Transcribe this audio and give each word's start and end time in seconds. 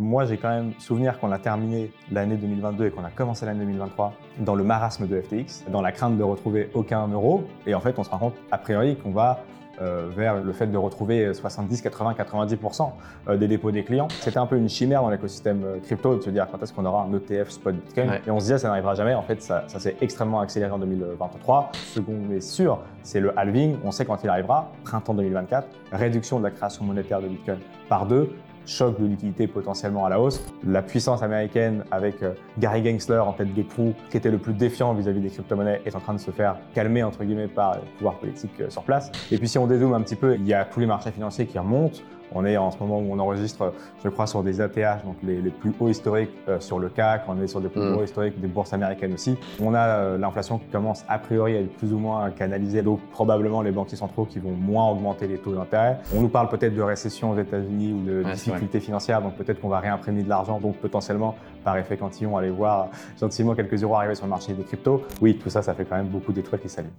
Moi, 0.00 0.24
j'ai 0.24 0.38
quand 0.38 0.48
même 0.48 0.72
souvenir 0.78 1.18
qu'on 1.18 1.30
a 1.30 1.38
terminé 1.38 1.92
l'année 2.10 2.36
2022 2.36 2.86
et 2.86 2.90
qu'on 2.90 3.04
a 3.04 3.10
commencé 3.10 3.44
l'année 3.44 3.66
2023 3.66 4.14
dans 4.38 4.54
le 4.54 4.64
marasme 4.64 5.06
de 5.06 5.20
FTX, 5.20 5.70
dans 5.70 5.82
la 5.82 5.92
crainte 5.92 6.16
de 6.16 6.22
retrouver 6.22 6.70
aucun 6.72 7.06
euro. 7.08 7.44
Et 7.66 7.74
en 7.74 7.80
fait, 7.80 7.98
on 7.98 8.02
se 8.02 8.08
rend 8.08 8.16
compte, 8.16 8.34
a 8.50 8.56
priori, 8.56 8.96
qu'on 8.96 9.10
va 9.10 9.44
euh, 9.82 10.08
vers 10.08 10.42
le 10.42 10.52
fait 10.54 10.68
de 10.68 10.78
retrouver 10.78 11.34
70, 11.34 11.82
80, 11.82 12.14
90% 12.14 13.36
des 13.36 13.46
dépôts 13.46 13.72
des 13.72 13.84
clients. 13.84 14.08
C'était 14.20 14.38
un 14.38 14.46
peu 14.46 14.56
une 14.56 14.70
chimère 14.70 15.02
dans 15.02 15.10
l'écosystème 15.10 15.64
euh, 15.64 15.78
crypto 15.80 16.16
de 16.16 16.22
se 16.22 16.30
dire 16.30 16.48
quand 16.50 16.62
est-ce 16.62 16.72
qu'on 16.72 16.86
aura 16.86 17.02
un 17.02 17.12
ETF 17.12 17.50
spot 17.50 17.74
Bitcoin. 17.74 18.20
Et 18.26 18.30
on 18.30 18.40
se 18.40 18.44
disait 18.46 18.56
ça 18.56 18.68
n'arrivera 18.68 18.94
jamais. 18.94 19.12
En 19.12 19.22
fait, 19.22 19.42
ça, 19.42 19.64
ça 19.66 19.78
s'est 19.78 19.96
extrêmement 20.00 20.40
accéléré 20.40 20.72
en 20.72 20.78
2023. 20.78 21.72
Ce 21.74 22.00
qu'on 22.00 22.30
est 22.30 22.40
sûr, 22.40 22.80
c'est 23.02 23.20
le 23.20 23.38
halving. 23.38 23.76
On 23.84 23.90
sait 23.90 24.06
quand 24.06 24.24
il 24.24 24.30
arrivera, 24.30 24.72
printemps 24.82 25.12
2024, 25.12 25.68
réduction 25.92 26.38
de 26.38 26.44
la 26.44 26.50
création 26.52 26.86
monétaire 26.86 27.20
de 27.20 27.28
Bitcoin 27.28 27.58
par 27.90 28.06
deux 28.06 28.30
choc 28.66 29.00
de 29.00 29.06
liquidité 29.06 29.46
potentiellement 29.46 30.06
à 30.06 30.08
la 30.10 30.20
hausse. 30.20 30.44
La 30.66 30.82
puissance 30.82 31.22
américaine 31.22 31.84
avec 31.90 32.22
euh, 32.22 32.32
Gary 32.58 32.84
Gensler 32.84 33.18
en 33.18 33.32
tête 33.32 33.52
de 33.54 33.62
proue, 33.62 33.94
qui 34.10 34.16
était 34.16 34.30
le 34.30 34.38
plus 34.38 34.52
défiant 34.52 34.94
vis-à-vis 34.94 35.20
des 35.20 35.30
crypto-monnaies, 35.30 35.82
est 35.84 35.94
en 35.96 36.00
train 36.00 36.14
de 36.14 36.20
se 36.20 36.30
faire 36.30 36.56
calmer 36.74 37.02
entre 37.02 37.24
guillemets 37.24 37.48
par 37.48 37.76
le 37.76 37.82
pouvoir 37.98 38.14
politique 38.16 38.52
euh, 38.60 38.70
sur 38.70 38.82
place. 38.82 39.10
Et 39.30 39.38
puis 39.38 39.48
si 39.48 39.58
on 39.58 39.66
dézoome 39.66 39.94
un 39.94 40.02
petit 40.02 40.16
peu, 40.16 40.34
il 40.34 40.46
y 40.46 40.54
a 40.54 40.64
tous 40.64 40.80
les 40.80 40.86
marchés 40.86 41.10
financiers 41.10 41.46
qui 41.46 41.58
remontent. 41.58 42.00
On 42.32 42.44
est 42.44 42.56
en 42.56 42.70
ce 42.70 42.78
moment 42.78 42.98
où 42.98 43.12
on 43.12 43.18
enregistre, 43.18 43.72
je 44.04 44.08
crois, 44.08 44.26
sur 44.26 44.42
des 44.42 44.60
ATH, 44.60 45.04
donc 45.04 45.16
les, 45.22 45.40
plus 45.50 45.72
hauts 45.80 45.88
historiques 45.88 46.30
euh, 46.48 46.60
sur 46.60 46.78
le 46.78 46.88
CAC, 46.88 47.22
on 47.28 47.40
est 47.42 47.46
sur 47.46 47.60
des 47.60 47.68
plus 47.68 47.80
mm. 47.80 47.96
hauts 47.96 48.04
historiques 48.04 48.40
des 48.40 48.46
bourses 48.46 48.72
américaines 48.72 49.14
aussi. 49.14 49.36
On 49.60 49.74
a 49.74 49.86
euh, 49.86 50.18
l'inflation 50.18 50.58
qui 50.58 50.66
commence 50.66 51.04
a 51.08 51.18
priori 51.18 51.56
à 51.56 51.60
être 51.60 51.76
plus 51.76 51.92
ou 51.92 51.98
moins 51.98 52.30
canalisée, 52.30 52.82
donc 52.82 53.00
probablement 53.10 53.62
les 53.62 53.72
banquiers 53.72 53.96
centraux 53.96 54.24
qui 54.24 54.38
vont 54.38 54.52
moins 54.52 54.88
augmenter 54.90 55.26
les 55.26 55.38
taux 55.38 55.54
d'intérêt. 55.54 55.98
On 56.14 56.20
nous 56.20 56.28
parle 56.28 56.48
peut-être 56.48 56.74
de 56.74 56.82
récession 56.82 57.32
aux 57.32 57.38
États-Unis 57.38 57.92
ou 57.92 58.04
de 58.04 58.32
difficultés 58.32 58.80
financières, 58.80 59.22
donc 59.22 59.34
peut-être 59.34 59.60
qu'on 59.60 59.68
va 59.68 59.80
réimprimer 59.80 60.22
de 60.22 60.28
l'argent, 60.28 60.60
donc 60.60 60.76
potentiellement, 60.76 61.34
par 61.64 61.76
effet 61.76 61.96
cantillon, 61.96 62.36
aller 62.36 62.50
voir 62.50 62.88
gentiment 63.18 63.54
quelques 63.54 63.82
euros 63.82 63.96
arriver 63.96 64.14
sur 64.14 64.26
le 64.26 64.30
marché 64.30 64.52
des 64.52 64.62
cryptos. 64.62 65.02
Oui, 65.20 65.36
tout 65.36 65.50
ça, 65.50 65.62
ça 65.62 65.74
fait 65.74 65.84
quand 65.84 65.96
même 65.96 66.08
beaucoup 66.08 66.32
d'étoiles 66.32 66.60
qui 66.60 66.68
s'allument. 66.68 66.92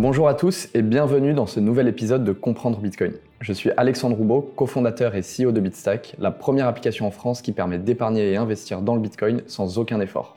Bonjour 0.00 0.28
à 0.28 0.34
tous 0.34 0.68
et 0.74 0.82
bienvenue 0.82 1.34
dans 1.34 1.46
ce 1.46 1.58
nouvel 1.58 1.88
épisode 1.88 2.22
de 2.22 2.30
Comprendre 2.30 2.78
Bitcoin. 2.78 3.14
Je 3.40 3.52
suis 3.52 3.72
Alexandre 3.76 4.14
Roubaud, 4.14 4.42
cofondateur 4.54 5.16
et 5.16 5.22
CEO 5.22 5.50
de 5.50 5.58
Bitstack, 5.58 6.14
la 6.20 6.30
première 6.30 6.68
application 6.68 7.04
en 7.08 7.10
France 7.10 7.42
qui 7.42 7.50
permet 7.50 7.78
d'épargner 7.78 8.30
et 8.30 8.36
investir 8.36 8.80
dans 8.80 8.94
le 8.94 9.00
Bitcoin 9.00 9.42
sans 9.48 9.76
aucun 9.76 9.98
effort. 9.98 10.36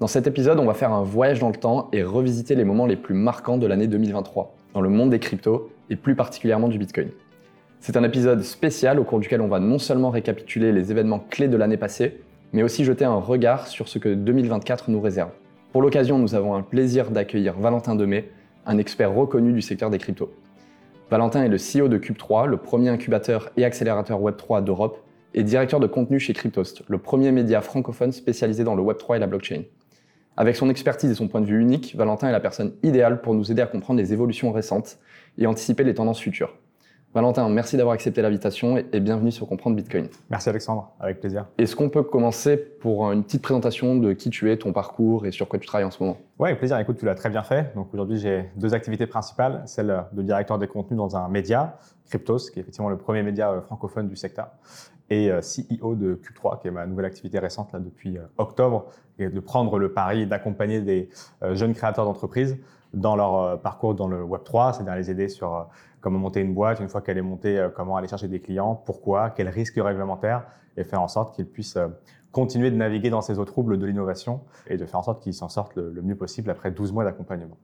Dans 0.00 0.08
cet 0.08 0.26
épisode, 0.26 0.58
on 0.58 0.64
va 0.64 0.74
faire 0.74 0.90
un 0.90 1.04
voyage 1.04 1.38
dans 1.38 1.50
le 1.50 1.54
temps 1.54 1.90
et 1.92 2.02
revisiter 2.02 2.56
les 2.56 2.64
moments 2.64 2.86
les 2.86 2.96
plus 2.96 3.14
marquants 3.14 3.56
de 3.56 3.68
l'année 3.68 3.86
2023 3.86 4.52
dans 4.74 4.80
le 4.80 4.88
monde 4.88 5.10
des 5.10 5.20
cryptos 5.20 5.70
et 5.88 5.94
plus 5.94 6.16
particulièrement 6.16 6.66
du 6.66 6.78
Bitcoin. 6.78 7.10
C'est 7.78 7.96
un 7.96 8.02
épisode 8.02 8.42
spécial 8.42 8.98
au 8.98 9.04
cours 9.04 9.20
duquel 9.20 9.42
on 9.42 9.48
va 9.48 9.60
non 9.60 9.78
seulement 9.78 10.10
récapituler 10.10 10.72
les 10.72 10.90
événements 10.90 11.24
clés 11.30 11.46
de 11.46 11.56
l'année 11.56 11.76
passée, 11.76 12.18
mais 12.52 12.64
aussi 12.64 12.82
jeter 12.82 13.04
un 13.04 13.14
regard 13.14 13.68
sur 13.68 13.86
ce 13.86 14.00
que 14.00 14.12
2024 14.12 14.90
nous 14.90 15.00
réserve. 15.00 15.30
Pour 15.70 15.82
l'occasion, 15.82 16.18
nous 16.18 16.34
avons 16.34 16.56
un 16.56 16.62
plaisir 16.62 17.12
d'accueillir 17.12 17.54
Valentin 17.60 17.94
Demey, 17.94 18.28
un 18.66 18.78
expert 18.78 19.12
reconnu 19.12 19.52
du 19.52 19.62
secteur 19.62 19.90
des 19.90 19.98
cryptos. 19.98 20.32
Valentin 21.10 21.44
est 21.44 21.48
le 21.48 21.56
CEO 21.56 21.88
de 21.88 21.98
Cube3, 21.98 22.46
le 22.46 22.56
premier 22.56 22.88
incubateur 22.88 23.50
et 23.56 23.64
accélérateur 23.64 24.20
Web3 24.20 24.64
d'Europe, 24.64 25.02
et 25.34 25.42
directeur 25.42 25.80
de 25.80 25.86
contenu 25.86 26.20
chez 26.20 26.32
Cryptost, 26.32 26.82
le 26.88 26.98
premier 26.98 27.32
média 27.32 27.60
francophone 27.60 28.12
spécialisé 28.12 28.64
dans 28.64 28.74
le 28.74 28.82
Web3 28.82 29.16
et 29.16 29.18
la 29.18 29.26
blockchain. 29.26 29.62
Avec 30.36 30.56
son 30.56 30.70
expertise 30.70 31.10
et 31.10 31.14
son 31.14 31.28
point 31.28 31.40
de 31.40 31.46
vue 31.46 31.60
unique, 31.60 31.94
Valentin 31.96 32.28
est 32.28 32.32
la 32.32 32.40
personne 32.40 32.72
idéale 32.82 33.20
pour 33.20 33.34
nous 33.34 33.50
aider 33.50 33.62
à 33.62 33.66
comprendre 33.66 34.00
les 34.00 34.12
évolutions 34.12 34.52
récentes 34.52 34.98
et 35.38 35.46
anticiper 35.46 35.84
les 35.84 35.94
tendances 35.94 36.20
futures. 36.20 36.56
Valentin, 37.14 37.46
merci 37.50 37.76
d'avoir 37.76 37.92
accepté 37.92 38.22
l'invitation 38.22 38.78
et 38.78 38.98
bienvenue 38.98 39.30
sur 39.30 39.46
Comprendre 39.46 39.76
Bitcoin. 39.76 40.08
Merci 40.30 40.48
Alexandre, 40.48 40.92
avec 40.98 41.20
plaisir. 41.20 41.44
Est-ce 41.58 41.76
qu'on 41.76 41.90
peut 41.90 42.02
commencer 42.02 42.56
pour 42.56 43.12
une 43.12 43.22
petite 43.22 43.42
présentation 43.42 43.96
de 43.96 44.14
qui 44.14 44.30
tu 44.30 44.50
es, 44.50 44.56
ton 44.56 44.72
parcours 44.72 45.26
et 45.26 45.30
sur 45.30 45.46
quoi 45.46 45.58
tu 45.58 45.66
travailles 45.66 45.84
en 45.84 45.90
ce 45.90 46.02
moment? 46.02 46.16
Oui, 46.38 46.48
avec 46.48 46.58
plaisir. 46.58 46.78
Écoute, 46.78 46.96
tu 46.96 47.04
l'as 47.04 47.14
très 47.14 47.28
bien 47.28 47.42
fait. 47.42 47.70
Donc 47.74 47.92
aujourd'hui, 47.92 48.16
j'ai 48.16 48.48
deux 48.56 48.72
activités 48.72 49.06
principales. 49.06 49.62
Celle 49.66 50.04
de 50.10 50.22
directeur 50.22 50.58
des 50.58 50.66
contenus 50.66 50.96
dans 50.96 51.14
un 51.14 51.28
média, 51.28 51.76
Cryptos, 52.08 52.50
qui 52.50 52.58
est 52.58 52.62
effectivement 52.62 52.88
le 52.88 52.96
premier 52.96 53.22
média 53.22 53.50
euh, 53.50 53.60
francophone 53.60 54.08
du 54.08 54.16
secteur, 54.16 54.48
et 55.12 55.30
euh, 55.30 55.40
CEO 55.40 55.94
de 55.94 56.14
Cube3, 56.14 56.60
qui 56.60 56.68
est 56.68 56.70
ma 56.70 56.86
nouvelle 56.86 57.06
activité 57.06 57.38
récente 57.38 57.72
là, 57.72 57.78
depuis 57.78 58.18
euh, 58.18 58.22
octobre, 58.38 58.86
et 59.18 59.28
de 59.28 59.40
prendre 59.40 59.78
le 59.78 59.92
pari 59.92 60.26
d'accompagner 60.26 60.80
des 60.80 61.08
jeunes 61.52 61.74
créateurs 61.74 62.06
d'entreprises 62.06 62.56
dans 62.94 63.14
leur 63.14 63.60
parcours 63.60 63.94
dans 63.94 64.08
le 64.08 64.24
Web3, 64.24 64.72
c'est-à-dire 64.72 64.96
les 64.96 65.10
aider 65.10 65.28
sur 65.28 65.68
comment 66.02 66.18
monter 66.18 66.40
une 66.40 66.52
boîte, 66.52 66.80
une 66.80 66.88
fois 66.88 67.00
qu'elle 67.00 67.16
est 67.16 67.22
montée, 67.22 67.58
euh, 67.58 67.70
comment 67.70 67.96
aller 67.96 68.08
chercher 68.08 68.28
des 68.28 68.40
clients, 68.40 68.74
pourquoi, 68.74 69.30
quels 69.30 69.48
risques 69.48 69.78
réglementaires, 69.78 70.44
et 70.76 70.84
faire 70.84 71.00
en 71.00 71.08
sorte 71.08 71.34
qu'ils 71.34 71.46
puissent 71.46 71.76
euh, 71.76 71.88
continuer 72.32 72.70
de 72.70 72.76
naviguer 72.76 73.08
dans 73.08 73.22
ces 73.22 73.38
eaux 73.38 73.44
troubles 73.44 73.78
de 73.78 73.86
l'innovation 73.86 74.40
et 74.66 74.76
de 74.76 74.84
faire 74.84 75.00
en 75.00 75.02
sorte 75.02 75.22
qu'ils 75.22 75.34
s'en 75.34 75.48
sortent 75.48 75.76
le, 75.76 76.02
mieux 76.02 76.16
possible 76.16 76.50
après 76.50 76.70
12 76.70 76.92
mois 76.92 77.04
d'accompagnement. 77.04 77.56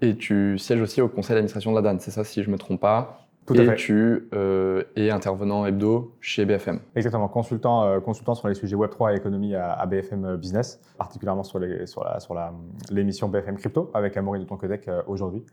Et 0.00 0.16
tu 0.16 0.56
sièges 0.56 0.80
aussi 0.80 1.02
au 1.02 1.08
conseil 1.08 1.34
d'administration 1.34 1.72
de 1.72 1.76
la 1.76 1.82
DAN, 1.82 1.98
c'est 1.98 2.10
ça 2.10 2.24
si 2.24 2.42
je 2.42 2.48
ne 2.48 2.52
me 2.52 2.58
trompe 2.58 2.80
pas? 2.80 3.28
Et 3.54 3.74
tu 3.74 4.28
euh, 4.34 4.82
es 4.96 5.10
intervenant 5.10 5.66
hebdo 5.66 6.14
chez 6.20 6.44
BFM. 6.44 6.80
Exactement, 6.94 7.28
consultant, 7.28 7.84
euh, 7.84 8.00
consultant 8.00 8.34
sur 8.34 8.48
les 8.48 8.54
sujets 8.54 8.76
Web3 8.76 9.12
et 9.12 9.16
économie 9.16 9.54
à, 9.54 9.84
BFM 9.86 10.36
Business, 10.36 10.80
particulièrement 10.98 11.42
sur, 11.42 11.58
les, 11.58 11.86
sur, 11.86 12.04
la, 12.04 12.20
sur 12.20 12.34
la, 12.34 12.52
l'émission 12.90 13.28
BFM 13.28 13.56
Crypto 13.56 13.90
avec 13.94 14.16
Amaury 14.16 14.40
de 14.40 14.44
Toncodec 14.44 14.88
euh, 14.88 15.02
aujourd'hui. 15.06 15.44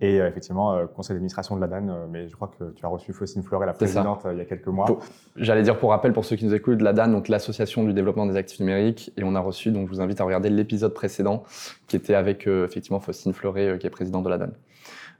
Et 0.00 0.16
effectivement, 0.16 0.86
conseil 0.94 1.14
d'administration 1.14 1.56
de 1.56 1.60
la 1.60 1.66
DAN, 1.66 2.06
mais 2.10 2.28
je 2.28 2.34
crois 2.34 2.50
que 2.58 2.72
tu 2.72 2.84
as 2.84 2.88
reçu 2.88 3.12
Faustine 3.12 3.42
Fleuret, 3.42 3.66
la 3.66 3.72
présidente, 3.72 4.26
il 4.30 4.38
y 4.38 4.40
a 4.40 4.44
quelques 4.44 4.66
mois. 4.66 4.86
j'allais 5.36 5.62
dire 5.62 5.78
pour 5.78 5.90
rappel, 5.90 6.12
pour 6.12 6.24
ceux 6.24 6.36
qui 6.36 6.44
nous 6.44 6.54
écoutent, 6.54 6.82
la 6.82 6.92
DAN, 6.92 7.08
donc 7.08 7.28
l'association 7.28 7.84
du 7.84 7.92
développement 7.92 8.26
des 8.26 8.36
actifs 8.36 8.60
numériques, 8.60 9.12
et 9.16 9.24
on 9.24 9.34
a 9.34 9.40
reçu, 9.40 9.70
donc 9.70 9.88
je 9.88 9.94
vous 9.94 10.00
invite 10.00 10.20
à 10.20 10.24
regarder 10.24 10.50
l'épisode 10.50 10.94
précédent 10.94 11.44
qui 11.86 11.96
était 11.96 12.14
avec 12.14 12.46
effectivement 12.46 13.00
Faustine 13.00 13.32
Fleuret, 13.32 13.78
qui 13.78 13.86
est 13.86 13.90
présidente 13.90 14.24
de 14.24 14.28
la 14.28 14.38
DAN. 14.38 14.50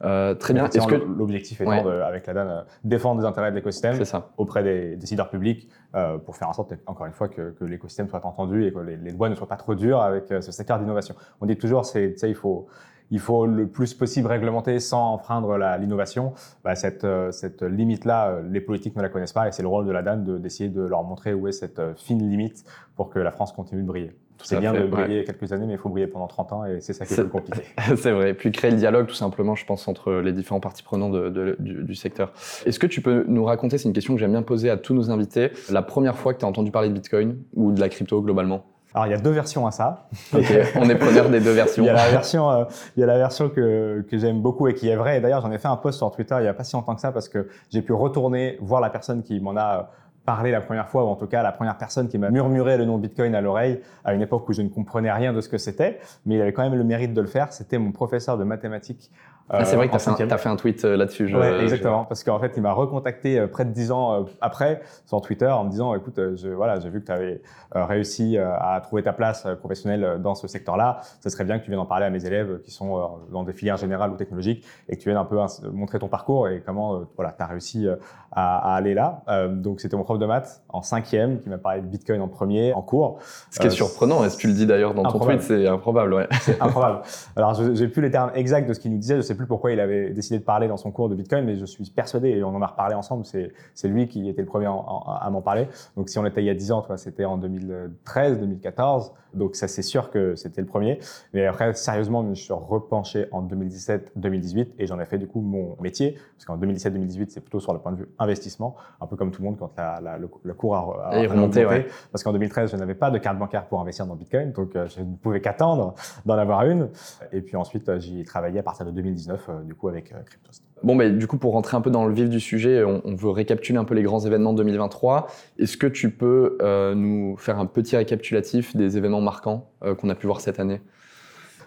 Euh, 0.05 0.35
très 0.35 0.55
bien. 0.55 0.67
Est-ce 0.67 0.87
que 0.87 0.95
l'objectif 0.95 1.61
étant 1.61 1.87
avec 1.87 2.27
la 2.27 2.35
DAN 2.35 2.49
euh, 2.49 2.63
défendre 2.85 3.21
les 3.21 3.27
intérêts 3.27 3.51
de 3.51 3.57
l'écosystème 3.57 3.99
auprès 4.37 4.63
des 4.63 4.97
décideurs 4.97 5.31
publics 5.31 5.69
euh, 5.95 6.19
pour 6.19 6.37
faire 6.37 6.49
en 6.49 6.53
sorte, 6.53 6.75
encore 6.87 7.07
une 7.07 7.13
fois, 7.13 7.29
que, 7.29 7.55
l'écosystème 7.61 8.09
soit 8.09 8.25
entendu 8.25 8.67
et 8.67 8.73
que 8.73 8.81
les, 8.81 8.97
lois 9.13 9.29
ne 9.29 9.35
soient 9.35 9.49
pas 9.49 9.57
trop 9.57 9.75
dures 9.75 10.01
avec 10.01 10.25
ce 10.29 10.53
secteur 10.53 10.79
d'innovation. 10.79 11.15
On 11.41 11.47
dit 11.47 11.57
toujours, 11.57 11.85
c'est, 11.85 12.15
il 12.23 12.35
faut 12.35 12.67
il 13.11 13.21
faut 13.21 13.45
le 13.45 13.67
plus 13.67 13.93
possible 13.93 14.27
réglementer 14.27 14.81
sans 14.81 15.13
enfreindre 15.13 15.59
l'innovation. 15.79 16.33
Bah, 16.65 16.75
cette, 16.75 17.07
cette 17.31 17.63
limite-là, 17.63 18.41
les 18.51 18.63
politiques 18.63 18.97
ne 18.97 19.03
la 19.03 19.11
connaissent 19.11 19.35
pas 19.35 19.47
et 19.49 19.53
c'est 19.53 19.61
le 19.61 19.69
rôle 19.69 19.85
de 19.85 19.93
la 19.93 20.01
DAN 20.01 20.17
d'essayer 20.17 20.71
de, 20.71 20.81
leur 20.81 21.03
montrer 21.05 21.35
où 21.35 21.47
est 21.47 21.53
cette 21.53 21.81
fine 21.97 22.27
limite 22.27 22.65
pour 22.97 23.11
que 23.11 23.19
la 23.19 23.31
France 23.31 23.53
continue 23.53 23.83
de 23.83 23.87
briller. 23.87 24.17
C'est 24.43 24.61
bien 24.61 24.73
de 24.73 24.87
briller 24.87 25.25
quelques 25.25 25.53
années, 25.53 25.67
mais 25.67 25.75
il 25.75 25.79
faut 25.79 25.89
briller 25.89 26.07
pendant 26.07 26.27
30 26.27 26.53
ans 26.53 26.65
et 26.65 26.81
c'est 26.81 26.93
ça 26.93 27.07
qui 27.07 27.15
est, 27.15 27.17
plus 27.17 27.29
compliqué. 27.29 27.63
c'est 27.97 28.13
vrai. 28.13 28.35
Puis 28.35 28.53
créer 28.53 28.71
le 28.71 28.77
dialogue, 28.77 29.07
tout 29.07 29.15
simplement, 29.15 29.55
je 29.55 29.65
pense, 29.65 29.89
entre 29.89 30.13
les 30.15 30.33
différents 30.33 30.61
parties 30.61 30.83
prenantes 30.83 31.13
de, 31.13 31.57
du, 31.59 31.95
secteur. 31.95 32.33
Est-ce 32.67 32.79
que 32.79 32.87
tu 32.87 33.01
peux 33.01 33.25
nous 33.29 33.45
raconter, 33.45 33.79
c'est 33.79 33.89
une 33.89 33.95
question 33.95 34.15
que 34.15 34.21
j'aime 34.21 34.33
bien 34.33 34.43
poser 34.43 34.71
à 34.71 34.77
tous 34.77 34.95
nos 34.95 35.11
invités, 35.11 35.51
la 35.71 35.83
première 35.83 36.17
fois 36.17 36.35
que 36.35 36.41
tu 36.41 36.45
as 36.45 36.49
entendu 36.49 36.71
parler 36.71 36.89
de 36.89 36.95
Bitcoin 36.95 37.39
ou 37.55 37.73
de 37.73 37.81
la 37.81 37.89
crypto 37.89 38.21
globalement? 38.23 38.65
Alors, 38.95 39.07
il 39.07 39.11
y 39.11 39.15
a 39.15 39.19
deux 39.19 39.31
versions 39.31 39.67
à 39.67 39.71
ça. 39.71 40.09
Ok, 40.35 40.53
on 40.77 40.89
est 40.89 40.97
preneur 40.97 41.31
des 41.31 41.41
deux 41.41 41.53
versions. 41.53 41.83
il 41.85 41.87
y 41.87 41.91
a 41.91 41.95
la 41.95 42.11
version, 42.11 42.51
euh, 42.51 42.65
il 42.97 43.01
y 43.01 43.03
a 43.03 43.07
la 43.07 43.19
version 43.19 43.49
que, 43.49 44.05
que 44.09 44.19
j'aime 44.19 44.41
beaucoup 44.41 44.69
et 44.69 44.75
qui 44.75 44.89
est 44.89 44.97
vraie. 44.97 45.19
Et 45.19 45.21
d'ailleurs, 45.21 45.41
j'en 45.41 45.53
ai 45.53 45.59
fait 45.59 45.69
un 45.69 45.77
post 45.77 45.99
sur 45.99 46.11
Twitter 46.11 46.35
il 46.39 46.43
n'y 46.43 46.49
a 46.49 46.55
pas 46.55 46.65
si 46.65 46.75
longtemps 46.75 46.95
que 46.95 47.01
ça 47.01 47.13
parce 47.13 47.29
que 47.29 47.49
j'ai 47.71 47.83
pu 47.83 47.93
retourner 47.93 48.59
voir 48.61 48.81
la 48.81 48.91
personne 48.91 49.23
qui 49.23 49.41
m'en 49.41 49.57
a 49.57 49.91
parlé 50.25 50.51
la 50.51 50.61
première 50.61 50.89
fois, 50.89 51.05
ou 51.05 51.09
en 51.09 51.17
tout 51.17 51.27
cas 51.27 51.43
la 51.43 51.53
première 51.53 51.77
personne 51.77 52.09
qui 52.09 52.19
m'a 52.19 52.31
murmuré 52.31 52.77
le 52.77 52.85
nom 52.85 52.99
Bitcoin 52.99 53.35
à 53.35 53.41
l'oreille, 53.41 53.81
à 54.05 54.15
une 54.15 54.23
époque 54.23 54.49
où 54.49 54.53
je 54.53 54.63
ne 54.63 54.69
comprenais 54.69 55.13
rien 55.13 55.33
de 55.33 55.41
ce 55.41 55.49
que 55.49 55.59
c'était, 55.59 55.99
mais 56.27 56.37
il 56.37 56.41
avait 56.41 56.53
quand 56.53 56.63
même 56.63 56.75
le 56.75 56.85
mérite 56.85 57.15
de 57.15 57.21
le 57.21 57.27
faire. 57.27 57.53
C'était 57.53 57.79
mon 57.79 57.93
professeur 57.93 58.39
de 58.39 58.45
mathématiques 58.45 59.11
ah, 59.51 59.65
c'est 59.65 59.77
vrai 59.77 59.89
que 59.89 59.97
tu 59.97 60.33
as, 60.33 60.39
fait 60.39 60.49
un 60.49 60.57
tweet 60.57 60.85
euh, 60.85 60.97
là-dessus. 60.97 61.35
Ouais, 61.35 61.63
exactement. 61.63 62.05
Parce 62.05 62.25
qu'en 62.25 62.39
fait, 62.39 62.53
il 62.57 62.63
m'a 62.63 62.73
recontacté 62.73 63.39
euh, 63.39 63.47
près 63.47 63.65
de 63.65 63.71
dix 63.71 63.91
ans 63.91 64.15
euh, 64.15 64.25
après 64.41 64.81
sur 65.05 65.21
Twitter 65.21 65.49
en 65.49 65.65
me 65.65 65.71
disant 65.71 65.95
écoute, 65.95 66.19
je, 66.37 66.49
voilà, 66.49 66.81
j'ai 66.81 66.89
vu 66.89 67.01
que 67.01 67.07
tu 67.07 67.13
avais 67.13 67.43
réussi 67.75 68.39
à 68.39 68.81
trouver 68.83 69.03
ta 69.03 69.13
place 69.13 69.47
professionnelle 69.59 70.19
dans 70.21 70.35
ce 70.35 70.47
secteur-là. 70.47 71.01
Ce 71.21 71.31
serait 71.31 71.45
bien 71.45 71.59
que 71.59 71.65
tu 71.65 71.71
viennes 71.71 71.81
en 71.81 71.87
parler 71.87 72.07
à 72.07 72.11
mes 72.11 72.25
élèves 72.25 72.61
qui 72.63 72.71
sont 72.71 73.19
dans 73.31 73.43
des 73.43 73.53
filières 73.53 73.77
générales 73.77 74.11
ou 74.11 74.17
technologiques 74.17 74.65
et 74.89 74.97
que 74.97 75.03
tu 75.03 75.09
viennes 75.09 75.19
un 75.19 75.25
peu 75.25 75.39
montrer 75.73 75.99
ton 75.99 76.09
parcours 76.09 76.49
et 76.49 76.63
comment 76.65 77.03
voilà, 77.17 77.33
tu 77.33 77.43
as 77.43 77.47
réussi 77.47 77.89
à, 78.31 78.75
aller 78.75 78.95
là. 78.95 79.23
donc, 79.49 79.81
c'était 79.81 79.97
mon 79.97 80.05
prof 80.13 80.19
de 80.19 80.27
maths 80.27 80.63
en 80.69 80.83
cinquième 80.83 81.41
qui 81.41 81.49
m'a 81.49 81.59
parlé 81.59 81.81
de 81.81 81.87
Bitcoin 81.87 82.21
en 82.21 82.29
premier, 82.29 82.73
en 82.73 82.83
cours. 82.83 83.19
Ce 83.51 83.59
qui 83.59 83.67
est 83.67 83.71
surprenant, 83.71 84.25
est-ce 84.25 84.37
que 84.37 84.43
tu 84.43 84.49
le 84.49 84.55
dis 84.55 84.67
d'ailleurs 84.67 84.95
dans 84.95 85.05
ton 85.05 85.19
tweet, 85.19 85.43
c'est 85.43 85.67
improbable. 85.67 86.15
Ouais. 86.15 86.29
C'est 86.41 86.61
improbable. 86.61 87.03
Alors, 87.37 87.55
j'ai 87.55 87.89
plus 87.89 88.03
les 88.03 88.11
termes 88.11 88.31
exacts 88.35 88.69
de 88.69 88.75
ce 88.75 88.81
qu'il 88.81 88.93
nous 88.93 88.99
disait, 88.99 89.17
je 89.17 89.23
sais 89.23 89.35
plus 89.35 89.47
pourquoi 89.47 89.73
il 89.73 89.81
avait 89.81 90.11
décidé 90.11 90.39
de 90.39 90.45
parler 90.45 90.69
dans 90.69 90.77
son 90.77 90.91
cours 90.91 91.09
de 91.09 91.15
Bitcoin, 91.15 91.45
mais 91.45 91.57
je 91.57 91.65
suis 91.65 91.85
persuadé, 91.91 92.31
et 92.31 92.45
on 92.45 92.55
en 92.55 92.63
a 92.63 92.67
reparlé 92.67 92.95
ensemble, 92.95 93.25
c'est 93.25 93.89
lui 93.89 94.09
qui 94.09 94.29
était 94.29 94.43
le 94.43 94.49
premier 94.49 94.67
à 94.67 95.29
m'en 95.31 95.43
parler. 95.43 95.69
Donc 95.97 96.09
si 96.09 96.19
on 96.19 96.27
était 96.27 96.43
il 96.43 96.47
y 96.47 96.51
a 96.51 96.55
10 96.55 96.73
ans, 96.73 96.87
c'était 96.97 97.25
en 97.25 97.37
2013, 97.37 98.39
2014. 98.39 99.13
Donc 99.35 99.57
ça, 99.57 99.69
c'est 99.69 99.83
sûr 99.83 100.11
que 100.11 100.35
c'était 100.37 100.61
le 100.61 100.67
premier. 100.67 100.99
Mais 101.33 101.47
après, 101.47 101.73
sérieusement, 101.75 102.23
je 102.23 102.29
me 102.29 102.35
suis 102.35 102.53
repenché 102.53 103.27
en 103.33 103.43
2017-2018 103.43 104.73
et 104.79 104.87
j'en 104.87 105.01
ai 105.01 105.07
fait 105.07 105.19
du 105.19 105.27
coup 105.27 105.41
mon 105.41 105.77
métier. 105.81 106.19
Parce 106.37 106.45
qu'en 106.45 106.59
2017-2018, 106.59 107.27
c'est 107.31 107.41
plutôt 107.41 107.61
sur 107.61 107.73
le 107.73 107.79
point 107.79 107.93
de 107.93 107.97
vue 107.99 108.09
investissement, 108.19 108.77
un 109.01 109.07
peu 109.07 109.17
comme 109.17 109.31
tout 109.31 109.43
le 109.43 109.49
monde 109.49 109.59
quand 109.59 109.73
la, 109.77 110.01
le, 110.03 110.55
cours 110.55 110.77
a, 110.77 111.11
a, 111.11 111.29
remonté. 111.29 111.65
Ouais. 111.65 111.87
Parce 112.11 112.23
qu'en 112.23 112.33
2013, 112.33 112.71
je 112.73 112.77
n'avais 112.77 112.95
pas 112.95 113.11
de 113.11 113.19
carte 113.19 113.39
bancaire 113.39 113.67
pour 113.67 113.81
investir 113.81 114.07
dans 114.07 114.15
Bitcoin, 114.15 114.53
donc 114.53 114.75
euh, 114.75 114.87
je 114.89 115.01
ne 115.01 115.15
pouvais 115.17 115.41
qu'attendre 115.41 115.95
d'en 116.27 116.39
avoir 116.39 116.67
une. 116.67 116.89
Et 117.33 117.41
puis 117.41 117.57
ensuite, 117.57 117.89
euh, 117.89 117.99
j'y 117.99 118.21
ai 118.21 118.25
travaillé 118.25 118.59
à 118.59 118.63
partir 118.63 118.87
de 118.87 118.91
2019, 118.91 119.47
euh, 119.49 119.61
du 119.63 119.75
coup, 119.75 119.89
avec 119.89 120.15
Cryptost. 120.25 120.65
Bon, 120.83 120.95
mais 120.95 121.11
du 121.11 121.27
coup, 121.27 121.39
pour 121.39 121.53
rentrer 121.53 121.77
un 121.77 121.81
peu 121.81 121.91
dans 121.91 122.07
le 122.07 122.15
vif 122.15 122.29
du 122.29 122.41
sujet, 122.41 122.83
on, 122.83 123.15
veut 123.15 123.31
récapituler 123.31 123.79
un 123.79 123.85
peu 123.85 123.95
les 123.95 124.03
grands 124.03 124.21
événements 124.21 124.53
de 124.53 124.59
2023. 124.59 125.29
Est-ce 125.59 125.77
que 125.77 125.87
tu 125.87 126.11
peux 126.11 126.59
nous 126.97 127.37
faire 127.37 127.61
un 127.61 127.67
petit 127.67 127.97
récapitulatif 127.97 128.75
des 128.75 128.97
événements 128.97 129.21
marquants 129.21 129.71
qu'on 129.81 130.09
a 130.09 130.17
pu 130.17 130.27
voir 130.27 130.41
cette 130.41 130.59
année? 130.59 130.81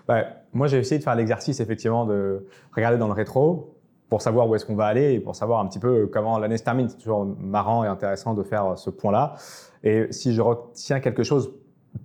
Bah, 0.05 0.25
Moi, 0.51 0.67
j'ai 0.67 0.79
essayé 0.79 0.99
de 0.99 1.03
faire 1.03 1.15
l'exercice, 1.15 1.61
effectivement, 1.61 2.05
de 2.05 2.45
regarder 2.75 2.97
dans 2.97 3.07
le 3.07 3.13
rétro 3.13 3.74
pour 4.09 4.21
savoir 4.21 4.47
où 4.47 4.55
est-ce 4.55 4.65
qu'on 4.65 4.75
va 4.75 4.85
aller 4.85 5.13
et 5.13 5.19
pour 5.19 5.35
savoir 5.35 5.59
un 5.59 5.67
petit 5.67 5.79
peu 5.79 6.07
comment 6.07 6.37
l'année 6.37 6.57
se 6.57 6.63
termine. 6.63 6.89
C'est 6.89 6.97
toujours 6.97 7.25
marrant 7.39 7.83
et 7.83 7.87
intéressant 7.87 8.33
de 8.33 8.43
faire 8.43 8.77
ce 8.77 8.89
point-là. 8.89 9.35
Et 9.83 10.07
si 10.11 10.33
je 10.33 10.41
retiens 10.41 10.99
quelque 10.99 11.23
chose 11.23 11.53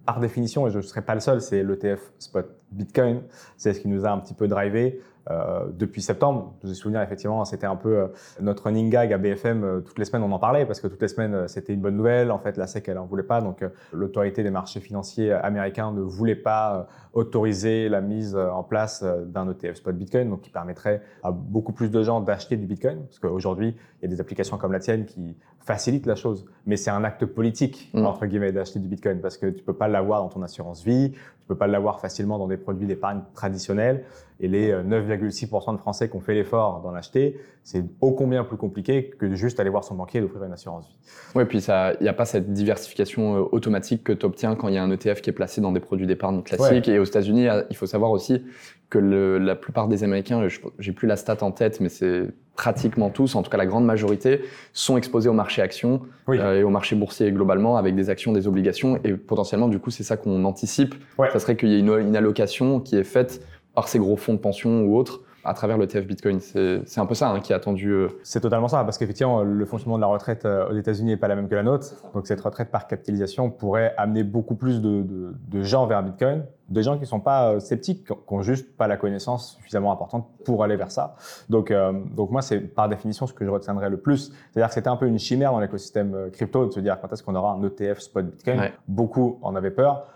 par 0.07 0.21
définition, 0.21 0.67
et 0.67 0.71
je 0.71 0.79
ne 0.79 0.83
serai 0.83 1.03
pas 1.03 1.15
le 1.15 1.21
seul, 1.21 1.41
c'est 1.41 1.63
l'ETF 1.63 2.13
Spot 2.19 2.60
Bitcoin. 2.73 3.23
C'est 3.57 3.73
ce 3.73 3.81
qui 3.81 3.89
nous 3.89 4.07
a 4.07 4.11
un 4.11 4.19
petit 4.19 4.35
peu 4.35 4.49
drivé 4.49 5.01
euh, 5.31 5.67
depuis 5.73 6.01
septembre. 6.01 6.55
Je 6.63 6.69
me 6.69 6.75
souviens 6.75 7.03
effectivement, 7.03 7.45
c'était 7.45 7.67
un 7.67 7.77
peu 7.77 7.99
euh, 7.99 8.07
notre 8.41 8.65
running 8.65 8.89
gag 8.89 9.13
à 9.13 9.19
BFM. 9.19 9.65
Euh, 9.65 9.81
toutes 9.81 9.99
les 9.99 10.07
semaines, 10.07 10.23
on 10.23 10.33
en 10.33 10.39
parlait 10.39 10.65
parce 10.65 10.81
que 10.81 10.87
toutes 10.87 11.03
les 11.03 11.09
semaines, 11.09 11.47
c'était 11.47 11.75
une 11.75 11.81
bonne 11.81 11.97
nouvelle. 11.97 12.31
En 12.31 12.39
fait, 12.39 12.57
la 12.57 12.67
SEC, 12.67 12.89
elle 12.89 12.99
en 12.99 13.05
voulait 13.05 13.23
pas. 13.23 13.41
Donc, 13.41 13.65
l'autorité 13.93 14.43
des 14.43 14.51
marchés 14.51 14.81
financiers 14.81 15.31
américains 15.31 15.93
ne 15.93 16.01
voulait 16.01 16.35
pas 16.35 16.89
autoriser 17.13 17.89
la 17.89 18.01
mise 18.01 18.35
en 18.35 18.63
place 18.63 19.05
d'un 19.05 19.51
ETF 19.51 19.77
spot 19.77 19.97
Bitcoin, 19.97 20.31
donc 20.31 20.41
qui 20.41 20.51
permettrait 20.51 21.03
à 21.23 21.33
beaucoup 21.33 21.73
plus 21.73 21.91
de 21.91 22.03
gens 22.03 22.21
d'acheter 22.21 22.57
du 22.57 22.67
Bitcoin. 22.67 23.05
Parce 23.05 23.19
qu'aujourd'hui, 23.19 23.77
il 24.01 24.03
y 24.03 24.13
a 24.13 24.15
des 24.15 24.21
applications 24.21 24.57
comme 24.57 24.73
la 24.73 24.81
tienne 24.81 25.05
qui 25.05 25.37
facilitent 25.61 26.07
la 26.07 26.17
chose. 26.17 26.47
Mais 26.67 26.77
c'est 26.77 26.91
un 26.91 27.05
acte 27.05 27.27
politique, 27.27 27.91
mmh. 27.95 28.07
entre 28.07 28.27
guillemets, 28.27 28.53
d'acheter 28.53 28.79
du 28.79 28.89
Bitcoin 28.89 29.21
parce 29.21 29.37
que 29.37 29.47
tu 29.47 29.63
peux 29.63 29.75
pas 29.75 29.89
l'avoir 29.89 30.23
dans 30.23 30.29
ton 30.29 30.43
assurance 30.43 30.83
vie, 30.83 31.13
peux 31.51 31.59
pas 31.59 31.67
l'avoir 31.67 32.01
facilement 32.01 32.39
dans 32.39 32.47
des 32.47 32.57
produits 32.57 32.87
d'épargne 32.87 33.23
traditionnels. 33.35 34.05
Et 34.41 34.49
les 34.49 34.73
9,6% 34.73 35.75
de 35.75 35.79
Français 35.79 36.09
qui 36.09 36.17
ont 36.17 36.21
fait 36.21 36.35
l'effort 36.35 36.81
d'en 36.83 36.95
acheter, 36.95 37.39
c'est 37.63 37.85
ô 38.01 38.13
combien 38.13 38.43
plus 38.43 38.57
compliqué 38.57 39.11
que 39.19 39.27
de 39.27 39.35
juste 39.35 39.61
aller 39.61 39.71
voir 39.71 39.85
son 39.85 39.95
banquier 39.95 40.19
et 40.19 40.23
d'offrir 40.23 40.43
une 40.45 40.53
assurance 40.53 40.89
vie. 40.89 40.97
Oui, 41.35 41.45
puis 41.45 41.59
il 41.59 42.03
n'y 42.03 42.09
a 42.09 42.13
pas 42.13 42.25
cette 42.25 42.53
diversification 42.53 43.37
euh, 43.37 43.49
automatique 43.53 44.03
que 44.03 44.13
tu 44.13 44.25
obtiens 44.25 44.57
quand 44.57 44.69
il 44.69 44.75
y 44.75 44.79
a 44.79 44.83
un 44.83 44.91
ETF 44.91 45.21
qui 45.21 45.31
est 45.31 45.35
placé 45.35 45.61
dans 45.61 45.73
des 45.73 45.81
produits 45.81 46.07
d'épargne 46.07 46.43
classiques. 46.43 46.89
Et 46.89 46.99
aux 46.99 47.05
États-Unis, 47.05 47.49
il 47.69 47.77
faut 47.77 47.87
savoir 47.87 48.11
aussi 48.11 48.43
que 48.89 48.99
le, 48.99 49.39
la 49.39 49.55
plupart 49.55 49.89
des 49.89 50.03
Américains, 50.03 50.47
j'ai 50.79 50.93
plus 50.93 51.07
la 51.07 51.17
stat 51.17 51.39
en 51.43 51.53
tête, 51.53 51.81
mais 51.81 51.89
c'est 51.89 52.25
pratiquement 52.57 53.09
tous, 53.09 53.37
en 53.37 53.43
tout 53.43 53.51
cas 53.51 53.57
la 53.57 53.67
grande 53.67 53.87
majorité, 53.87 54.43
sont 54.73 54.97
exposés 54.97 55.29
au 55.29 55.33
marché 55.33 55.63
actions 55.63 56.03
euh, 56.29 56.61
et 56.61 56.65
au 56.65 56.71
marché 56.71 56.97
boursier 56.97 57.31
globalement 57.31 57.77
avec 57.77 57.95
des 57.95 58.11
actions, 58.11 58.33
des 58.33 58.49
obligations. 58.49 58.99
Et 59.05 59.13
potentiellement, 59.13 59.69
du 59.69 59.79
coup, 59.79 59.91
c'est 59.91 60.03
ça 60.03 60.17
qu'on 60.17 60.45
anticipe. 60.45 60.95
Ça 61.33 61.39
serait 61.39 61.57
qu'il 61.57 61.69
y 61.69 61.77
ait 61.77 61.79
une, 61.79 61.97
une 62.01 62.17
allocation 62.17 62.81
qui 62.81 62.97
est 62.97 63.05
faite 63.05 63.41
par 63.75 63.89
ces 63.89 63.99
gros 63.99 64.17
fonds 64.17 64.35
de 64.35 64.39
pension 64.39 64.83
ou 64.83 64.97
autres 64.97 65.21
à 65.45 65.55
travers 65.55 65.79
le 65.79 65.87
TF 65.87 66.07
Bitcoin. 66.07 66.41
C'est 66.41 66.99
un 66.99 67.07
peu 67.07 67.15
ça 67.15 67.31
hein, 67.31 67.41
qui 67.41 67.53
est 67.53 67.57
attendu. 67.57 67.91
Euh. 67.91 68.09
C'est 68.23 68.41
totalement 68.41 68.69
ça, 68.69 68.85
parce 68.85 68.99
qu'effectivement, 68.99 69.43
le 69.43 69.65
fonctionnement 69.65 69.97
de 69.97 70.03
la 70.03 70.07
retraite 70.09 70.45
euh, 70.45 70.71
aux 70.71 70.77
États-Unis 70.77 71.11
n'est 71.11 71.17
pas 71.17 71.29
la 71.29 71.37
même 71.37 71.49
que 71.49 71.55
la 71.55 71.63
nôtre. 71.63 71.95
Donc 72.15 72.27
cette 72.27 72.41
retraite 72.41 72.71
par 72.71 72.87
capitalisation 72.87 73.51
pourrait 73.51 73.95
amener 73.97 74.23
beaucoup 74.23 74.55
plus 74.55 74.81
de, 74.81 75.03
de, 75.03 75.63
gens 75.63 75.87
vers 75.87 76.03
Bitcoin, 76.03 76.45
des 76.69 76.83
gens 76.83 76.95
qui 76.95 77.03
ne 77.03 77.07
sont 77.07 77.21
pas 77.21 77.53
euh, 77.53 77.61
sceptiques, 77.61 78.07
qui 78.07 78.35
n'ont 78.35 78.43
juste 78.43 78.77
pas 78.77 78.87
la 78.87 78.97
connaissance 78.97 79.57
suffisamment 79.57 79.93
importante 79.93 80.29
pour 80.45 80.63
aller 80.63 80.77
vers 80.77 80.91
ça. 80.91 81.17
Donc, 81.49 81.73
donc 82.15 82.31
moi, 82.31 82.43
c'est 82.43 82.61
par 82.61 82.89
définition 82.89 83.27
ce 83.27 83.33
que 83.33 83.45
je 83.45 83.51
retiendrai 83.51 83.89
le 83.89 83.99
plus. 83.99 84.33
C'est-à-dire 84.53 84.69
que 84.69 84.75
c'était 84.75 84.89
un 84.89 84.97
peu 84.97 85.07
une 85.07 85.19
chimère 85.19 85.53
dans 85.53 85.61
l'écosystème 85.61 86.31
crypto 86.33 86.67
de 86.67 86.73
se 86.73 86.81
dire 86.81 86.99
quand 87.01 87.13
est-ce 87.13 87.23
qu'on 87.23 87.35
aura 87.35 87.53
un 87.53 87.63
ETF 87.63 88.01
spot 88.01 88.27
Bitcoin. 88.27 88.71
Beaucoup 88.89 89.39
en 89.43 89.55
avaient 89.55 89.71
peur. 89.71 90.07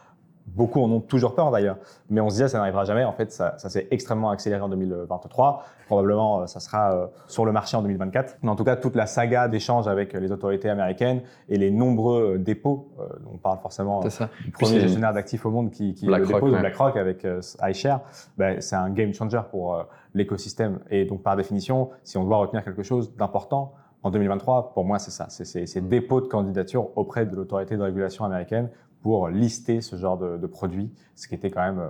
Beaucoup 0.47 0.83
en 0.83 0.91
ont 0.91 1.01
toujours 1.01 1.35
peur 1.35 1.51
d'ailleurs, 1.51 1.79
mais 2.11 2.21
on 2.21 2.29
se 2.29 2.35
disait 2.35 2.49
ça 2.49 2.59
n'arrivera 2.59 2.85
jamais. 2.85 3.05
En 3.05 3.13
fait, 3.13 3.33
ça, 3.33 3.57
ça 3.57 3.71
s'est 3.71 3.89
extrêmement 3.91 4.31
accéléré 4.31 4.61
en 4.61 4.69
2023. 4.69 5.65
Probablement, 5.87 6.43
euh, 6.43 6.47
ça 6.47 6.61
sera 6.61 6.95
euh, 6.95 7.07
sur 7.29 7.45
le 7.45 7.53
marché 7.53 7.77
en 7.77 7.83
2024. 7.83 8.39
Mais 8.43 8.51
en 8.51 8.57
tout 8.57 8.65
cas, 8.65 8.77
toute 8.77 8.95
la 8.95 9.07
saga 9.07 9.49
d'échanges 9.49 9.89
avec 9.89 10.13
les 10.13 10.33
autorités 10.33 10.69
américaines 10.69 11.23
et 11.49 11.57
les 11.57 11.71
nombreux 11.71 12.35
euh, 12.35 12.39
dépôts, 12.39 12.91
on 13.33 13.39
parle 13.39 13.59
forcément 13.61 14.01
du 14.01 14.51
premier 14.53 14.81
gestionnaire 14.81 15.13
d'actifs 15.13 15.45
au 15.47 15.51
monde 15.51 15.71
qui, 15.71 15.95
qui 15.95 16.07
le 16.07 16.27
dépôt 16.27 16.51
BlackRock 16.51 16.97
avec 16.97 17.27
iShare, 17.67 18.01
ben, 18.37 18.61
c'est 18.61 18.77
un 18.77 18.91
game 18.91 19.13
changer 19.15 19.41
pour 19.51 19.85
l'écosystème. 20.15 20.81
Et 20.91 21.05
donc, 21.05 21.23
par 21.23 21.37
définition, 21.37 21.91
si 22.03 22.17
on 22.17 22.25
doit 22.25 22.39
retenir 22.39 22.65
quelque 22.65 22.83
chose 22.83 23.15
d'important, 23.17 23.75
en 24.05 24.11
2023, 24.11 24.75
pour 24.75 24.85
moi, 24.85 24.99
c'est 24.99 25.11
ça. 25.11 25.27
C'est 25.31 25.67
ces 25.67 25.81
dépôts 25.81 26.21
de 26.21 26.27
candidature 26.27 26.91
auprès 26.97 27.25
de 27.25 27.35
l'autorité 27.35 27.77
de 27.79 27.83
régulation 27.83 28.25
américaine 28.27 28.69
pour 29.05 29.29
lister 29.29 29.83
ce 29.83 29.97
genre 29.97 30.17
de, 30.17 30.39
de 30.39 30.47
produits, 30.47 30.91
ce 31.15 31.29
qui 31.29 31.35
était 31.35 31.51
quand 31.51 31.61
même 31.61 31.79
euh, 31.79 31.89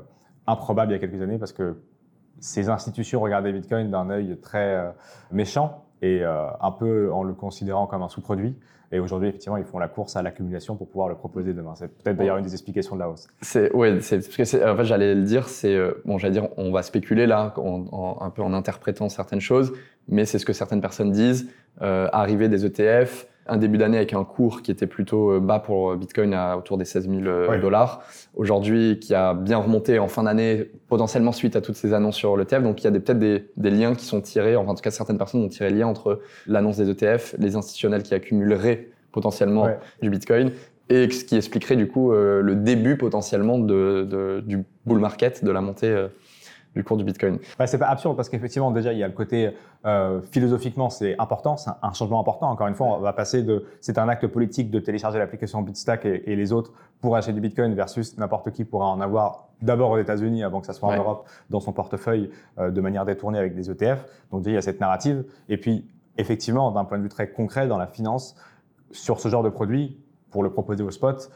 improbable 0.49 0.91
il 0.91 0.97
y 0.97 0.99
a 0.99 0.99
quelques 0.99 1.23
années 1.23 1.39
parce 1.39 1.53
que 1.53 1.77
ces 2.41 2.69
institutions 2.69 3.21
regardaient 3.21 3.53
Bitcoin 3.53 3.89
d'un 3.89 4.11
œil 4.11 4.37
très 4.43 4.75
euh, 4.75 4.91
méchant 5.31 5.85
et 6.03 6.25
euh, 6.25 6.47
un 6.61 6.73
peu 6.73 7.13
en 7.13 7.23
le 7.23 7.33
considérant 7.33 7.87
comme 7.87 8.03
un 8.03 8.09
sous-produit. 8.09 8.59
Et 8.91 8.99
aujourd'hui, 8.99 9.29
effectivement, 9.29 9.57
ils 9.57 9.65
font 9.65 9.79
la 9.79 9.87
course 9.87 10.17
à 10.17 10.23
l'accumulation 10.23 10.75
pour 10.75 10.89
pouvoir 10.89 11.09
le 11.09 11.15
proposer 11.15 11.55
demain. 11.55 11.75
C'est 11.77 11.87
peut-être 11.87 12.17
d'ailleurs 12.17 12.37
une 12.37 12.45
des 12.45 12.53
explications 12.53 12.97
de 12.97 13.01
la 13.01 13.09
hausse. 13.09 13.29
C'est 13.41 13.73
ouais, 13.73 14.01
c'est 14.01 14.17
parce 14.17 14.51
que 14.51 14.73
en 14.73 14.77
fait, 14.77 14.85
j'allais 14.85 15.15
le 15.15 15.23
dire, 15.23 15.49
c'est 15.49 15.77
bon, 16.05 16.19
j'allais 16.19 16.33
dire, 16.33 16.49
on 16.57 16.71
va 16.71 16.83
spéculer 16.83 17.27
là, 17.27 17.55
un 17.57 18.31
peu 18.31 18.43
en 18.43 18.53
interprétant 18.53 19.09
certaines 19.09 19.41
choses, 19.41 19.73
mais 20.09 20.25
c'est 20.27 20.39
ce 20.39 20.45
que 20.45 20.53
certaines 20.53 20.81
personnes 20.81 21.11
disent. 21.13 21.49
Euh, 21.83 22.09
arrivée 22.13 22.49
des 22.49 22.65
ETF, 22.65 23.27
un 23.47 23.57
début 23.57 23.79
d'année 23.79 23.99
avec 23.99 24.13
un 24.13 24.25
cours 24.25 24.63
qui 24.63 24.71
était 24.71 24.87
plutôt 24.87 25.33
euh, 25.33 25.41
bas 25.41 25.59
pour 25.59 25.91
euh, 25.91 25.97
Bitcoin 25.97 26.33
à 26.33 26.57
autour 26.57 26.79
des 26.79 26.85
16 26.85 27.09
000 27.09 27.23
euh, 27.27 27.61
dollars. 27.61 28.03
Aujourd'hui, 28.35 28.99
qui 28.99 29.15
a 29.15 29.35
bien 29.35 29.59
remonté 29.59 29.99
en 29.99 30.09
fin 30.09 30.23
d'année, 30.23 30.71
potentiellement 30.89 31.33
suite 31.33 31.57
à 31.57 31.61
toutes 31.61 31.77
ces 31.77 31.93
annonces 31.93 32.17
sur 32.17 32.37
l'ETF. 32.37 32.63
Donc, 32.63 32.83
il 32.83 32.85
y 32.85 32.87
a 32.87 32.91
peut-être 32.91 33.19
des, 33.19 33.47
des, 33.57 33.71
liens 33.71 33.95
qui 33.95 34.05
sont 34.05 34.21
tirés, 34.21 34.57
enfin, 34.57 34.71
en 34.71 34.75
tout 34.75 34.83
cas, 34.83 34.91
certaines 34.91 35.19
personnes 35.19 35.43
ont 35.43 35.49
tiré 35.49 35.71
lien 35.71 35.87
entre 35.87 36.21
l'annonce 36.47 36.79
des 36.79 36.91
ETF, 36.91 37.35
les 37.39 37.57
institutionnels 37.57 38.03
qui 38.03 38.15
accumuleraient 38.15 38.89
potentiellement 39.13 39.69
du 40.03 40.11
Bitcoin 40.11 40.51
et 40.89 41.09
ce 41.09 41.25
qui 41.25 41.37
expliquerait 41.37 41.77
du 41.77 41.87
coup 41.87 42.11
le 42.13 42.55
début 42.57 42.97
potentiellement 42.97 43.61
de, 43.61 44.07
de, 44.11 44.43
du 44.45 44.65
bull 44.85 44.99
market, 44.99 45.45
de 45.45 45.51
la 45.53 45.61
montée 45.61 46.09
du 46.75 46.85
cours 46.85 46.97
du 46.97 47.05
Bitcoin 47.05 47.39
bah, 47.59 47.67
C'est 47.67 47.79
pas 47.79 47.89
absurde 47.89 48.17
parce 48.17 48.29
qu'effectivement, 48.29 48.71
déjà, 48.71 48.93
il 48.93 48.99
y 48.99 49.03
a 49.03 49.09
le 49.09 49.13
côté 49.15 49.51
euh, 49.87 50.21
philosophiquement, 50.31 50.91
c'est 50.91 51.19
important, 51.19 51.57
c'est 51.57 51.71
un 51.83 51.93
changement 51.93 52.21
important. 52.21 52.51
Encore 52.51 52.67
une 52.67 52.75
fois, 52.75 52.99
on 52.99 53.01
va 53.01 53.13
passer 53.13 53.43
de 53.43 53.65
c'est 53.81 53.99
un 53.99 54.09
acte 54.09 54.27
politique 54.27 54.71
de 54.71 54.81
télécharger 54.81 55.19
l'application 55.19 55.63
Bitstack 55.63 56.05
et, 56.05 56.31
et, 56.31 56.37
les 56.37 56.53
autres 56.53 56.73
pour 57.01 57.17
acheter 57.17 57.33
du 57.33 57.41
Bitcoin 57.41 57.75
versus 57.75 58.17
n'importe 58.19 58.51
qui 58.51 58.65
pourra 58.65 58.87
en 58.87 59.01
avoir 59.01 59.49
d'abord 59.63 59.91
aux 59.91 59.99
États-Unis 59.99 60.43
avant 60.43 60.61
que 60.61 60.67
ça 60.67 60.73
soit 60.73 60.89
en 60.89 60.97
Europe 60.97 61.29
dans 61.51 61.61
son 61.61 61.73
portefeuille 61.73 62.31
euh, 62.59 62.71
de 62.71 62.81
manière 62.81 63.05
détournée 63.05 63.39
avec 63.39 63.55
des 63.55 63.71
ETF. 63.71 64.05
Donc 64.31 64.43
déjà, 64.43 64.53
il 64.53 64.55
y 64.55 64.59
a 64.59 64.63
cette 64.63 64.81
narrative. 64.81 65.25
Et 65.49 65.57
puis, 65.57 65.87
effectivement, 66.19 66.71
d'un 66.71 66.85
point 66.85 66.99
de 66.99 67.03
vue 67.03 67.09
très 67.09 67.31
concret 67.31 67.67
dans 67.67 67.79
la 67.79 67.87
finance, 67.87 68.37
sur 68.91 69.21
ce 69.21 69.29
genre 69.29 69.43
de 69.43 69.49
produit, 69.49 69.99
pour 70.31 70.43
le 70.43 70.51
proposer 70.51 70.83
au 70.83 70.91
spot, 70.91 71.31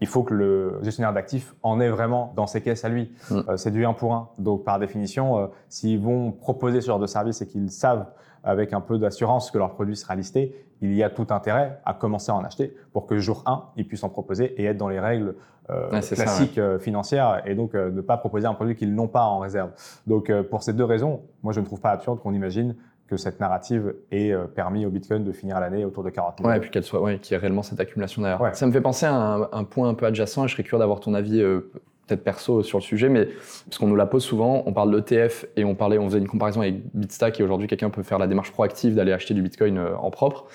il 0.00 0.06
faut 0.06 0.22
que 0.22 0.34
le 0.34 0.78
gestionnaire 0.82 1.12
d'actifs 1.12 1.54
en 1.62 1.80
ait 1.80 1.88
vraiment 1.88 2.32
dans 2.36 2.46
ses 2.46 2.60
caisses 2.60 2.84
à 2.84 2.88
lui. 2.88 3.12
Mm. 3.30 3.40
Euh, 3.48 3.56
c'est 3.56 3.70
du 3.70 3.84
1 3.84 3.94
pour 3.94 4.14
1. 4.14 4.28
Donc, 4.38 4.64
par 4.64 4.78
définition, 4.78 5.38
euh, 5.38 5.46
s'ils 5.68 6.00
vont 6.00 6.32
proposer 6.32 6.80
ce 6.80 6.86
genre 6.86 6.98
de 6.98 7.06
service 7.06 7.40
et 7.40 7.46
qu'ils 7.46 7.70
savent 7.70 8.06
avec 8.44 8.72
un 8.72 8.80
peu 8.80 8.98
d'assurance 8.98 9.50
que 9.50 9.58
leur 9.58 9.74
produit 9.74 9.96
sera 9.96 10.14
listé, 10.14 10.54
il 10.82 10.94
y 10.94 11.02
a 11.02 11.08
tout 11.08 11.26
intérêt 11.30 11.80
à 11.84 11.94
commencer 11.94 12.30
à 12.30 12.34
en 12.34 12.44
acheter 12.44 12.76
pour 12.92 13.06
que 13.06 13.18
jour 13.18 13.42
1, 13.46 13.64
ils 13.76 13.88
puissent 13.88 14.04
en 14.04 14.10
proposer 14.10 14.60
et 14.60 14.66
être 14.66 14.76
dans 14.76 14.88
les 14.88 15.00
règles 15.00 15.34
euh, 15.70 15.88
classiques 15.88 16.60
financières 16.78 17.42
et 17.46 17.54
donc 17.54 17.74
ne 17.74 18.00
pas 18.02 18.18
proposer 18.18 18.46
un 18.46 18.54
produit 18.54 18.76
qu'ils 18.76 18.94
n'ont 18.94 19.08
pas 19.08 19.24
en 19.24 19.38
réserve. 19.38 19.70
Donc, 20.06 20.30
pour 20.42 20.62
ces 20.62 20.74
deux 20.74 20.84
raisons, 20.84 21.22
moi, 21.42 21.54
je 21.54 21.60
ne 21.60 21.64
trouve 21.64 21.80
pas 21.80 21.90
absurde 21.90 22.20
qu'on 22.20 22.34
imagine 22.34 22.76
que 23.08 23.16
cette 23.16 23.40
narrative 23.40 23.94
ait 24.10 24.32
euh, 24.32 24.44
permis 24.44 24.84
au 24.84 24.90
Bitcoin 24.90 25.24
de 25.24 25.32
finir 25.32 25.60
l'année 25.60 25.84
autour 25.84 26.02
de 26.02 26.10
40 26.10 26.38
000. 26.38 26.48
Ouais, 26.48 26.56
et 26.56 26.60
puis 26.60 26.70
qu'elle 26.70 26.82
soit, 26.82 27.00
ouais, 27.00 27.18
qu'il 27.18 27.34
y 27.34 27.36
ait 27.36 27.40
réellement 27.40 27.62
cette 27.62 27.80
accumulation 27.80 28.22
derrière. 28.22 28.56
Ça 28.56 28.66
me 28.66 28.72
fait 28.72 28.80
penser 28.80 29.06
à 29.06 29.48
un, 29.52 29.64
point 29.64 29.88
un 29.88 29.94
peu 29.94 30.06
adjacent, 30.06 30.44
et 30.44 30.48
je 30.48 30.52
serais 30.52 30.64
curieux 30.64 30.80
d'avoir 30.80 31.00
ton 31.00 31.14
avis 31.14 31.40
euh, 31.40 31.70
peut-être 32.06 32.24
perso 32.24 32.62
sur 32.62 32.78
le 32.78 32.82
sujet, 32.82 33.08
mais 33.08 33.28
parce 33.66 33.78
qu'on 33.78 33.86
nous 33.86 33.96
la 33.96 34.06
pose 34.06 34.24
souvent, 34.24 34.62
on 34.66 34.72
parle 34.72 34.94
d'ETF 34.94 35.46
et 35.56 35.64
on 35.64 35.74
parlait, 35.74 35.98
on 35.98 36.06
faisait 36.06 36.18
une 36.18 36.28
comparaison 36.28 36.60
avec 36.60 36.76
Bitstack 36.94 37.38
et 37.40 37.42
aujourd'hui 37.42 37.68
quelqu'un 37.68 37.90
peut 37.90 38.02
faire 38.02 38.18
la 38.18 38.26
démarche 38.26 38.52
proactive 38.52 38.94
d'aller 38.94 39.12
acheter 39.12 39.34
du 39.34 39.42
Bitcoin 39.42 39.78
euh, 39.78 39.96
en 39.96 40.10
propre. 40.10 40.46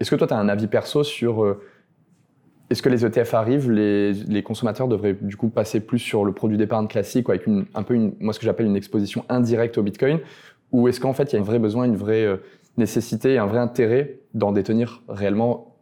Est-ce 0.00 0.10
que 0.10 0.16
toi 0.16 0.26
tu 0.26 0.34
as 0.34 0.38
un 0.38 0.48
avis 0.48 0.68
perso 0.68 1.02
sur 1.02 1.56
Est-ce 2.70 2.82
que 2.82 2.88
les 2.88 3.04
ETF 3.04 3.34
arrivent, 3.34 3.68
les, 3.68 4.42
consommateurs 4.44 4.86
devraient 4.86 5.16
du 5.20 5.36
coup 5.36 5.48
passer 5.48 5.80
plus 5.80 5.98
sur 5.98 6.24
le 6.24 6.30
produit 6.30 6.56
d'épargne 6.56 6.86
classique, 6.86 7.28
avec 7.28 7.48
une, 7.48 7.66
un 7.74 7.82
peu 7.82 7.94
une, 7.94 8.14
moi 8.20 8.32
ce 8.32 8.38
que 8.38 8.44
j'appelle 8.44 8.66
une 8.66 8.76
exposition 8.76 9.24
indirecte 9.28 9.76
au 9.76 9.82
Bitcoin, 9.82 10.20
ou 10.72 10.88
est-ce 10.88 11.00
qu'en 11.00 11.12
fait 11.12 11.32
il 11.32 11.36
y 11.36 11.38
a 11.38 11.40
un 11.40 11.44
vrai 11.44 11.58
besoin, 11.58 11.84
une 11.84 11.96
vraie 11.96 12.24
euh, 12.24 12.38
nécessité, 12.76 13.38
un 13.38 13.46
vrai 13.46 13.58
intérêt 13.58 14.20
d'en 14.34 14.52
détenir 14.52 15.02
réellement, 15.08 15.76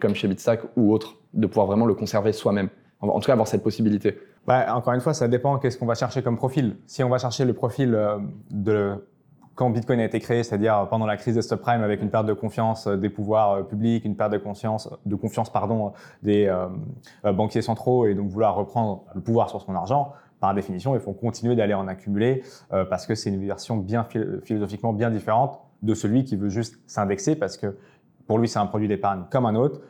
comme 0.00 0.14
chez 0.14 0.28
Bitstack 0.28 0.60
ou 0.76 0.92
autre, 0.92 1.16
de 1.34 1.46
pouvoir 1.46 1.66
vraiment 1.66 1.86
le 1.86 1.94
conserver 1.94 2.32
soi-même, 2.32 2.68
en 3.00 3.20
tout 3.20 3.26
cas 3.26 3.32
avoir 3.32 3.48
cette 3.48 3.62
possibilité 3.62 4.18
bah, 4.46 4.74
Encore 4.74 4.94
une 4.94 5.00
fois, 5.00 5.12
ça 5.12 5.28
dépend 5.28 5.58
qu'est-ce 5.58 5.76
qu'on 5.76 5.86
va 5.86 5.94
chercher 5.94 6.22
comme 6.22 6.36
profil. 6.36 6.76
Si 6.86 7.04
on 7.04 7.08
va 7.08 7.18
chercher 7.18 7.44
le 7.44 7.52
profil 7.52 7.94
euh, 7.94 8.18
de 8.50 8.94
quand 9.54 9.70
Bitcoin 9.70 10.00
a 10.00 10.04
été 10.04 10.20
créé, 10.20 10.42
c'est-à-dire 10.42 10.86
pendant 10.90 11.06
la 11.06 11.16
crise 11.16 11.34
des 11.34 11.40
subprimes 11.40 11.82
avec 11.82 12.02
une 12.02 12.10
perte 12.10 12.26
de 12.26 12.34
confiance 12.34 12.86
euh, 12.86 12.96
des 12.96 13.08
pouvoirs 13.08 13.66
publics, 13.66 14.04
une 14.04 14.16
perte 14.16 14.32
de 14.32 14.38
confiance, 14.38 14.88
de 15.06 15.14
confiance 15.16 15.50
pardon, 15.50 15.92
des 16.22 16.54
banquiers 17.24 17.62
centraux 17.62 18.06
et 18.06 18.14
donc 18.14 18.28
vouloir 18.28 18.54
reprendre 18.54 19.04
le 19.14 19.20
pouvoir 19.20 19.48
sur 19.48 19.62
son 19.62 19.74
argent, 19.74 20.12
par 20.40 20.54
définition, 20.54 20.94
il 20.94 21.00
faut 21.00 21.12
continuer 21.12 21.56
d'aller 21.56 21.74
en 21.74 21.88
accumuler 21.88 22.42
parce 22.90 23.06
que 23.06 23.14
c'est 23.14 23.30
une 23.30 23.44
version 23.46 23.76
bien 23.76 24.06
philosophiquement 24.44 24.92
bien 24.92 25.10
différente 25.10 25.60
de 25.82 25.94
celui 25.94 26.24
qui 26.24 26.36
veut 26.36 26.50
juste 26.50 26.78
s'indexer 26.86 27.36
parce 27.36 27.56
que 27.56 27.76
pour 28.26 28.38
lui 28.38 28.48
c'est 28.48 28.58
un 28.58 28.66
produit 28.66 28.88
d'épargne 28.88 29.24
comme 29.30 29.46
un 29.46 29.54
autre 29.54 29.80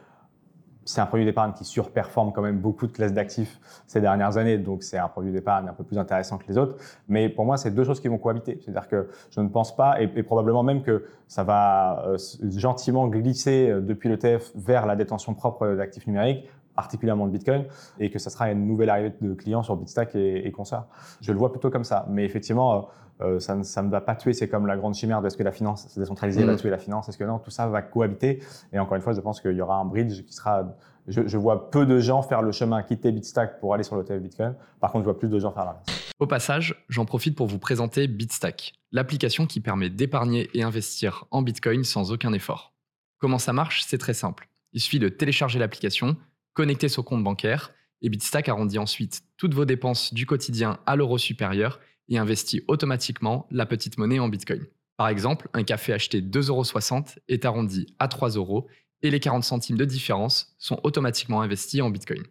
c'est 0.86 1.00
un 1.00 1.06
produit 1.06 1.26
d'épargne 1.26 1.52
qui 1.52 1.64
surperforme 1.64 2.32
quand 2.32 2.42
même 2.42 2.58
beaucoup 2.58 2.86
de 2.86 2.92
classes 2.92 3.12
d'actifs 3.12 3.60
ces 3.86 4.00
dernières 4.00 4.38
années, 4.38 4.56
donc 4.56 4.84
c'est 4.84 4.98
un 4.98 5.08
produit 5.08 5.32
d'épargne 5.32 5.68
un 5.68 5.72
peu 5.72 5.84
plus 5.84 5.98
intéressant 5.98 6.38
que 6.38 6.46
les 6.48 6.56
autres. 6.56 6.76
Mais 7.08 7.28
pour 7.28 7.44
moi, 7.44 7.56
c'est 7.56 7.72
deux 7.72 7.84
choses 7.84 8.00
qui 8.00 8.08
vont 8.08 8.18
cohabiter. 8.18 8.60
C'est-à-dire 8.64 8.88
que 8.88 9.08
je 9.30 9.40
ne 9.40 9.48
pense 9.48 9.74
pas, 9.74 10.00
et, 10.00 10.06
probablement 10.22 10.62
même 10.62 10.82
que 10.82 11.04
ça 11.26 11.42
va 11.42 12.04
euh, 12.06 12.16
gentiment 12.56 13.08
glisser 13.08 13.68
euh, 13.68 13.80
depuis 13.80 14.08
l'ETF 14.08 14.52
vers 14.54 14.86
la 14.86 14.94
détention 14.94 15.34
propre 15.34 15.74
d'actifs 15.74 16.06
numériques, 16.06 16.48
particulièrement 16.76 17.24
le 17.24 17.32
Bitcoin, 17.32 17.64
et 17.98 18.10
que 18.10 18.18
ça 18.18 18.30
sera 18.30 18.50
une 18.50 18.66
nouvelle 18.66 18.90
arrivée 18.90 19.12
de 19.20 19.34
clients 19.34 19.62
sur 19.62 19.76
Bitstack 19.76 20.14
et, 20.14 20.46
et 20.46 20.52
consorts. 20.52 20.86
Je 21.20 21.32
le 21.32 21.38
vois 21.38 21.50
plutôt 21.50 21.70
comme 21.70 21.84
ça. 21.84 22.06
Mais 22.08 22.24
effectivement, 22.24 22.88
euh, 23.22 23.40
ça, 23.40 23.54
ne, 23.54 23.90
va 23.90 24.00
pas 24.00 24.14
tuer. 24.14 24.32
C'est 24.32 24.48
comme 24.48 24.66
la 24.66 24.76
grande 24.76 24.94
chimère 24.94 25.22
de 25.22 25.28
ce 25.28 25.36
que 25.36 25.42
la 25.42 25.52
finance 25.52 25.96
décentralisée 25.96 26.44
va 26.44 26.52
mm. 26.52 26.56
tuer 26.56 26.70
la 26.70 26.78
finance. 26.78 27.08
Est-ce 27.08 27.18
que 27.18 27.24
non 27.24 27.38
Tout 27.38 27.50
ça 27.50 27.66
va 27.66 27.82
cohabiter. 27.82 28.42
Et 28.72 28.78
encore 28.78 28.96
une 28.96 29.02
fois, 29.02 29.12
je 29.12 29.20
pense 29.20 29.40
qu'il 29.40 29.52
y 29.52 29.60
aura 29.60 29.76
un 29.76 29.84
bridge 29.84 30.22
qui 30.24 30.34
sera. 30.34 30.76
Je, 31.08 31.36
vois 31.36 31.70
peu 31.70 31.86
de 31.86 32.00
gens 32.00 32.22
faire 32.22 32.42
le 32.42 32.50
chemin 32.50 32.82
quitter 32.82 33.12
Bitstack 33.12 33.60
pour 33.60 33.72
aller 33.72 33.84
sur 33.84 33.96
l'ETF 33.96 34.20
Bitcoin. 34.20 34.56
Par 34.80 34.90
contre, 34.90 35.04
je 35.04 35.10
vois 35.10 35.18
plus 35.18 35.28
de 35.28 35.38
gens 35.38 35.52
faire 35.52 35.64
l'inverse. 35.64 35.86
Au 36.18 36.26
passage, 36.26 36.84
j'en 36.88 37.04
profite 37.04 37.36
pour 37.36 37.46
vous 37.46 37.60
présenter 37.60 38.08
Bitstack, 38.08 38.72
l'application 38.90 39.46
qui 39.46 39.60
permet 39.60 39.88
d'épargner 39.88 40.50
et 40.52 40.64
investir 40.64 41.26
en 41.30 41.42
Bitcoin 41.42 41.84
sans 41.84 42.10
aucun 42.10 42.32
effort. 42.32 42.74
Comment 43.18 43.38
ça 43.38 43.52
marche? 43.52 43.84
C'est 43.86 43.98
très 43.98 44.14
simple. 44.14 44.48
Il 44.72 44.80
suffit 44.80 44.98
de 44.98 45.08
télécharger 45.08 45.60
l'application, 45.60 46.16
connecter 46.56 46.88
son 46.88 47.02
compte 47.02 47.22
bancaire, 47.22 47.72
et 48.00 48.08
Bitstack 48.08 48.48
arrondit 48.48 48.78
ensuite 48.78 49.22
toutes 49.36 49.54
vos 49.54 49.66
dépenses 49.66 50.12
du 50.14 50.26
quotidien 50.26 50.80
à 50.86 50.96
l'euro 50.96 51.18
supérieur 51.18 51.80
et 52.08 52.18
investit 52.18 52.62
automatiquement 52.66 53.46
la 53.50 53.66
petite 53.66 53.98
monnaie 53.98 54.18
en 54.18 54.28
Bitcoin. 54.28 54.66
Par 54.96 55.08
exemple, 55.08 55.48
un 55.52 55.62
café 55.62 55.92
acheté 55.92 56.22
2,60€ 56.22 57.18
est 57.28 57.44
arrondi 57.44 57.94
à 57.98 58.08
3 58.08 58.30
euros 58.30 58.66
et 59.02 59.10
les 59.10 59.20
40 59.20 59.44
centimes 59.44 59.76
de 59.76 59.84
différence 59.84 60.56
sont 60.58 60.80
automatiquement 60.82 61.42
investis 61.42 61.82
en 61.82 61.90
Bitcoin. 61.90 62.22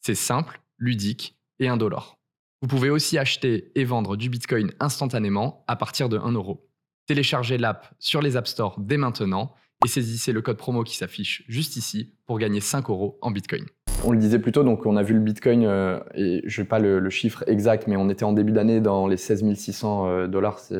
C'est 0.00 0.14
simple, 0.14 0.60
ludique 0.78 1.36
et 1.58 1.66
indolore. 1.66 2.20
Vous 2.62 2.68
pouvez 2.68 2.90
aussi 2.90 3.18
acheter 3.18 3.72
et 3.74 3.84
vendre 3.84 4.16
du 4.16 4.30
Bitcoin 4.30 4.72
instantanément 4.78 5.64
à 5.66 5.74
partir 5.74 6.08
de 6.08 6.18
1 6.18 6.32
euro. 6.32 6.70
Téléchargez 7.06 7.58
l'app 7.58 7.92
sur 7.98 8.22
les 8.22 8.36
App 8.36 8.46
Store 8.46 8.78
dès 8.78 8.96
maintenant 8.96 9.54
et 9.84 9.88
saisissez 9.88 10.32
le 10.32 10.42
code 10.42 10.56
promo 10.56 10.82
qui 10.82 10.96
s'affiche 10.96 11.44
juste 11.48 11.76
ici 11.76 12.14
pour 12.26 12.38
gagner 12.38 12.60
5 12.60 12.88
euros 12.90 13.18
en 13.20 13.30
Bitcoin. 13.30 13.64
On 14.04 14.12
le 14.12 14.18
disait 14.18 14.38
plus 14.38 14.52
tôt, 14.52 14.62
donc 14.62 14.84
on 14.84 14.96
a 14.96 15.02
vu 15.02 15.14
le 15.14 15.20
Bitcoin, 15.20 15.64
euh, 15.64 15.98
et 16.14 16.42
je 16.44 16.60
n'ai 16.60 16.68
pas 16.68 16.78
le, 16.78 17.08
chiffre 17.08 17.44
exact, 17.46 17.86
mais 17.86 17.96
on 17.96 18.10
était 18.10 18.24
en 18.24 18.32
début 18.32 18.52
d'année 18.52 18.80
dans 18.80 19.06
les 19.06 19.16
16 19.16 19.54
600 19.54 20.06
euh, 20.06 20.26
dollars, 20.26 20.58
si, 20.58 20.74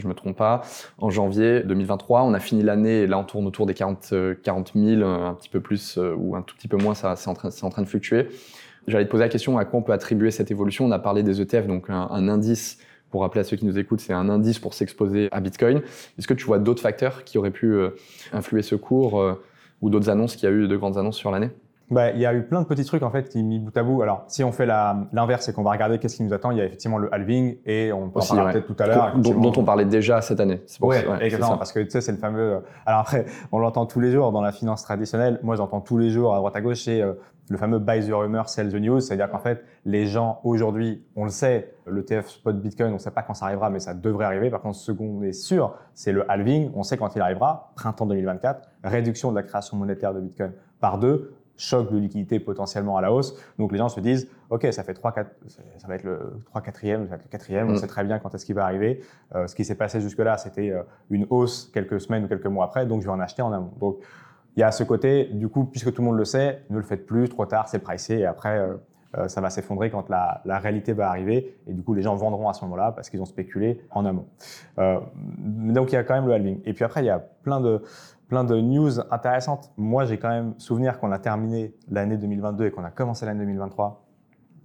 je 0.00 0.04
ne 0.04 0.08
me 0.08 0.14
trompe 0.14 0.36
pas. 0.36 0.62
En 0.98 1.08
janvier 1.08 1.62
2023, 1.62 2.22
on 2.22 2.34
a 2.34 2.40
fini 2.40 2.62
l'année, 2.62 3.00
et 3.00 3.06
là 3.06 3.18
on 3.18 3.24
tourne 3.24 3.46
autour 3.46 3.64
des 3.64 3.74
40, 3.74 4.14
40 4.42 4.72
000, 4.74 5.02
un 5.02 5.34
petit 5.34 5.48
peu 5.48 5.60
plus 5.60 5.98
ou 5.98 6.36
un 6.36 6.42
tout 6.42 6.54
petit 6.54 6.68
peu 6.68 6.76
moins, 6.76 6.94
ça, 6.94 7.16
c'est, 7.16 7.28
en 7.28 7.34
train, 7.34 7.82
de 7.82 7.88
fluctuer. 7.88 8.28
J'allais 8.86 9.06
te 9.06 9.10
poser 9.10 9.24
la 9.24 9.30
question 9.30 9.56
à 9.58 9.64
quoi 9.64 9.80
on 9.80 9.82
peut 9.82 9.92
attribuer 9.92 10.30
cette 10.30 10.50
évolution? 10.50 10.84
On 10.84 10.90
a 10.90 10.98
parlé 10.98 11.22
des 11.22 11.40
ETF, 11.40 11.66
donc 11.66 11.88
un 11.88 12.28
indice 12.28 12.78
pour 13.12 13.20
rappeler 13.20 13.42
à 13.42 13.44
ceux 13.44 13.56
qui 13.56 13.64
nous 13.64 13.78
écoutent, 13.78 14.00
c'est 14.00 14.12
un 14.12 14.28
indice 14.28 14.58
pour 14.58 14.74
s'exposer 14.74 15.28
à 15.30 15.40
Bitcoin. 15.40 15.82
Est-ce 16.18 16.26
que 16.26 16.34
tu 16.34 16.44
vois 16.44 16.58
d'autres 16.58 16.82
facteurs 16.82 17.22
qui 17.22 17.38
auraient 17.38 17.52
pu 17.52 17.66
euh, 17.66 17.90
influer 18.32 18.62
ce 18.62 18.74
cours 18.74 19.38
ou 19.80 19.90
d'autres 19.90 20.10
annonces 20.10 20.34
qu'il 20.34 20.48
y 20.48 20.52
a 20.52 20.54
eu 20.54 20.66
de 20.66 20.76
grandes 20.76 20.98
annonces 20.98 21.18
sur 21.18 21.30
l'année? 21.30 21.50
Bah, 21.92 22.10
il 22.10 22.20
y 22.20 22.26
a 22.26 22.34
eu 22.34 22.42
plein 22.42 22.62
de 22.62 22.66
petits 22.66 22.84
trucs 22.84 23.02
en 23.02 23.10
fait 23.10 23.28
qui 23.28 23.42
mis 23.42 23.58
bout 23.58 23.76
à 23.76 23.82
bout. 23.82 24.02
Alors, 24.02 24.24
si 24.26 24.42
on 24.42 24.50
fait 24.50 24.66
l'inverse, 24.66 25.44
c'est 25.44 25.52
qu'on 25.52 25.62
va 25.62 25.70
regarder 25.70 25.98
qu'est-ce 25.98 26.16
qui 26.16 26.22
nous 26.22 26.32
attend. 26.32 26.50
Il 26.50 26.58
y 26.58 26.60
a 26.60 26.64
effectivement 26.64 26.98
le 26.98 27.12
halving 27.14 27.58
et 27.66 27.92
on 27.92 28.04
en 28.04 28.08
parlera 28.08 28.52
peut-être 28.52 28.66
tout 28.66 28.82
à 28.82 28.86
l'heure. 28.86 29.18
Dont, 29.18 29.52
on 29.56 29.64
parlait 29.64 29.84
déjà 29.84 30.22
cette 30.22 30.40
année. 30.40 30.62
Oui, 30.80 30.96
exactement, 31.20 31.58
parce 31.58 31.72
que 31.72 31.80
tu 31.80 31.90
sais, 31.90 32.00
c'est 32.00 32.12
le 32.12 32.18
fameux. 32.18 32.54
Euh, 32.54 32.60
alors 32.86 33.00
après, 33.00 33.26
on 33.52 33.58
l'entend 33.58 33.86
tous 33.86 34.00
les 34.00 34.10
jours 34.10 34.32
dans 34.32 34.40
la 34.40 34.52
finance 34.52 34.82
traditionnelle. 34.82 35.38
Moi, 35.42 35.56
j'entends 35.56 35.80
tous 35.80 35.98
les 35.98 36.10
jours 36.10 36.34
à 36.34 36.38
droite 36.38 36.56
à 36.56 36.60
gauche, 36.60 36.82
c'est 36.84 37.02
euh, 37.02 37.12
le 37.50 37.58
fameux 37.58 37.78
buy 37.78 38.00
the 38.06 38.12
rumor, 38.12 38.48
sell 38.48 38.72
the 38.72 38.76
news. 38.76 39.00
C'est-à-dire 39.00 39.30
qu'en 39.30 39.38
fait, 39.38 39.62
les 39.84 40.06
gens 40.06 40.40
aujourd'hui, 40.44 41.04
on 41.16 41.24
le 41.24 41.30
sait, 41.30 41.74
le 41.86 42.04
TF 42.04 42.28
spot 42.28 42.60
Bitcoin, 42.60 42.90
on 42.90 42.94
ne 42.94 42.98
sait 42.98 43.10
pas 43.10 43.22
quand 43.22 43.34
ça 43.34 43.46
arrivera, 43.46 43.68
mais 43.68 43.80
ça 43.80 43.92
devrait 43.94 44.24
arriver. 44.24 44.50
Par 44.50 44.62
contre, 44.62 44.76
ce 44.76 44.92
qu'on 44.92 45.22
est 45.22 45.32
sûr, 45.32 45.74
c'est 45.94 46.12
le 46.12 46.30
halving. 46.30 46.70
On 46.74 46.82
sait 46.82 46.96
quand 46.96 47.14
il 47.14 47.20
arrivera, 47.20 47.72
printemps 47.76 48.06
2024, 48.06 48.68
réduction 48.84 49.30
de 49.30 49.36
la 49.36 49.42
création 49.42 49.76
monétaire 49.76 50.14
de 50.14 50.20
Bitcoin 50.20 50.52
par 50.80 50.98
deux 50.98 51.34
choc 51.62 51.92
de 51.92 51.98
liquidité 51.98 52.40
potentiellement 52.40 52.96
à 52.96 53.00
la 53.00 53.12
hausse. 53.12 53.36
Donc 53.58 53.72
les 53.72 53.78
gens 53.78 53.88
se 53.88 54.00
disent, 54.00 54.28
OK, 54.50 54.66
ça 54.72 54.82
fait 54.82 54.94
3, 54.94 55.12
4, 55.12 55.30
ça 55.46 55.88
va 55.88 55.94
être 55.94 56.04
le 56.04 56.42
3 56.46 56.60
4e, 56.60 57.04
ça 57.04 57.10
va 57.10 57.16
être 57.16 57.32
le 57.32 57.38
4e, 57.38 57.64
on 57.64 57.72
mm. 57.72 57.76
sait 57.76 57.86
très 57.86 58.04
bien 58.04 58.18
quand 58.18 58.34
est-ce 58.34 58.44
qu'il 58.44 58.54
va 58.54 58.64
arriver. 58.64 59.00
Euh, 59.34 59.46
ce 59.46 59.54
qui 59.54 59.64
s'est 59.64 59.76
passé 59.76 60.00
jusque-là, 60.00 60.36
c'était 60.38 60.70
euh, 60.70 60.82
une 61.10 61.26
hausse 61.30 61.70
quelques 61.72 62.00
semaines 62.00 62.24
ou 62.24 62.28
quelques 62.28 62.46
mois 62.46 62.64
après, 62.64 62.86
donc 62.86 63.00
je 63.00 63.06
vais 63.06 63.12
en 63.12 63.20
acheter 63.20 63.42
en 63.42 63.52
amont. 63.52 63.72
Donc 63.78 63.98
il 64.56 64.60
y 64.60 64.62
a 64.62 64.72
ce 64.72 64.84
côté, 64.84 65.24
du 65.26 65.48
coup, 65.48 65.64
puisque 65.64 65.92
tout 65.94 66.02
le 66.02 66.08
monde 66.08 66.18
le 66.18 66.24
sait, 66.24 66.62
ne 66.68 66.76
le 66.76 66.82
faites 66.82 67.06
plus, 67.06 67.28
trop 67.28 67.46
tard, 67.46 67.68
c'est 67.68 67.78
pricé, 67.78 68.18
et 68.18 68.26
après, 68.26 68.58
euh, 68.58 69.28
ça 69.28 69.40
va 69.40 69.50
s'effondrer 69.50 69.90
quand 69.90 70.08
la, 70.08 70.42
la, 70.44 70.58
réalité 70.58 70.92
va 70.94 71.08
arriver, 71.08 71.56
et 71.66 71.72
du 71.72 71.82
coup, 71.82 71.94
les 71.94 72.02
gens 72.02 72.16
vendront 72.16 72.48
à 72.48 72.54
ce 72.54 72.64
moment-là 72.64 72.92
parce 72.92 73.08
qu'ils 73.08 73.20
ont 73.20 73.26
spéculé 73.26 73.80
en 73.90 74.04
amont. 74.04 74.26
donc 75.16 75.92
il 75.92 75.94
y 75.94 75.98
a 75.98 76.02
quand 76.04 76.14
même 76.14 76.26
le 76.26 76.32
halving. 76.32 76.60
Et 76.64 76.72
puis 76.72 76.84
après, 76.84 77.02
il 77.02 77.06
y 77.06 77.10
a 77.10 77.18
plein 77.18 77.60
de 77.60 77.82
plein 78.32 78.44
de 78.44 78.58
news 78.58 78.98
intéressantes. 79.10 79.70
Moi, 79.76 80.06
j'ai 80.06 80.16
quand 80.16 80.30
même 80.30 80.54
souvenir 80.56 80.98
qu'on 80.98 81.12
a 81.12 81.18
terminé 81.18 81.74
l'année 81.90 82.16
2022 82.16 82.64
et 82.64 82.70
qu'on 82.70 82.82
a 82.82 82.90
commencé 82.90 83.26
l'année 83.26 83.40
2023 83.40 84.06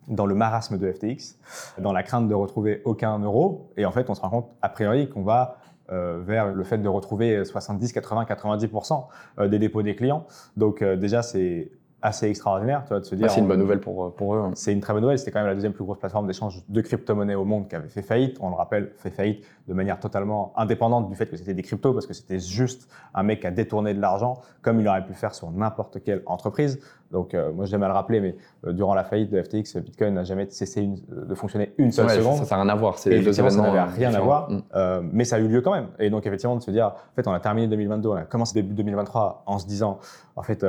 dans 0.07 0.25
le 0.25 0.35
marasme 0.35 0.77
de 0.77 0.89
FTX, 0.89 1.37
dans 1.77 1.91
la 1.91 2.01
crainte 2.01 2.29
de 2.29 2.33
retrouver 2.33 2.81
aucun 2.85 3.19
euro. 3.19 3.73
Et 3.75 3.85
en 3.85 3.91
fait, 3.91 4.09
on 4.09 4.15
se 4.15 4.21
rend 4.21 4.29
compte, 4.29 4.51
a 4.61 4.69
priori, 4.69 5.09
qu'on 5.09 5.23
va 5.23 5.57
euh, 5.91 6.21
vers 6.25 6.53
le 6.53 6.63
fait 6.63 6.77
de 6.77 6.87
retrouver 6.87 7.43
70, 7.43 7.91
80, 7.91 8.23
90% 8.23 9.49
des 9.49 9.59
dépôts 9.59 9.81
des 9.81 9.97
clients. 9.97 10.25
Donc 10.55 10.81
euh, 10.81 10.95
déjà, 10.95 11.21
c'est 11.21 11.69
assez 12.01 12.27
extraordinaire, 12.27 12.83
tu 12.83 12.89
vois, 12.89 12.99
de 12.99 13.05
se 13.05 13.15
dire. 13.15 13.29
c'est 13.29 13.39
une 13.39 13.47
bonne 13.47 13.59
nouvelle 13.59 13.79
pour, 13.79 14.13
pour 14.13 14.35
eux. 14.35 14.39
Hein. 14.39 14.51
C'est 14.53 14.71
une 14.71 14.81
très 14.81 14.93
bonne 14.93 15.01
nouvelle. 15.01 15.17
C'était 15.17 15.31
quand 15.31 15.39
même 15.39 15.47
la 15.47 15.55
deuxième 15.55 15.73
plus 15.73 15.83
grosse 15.83 15.97
plateforme 15.97 16.27
d'échange 16.27 16.63
de 16.67 16.81
crypto-monnaies 16.81 17.35
au 17.35 17.43
monde 17.43 17.67
qui 17.67 17.75
avait 17.75 17.87
fait 17.87 18.03
faillite. 18.03 18.37
On 18.39 18.49
le 18.49 18.55
rappelle, 18.55 18.91
fait 18.97 19.09
faillite 19.09 19.43
de 19.67 19.73
manière 19.73 19.99
totalement 19.99 20.53
indépendante 20.55 21.09
du 21.09 21.15
fait 21.15 21.25
que 21.25 21.35
c'était 21.37 21.55
des 21.55 21.63
cryptos 21.63 21.93
parce 21.93 22.05
que 22.05 22.13
c'était 22.13 22.39
juste 22.39 22.87
un 23.15 23.23
mec 23.23 23.41
qui 23.41 23.47
a 23.47 23.51
détourné 23.51 23.93
de 23.93 23.99
l'argent 23.99 24.41
comme 24.61 24.79
il 24.79 24.87
aurait 24.87 25.05
pu 25.05 25.13
faire 25.13 25.33
sur 25.33 25.49
n'importe 25.51 26.03
quelle 26.03 26.21
entreprise. 26.27 26.79
Donc, 27.11 27.33
euh, 27.33 27.51
moi, 27.53 27.65
j'aime 27.65 27.83
à 27.83 27.87
le 27.87 27.93
rappeler, 27.93 28.19
mais 28.19 28.35
euh, 28.65 28.73
durant 28.73 28.93
la 28.93 29.03
faillite 29.03 29.31
de 29.31 29.41
FTX, 29.41 29.77
Bitcoin 29.77 30.13
n'a 30.13 30.23
jamais 30.23 30.47
cessé 30.49 30.87
de 31.07 31.35
fonctionner 31.35 31.73
une 31.77 31.91
seule 31.91 32.09
seconde. 32.09 32.43
Ça 32.45 32.57
n'a 32.57 32.63
rien 32.63 32.71
à 32.71 32.75
voir. 32.75 32.99
C'est 32.99 33.21
deux 33.21 33.39
événements. 33.39 33.63
Ça 33.63 33.71
n'avait 33.71 33.93
rien 33.93 34.13
à 34.13 34.19
voir, 34.19 34.51
mm. 34.51 34.63
euh, 34.75 35.01
mais 35.11 35.23
ça 35.23 35.37
a 35.37 35.39
eu 35.39 35.47
lieu 35.47 35.61
quand 35.61 35.73
même. 35.73 35.87
Et 35.99 36.09
donc, 36.09 36.25
effectivement, 36.27 36.57
de 36.57 36.61
se 36.61 36.71
dire, 36.71 36.87
en 36.87 37.15
fait, 37.15 37.27
on 37.27 37.33
a 37.33 37.39
terminé 37.39 37.67
2022, 37.67 38.09
on 38.09 38.13
a 38.13 38.23
commencé 38.23 38.53
début 38.61 38.73
2023 38.75 39.43
en 39.45 39.57
se 39.57 39.65
disant, 39.65 39.99
en 40.35 40.43
fait, 40.43 40.65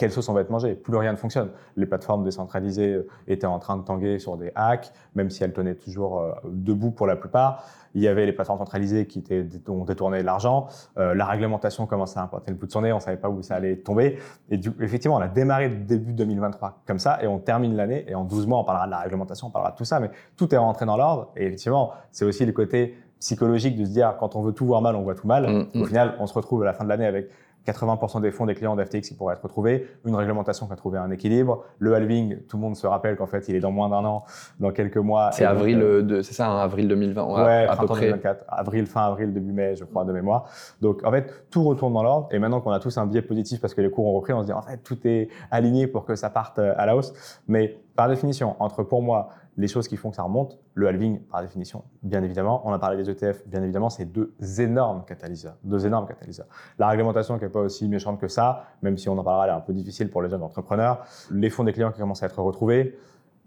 quelle 0.00 0.12
sauce 0.12 0.30
on 0.30 0.32
va 0.32 0.40
être 0.40 0.48
mangé 0.48 0.74
Plus 0.74 0.96
rien 0.96 1.12
ne 1.12 1.18
fonctionne. 1.18 1.50
Les 1.76 1.84
plateformes 1.84 2.24
décentralisées 2.24 2.94
euh, 2.94 3.08
étaient 3.28 3.46
en 3.46 3.58
train 3.58 3.76
de 3.76 3.82
tanguer 3.82 4.18
sur 4.18 4.38
des 4.38 4.50
hacks, 4.54 4.90
même 5.14 5.28
si 5.28 5.44
elles 5.44 5.52
tenaient 5.52 5.74
toujours 5.74 6.20
euh, 6.20 6.32
debout 6.46 6.90
pour 6.90 7.06
la 7.06 7.16
plupart. 7.16 7.66
Il 7.94 8.00
y 8.00 8.08
avait 8.08 8.24
les 8.24 8.32
plateformes 8.32 8.60
centralisées 8.60 9.06
qui 9.06 9.18
étaient, 9.18 9.44
ont 9.68 9.84
détourné 9.84 10.20
de 10.20 10.24
l'argent. 10.24 10.68
Euh, 10.96 11.12
la 11.12 11.26
réglementation 11.26 11.84
commençait 11.84 12.18
à 12.18 12.22
importer 12.22 12.50
le 12.50 12.56
bout 12.56 12.64
de 12.64 12.72
son 12.72 12.80
nez. 12.80 12.94
On 12.94 13.00
savait 13.00 13.18
pas 13.18 13.28
où 13.28 13.42
ça 13.42 13.56
allait 13.56 13.76
tomber. 13.76 14.18
Et 14.48 14.56
du, 14.56 14.72
effectivement, 14.80 15.18
on 15.18 15.20
a 15.20 15.28
démarré 15.28 15.68
début 15.68 16.14
2023 16.14 16.80
comme 16.86 16.98
ça 16.98 17.22
et 17.22 17.26
on 17.26 17.38
termine 17.38 17.76
l'année. 17.76 18.06
Et 18.08 18.14
en 18.14 18.24
12 18.24 18.46
mois, 18.46 18.60
on 18.60 18.64
parlera 18.64 18.86
de 18.86 18.92
la 18.92 19.00
réglementation, 19.00 19.48
on 19.48 19.50
parlera 19.50 19.72
de 19.72 19.76
tout 19.76 19.84
ça. 19.84 20.00
Mais 20.00 20.10
tout 20.38 20.54
est 20.54 20.58
rentré 20.58 20.86
dans 20.86 20.96
l'ordre. 20.96 21.30
Et 21.36 21.44
effectivement, 21.44 21.92
c'est 22.10 22.24
aussi 22.24 22.46
le 22.46 22.52
côté 22.52 22.96
psychologique 23.18 23.76
de 23.76 23.84
se 23.84 23.90
dire 23.90 24.16
quand 24.18 24.34
on 24.34 24.40
veut 24.40 24.52
tout 24.52 24.64
voir 24.64 24.80
mal, 24.80 24.96
on 24.96 25.02
voit 25.02 25.14
tout 25.14 25.26
mal. 25.26 25.46
Mm, 25.46 25.78
mm. 25.78 25.82
Au 25.82 25.84
final, 25.84 26.14
on 26.20 26.26
se 26.26 26.32
retrouve 26.32 26.62
à 26.62 26.64
la 26.64 26.72
fin 26.72 26.84
de 26.84 26.88
l'année 26.88 27.04
avec 27.04 27.28
80% 27.66 28.20
des 28.20 28.30
fonds 28.30 28.46
des 28.46 28.54
clients 28.54 28.76
d'FTX 28.76 29.08
qui 29.08 29.14
pourraient 29.14 29.34
être 29.34 29.42
retrouvés, 29.42 29.86
une 30.04 30.14
réglementation 30.14 30.66
qui 30.66 30.72
a 30.72 30.76
trouvé 30.76 30.98
un 30.98 31.10
équilibre, 31.10 31.64
le 31.78 31.94
halving, 31.94 32.38
tout 32.48 32.56
le 32.56 32.62
monde 32.62 32.76
se 32.76 32.86
rappelle 32.86 33.16
qu'en 33.16 33.26
fait 33.26 33.48
il 33.48 33.54
est 33.54 33.60
dans 33.60 33.70
moins 33.70 33.88
d'un 33.88 34.04
an, 34.04 34.24
dans 34.58 34.70
quelques 34.70 34.96
mois. 34.96 35.30
C'est 35.32 35.44
avril, 35.44 35.78
de, 35.78 36.22
c'est 36.22 36.34
ça, 36.34 36.48
hein, 36.48 36.60
avril 36.60 36.88
2020, 36.88 37.24
ouais, 37.24 37.66
à, 37.68 37.76
peu 37.76 37.86
près. 37.86 38.06
2024, 38.06 38.44
avril, 38.48 38.86
fin 38.86 39.02
avril, 39.06 39.32
début 39.32 39.52
mai, 39.52 39.76
je 39.76 39.84
crois, 39.84 40.04
de 40.04 40.12
mémoire. 40.12 40.48
Donc 40.80 41.04
en 41.04 41.10
fait, 41.10 41.44
tout 41.50 41.64
retourne 41.64 41.92
dans 41.92 42.02
l'ordre. 42.02 42.28
Et 42.30 42.38
maintenant 42.38 42.60
qu'on 42.60 42.72
a 42.72 42.80
tous 42.80 42.96
un 42.98 43.06
biais 43.06 43.22
positif 43.22 43.60
parce 43.60 43.74
que 43.74 43.80
les 43.80 43.90
cours 43.90 44.06
ont 44.06 44.14
repris, 44.14 44.32
on 44.32 44.40
se 44.40 44.46
dit 44.46 44.52
en 44.52 44.62
fait 44.62 44.78
tout 44.78 44.98
est 45.04 45.28
aligné 45.50 45.86
pour 45.86 46.04
que 46.04 46.14
ça 46.14 46.30
parte 46.30 46.58
à 46.58 46.86
la 46.86 46.96
hausse. 46.96 47.12
Mais 47.48 47.78
par 47.94 48.08
définition, 48.08 48.56
entre 48.60 48.82
pour 48.82 49.02
moi 49.02 49.28
les 49.60 49.68
choses 49.68 49.88
qui 49.88 49.96
font 49.96 50.10
que 50.10 50.16
ça 50.16 50.22
remonte, 50.22 50.58
le 50.74 50.88
halving, 50.88 51.20
par 51.20 51.42
définition, 51.42 51.84
bien 52.02 52.22
évidemment. 52.22 52.62
On 52.64 52.72
a 52.72 52.78
parlé 52.78 52.96
des 52.96 53.10
ETF, 53.10 53.46
bien 53.46 53.62
évidemment, 53.62 53.90
c'est 53.90 54.06
deux 54.06 54.32
énormes 54.58 55.04
catalyseurs. 55.04 55.56
Deux 55.62 55.86
énormes 55.86 56.06
catalyseurs. 56.06 56.46
La 56.78 56.88
réglementation 56.88 57.36
qui 57.38 57.44
n'est 57.44 57.50
pas 57.50 57.60
aussi 57.60 57.86
méchante 57.86 58.18
que 58.18 58.28
ça, 58.28 58.64
même 58.80 58.96
si 58.96 59.08
on 59.10 59.18
en 59.18 59.22
parlera, 59.22 59.44
elle 59.44 59.52
est 59.52 59.56
un 59.56 59.60
peu 59.60 59.74
difficile 59.74 60.10
pour 60.10 60.22
les 60.22 60.30
jeunes 60.30 60.42
entrepreneurs. 60.42 61.04
Les 61.30 61.50
fonds 61.50 61.64
des 61.64 61.74
clients 61.74 61.92
qui 61.92 62.00
commencent 62.00 62.22
à 62.22 62.26
être 62.26 62.40
retrouvés. 62.40 62.98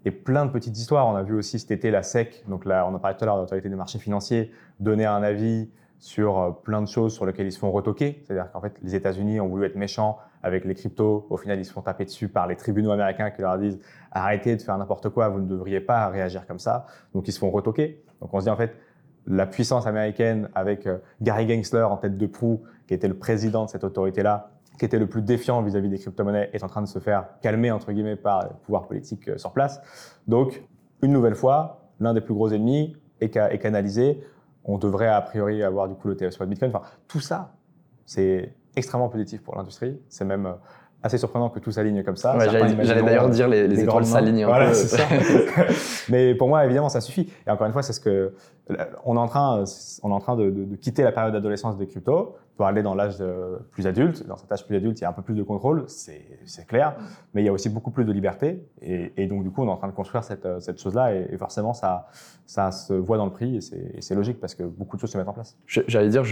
Et 0.04 0.10
plein 0.12 0.46
de 0.46 0.50
petites 0.50 0.76
histoires. 0.78 1.08
On 1.08 1.16
a 1.16 1.22
vu 1.22 1.34
aussi 1.34 1.58
cet 1.58 1.70
été 1.72 1.90
la 1.90 2.02
SEC, 2.02 2.44
donc 2.46 2.64
là, 2.64 2.86
on 2.88 2.94
a 2.94 2.98
parlé 2.98 3.16
tout 3.16 3.24
à 3.24 3.26
l'heure 3.26 3.36
de 3.36 3.40
l'autorité 3.40 3.68
des 3.68 3.74
marchés 3.74 3.98
financiers, 3.98 4.52
donner 4.78 5.06
un 5.06 5.22
avis 5.22 5.70
sur 6.04 6.38
euh, 6.38 6.50
plein 6.50 6.82
de 6.82 6.86
choses 6.86 7.14
sur 7.14 7.24
lesquelles 7.24 7.46
ils 7.46 7.52
se 7.52 7.58
font 7.58 7.72
retoquer. 7.72 8.22
C'est-à-dire 8.22 8.52
qu'en 8.52 8.60
fait, 8.60 8.74
les 8.82 8.94
États-Unis 8.94 9.40
ont 9.40 9.48
voulu 9.48 9.64
être 9.64 9.74
méchants 9.74 10.18
avec 10.42 10.66
les 10.66 10.74
cryptos. 10.74 11.26
Au 11.30 11.38
final, 11.38 11.58
ils 11.58 11.64
se 11.64 11.72
font 11.72 11.80
taper 11.80 12.04
dessus 12.04 12.28
par 12.28 12.46
les 12.46 12.56
tribunaux 12.56 12.90
américains 12.90 13.30
qui 13.30 13.40
leur 13.40 13.56
disent 13.56 13.80
arrêtez 14.12 14.54
de 14.54 14.60
faire 14.60 14.76
n'importe 14.76 15.08
quoi, 15.08 15.30
vous 15.30 15.40
ne 15.40 15.48
devriez 15.48 15.80
pas 15.80 16.06
réagir 16.08 16.46
comme 16.46 16.58
ça. 16.58 16.84
Donc, 17.14 17.26
ils 17.26 17.32
se 17.32 17.38
font 17.38 17.50
retoquer. 17.50 18.04
Donc, 18.20 18.34
on 18.34 18.40
se 18.40 18.44
dit 18.44 18.50
en 18.50 18.56
fait, 18.56 18.76
la 19.26 19.46
puissance 19.46 19.86
américaine 19.86 20.50
avec 20.54 20.86
euh, 20.86 20.98
Gary 21.22 21.48
Gensler 21.48 21.84
en 21.84 21.96
tête 21.96 22.18
de 22.18 22.26
proue, 22.26 22.60
qui 22.86 22.92
était 22.92 23.08
le 23.08 23.16
président 23.16 23.64
de 23.64 23.70
cette 23.70 23.84
autorité-là, 23.84 24.50
qui 24.78 24.84
était 24.84 24.98
le 24.98 25.06
plus 25.06 25.22
défiant 25.22 25.62
vis-à-vis 25.62 25.88
des 25.88 25.98
crypto-monnaies, 25.98 26.50
est 26.52 26.64
en 26.64 26.68
train 26.68 26.82
de 26.82 26.86
se 26.86 26.98
faire 26.98 27.28
calmer, 27.40 27.70
entre 27.70 27.92
guillemets, 27.92 28.16
par 28.16 28.42
le 28.42 28.50
pouvoir 28.62 28.86
politique 28.88 29.26
euh, 29.28 29.38
sur 29.38 29.52
place. 29.52 29.80
Donc, 30.28 30.62
une 31.00 31.12
nouvelle 31.12 31.34
fois, 31.34 31.88
l'un 31.98 32.12
des 32.12 32.20
plus 32.20 32.34
gros 32.34 32.52
ennemis 32.52 32.94
est, 33.22 33.58
canalisé 33.58 34.20
on 34.64 34.78
devrait 34.78 35.08
a 35.08 35.20
priori 35.20 35.62
avoir 35.62 35.88
du 35.88 35.94
coup 35.94 36.08
le 36.08 36.30
sur 36.30 36.42
le 36.42 36.48
Bitcoin. 36.48 36.70
Enfin, 36.74 36.86
tout 37.06 37.20
ça, 37.20 37.52
c'est 38.06 38.54
extrêmement 38.76 39.08
positif 39.08 39.42
pour 39.42 39.56
l'industrie. 39.56 40.00
C'est 40.08 40.24
même 40.24 40.46
euh, 40.46 40.52
assez 41.02 41.18
surprenant 41.18 41.50
que 41.50 41.58
tout 41.58 41.70
s'aligne 41.70 42.02
comme 42.02 42.16
ça. 42.16 42.38
J'allais 42.38 43.02
d'ailleurs 43.02 43.28
dire 43.28 43.48
les, 43.48 43.68
les 43.68 43.82
étoiles 43.82 44.06
s'alignent 44.06 44.44
un 44.44 44.48
voilà, 44.48 44.68
peu. 44.68 44.74
Ça. 44.74 45.04
Mais 46.08 46.34
pour 46.34 46.48
moi, 46.48 46.64
évidemment, 46.64 46.88
ça 46.88 47.00
suffit. 47.00 47.30
Et 47.46 47.50
encore 47.50 47.66
une 47.66 47.72
fois, 47.72 47.82
c'est 47.82 47.92
ce 47.92 48.00
que 48.00 48.34
on 49.04 49.16
est 49.16 49.20
en 49.20 49.28
train, 49.28 49.64
on 50.02 50.10
est 50.10 50.14
en 50.14 50.20
train 50.20 50.36
de, 50.36 50.50
de 50.50 50.76
quitter 50.76 51.02
la 51.02 51.12
période 51.12 51.34
d'adolescence 51.34 51.76
des 51.76 51.86
cryptos 51.86 52.34
pour 52.56 52.66
aller 52.66 52.82
dans 52.82 52.94
l'âge 52.94 53.22
plus 53.72 53.86
adulte. 53.86 54.26
Dans 54.26 54.36
cet 54.36 54.50
âge 54.52 54.66
plus 54.66 54.76
adulte, 54.76 55.00
il 55.00 55.02
y 55.02 55.04
a 55.04 55.10
un 55.10 55.12
peu 55.12 55.22
plus 55.22 55.34
de 55.34 55.42
contrôle, 55.42 55.84
c'est 55.88 56.66
clair, 56.66 56.96
mais 57.32 57.42
il 57.42 57.44
y 57.44 57.48
a 57.48 57.52
aussi 57.52 57.68
beaucoup 57.68 57.90
plus 57.90 58.04
de 58.04 58.12
liberté. 58.12 58.64
Et, 58.80 59.26
donc, 59.26 59.42
du 59.42 59.50
coup, 59.50 59.62
on 59.62 59.66
est 59.66 59.70
en 59.70 59.76
train 59.76 59.88
de 59.88 59.92
construire 59.92 60.24
cette, 60.24 60.46
cette 60.60 60.80
chose-là, 60.80 61.14
et, 61.14 61.36
forcément, 61.36 61.72
ça, 61.72 62.06
se 62.46 62.92
voit 62.92 63.16
dans 63.16 63.26
le 63.26 63.32
prix, 63.32 63.56
et 63.56 64.00
c'est 64.00 64.14
logique 64.14 64.40
parce 64.40 64.54
que 64.54 64.62
beaucoup 64.62 64.96
de 64.96 65.00
choses 65.00 65.10
se 65.10 65.18
mettent 65.18 65.28
en 65.28 65.32
place. 65.32 65.56
J'allais 65.66 66.08
dire, 66.08 66.22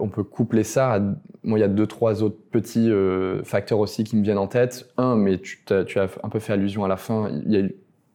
on 0.00 0.08
peut 0.08 0.24
coupler 0.24 0.64
ça 0.64 0.94
à. 0.94 1.00
Moi, 1.42 1.58
il 1.58 1.62
y 1.62 1.64
a 1.64 1.68
deux, 1.68 1.86
trois 1.86 2.22
autres 2.22 2.38
petits 2.50 2.90
euh, 2.90 3.42
facteurs 3.44 3.78
aussi 3.78 4.04
qui 4.04 4.16
me 4.16 4.22
viennent 4.22 4.38
en 4.38 4.46
tête. 4.46 4.90
Un, 4.96 5.16
mais 5.16 5.38
tu, 5.38 5.58
as 5.70 6.08
un 6.22 6.28
peu 6.28 6.38
fait 6.38 6.52
allusion 6.52 6.84
à 6.84 6.88
la 6.88 6.96
fin, 6.96 7.30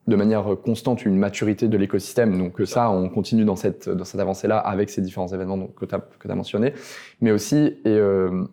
de 0.08 0.16
manière 0.16 0.46
constante 0.64 1.06
une 1.06 1.18
maturité 1.18 1.68
de 1.68 1.78
l'écosystème. 1.78 2.38
Donc 2.38 2.62
ça, 2.66 2.90
on 2.92 3.10
continue 3.10 3.44
dans 3.44 3.56
cette, 3.56 3.90
dans 3.90 4.06
cette 4.06 4.22
avancée-là 4.22 4.58
avec 4.58 4.90
ces 4.90 5.02
différents 5.02 5.28
événements 5.28 5.58
donc, 5.58 5.76
que 5.76 5.86
tu 5.86 5.96
as, 5.96 6.36
mentionnés. 6.36 6.74
Mais 7.22 7.32
aussi, 7.32 7.58
et, 7.86 7.88
euh, 7.88 8.46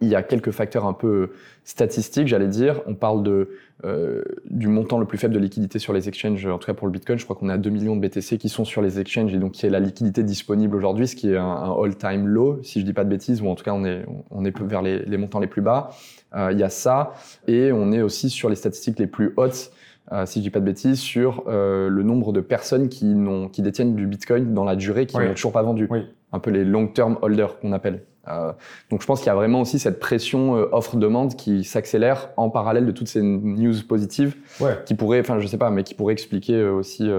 il 0.00 0.08
y 0.08 0.14
a 0.14 0.22
quelques 0.22 0.50
facteurs 0.50 0.86
un 0.86 0.92
peu 0.92 1.32
statistiques, 1.64 2.28
j'allais 2.28 2.48
dire. 2.48 2.82
On 2.86 2.94
parle 2.94 3.22
de, 3.22 3.50
euh, 3.84 4.22
du 4.48 4.68
montant 4.68 4.98
le 4.98 5.06
plus 5.06 5.18
faible 5.18 5.34
de 5.34 5.38
liquidité 5.38 5.78
sur 5.78 5.92
les 5.92 6.08
exchanges, 6.08 6.46
en 6.46 6.58
tout 6.58 6.66
cas 6.66 6.74
pour 6.74 6.86
le 6.86 6.92
Bitcoin. 6.92 7.18
Je 7.18 7.24
crois 7.24 7.34
qu'on 7.34 7.48
a 7.48 7.58
2 7.58 7.70
millions 7.70 7.96
de 7.96 8.00
BTC 8.00 8.38
qui 8.38 8.48
sont 8.48 8.64
sur 8.64 8.80
les 8.80 9.00
exchanges 9.00 9.34
et 9.34 9.38
donc 9.38 9.52
qui 9.52 9.66
est 9.66 9.70
la 9.70 9.80
liquidité 9.80 10.22
disponible 10.22 10.76
aujourd'hui, 10.76 11.08
ce 11.08 11.16
qui 11.16 11.30
est 11.30 11.36
un, 11.36 11.74
all-time 11.82 12.26
low, 12.26 12.60
si 12.62 12.80
je 12.80 12.84
dis 12.84 12.92
pas 12.92 13.04
de 13.04 13.10
bêtises, 13.10 13.42
ou 13.42 13.48
en 13.48 13.54
tout 13.54 13.64
cas 13.64 13.72
on 13.72 13.84
est, 13.84 14.04
on 14.30 14.44
est 14.44 14.56
vers 14.62 14.82
les, 14.82 15.00
les 15.00 15.16
montants 15.16 15.40
les 15.40 15.46
plus 15.46 15.62
bas. 15.62 15.90
Euh, 16.36 16.50
il 16.52 16.58
y 16.58 16.62
a 16.62 16.70
ça. 16.70 17.14
Et 17.46 17.72
on 17.72 17.90
est 17.92 18.02
aussi 18.02 18.30
sur 18.30 18.48
les 18.48 18.56
statistiques 18.56 18.98
les 18.98 19.06
plus 19.06 19.32
hautes 19.36 19.72
euh, 20.12 20.26
si 20.26 20.38
je 20.40 20.44
dis 20.44 20.50
pas 20.50 20.60
de 20.60 20.64
bêtises, 20.64 20.98
sur 20.98 21.44
euh, 21.46 21.88
le 21.88 22.02
nombre 22.02 22.32
de 22.32 22.40
personnes 22.40 22.88
qui, 22.88 23.14
qui 23.52 23.62
détiennent 23.62 23.94
du 23.94 24.06
Bitcoin 24.06 24.54
dans 24.54 24.64
la 24.64 24.76
durée, 24.76 25.06
qui 25.06 25.16
n'ont 25.16 25.34
toujours 25.34 25.52
pas 25.52 25.62
vendu. 25.62 25.88
Un 26.32 26.40
peu 26.40 26.50
les 26.50 26.64
long-term 26.64 27.18
holders 27.22 27.58
qu'on 27.58 27.72
appelle. 27.72 28.04
Euh, 28.26 28.52
donc 28.90 29.00
je 29.00 29.06
pense 29.06 29.20
qu'il 29.20 29.28
y 29.28 29.30
a 29.30 29.34
vraiment 29.34 29.60
aussi 29.60 29.78
cette 29.78 30.00
pression 30.00 30.52
offre-demande 30.52 31.36
qui 31.36 31.64
s'accélère 31.64 32.30
en 32.36 32.50
parallèle 32.50 32.84
de 32.84 32.92
toutes 32.92 33.08
ces 33.08 33.22
news 33.22 33.74
positives, 33.88 34.36
qui 34.84 34.94
pourraient, 34.94 35.20
enfin 35.20 35.38
je 35.40 35.46
sais 35.46 35.58
pas, 35.58 35.70
mais 35.70 35.84
qui 35.84 35.94
pourraient 35.94 36.12
expliquer 36.12 36.64
aussi 36.64 37.10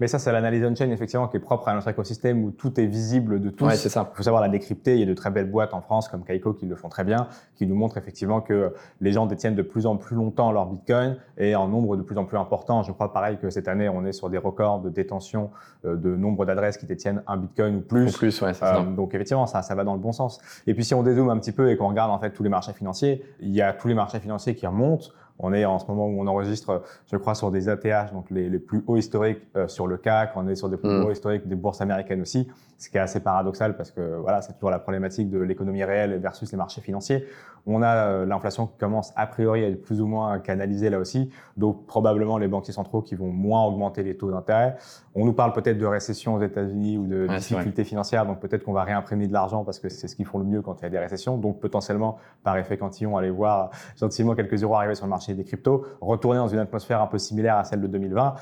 mais 0.00 0.08
ça, 0.08 0.18
c'est 0.18 0.32
l'analyse 0.32 0.64
on-chain, 0.64 0.90
effectivement, 0.90 1.28
qui 1.28 1.36
est 1.36 1.40
propre 1.40 1.68
à 1.68 1.74
notre 1.74 1.86
écosystème 1.88 2.42
où 2.42 2.50
tout 2.50 2.80
est 2.80 2.86
visible 2.86 3.38
de 3.38 3.50
tous. 3.50 3.66
Ouais, 3.66 3.76
c'est 3.76 3.90
ça. 3.90 4.10
Il 4.10 4.16
faut 4.16 4.22
savoir 4.22 4.40
la 4.40 4.48
décrypter. 4.48 4.94
Il 4.94 5.00
y 5.00 5.02
a 5.02 5.06
de 5.06 5.12
très 5.12 5.30
belles 5.30 5.50
boîtes 5.50 5.74
en 5.74 5.82
France 5.82 6.08
comme 6.08 6.24
Kaiko 6.24 6.54
qui 6.54 6.64
le 6.64 6.74
font 6.74 6.88
très 6.88 7.04
bien, 7.04 7.28
qui 7.54 7.66
nous 7.66 7.74
montrent 7.74 7.98
effectivement 7.98 8.40
que 8.40 8.72
les 9.02 9.12
gens 9.12 9.26
détiennent 9.26 9.54
de 9.54 9.62
plus 9.62 9.84
en 9.84 9.98
plus 9.98 10.16
longtemps 10.16 10.52
leur 10.52 10.66
Bitcoin 10.66 11.18
et 11.36 11.54
en 11.54 11.68
nombre 11.68 11.98
de 11.98 12.02
plus 12.02 12.16
en 12.16 12.24
plus 12.24 12.38
important. 12.38 12.82
Je 12.82 12.92
crois 12.92 13.12
pareil 13.12 13.36
que 13.36 13.50
cette 13.50 13.68
année, 13.68 13.90
on 13.90 14.06
est 14.06 14.12
sur 14.12 14.30
des 14.30 14.38
records 14.38 14.80
de 14.80 14.88
détention 14.88 15.50
euh, 15.84 15.96
de 15.96 16.16
nombre 16.16 16.46
d'adresses 16.46 16.78
qui 16.78 16.86
détiennent 16.86 17.22
un 17.26 17.36
Bitcoin 17.36 17.76
ou 17.76 17.80
plus. 17.80 18.08
Ou 18.08 18.18
plus, 18.18 18.40
ouais, 18.40 18.54
c'est 18.54 18.60
ça. 18.60 18.78
Euh, 18.78 18.84
donc 18.84 19.14
effectivement, 19.14 19.46
ça, 19.46 19.60
ça 19.60 19.74
va 19.74 19.84
dans 19.84 19.94
le 19.94 20.00
bon 20.00 20.12
sens. 20.12 20.40
Et 20.66 20.74
puis 20.74 20.84
si 20.84 20.94
on 20.94 21.02
dézoome 21.02 21.30
un 21.30 21.38
petit 21.38 21.52
peu 21.52 21.70
et 21.70 21.76
qu'on 21.76 21.88
regarde 21.88 22.10
en 22.10 22.18
fait 22.18 22.30
tous 22.30 22.42
les 22.42 22.48
marchés 22.48 22.72
financiers, 22.72 23.24
il 23.40 23.50
y 23.50 23.62
a 23.62 23.72
tous 23.72 23.88
les 23.88 23.94
marchés 23.94 24.20
financiers 24.20 24.54
qui 24.54 24.66
remontent. 24.66 25.08
On 25.38 25.54
est 25.54 25.64
en 25.64 25.78
ce 25.78 25.86
moment 25.86 26.06
où 26.06 26.20
on 26.20 26.26
enregistre, 26.26 26.82
je 27.10 27.16
crois, 27.16 27.34
sur 27.34 27.50
des 27.50 27.68
ATH, 27.68 28.12
donc 28.12 28.30
les, 28.30 28.58
plus 28.58 28.84
hauts 28.86 28.96
historiques 28.96 29.40
euh, 29.56 29.68
sur 29.68 29.86
le 29.86 29.96
CAC. 29.96 30.32
On 30.36 30.46
est 30.48 30.54
sur 30.54 30.68
des 30.68 30.76
plus 30.76 30.90
mm. 30.90 31.04
hauts 31.04 31.10
historiques 31.10 31.48
des 31.48 31.56
bourses 31.56 31.80
américaines 31.80 32.20
aussi, 32.20 32.46
ce 32.80 32.88
qui 32.88 32.96
est 32.96 33.00
assez 33.00 33.20
paradoxal 33.20 33.76
parce 33.76 33.90
que 33.90 34.16
voilà, 34.16 34.40
c'est 34.40 34.54
toujours 34.54 34.70
la 34.70 34.78
problématique 34.78 35.28
de 35.28 35.38
l'économie 35.38 35.84
réelle 35.84 36.18
versus 36.18 36.50
les 36.50 36.56
marchés 36.56 36.80
financiers. 36.80 37.26
On 37.66 37.82
a 37.82 37.94
euh, 37.94 38.24
l'inflation 38.24 38.66
qui 38.66 38.78
commence 38.78 39.12
a 39.16 39.26
priori 39.26 39.62
à 39.62 39.68
être 39.68 39.82
plus 39.82 40.00
ou 40.00 40.06
moins 40.06 40.38
canalisée 40.38 40.88
là 40.88 40.98
aussi, 40.98 41.30
donc 41.58 41.84
probablement 41.84 42.38
les 42.38 42.48
banquiers 42.48 42.72
centraux 42.72 43.02
qui 43.02 43.14
vont 43.14 43.28
moins 43.28 43.64
augmenter 43.64 44.02
les 44.02 44.16
taux 44.16 44.30
d'intérêt. 44.30 44.76
On 45.14 45.26
nous 45.26 45.34
parle 45.34 45.52
peut-être 45.52 45.76
de 45.76 45.84
récession 45.84 46.36
aux 46.36 46.42
États-Unis 46.42 46.96
ou 46.96 47.06
de 47.06 47.26
difficultés 47.26 47.84
financières, 47.84 48.24
donc 48.24 48.40
peut-être 48.40 48.64
qu'on 48.64 48.72
va 48.72 48.84
réimprimer 48.84 49.26
de 49.26 49.34
l'argent 49.34 49.62
parce 49.62 49.78
que 49.78 49.90
c'est 49.90 50.08
ce 50.08 50.16
qu'ils 50.16 50.24
font 50.24 50.38
le 50.38 50.46
mieux 50.46 50.62
quand 50.62 50.80
il 50.80 50.84
y 50.84 50.86
a 50.86 50.90
des 50.90 50.98
récessions. 50.98 51.36
Donc 51.36 51.60
potentiellement, 51.60 52.16
par 52.42 52.56
effet 52.56 52.78
cantillon, 52.78 53.18
aller 53.18 53.28
voir 53.28 53.72
gentiment 53.94 54.34
quelques 54.34 54.62
euros 54.62 54.76
arriver 54.76 54.94
sur 54.94 55.04
le 55.04 55.10
marché 55.10 55.34
des 55.34 55.44
cryptos, 55.44 55.84
retourner 56.00 56.38
dans 56.38 56.48
une 56.48 56.60
atmosphère 56.60 57.02
un 57.02 57.08
peu 57.08 57.18
similaire 57.18 57.56
à 57.56 57.64
celle 57.64 57.82
de 57.82 57.88
2020. 57.88 58.36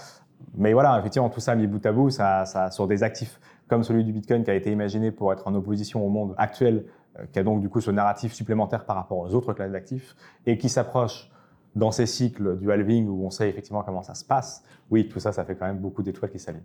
Mais 0.57 0.72
voilà, 0.72 0.96
effectivement, 1.01 1.29
tout 1.29 1.40
ça 1.40 1.57
mis 1.57 1.66
bout 1.66 1.85
à 1.85 1.90
bout, 1.90 2.11
ça, 2.11 2.44
ça, 2.44 2.70
sur 2.70 2.87
des 2.87 3.03
actifs 3.03 3.40
comme 3.68 3.85
celui 3.85 4.04
du 4.04 4.12
Bitcoin 4.12 4.44
qui 4.44 4.50
a 4.50 4.54
été 4.54 4.70
imaginé 4.72 5.11
pour 5.11 5.33
être 5.33 5.46
en 5.46 5.54
opposition 5.54 6.04
au 6.04 6.09
monde 6.09 6.35
actuel, 6.38 6.85
euh, 7.18 7.24
qui 7.33 7.38
a 7.38 7.42
donc 7.42 7.61
du 7.61 7.68
coup 7.68 7.81
ce 7.81 7.90
narratif 7.90 8.33
supplémentaire 8.33 8.85
par 8.85 8.96
rapport 8.96 9.18
aux 9.18 9.35
autres 9.35 9.52
classes 9.52 9.72
d'actifs 9.72 10.16
et 10.46 10.59
qui 10.59 10.68
s'approche 10.68 11.31
dans 11.76 11.90
ces 11.90 12.07
cycles 12.07 12.57
du 12.59 12.72
halving 12.72 13.09
où 13.09 13.24
on 13.24 13.31
sait 13.31 13.48
effectivement 13.48 13.83
comment 13.83 14.02
ça 14.02 14.14
se 14.14 14.24
passe, 14.24 14.64
oui, 14.90 15.09
tout 15.09 15.20
ça, 15.20 15.33
ça 15.33 15.44
fait 15.44 15.54
quand 15.54 15.66
même 15.66 15.78
beaucoup 15.78 16.02
d'étoiles 16.02 16.31
qui 16.31 16.38
s'alignent. 16.38 16.62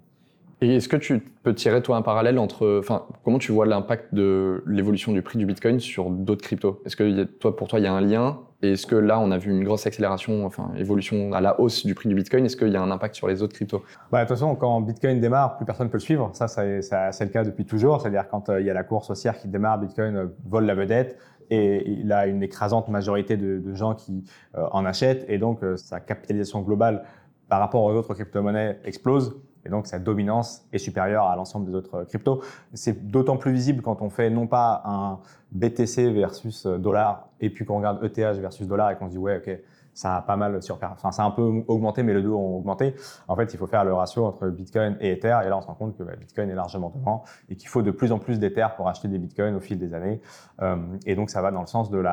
Et 0.62 0.78
est-ce 0.78 0.88
que 0.88 0.96
tu 0.96 1.20
peux 1.20 1.54
tirer 1.54 1.82
toi 1.82 1.98
un 1.98 2.02
parallèle 2.02 2.40
entre, 2.40 2.80
enfin, 2.80 3.06
comment 3.24 3.38
tu 3.38 3.52
vois 3.52 3.66
l'impact 3.66 4.14
de 4.14 4.64
l'évolution 4.66 5.12
du 5.12 5.22
prix 5.22 5.38
du 5.38 5.46
Bitcoin 5.46 5.80
sur 5.80 6.10
d'autres 6.10 6.42
cryptos? 6.42 6.82
Est-ce 6.86 6.96
que 6.96 7.24
toi, 7.24 7.56
pour 7.56 7.68
toi, 7.68 7.80
il 7.80 7.84
y 7.84 7.88
a 7.88 7.94
un 7.94 8.00
lien 8.00 8.40
Est-ce 8.64 8.88
que 8.88 8.96
là, 8.96 9.20
on 9.20 9.32
a 9.32 9.38
vu 9.38 9.52
une 9.52 9.64
grosse 9.64 9.86
accélération, 9.86 10.46
enfin, 10.46 10.72
évolution 10.78 11.34
à 11.34 11.42
la 11.42 11.60
hausse 11.60 11.86
du 11.86 11.94
prix 11.96 12.08
du 12.08 12.16
Bitcoin? 12.16 12.46
Est-ce 12.46 12.56
qu'il 12.56 12.70
y 12.70 12.78
a 12.78 12.82
un 12.82 12.92
impact 12.92 13.16
sur 13.16 13.28
les 13.28 13.44
autres 13.44 13.54
cryptos? 13.54 13.84
Bah, 14.12 14.20
De 14.20 14.28
toute 14.28 14.38
façon, 14.38 14.56
quand 14.56 14.80
Bitcoin 14.82 15.20
démarre, 15.20 15.58
plus 15.58 15.66
personne 15.66 15.88
ne 15.88 15.92
peut 15.92 15.98
le 15.98 16.02
suivre. 16.02 16.30
Ça, 16.34 16.48
c'est 16.48 16.80
le 17.26 17.30
cas 17.30 17.44
depuis 17.44 17.66
toujours. 17.66 18.02
C'est-à-dire 18.02 18.28
quand 18.30 18.50
euh, 18.50 18.62
il 18.62 18.66
y 18.66 18.70
a 18.70 18.74
la 18.74 18.84
course 18.84 19.10
haussière 19.10 19.38
qui 19.38 19.48
démarre, 19.50 19.80
Bitcoin 19.80 20.16
euh, 20.16 20.28
vole 20.46 20.66
la 20.66 20.76
vedette 20.76 21.18
et 21.50 21.90
il 21.90 22.12
a 22.14 22.26
une 22.26 22.42
écrasante 22.42 22.88
majorité 22.88 23.36
de, 23.36 23.74
gens 23.74 23.96
qui 23.96 24.24
euh, 24.56 24.66
en 24.72 24.86
achètent 24.86 25.26
et 25.28 25.38
donc 25.38 25.60
sa 25.76 26.00
capitalisation 26.00 26.62
globale 26.62 27.04
par 27.50 27.60
rapport 27.60 27.84
aux 27.84 27.92
autres 27.92 28.14
crypto-monnaies 28.14 28.80
explose 28.86 29.36
et 29.66 29.70
donc 29.70 29.88
sa 29.88 30.00
dominance 30.00 30.66
est 30.74 30.78
supérieure 30.78 31.26
à 31.26 31.36
l'ensemble 31.36 31.66
des 31.66 31.76
autres 31.76 32.04
cryptos. 32.06 32.42
C'est 32.74 33.10
d'autant 33.10 33.38
plus 33.38 33.52
visible 33.52 33.82
quand 33.82 34.02
on 34.02 34.10
fait 34.10 34.30
non 34.30 34.48
pas 34.48 34.82
un 34.86 35.20
BTC 35.52 36.12
versus 36.12 36.66
dollar 36.66 37.30
et 37.40 37.50
puis 37.50 37.66
qu'on 37.66 37.78
regarde 37.78 38.04
ETH 38.04 38.40
versus 38.40 38.68
dollar 38.68 38.92
et 38.92 38.96
qu'on 38.96 39.08
se 39.08 39.12
dit 39.12 39.18
ouais 39.18 39.38
ok 39.38 39.60
ça 39.94 40.18
a 40.18 40.22
pas 40.24 40.36
mal 40.36 40.64
sur 40.64 40.80
enfin 40.82 41.12
ça 41.12 41.24
a 41.24 41.26
un 41.28 41.32
peu 41.32 41.64
augmenté 41.68 42.02
mais 42.02 42.14
les 42.14 42.22
deux 42.22 42.32
ont 42.32 42.58
augmenté. 42.58 42.96
En 43.28 43.36
fait 43.36 43.54
il 43.54 43.58
faut 43.58 43.68
faire 43.68 43.86
le 43.86 43.94
ratio 43.94 44.26
entre 44.26 44.48
Bitcoin 44.50 44.98
et 45.00 45.12
Ether 45.12 45.40
et 45.46 45.50
là 45.50 45.58
on 45.58 45.62
se 45.62 45.68
rend 45.68 45.76
compte 45.76 45.98
que 45.98 46.04
bah, 46.04 46.14
Bitcoin 46.20 46.50
est 46.50 46.56
largement 46.56 46.92
devant 46.96 47.24
et 47.50 47.56
qu'il 47.56 47.70
faut 47.70 47.84
de 47.84 47.92
plus 47.92 48.12
en 48.12 48.18
plus 48.18 48.40
d'Ether 48.40 48.68
pour 48.76 48.88
acheter 48.88 49.08
des 49.08 49.20
Bitcoins 49.20 49.56
au 49.56 49.60
fil 49.60 49.78
des 49.78 49.94
années 49.94 50.20
euh, 50.62 50.78
et 51.06 51.16
donc 51.16 51.30
ça 51.30 51.42
va 51.42 51.52
dans 51.52 51.62
le 51.62 51.68
sens 51.68 51.92
de 51.92 52.04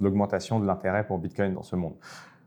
l'augmentation 0.00 0.60
de 0.60 0.66
l'intérêt 0.66 1.06
pour 1.06 1.18
Bitcoin 1.18 1.52
dans 1.52 1.62
ce 1.62 1.76
monde. 1.76 1.94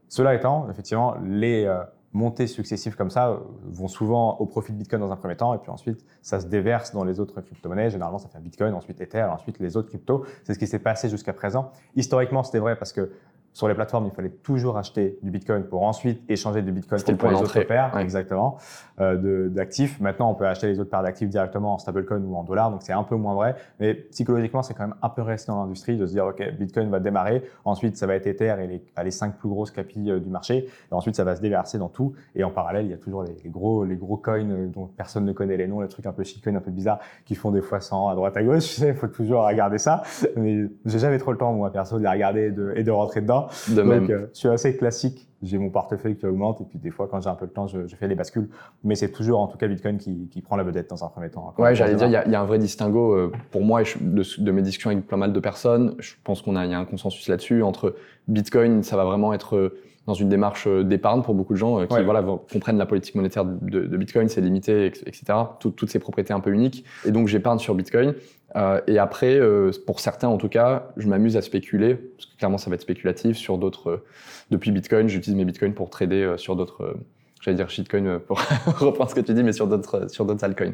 Cela 0.10 0.34
étant, 0.34 0.68
effectivement, 0.72 1.16
les 1.24 1.66
euh, 1.66 1.84
montées 2.14 2.48
successives 2.48 2.96
comme 2.96 3.10
ça 3.10 3.30
euh, 3.30 3.38
vont 3.66 3.88
souvent 3.88 4.38
au 4.38 4.46
profit 4.46 4.72
de 4.72 4.78
Bitcoin 4.78 5.02
dans 5.02 5.12
un 5.12 5.16
premier 5.16 5.36
temps, 5.36 5.54
et 5.54 5.58
puis 5.60 5.70
ensuite, 5.70 6.04
ça 6.22 6.40
se 6.40 6.48
déverse 6.48 6.92
dans 6.92 7.04
les 7.04 7.20
autres 7.20 7.40
crypto-monnaies. 7.42 7.90
Généralement, 7.90 8.18
ça 8.18 8.30
fait 8.30 8.40
Bitcoin, 8.40 8.74
ensuite 8.74 9.00
Ether, 9.02 9.24
ensuite 9.24 9.60
les 9.60 9.78
autres 9.78 9.90
cryptos. 9.90 10.26
C'est 10.44 10.54
ce 10.54 10.60
qui 10.60 10.68
s'est 10.68 10.80
passé 10.80 11.10
jusqu'à 11.10 11.34
présent. 11.34 11.72
Historiquement, 11.96 12.44
c'était 12.44 12.60
vrai 12.60 12.78
parce 12.78 12.94
que 12.94 13.12
sur 13.54 13.68
les 13.68 13.74
plateformes, 13.74 14.06
il 14.06 14.12
fallait 14.12 14.30
toujours 14.30 14.78
acheter 14.78 15.18
du 15.22 15.32
Bitcoin 15.32 15.64
pour 15.64 15.84
ensuite 15.84 16.22
échanger 16.30 16.62
du 16.62 16.72
Bitcoin 16.72 17.02
pour, 17.18 17.30
les 17.30 17.36
autres 17.36 17.62
paires, 17.64 17.98
exactement, 17.98 18.58
euh, 19.02 19.50
d'actifs. 19.50 20.00
Maintenant, 20.00 20.32
on 20.32 20.36
peut 20.36 20.48
acheter 20.48 20.68
les 20.68 20.80
autres 20.80 20.90
paires 20.90 21.04
d'actifs 21.04 21.30
directement 21.30 21.74
en 21.74 21.78
stablecoin 21.78 22.22
ou 22.22 22.36
en 22.36 22.44
dollars, 22.44 22.72
donc 22.72 22.84
c'est 22.84 22.94
un 22.94 23.04
peu 23.04 23.16
moins 23.16 23.34
vrai. 23.34 23.56
Mais 23.80 23.94
psychologiquement, 23.94 24.62
c'est 24.62 24.74
quand 24.74 24.88
même 24.88 24.96
un 25.02 25.10
peu 25.10 25.22
resté 25.22 25.52
dans 25.52 25.62
l'industrie 25.62 25.98
de 25.98 26.06
se 26.06 26.12
dire, 26.12 26.26
OK, 26.26 26.42
Bitcoin 26.60 26.90
va 26.90 27.00
démarrer, 27.00 27.44
ensuite 27.66 27.98
ça 27.98 28.08
va 28.08 28.16
être 28.16 28.28
Ether 28.28 28.56
et 28.62 28.68
les, 28.68 28.84
les 29.04 29.12
cinq 29.12 29.38
plus 29.38 29.50
grosses 29.50 29.72
capilles 29.72 30.12
euh, 30.12 30.20
du 30.20 30.30
marché, 30.30 30.68
et 30.92 30.94
ensuite 30.94 31.16
ça 31.16 31.24
va 31.24 31.36
se 31.36 31.42
déverser 31.42 31.78
dans 31.78 31.90
tout. 31.90 32.14
Et 32.36 32.44
en 32.44 32.52
parallèle, 32.52 32.86
il 32.86 32.92
y 32.92 32.94
a 32.94 32.98
toujours 32.98 33.24
les, 33.24 33.50
gros, 33.50 33.84
les 33.84 33.96
gros 33.96 34.18
coins 34.18 34.50
euh, 34.50 34.68
dont 34.68 34.86
personne 34.86 35.26
ne 35.26 35.34
connaît 35.34 35.58
les 35.58 35.68
noms, 35.68 35.82
les 35.82 35.88
trucs 35.88 36.06
un 36.06 36.14
peu 36.14 36.24
shitcoins, 36.24 36.56
un 36.56 36.62
peu 36.62 36.72
bizarres, 36.72 37.00
qui 37.26 37.36
font 37.36 37.52
des 37.52 37.62
fois 37.62 37.80
100 37.80 38.10
à 38.10 38.16
droite 38.16 38.38
à 38.38 38.44
gauche. 38.44 38.80
Il 38.80 38.94
faut 38.94 39.08
toujours 39.08 39.46
regarder 39.46 39.78
ça. 39.78 40.04
Mais 40.36 40.66
j'ai 40.86 41.00
jamais 41.00 41.18
trop 41.18 41.32
le 41.32 41.38
temps, 41.38 41.54
moi, 41.54 41.72
perso, 41.72 41.98
de 41.98 42.04
les 42.04 42.10
regarder 42.10 42.42
et 42.48 42.52
de, 42.52 42.74
et 42.76 42.84
de 42.84 42.92
rentrer 42.92 43.22
dedans. 43.22 43.39
De 43.70 43.82
Donc, 43.82 44.10
je 44.10 44.28
suis 44.34 44.50
assez 44.50 44.76
classique. 44.76 45.28
J'ai 45.42 45.58
mon 45.58 45.70
portefeuille 45.70 46.18
qui 46.18 46.26
augmente 46.26 46.60
et 46.60 46.66
puis 46.66 46.80
des 46.80 46.92
fois 46.92 47.08
quand 47.10 47.22
j'ai 47.22 47.30
un 47.30 47.36
peu 47.36 47.48
de 47.48 47.52
temps 47.52 47.66
je, 47.66 47.96
fais 47.96 48.10
les 48.10 48.16
bascules. 48.16 48.50
Mais 48.84 48.96
c'est 48.96 49.10
toujours 49.10 49.40
en 49.40 49.48
tout 49.48 49.58
cas 49.58 49.68
Bitcoin 49.68 49.98
qui, 49.98 50.28
qui, 50.30 50.42
prend 50.42 50.58
la 50.58 50.64
vedette 50.64 50.90
dans 50.90 51.06
un 51.06 51.08
premier 51.08 51.30
temps. 51.30 51.54
Ouais 51.58 51.76
j'allais 51.76 51.96
dire 51.96 52.08
il 52.08 52.32
y, 52.32 52.36
a 52.36 52.42
un 52.42 52.46
vrai 52.46 52.60
distinguo 52.60 53.14
euh, 53.14 53.32
pour 53.52 53.62
moi 53.62 53.84
de, 53.84 54.24
de, 54.38 54.52
mes 54.52 54.62
discussions 54.62 54.90
avec 54.90 55.08
pas 55.08 55.16
mal 55.16 55.32
de 55.32 55.40
personnes. 55.40 55.96
Je 56.00 56.16
pense 56.26 56.42
qu'on 56.42 56.58
a 56.58 56.66
y 56.66 56.74
a 56.74 56.80
un 56.80 56.84
consensus 56.84 57.30
là-dessus 57.30 57.64
entre 57.64 57.96
Bitcoin 58.28 58.84
ça 58.84 58.98
va 58.98 59.06
vraiment 59.06 59.32
être 59.32 59.56
euh, 59.56 59.78
dans 60.10 60.16
une 60.16 60.30
démarche 60.30 60.68
euh, 60.68 60.84
d'épargne 60.84 61.22
pour 61.22 61.34
beaucoup 61.34 61.54
de 61.54 61.58
gens 61.58 61.86
qui 61.86 62.04
voilà 62.04 62.24
comprennent 62.52 62.78
la 62.78 62.86
politique 62.86 63.16
monétaire 63.16 63.46
de, 63.46 63.82
de 63.82 63.98
Bitcoin 63.98 64.28
c'est 64.28 64.42
limité 64.42 64.86
etc 64.86 65.24
toutes 65.60 65.90
ces 65.90 66.00
propriétés 66.00 66.34
un 66.34 66.40
peu 66.40 66.52
uniques 66.52 66.84
et 67.06 67.12
donc 67.12 67.28
j'épargne 67.28 67.60
sur 67.60 67.76
Bitcoin 67.76 68.14
euh, 68.56 68.82
et 68.88 68.98
après, 68.98 69.36
euh, 69.36 69.72
pour 69.86 70.00
certains 70.00 70.28
en 70.28 70.38
tout 70.38 70.50
cas, 70.50 70.90
je 70.98 71.08
m'amuse 71.08 71.38
à 71.38 71.42
spéculer, 71.42 71.96
parce 71.96 72.26
que 72.26 72.38
clairement 72.38 72.58
ça 72.58 72.70
va 72.70 72.76
être 72.76 72.82
spéculatif 72.82 73.38
sur 73.38 73.58
d'autres. 73.58 73.90
Euh, 73.90 74.06
depuis 74.52 74.72
Bitcoin, 74.72 75.08
j'utilise 75.08 75.38
mes 75.38 75.46
Bitcoins 75.46 75.74
pour 75.74 75.90
trader 75.90 76.36
sur 76.38 76.56
d'autres. 76.56 76.96
J'allais 77.42 77.56
dire 77.56 77.70
shitcoin 77.70 78.20
pour 78.20 78.40
reprendre 78.80 79.10
ce 79.10 79.16
que 79.16 79.22
tu 79.22 79.34
dis, 79.34 79.44
mais 79.44 79.54
sur 79.54 79.68
d'autres 79.68 80.12
sur 80.12 80.26
d'autres 80.26 80.44
altcoins. 80.44 80.74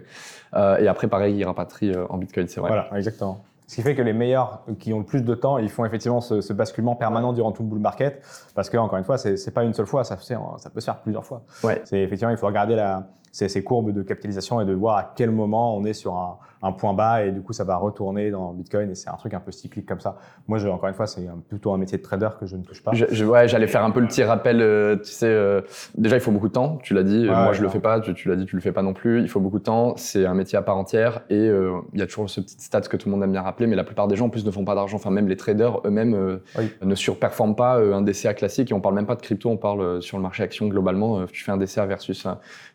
et 0.54 0.88
après, 0.88 1.08
pareil, 1.08 1.36
ils 1.36 1.44
rapatrient 1.44 1.94
en 2.10 2.18
Bitcoin, 2.18 2.48
c'est 2.48 2.60
vrai. 2.60 2.70
Voilà, 2.70 2.90
exactement. 2.96 3.44
Ce 3.68 3.76
qui 3.76 3.82
fait 3.82 3.96
que 3.96 4.02
les 4.02 4.14
meilleurs 4.14 4.64
qui 4.80 4.94
ont 4.94 5.00
le 5.00 5.06
plus 5.06 5.24
de 5.24 5.34
temps, 5.34 5.58
ils 5.58 5.70
font 5.70 5.86
effectivement 5.86 6.22
ce, 6.22 6.42
ce 6.42 6.54
basculement 6.54 6.96
permanent 6.96 7.34
durant 7.34 7.52
tout 7.52 7.64
le 7.64 7.70
bull 7.70 7.80
market, 7.80 8.22
parce 8.54 8.70
que 8.70 8.78
encore 8.78 8.98
une 9.00 9.06
fois, 9.06 9.18
c'est 9.18 9.54
pas 9.54 9.64
une 9.64 9.74
seule 9.74 9.88
fois, 9.88 10.04
ça, 10.04 10.18
ça 10.18 10.70
peut 10.70 10.80
se 10.80 10.86
faire 10.86 11.00
plusieurs 11.02 11.26
fois. 11.26 11.44
Ouais. 11.64 11.82
C'est 11.84 12.00
effectivement, 12.00 12.32
il 12.32 12.38
faut 12.38 12.48
regarder 12.48 12.76
la, 12.76 13.08
ces 13.32 13.64
courbes 13.64 13.92
de 13.92 14.02
capitalisation 14.02 14.62
et 14.62 14.66
de 14.66 14.74
voir 14.74 14.98
à 14.98 15.14
quel 15.16 15.32
moment 15.32 15.76
on 15.76 15.84
est 15.84 15.94
sur 15.94 16.16
un, 16.16 16.38
un 16.62 16.72
point 16.72 16.94
bas 16.94 17.26
et 17.26 17.32
du 17.32 17.42
coup 17.42 17.54
ça 17.54 17.64
va 17.64 17.76
retourner 17.78 18.32
dans 18.32 18.54
Bitcoin 18.54 18.90
et 18.90 18.96
c'est 18.96 19.10
un 19.10 19.16
truc 19.16 19.34
un 19.34 19.40
peu 19.40 19.52
cyclique 19.52 19.86
comme 19.86 20.00
ça. 20.00 20.18
Moi, 20.48 20.58
je, 20.58 20.68
encore 20.68 20.90
une 20.90 20.96
fois, 20.96 21.08
c'est 21.08 21.28
plutôt 21.48 21.74
un 21.74 21.78
métier 21.78 21.98
de 21.98 22.04
trader 22.04 22.30
que 22.40 22.46
je 22.46 22.56
ne 22.56 22.64
touche 22.64 22.84
pas. 22.84 22.92
Je, 22.94 23.26
ouais, 23.26 23.48
j'allais 23.48 23.68
faire 23.68 23.84
un 23.84 23.92
peu 23.92 24.00
le 24.00 24.08
petit 24.08 24.24
rappel. 24.24 24.62
Euh, 24.62 24.96
tu 24.98 25.12
sais, 25.12 25.28
euh, 25.28 25.62
déjà 25.96 26.16
il 26.16 26.20
faut 26.20 26.32
beaucoup 26.32 26.48
de 26.48 26.54
temps. 26.54 26.78
Tu 26.84 26.94
l'as 26.94 27.04
dit. 27.04 27.26
moi, 27.26 27.54
je 27.54 27.62
le 27.62 27.70
fais 27.70 27.80
pas. 27.80 28.00
Tu, 28.00 28.14
tu 28.14 28.30
l'as 28.30 28.36
dit, 28.36 28.46
tu 28.46 28.56
le 28.56 28.62
fais 28.62 28.72
pas 28.72 28.82
non 28.82 28.94
plus. 28.94 29.22
Il 29.22 29.30
faut 29.30 29.40
beaucoup 29.40 29.60
de 29.60 29.64
temps. 29.64 29.96
C'est 29.98 30.26
un 30.26 30.34
métier 30.34 30.58
à 30.58 30.62
part 30.62 30.78
entière 30.78 31.22
et 31.30 31.36
euh, 31.36 31.80
il 31.94 32.00
y 32.00 32.04
a 32.04 32.08
toujours 32.08 32.30
ce 32.30 32.42
petit 32.42 32.56
stats 32.60 32.82
que 32.82 32.98
tout 32.98 33.10
le 33.10 33.16
monde 33.16 33.24
aime 33.24 33.32
bien 33.32 33.42
rappeler. 33.42 33.68
Mais 33.68 33.76
la 33.76 33.84
plupart 33.84 34.08
des 34.08 34.16
gens 34.16 34.26
en 34.26 34.30
plus 34.30 34.46
ne 34.46 34.52
font 34.52 34.66
pas 34.66 34.76
d'argent. 34.76 34.98
Enfin, 34.98 35.12
même 35.12 35.28
les 35.28 35.38
traders 35.38 35.80
eux-mêmes 35.86 36.40
ne 36.82 36.96
surperforment 36.96 37.56
pas 37.56 37.78
un 37.78 38.02
DCA 38.02 38.34
classique. 38.34 38.72
Et 38.72 38.74
on 38.74 38.82
parle 38.82 38.96
même 38.96 39.08
pas 39.08 39.16
de 39.16 39.22
crypto. 39.22 39.50
On 39.50 39.58
parle 39.58 40.02
sur 40.02 40.18
le 40.18 40.24
marché 40.24 40.44
action 40.44 40.68
globalement. 40.68 41.26
tu 41.26 41.44
fais 41.44 41.52
un 41.52 41.58
DCA 41.58 41.86
versus 41.86 42.28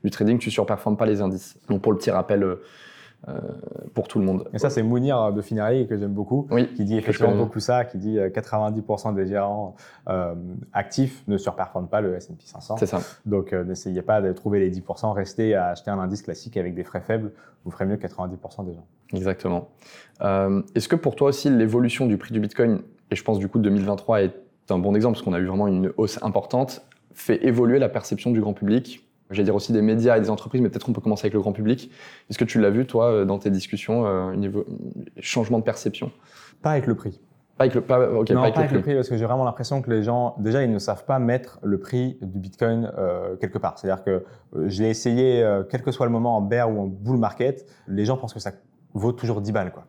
du 0.05 0.11
trading, 0.11 0.39
tu 0.39 0.51
surperformes 0.51 0.97
pas 0.97 1.07
les 1.07 1.21
indices. 1.21 1.57
Donc 1.69 1.83
pour 1.83 1.93
le 1.93 1.99
petit 1.99 2.11
rappel 2.11 2.45
pour 3.95 4.09
tout 4.09 4.19
le 4.19 4.25
monde. 4.25 4.49
Et 4.55 4.59
ça, 4.59 4.71
c'est 4.71 4.83
Mounir 4.83 5.33
de 5.33 5.43
Finari 5.43 5.87
que 5.87 5.97
j'aime 5.97 6.13
beaucoup, 6.13 6.49
qui 6.75 6.85
dit 6.85 6.97
effectivement 6.97 7.35
beaucoup 7.37 7.61
ça, 7.61 7.85
qui 7.85 7.99
dit 7.99 8.17
90% 8.17 9.09
euh, 9.09 9.13
des 9.13 9.27
gérants 9.27 9.77
euh, 10.09 10.35
actifs 10.73 11.23
ne 11.29 11.37
surperforment 11.37 11.89
pas 11.89 12.01
le 12.01 12.15
S&P 12.15 12.43
500. 12.45 12.77
C'est 12.79 12.87
ça. 12.87 13.01
Donc, 13.27 13.53
n'essayez 13.53 14.03
pas 14.03 14.21
de 14.21 14.33
trouver 14.33 14.61
les 14.61 14.71
10%, 14.71 15.13
restez 15.13 15.55
à 15.55 15.67
acheter 15.69 15.91
un 15.91 15.99
indice 15.99 16.23
classique 16.23 16.57
avec 16.57 16.75
des 16.75 16.85
frais 16.85 17.03
faibles, 17.03 17.33
vous 17.65 17.71
ferez 17.71 17.85
mieux 17.85 17.97
que 17.97 18.07
90% 18.07 18.65
des 18.65 18.75
gens. 18.75 18.87
Exactement. 19.13 19.69
Est-ce 20.21 20.89
que 20.89 20.97
pour 20.97 21.15
toi 21.15 21.29
aussi, 21.29 21.51
l'évolution 21.51 22.07
du 22.07 22.17
prix 22.17 22.33
du 22.33 22.41
Bitcoin, 22.41 22.81
et 23.11 23.17
je 23.17 23.23
pense 23.23 23.39
du 23.39 23.49
coup 23.49 23.59
2023 23.59 24.23
est 24.23 24.35
un 24.71 24.79
bon 24.79 24.95
exemple, 24.95 25.15
parce 25.15 25.25
qu'on 25.25 25.35
a 25.35 25.41
eu 25.41 25.47
vraiment 25.47 25.69
une 25.69 25.93
hausse 25.97 26.19
importante, 26.23 26.83
fait 27.13 27.45
évoluer 27.45 27.79
la 27.79 27.89
perception 27.89 28.31
du 28.31 28.41
grand 28.41 28.55
public 28.55 29.07
J'allais 29.31 29.45
dire 29.45 29.55
aussi 29.55 29.73
des 29.73 29.83
médias 29.83 30.17
et 30.17 30.21
des 30.21 30.31
entreprises, 30.31 30.61
mais 30.61 30.69
peut-être 30.69 30.89
on 30.89 30.93
peut 30.93 31.01
commencer 31.01 31.27
avec 31.27 31.35
le 31.35 31.41
grand 31.41 31.53
public. 31.53 31.91
Est-ce 32.29 32.39
que 32.39 32.45
tu 32.45 32.61
l'as 32.61 32.71
vu, 32.71 32.87
toi, 32.87 33.11
euh, 33.11 33.25
dans 33.25 33.39
tes 33.39 33.51
discussions, 33.51 34.07
euh, 34.07 34.35
niveau 34.35 34.65
changement 35.21 35.59
de 35.59 35.65
perception? 35.65 36.11
Pas 36.63 36.73
avec 36.73 36.87
le 36.87 36.95
prix. 36.95 37.21
Pas 37.57 37.65
avec 37.65 37.75
le, 37.75 37.81
pas, 37.83 37.99
non, 37.99 38.25
pas 38.25 38.47
avec, 38.47 38.73
le, 38.73 38.81
prix. 38.81 38.95
parce 38.95 39.09
que 39.09 39.17
j'ai 39.17 39.25
vraiment 39.25 39.45
l'impression 39.45 39.83
que 39.83 39.91
les 39.91 40.03
gens, 40.03 40.35
déjà, 40.39 40.63
ils 40.63 40.73
ne 40.73 40.79
savent 40.79 41.05
pas 41.05 41.19
mettre 41.19 41.59
le 41.63 41.79
prix 41.79 42.19
du 42.23 42.39
Bitcoin 42.39 42.91
euh, 42.99 43.37
quelque 43.37 43.59
part. 43.59 43.79
C'est-à-dire 43.79 44.03
que 44.03 44.25
euh, 44.57 44.69
j'ai 44.69 44.89
essayé, 44.89 45.47
quel 45.71 45.83
que 45.83 45.93
soit 45.93 46.07
le 46.07 46.13
moment, 46.13 46.37
en 46.37 46.41
bear 46.41 46.71
ou 46.71 46.81
en 46.81 46.87
bull 46.87 47.19
market, 47.19 47.67
les 47.87 48.05
gens 48.05 48.17
pensent 48.17 48.35
que 48.35 48.41
ça 48.41 48.53
vaut 48.95 49.13
toujours 49.13 49.41
10 49.41 49.53
balles, 49.53 49.73
quoi. 49.73 49.85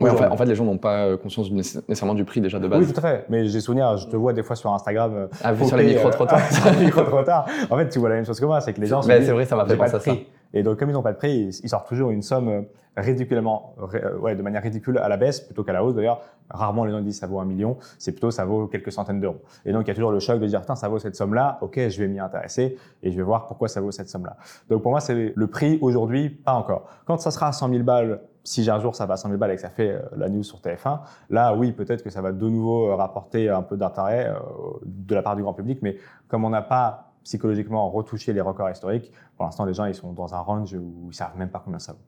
Oui, 0.00 0.10
en 0.10 0.16
fait, 0.16 0.26
en 0.26 0.36
fait, 0.36 0.46
les 0.46 0.54
gens 0.54 0.64
n'ont 0.64 0.78
pas 0.78 1.06
euh, 1.06 1.16
conscience 1.16 1.50
nécessairement 1.50 2.14
du 2.14 2.24
prix 2.24 2.40
déjà 2.40 2.58
de 2.58 2.66
base. 2.66 2.80
Oui, 2.80 2.92
tout 2.92 2.98
à 2.98 3.02
fait. 3.02 3.26
Mais 3.28 3.46
j'ai 3.46 3.60
souvenir, 3.60 3.96
je 3.96 4.08
te 4.08 4.16
vois 4.16 4.32
des 4.32 4.42
fois 4.42 4.56
sur 4.56 4.72
Instagram. 4.72 5.12
Euh, 5.14 5.26
ah, 5.44 5.54
sur 5.64 5.76
les 5.76 5.94
micro-trottoirs. 5.94 6.40
sur 6.52 6.72
les 6.72 6.86
micro-trottoirs. 6.86 7.46
En 7.70 7.76
fait, 7.76 7.88
tu 7.88 7.98
vois 7.98 8.08
la 8.08 8.16
même 8.16 8.26
chose 8.26 8.40
que 8.40 8.46
moi, 8.46 8.60
c'est 8.60 8.72
que 8.72 8.80
les 8.80 8.86
gens. 8.86 9.02
Mais 9.06 9.22
c'est 9.22 9.32
vrai, 9.32 9.44
ça 9.44 9.56
m'a 9.56 9.66
fait 9.66 9.76
penser 9.76 9.94
à 9.94 10.00
ça. 10.00 10.12
Et 10.54 10.62
donc, 10.62 10.78
comme 10.78 10.90
ils 10.90 10.94
n'ont 10.94 11.02
pas 11.02 11.12
de 11.12 11.18
prix, 11.18 11.50
ils 11.62 11.68
sortent 11.68 11.88
toujours 11.88 12.10
une 12.10 12.20
somme 12.20 12.48
euh, 12.48 12.62
ridiculement, 12.96 13.74
ouais, 14.20 14.36
de 14.36 14.42
manière 14.42 14.62
ridicule 14.62 14.98
à 14.98 15.08
la 15.08 15.16
baisse 15.16 15.40
plutôt 15.40 15.64
qu'à 15.64 15.72
la 15.72 15.82
hausse. 15.82 15.94
D'ailleurs, 15.94 16.20
rarement 16.50 16.84
les 16.84 16.92
gens 16.92 17.00
disent 17.00 17.18
ça 17.18 17.26
vaut 17.26 17.40
un 17.40 17.46
million, 17.46 17.78
c'est 17.98 18.12
plutôt 18.12 18.30
ça 18.30 18.44
vaut 18.44 18.66
quelques 18.66 18.92
centaines 18.92 19.20
d'euros. 19.20 19.40
Et 19.64 19.72
donc, 19.72 19.86
il 19.86 19.88
y 19.88 19.90
a 19.92 19.94
toujours 19.94 20.12
le 20.12 20.20
choc 20.20 20.40
de 20.40 20.46
dire, 20.46 20.62
ça 20.74 20.88
vaut 20.88 20.98
cette 20.98 21.16
somme-là, 21.16 21.58
ok, 21.62 21.88
je 21.88 22.02
vais 22.02 22.08
m'y 22.08 22.20
intéresser 22.20 22.76
et 23.02 23.10
je 23.10 23.16
vais 23.16 23.22
voir 23.22 23.46
pourquoi 23.46 23.68
ça 23.68 23.80
vaut 23.80 23.92
cette 23.92 24.10
somme-là. 24.10 24.36
Donc, 24.68 24.82
pour 24.82 24.90
moi, 24.90 25.00
c'est 25.00 25.32
le 25.34 25.46
prix 25.46 25.78
aujourd'hui, 25.80 26.28
pas 26.28 26.52
encore. 26.52 26.86
Quand 27.06 27.18
ça 27.18 27.30
sera 27.30 27.48
à 27.48 27.52
100 27.52 27.70
000 27.70 27.82
balles 27.82 28.20
si 28.44 28.68
un 28.68 28.80
jour 28.80 28.94
ça 28.94 29.06
va 29.06 29.14
à 29.14 29.16
100 29.16 29.28
000 29.28 29.38
balles 29.38 29.52
et 29.52 29.54
que 29.56 29.60
ça 29.60 29.70
fait 29.70 29.90
euh, 29.90 30.00
la 30.16 30.28
news 30.28 30.42
sur 30.42 30.58
TF1, 30.60 31.00
là 31.30 31.54
oui, 31.54 31.72
peut-être 31.72 32.02
que 32.02 32.10
ça 32.10 32.22
va 32.22 32.32
de 32.32 32.48
nouveau 32.48 32.90
euh, 32.90 32.94
rapporter 32.94 33.48
un 33.48 33.62
peu 33.62 33.76
d'intérêt 33.76 34.28
euh, 34.28 34.38
de 34.84 35.14
la 35.14 35.22
part 35.22 35.36
du 35.36 35.42
grand 35.42 35.54
public, 35.54 35.78
mais 35.82 35.96
comme 36.28 36.44
on 36.44 36.50
n'a 36.50 36.62
pas 36.62 37.12
psychologiquement 37.24 37.88
retouché 37.90 38.32
les 38.32 38.40
records 38.40 38.70
historiques, 38.70 39.12
pour 39.36 39.44
l'instant 39.44 39.64
les 39.64 39.74
gens 39.74 39.84
ils 39.84 39.94
sont 39.94 40.12
dans 40.12 40.34
un 40.34 40.40
range 40.40 40.74
où 40.74 41.08
ils 41.10 41.14
savent 41.14 41.36
même 41.36 41.50
pas 41.50 41.62
combien 41.64 41.78
ça 41.78 41.92
vaut. 41.92 41.98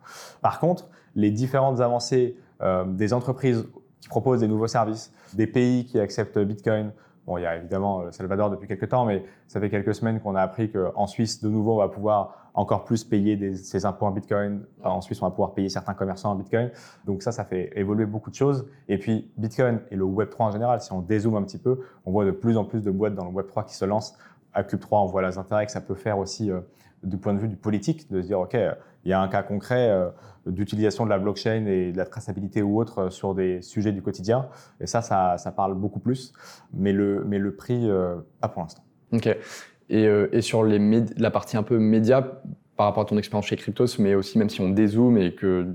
Par 0.43 0.59
contre, 0.59 0.89
les 1.15 1.31
différentes 1.31 1.81
avancées 1.81 2.37
des 2.87 3.13
entreprises 3.13 3.65
qui 4.01 4.09
proposent 4.09 4.41
des 4.41 4.49
nouveaux 4.49 4.67
services, 4.67 5.13
des 5.35 5.47
pays 5.47 5.85
qui 5.85 6.01
acceptent 6.01 6.39
Bitcoin, 6.41 6.91
Bon, 7.27 7.39
il 7.39 7.43
y 7.43 7.47
a 7.47 7.57
évidemment 7.57 8.11
Salvador 8.13 8.51
depuis 8.51 8.69
quelques 8.69 8.89
temps, 8.89 9.07
mais 9.07 9.25
ça 9.49 9.59
fait 9.59 9.71
quelques 9.71 9.95
semaines 9.95 10.21
qu'on 10.21 10.35
a 10.35 10.43
appris 10.43 10.71
qu'en 10.71 11.07
Suisse, 11.07 11.43
de 11.43 11.49
nouveau, 11.49 11.75
on 11.75 11.79
va 11.79 11.89
pouvoir 11.89 12.44
encore 12.55 12.85
plus 12.85 13.03
payer 13.03 13.37
des, 13.37 13.57
ses 13.57 13.85
impôts 13.85 14.07
en 14.07 14.13
Bitcoin. 14.13 14.65
En 14.83 15.01
Suisse, 15.01 15.21
on 15.21 15.27
va 15.27 15.31
pouvoir 15.31 15.55
payer 15.55 15.69
certains 15.69 15.95
commerçants 15.95 16.31
en 16.31 16.37
Bitcoin. 16.37 16.71
Donc 17.05 17.23
ça, 17.23 17.33
ça 17.33 17.45
fait 17.45 17.73
évoluer 17.75 18.07
beaucoup 18.07 18.31
de 18.31 18.37
choses. 18.37 18.67
Et 18.89 18.97
puis, 18.97 19.31
Bitcoin 19.37 19.81
et 19.91 19.97
le 19.97 20.05
Web3 20.05 20.37
en 20.39 20.51
général, 20.53 20.81
si 20.81 20.93
on 20.93 21.01
dézoome 21.01 21.37
un 21.37 21.43
petit 21.43 21.59
peu, 21.59 21.81
on 22.07 22.13
voit 22.13 22.25
de 22.25 22.31
plus 22.31 22.57
en 22.57 22.65
plus 22.65 22.81
de 22.81 22.91
boîtes 22.91 23.15
dans 23.15 23.25
le 23.25 23.33
Web3 23.33 23.67
qui 23.67 23.75
se 23.75 23.85
lancent. 23.85 24.17
À 24.53 24.63
Cube 24.63 24.79
3, 24.79 25.01
on 25.01 25.07
voit 25.07 25.29
les 25.29 25.37
intérêts 25.37 25.67
que 25.67 25.73
ça 25.73 25.81
peut 25.81 25.97
faire 25.97 26.17
aussi 26.19 26.53
euh, 26.53 26.61
du 27.03 27.19
point 27.19 27.35
de 27.35 27.41
vue 27.41 27.49
du 27.49 27.57
politique, 27.57 28.09
de 28.11 28.23
se 28.23 28.29
dire, 28.29 28.39
OK, 28.39 28.55
il 29.05 29.11
y 29.11 29.13
a 29.13 29.21
un 29.21 29.27
cas 29.27 29.43
concret 29.43 29.91
euh, 29.91 30.11
d'utilisation 30.47 31.05
de 31.05 31.11
la 31.11 31.19
blockchain 31.19 31.67
et 31.67 31.91
de 31.91 31.97
la 31.97 32.07
traçabilité 32.07 32.63
ou 32.63 32.79
autre 32.79 32.99
euh, 33.01 33.11
sur 33.11 33.35
des 33.35 33.63
sujets 33.63 33.91
du 33.91 34.01
quotidien. 34.01 34.47
Et 34.81 34.87
ça, 34.87 35.03
ça, 35.03 35.39
ça 35.39 35.51
parle 35.51 35.75
beaucoup 35.75 35.99
plus. 35.99 36.33
Mais 36.73 36.93
le, 36.93 37.25
mais 37.25 37.39
le 37.39 37.57
prix, 37.57 37.91
pas 38.41 38.49
pour 38.49 38.63
l'instant. 38.63 38.85
OK. 39.13 39.37
Et, 39.91 40.07
euh, 40.07 40.29
et 40.33 40.41
sur 40.41 40.65
les 40.65 41.05
la 41.17 41.31
partie 41.31 41.57
un 41.57 41.63
peu 41.63 41.79
média, 41.79 42.43
par 42.77 42.87
rapport 42.87 43.03
à 43.03 43.07
ton 43.07 43.19
expérience 43.19 43.47
chez 43.47 43.57
Cryptos, 43.57 43.99
mais 43.99 44.15
aussi 44.15 44.39
même 44.39 44.51
si 44.51 44.61
on 44.61 44.71
dézoome 44.71 45.19
et 45.19 45.35
que 45.35 45.67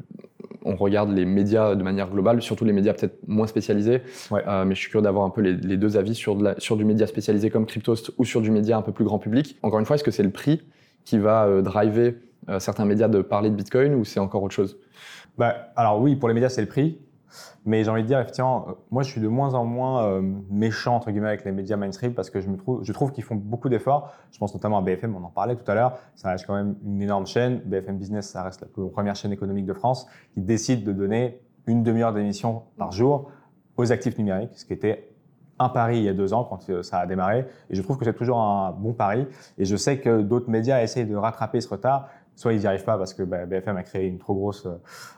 on 0.65 0.76
regarde 0.76 1.12
les 1.12 1.26
médias 1.26 1.76
de 1.76 1.84
manière 1.84 2.10
globale, 2.10 2.41
surtout 2.41 2.65
les 2.65 2.74
médias 2.74 2.93
peut-être 2.93 3.17
moins 3.28 3.48
spécialisés. 3.48 4.02
Ouais. 4.30 4.43
Euh, 4.48 4.65
mais 4.65 4.76
je 4.76 4.80
suis 4.82 4.89
curieux 4.89 5.04
d'avoir 5.04 5.26
un 5.26 5.30
peu 5.30 5.41
les, 5.41 5.54
les, 5.54 5.78
deux 5.78 5.98
avis 5.98 6.15
sur, 6.15 6.36
de 6.36 6.43
la, 6.43 6.60
sur 6.60 6.76
du 6.76 6.86
média 6.86 7.08
spécialisé 7.08 7.50
comme 7.50 7.65
Cryptos 7.65 8.12
ou 8.17 8.26
sur 8.26 8.41
du 8.41 8.52
média 8.52 8.78
un 8.78 8.82
peu 8.82 8.91
plus 8.91 9.06
grand 9.06 9.19
public. 9.19 9.58
Encore 9.63 9.80
une 9.80 9.86
fois, 9.86 9.95
est-ce 9.95 10.04
que 10.04 10.12
c'est 10.12 10.24
le 10.24 10.32
prix 10.32 10.62
qui 11.06 11.17
va 11.17 11.45
euh, 11.45 11.62
driver 11.62 12.15
euh, 12.50 12.60
certains 12.60 12.86
médias 12.86 13.08
de 13.08 13.22
parler 13.22 13.50
de 13.50 13.56
Bitcoin 13.56 13.95
ou 13.95 14.06
c'est 14.06 14.19
encore 14.19 14.43
autre 14.43 14.54
chose? 14.54 14.78
Bah, 15.38 15.72
Alors 15.76 16.02
oui, 16.02 16.15
pour 16.15 16.28
les 16.28 16.36
médias, 16.36 16.50
c'est 16.50 16.62
le 16.62 16.67
prix. 16.67 16.98
Mais 17.65 17.84
j'ai 17.84 17.92
envie 17.92 18.04
de 18.04 18.08
dire, 18.08 18.20
effectivement, 18.20 18.65
euh, 18.68 18.72
moi, 18.92 19.04
je 19.04 19.10
suis 19.10 19.22
de 19.22 19.28
moins 19.28 19.54
en 19.54 19.65
moins 19.65 20.04
euh, 20.04 20.22
méchant, 20.50 20.96
entre 20.96 21.12
guillemets, 21.12 21.28
avec 21.28 21.46
les 21.46 21.52
médias 21.52 21.78
mainstream 21.78 22.13
parce 22.13 22.30
que 22.30 22.39
je, 22.39 22.50
trouve, 22.52 22.84
je 22.84 22.92
trouve 22.92 23.12
qu'ils 23.12 23.24
font 23.24 23.36
beaucoup 23.36 23.70
d'efforts. 23.70 24.13
Je 24.32 24.38
pense 24.39 24.54
notamment 24.54 24.78
à 24.80 24.82
BFM, 24.82 25.15
on 25.15 25.24
en 25.24 25.30
parlait 25.30 25.56
tout 25.56 25.70
à 25.70 25.76
l'heure. 25.76 25.98
Ça 26.15 26.30
reste 26.30 26.46
quand 26.46 26.56
même 26.56 26.76
une 26.86 27.02
énorme 27.02 27.26
chaîne. 27.26 27.62
BFM 27.65 27.98
Business, 27.98 28.30
ça 28.30 28.44
reste 28.44 28.62
la 28.62 28.89
première 28.89 29.15
chaîne 29.15 29.32
économique 29.32 29.65
de 29.65 29.74
France 29.74 30.08
qui 30.34 30.42
décide 30.42 30.84
de 30.84 30.92
donner 30.92 31.42
une 31.68 31.84
demi-heure 31.84 32.13
d'émission 32.13 32.63
par 32.78 32.92
jour 32.92 33.32
aux 33.78 33.92
actifs 33.92 34.18
numériques, 34.18 34.52
ce 34.56 34.65
qui 34.65 34.74
était 34.74 35.10
un 35.60 35.70
pari 35.70 35.98
il 35.98 36.04
y 36.04 36.10
a 36.10 36.13
deux 36.13 36.34
ans 36.34 36.46
quand 36.46 36.70
euh, 36.70 36.82
ça 36.82 37.00
a 37.00 37.06
démarré. 37.06 37.46
Et 37.70 37.76
je 37.76 37.82
trouve 37.82 37.98
que 37.98 38.06
c'est 38.06 38.13
toujours 38.13 38.39
un 38.39 38.72
bon 38.72 38.94
pari. 38.94 39.28
Et 39.58 39.65
je 39.65 39.76
sais 39.76 40.00
que 40.00 40.22
d'autres 40.22 40.50
médias 40.50 40.82
essayent 40.82 41.06
de 41.06 41.15
rattraper 41.15 41.62
ce 41.62 41.68
retard. 41.68 42.08
Soit 42.39 42.54
ils 42.54 42.60
n'y 42.62 42.67
arrivent 42.67 42.86
pas 42.86 42.97
parce 42.97 43.13
que 43.13 43.23
bah, 43.23 43.45
BFM 43.45 43.75
a 43.75 43.84
créé 43.84 44.08
une 44.08 44.17
trop 44.17 44.34
grosse 44.34 44.65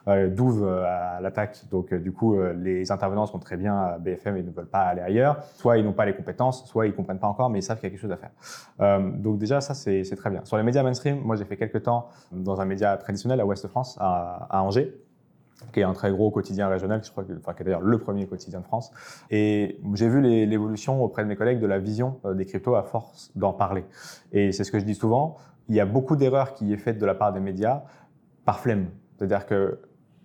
euh, 0.08 0.28
douve 0.28 0.64
euh, 0.64 0.84
à 0.88 1.22
l'attaque. 1.22 1.70
Donc 1.70 1.94
du 1.94 2.12
coup, 2.12 2.36
les 2.56 2.92
intervenants 2.92 3.28
sont 3.28 3.38
très 3.38 3.58
bien 3.58 3.78
à 3.78 4.00
BFM 4.00 4.38
et 4.38 4.42
ne 4.42 4.50
veulent 4.50 4.66
pas 4.66 4.82
aller 4.82 5.02
ailleurs. 5.02 5.44
Soit 5.54 5.78
ils 5.78 5.86
n'ont 5.86 5.94
pas 5.94 6.08
les 6.08 6.16
compétences, 6.16 6.66
soit 6.66 6.88
ils 6.88 6.96
comprennent 6.96 7.20
pas 7.20 7.28
encore, 7.28 7.52
mais 7.52 7.60
ils 7.60 7.64
savent 7.64 7.78
qu'il 7.78 7.86
y 7.86 7.88
a 7.88 7.90
quelque 7.92 8.02
chose 8.02 8.12
à 8.12 8.18
faire. 8.18 9.00
donc 9.20 9.38
déjà, 9.38 9.62
ça 9.62 9.76
c'est 9.76 10.16
très 10.16 10.32
bien. 10.32 10.44
Sur 10.46 10.58
les 10.58 10.64
médias 10.64 10.82
mainstream, 10.82 11.22
moi 11.22 11.36
j'ai 11.36 11.46
fait 11.46 11.58
quelques 11.58 11.84
temps 11.84 12.10
dans 12.32 12.60
un 12.60 12.66
média 12.66 12.98
traditionnel 12.98 13.40
à 13.40 13.46
Ouest 13.46 13.68
France, 13.68 13.98
à, 14.00 14.64
Angers 14.64 14.92
qui 15.74 15.80
est 15.80 15.84
un 15.84 15.94
très 15.94 16.12
gros 16.12 16.32
quotidien 16.32 16.68
régional, 16.68 17.02
je 17.04 17.12
crois 17.12 17.24
que, 17.24 17.34
enfin, 17.38 17.54
qui 17.54 17.62
est 17.62 17.66
d'ailleurs 17.66 17.82
le 17.82 17.98
premier 17.98 18.26
quotidien 18.26 18.60
de 18.60 18.66
France. 18.66 18.92
Et 19.30 19.80
j'ai 19.94 20.10
vu 20.10 20.22
l'évolution 20.22 21.04
auprès 21.04 21.24
de 21.24 21.28
mes 21.28 21.36
collègues 21.36 21.60
de 21.60 21.68
la 21.68 21.80
vision 21.80 22.20
euh, 22.26 22.34
des 22.34 22.46
cryptos 22.46 22.76
à 22.76 22.84
force 22.84 23.32
d'en 23.36 23.54
parler. 23.54 23.86
Et 24.32 24.52
c'est 24.52 24.64
ce 24.64 24.72
que 24.72 24.80
je 24.80 24.86
dis 24.86 24.96
souvent, 24.96 25.38
il 25.72 25.76
y 25.76 25.80
a 25.80 25.86
beaucoup 25.86 26.18
d'erreurs 26.18 26.54
qui 26.54 26.74
est 26.74 26.78
faites 26.78 26.98
de 26.98 27.06
la 27.06 27.16
part 27.16 27.32
des 27.32 27.40
médias 27.40 27.84
par 28.44 28.60
flemme. 28.60 28.88
C'est-à-dire 29.18 29.46
que 29.46 29.80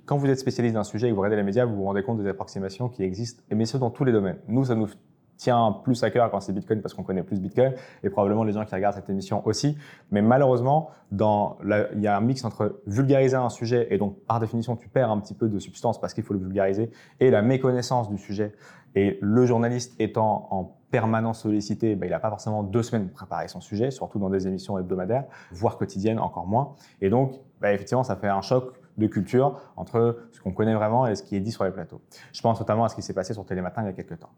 quand 0.04 0.16
vous 0.16 0.28
êtes 0.28 0.40
spécialiste 0.40 0.74
d'un 0.74 0.82
sujet 0.82 1.06
et 1.06 1.10
que 1.10 1.14
vous 1.14 1.20
regardez 1.20 1.36
les 1.36 1.44
médias, 1.44 1.64
vous 1.64 1.76
vous 1.76 1.84
rendez 1.84 2.02
compte 2.02 2.18
des 2.18 2.28
approximations 2.28 2.88
qui 2.88 3.04
existent, 3.04 3.44
et 3.48 3.54
mais 3.54 3.64
ce 3.64 3.76
dans 3.76 3.90
tous 3.90 4.02
les 4.02 4.10
domaines. 4.10 4.38
Nous, 4.48 4.64
ça 4.64 4.74
nous 4.74 4.88
tient 5.36 5.70
plus 5.84 6.02
à 6.02 6.10
cœur 6.10 6.32
quand 6.32 6.40
c'est 6.40 6.52
Bitcoin 6.52 6.80
parce 6.80 6.94
qu'on 6.94 7.04
connaît 7.04 7.22
plus 7.22 7.40
Bitcoin 7.40 7.74
et 8.02 8.10
probablement 8.10 8.42
les 8.42 8.52
gens 8.52 8.64
qui 8.64 8.74
regardent 8.74 8.96
cette 8.96 9.08
émission 9.08 9.46
aussi. 9.46 9.78
Mais 10.10 10.22
malheureusement, 10.22 10.90
dans 11.12 11.58
il 11.94 12.00
y 12.00 12.08
a 12.08 12.16
un 12.16 12.20
mix 12.20 12.44
entre 12.44 12.80
vulgariser 12.86 13.36
un 13.36 13.50
sujet 13.50 13.86
et 13.90 13.98
donc 13.98 14.18
par 14.24 14.40
définition 14.40 14.74
tu 14.76 14.88
perds 14.88 15.10
un 15.10 15.20
petit 15.20 15.34
peu 15.34 15.48
de 15.48 15.58
substance 15.58 16.00
parce 16.00 16.14
qu'il 16.14 16.24
faut 16.24 16.32
le 16.32 16.40
vulgariser 16.40 16.90
et 17.20 17.30
la 17.30 17.42
méconnaissance 17.42 18.08
du 18.08 18.18
sujet. 18.18 18.52
Et 18.94 19.18
le 19.20 19.44
journaliste 19.44 19.94
étant 20.00 20.48
en 20.50 20.75
permanence 20.90 21.42
sollicité, 21.42 21.96
ben, 21.96 22.06
il 22.06 22.10
n'a 22.10 22.18
pas 22.18 22.30
forcément 22.30 22.62
deux 22.62 22.82
semaines 22.82 23.08
pour 23.08 23.16
préparer 23.16 23.48
son 23.48 23.60
sujet, 23.60 23.90
surtout 23.90 24.18
dans 24.18 24.30
des 24.30 24.46
émissions 24.46 24.78
hebdomadaires, 24.78 25.24
voire 25.52 25.76
quotidiennes 25.76 26.18
encore 26.18 26.46
moins. 26.46 26.74
Et 27.00 27.10
donc, 27.10 27.40
ben, 27.60 27.70
effectivement, 27.70 28.04
ça 28.04 28.16
fait 28.16 28.28
un 28.28 28.42
choc 28.42 28.72
de 28.96 29.06
culture 29.06 29.60
entre 29.76 30.28
ce 30.32 30.40
qu'on 30.40 30.52
connaît 30.52 30.74
vraiment 30.74 31.06
et 31.06 31.14
ce 31.14 31.22
qui 31.22 31.36
est 31.36 31.40
dit 31.40 31.52
sur 31.52 31.64
les 31.64 31.70
plateaux. 31.70 32.00
Je 32.32 32.40
pense 32.40 32.58
notamment 32.58 32.84
à 32.84 32.88
ce 32.88 32.94
qui 32.94 33.02
s'est 33.02 33.12
passé 33.12 33.34
sur 33.34 33.44
Télématin 33.44 33.82
il 33.82 33.86
y 33.86 33.88
a 33.88 33.92
quelques 33.92 34.18
temps 34.18 34.32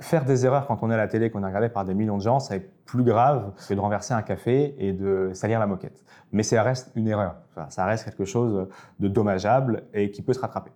faire 0.00 0.24
des 0.24 0.46
erreurs 0.46 0.66
quand 0.66 0.78
on 0.82 0.90
est 0.90 0.94
à 0.94 0.98
la 0.98 1.08
télé, 1.08 1.30
qu'on 1.30 1.42
est 1.42 1.46
regardé 1.46 1.68
par 1.68 1.84
des 1.84 1.94
millions 1.94 2.16
de 2.16 2.22
gens, 2.22 2.40
c'est 2.40 2.60
plus 2.84 3.02
grave 3.02 3.52
que 3.68 3.74
de 3.74 3.80
renverser 3.80 4.14
un 4.14 4.22
café 4.22 4.74
et 4.78 4.92
de 4.92 5.30
salir 5.34 5.58
la 5.58 5.66
moquette. 5.66 6.04
Mais 6.32 6.42
ça 6.42 6.62
reste 6.62 6.90
une 6.94 7.08
erreur. 7.08 7.36
Ça 7.68 7.84
reste 7.84 8.04
quelque 8.04 8.24
chose 8.24 8.68
de 9.00 9.08
dommageable 9.08 9.84
et 9.92 10.10
qui 10.10 10.22
peut 10.22 10.32
se 10.32 10.40
rattraper. 10.40 10.70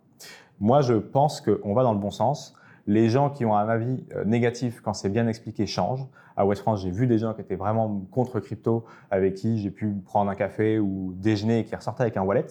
Moi, 0.61 0.81
je 0.81 0.95
pense 0.95 1.41
qu'on 1.41 1.75
va 1.75 1.83
dans 1.83 1.93
le 1.93 1.99
bon 1.99 2.11
sens. 2.11 2.55
Les 2.87 3.09
gens 3.09 3.31
qui 3.31 3.45
ont 3.45 3.57
un 3.57 3.69
avis 3.69 4.05
euh, 4.15 4.25
négatif 4.25 4.81
quand 4.81 4.93
c'est 4.93 5.09
bien 5.09 5.29
expliqué 5.29 5.67
changent. 5.67 6.07
À 6.37 6.47
West 6.47 6.63
France, 6.63 6.83
j'ai 6.83 6.91
vu 6.91 7.07
des 7.07 7.19
gens 7.19 7.35
qui 7.35 7.43
étaient 7.43 7.57
vraiment 7.57 8.03
contre 8.11 8.41
crypto, 8.41 8.85
avec 9.11 9.35
qui 9.35 9.59
j'ai 9.59 9.71
pu 9.71 9.93
prendre 10.05 10.31
un 10.31 10.35
café 10.35 10.79
ou 10.79 11.13
déjeuner 11.17 11.61
et 11.61 11.65
qui 11.65 11.77
ressortaient 11.77 12.03
avec 12.03 12.17
un 12.17 12.23
wallet, 12.23 12.47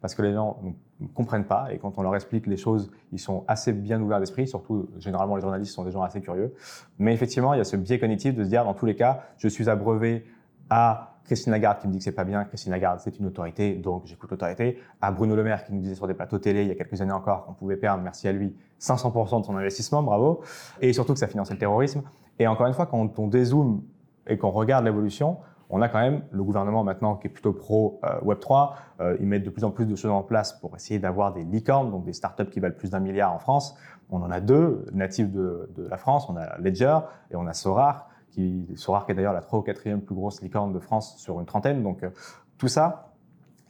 parce 0.00 0.14
que 0.14 0.22
les 0.22 0.32
gens 0.32 0.58
ne 1.00 1.06
comprennent 1.08 1.44
pas 1.44 1.72
et 1.72 1.78
quand 1.78 1.98
on 1.98 2.02
leur 2.02 2.14
explique 2.14 2.46
les 2.46 2.56
choses, 2.56 2.90
ils 3.12 3.18
sont 3.18 3.44
assez 3.46 3.72
bien 3.72 4.00
ouverts 4.00 4.20
d'esprit. 4.20 4.48
Surtout, 4.48 4.88
généralement, 4.98 5.36
les 5.36 5.42
journalistes 5.42 5.74
sont 5.74 5.84
des 5.84 5.90
gens 5.90 6.02
assez 6.02 6.20
curieux. 6.20 6.54
Mais 6.98 7.12
effectivement, 7.12 7.52
il 7.52 7.58
y 7.58 7.60
a 7.60 7.64
ce 7.64 7.76
biais 7.76 7.98
cognitif 7.98 8.34
de 8.34 8.44
se 8.44 8.48
dire, 8.48 8.64
dans 8.64 8.74
tous 8.74 8.86
les 8.86 8.96
cas, 8.96 9.24
je 9.36 9.48
suis 9.48 9.68
abreuvé 9.68 10.24
à 10.70 11.07
Christine 11.28 11.52
Lagarde 11.52 11.78
qui 11.78 11.86
me 11.86 11.92
dit 11.92 11.98
que 11.98 12.04
c'est 12.04 12.12
pas 12.12 12.24
bien. 12.24 12.42
Christine 12.44 12.72
Lagarde, 12.72 13.00
c'est 13.00 13.18
une 13.18 13.26
autorité, 13.26 13.74
donc 13.74 14.06
j'écoute 14.06 14.30
l'autorité. 14.30 14.78
À 15.02 15.12
Bruno 15.12 15.36
Le 15.36 15.44
Maire 15.44 15.62
qui 15.62 15.74
nous 15.74 15.80
disait 15.80 15.94
sur 15.94 16.06
des 16.06 16.14
plateaux 16.14 16.38
télé 16.38 16.62
il 16.62 16.68
y 16.68 16.70
a 16.70 16.74
quelques 16.74 17.00
années 17.02 17.12
encore 17.12 17.44
qu'on 17.44 17.52
pouvait 17.52 17.76
perdre, 17.76 18.02
merci 18.02 18.26
à 18.26 18.32
lui, 18.32 18.56
500% 18.80 19.42
de 19.42 19.44
son 19.44 19.54
investissement, 19.54 20.02
bravo. 20.02 20.40
Et 20.80 20.94
surtout 20.94 21.12
que 21.12 21.18
ça 21.18 21.28
finançait 21.28 21.52
le 21.52 21.58
terrorisme. 21.58 22.02
Et 22.38 22.46
encore 22.46 22.66
une 22.66 22.72
fois, 22.72 22.86
quand 22.86 23.18
on 23.18 23.26
dézoome 23.26 23.82
et 24.26 24.38
qu'on 24.38 24.50
regarde 24.50 24.86
l'évolution, 24.86 25.36
on 25.68 25.82
a 25.82 25.88
quand 25.88 26.00
même 26.00 26.22
le 26.30 26.42
gouvernement 26.42 26.82
maintenant 26.82 27.16
qui 27.16 27.26
est 27.26 27.30
plutôt 27.30 27.52
pro 27.52 28.00
euh, 28.04 28.18
Web3. 28.20 28.70
Euh, 29.00 29.16
ils 29.20 29.26
mettent 29.26 29.44
de 29.44 29.50
plus 29.50 29.64
en 29.64 29.70
plus 29.70 29.84
de 29.84 29.94
choses 29.96 30.10
en 30.10 30.22
place 30.22 30.54
pour 30.54 30.74
essayer 30.74 30.98
d'avoir 30.98 31.34
des 31.34 31.44
licornes, 31.44 31.90
donc 31.90 32.04
des 32.04 32.14
startups 32.14 32.46
qui 32.46 32.58
valent 32.58 32.74
plus 32.74 32.90
d'un 32.90 33.00
milliard 33.00 33.34
en 33.34 33.38
France. 33.38 33.76
On 34.10 34.22
en 34.22 34.30
a 34.30 34.40
deux 34.40 34.86
natifs 34.94 35.30
de, 35.30 35.70
de, 35.76 35.86
la 35.86 35.98
France. 35.98 36.30
On 36.30 36.36
a 36.36 36.56
Ledger 36.58 36.98
et 37.30 37.36
on 37.36 37.46
a 37.46 37.52
Sorar 37.52 38.07
qui, 38.38 38.66
est 39.08 39.14
d'ailleurs 39.14 39.32
la 39.32 39.40
3 39.40 39.58
ou 39.58 39.62
4e 39.62 40.00
plus 40.00 40.14
grosse 40.14 40.40
licorne 40.42 40.72
de 40.72 40.78
France 40.78 41.16
sur 41.18 41.40
une 41.40 41.46
trentaine. 41.46 41.82
Donc 41.82 42.02
euh, 42.02 42.10
tout 42.56 42.68
ça, 42.68 43.12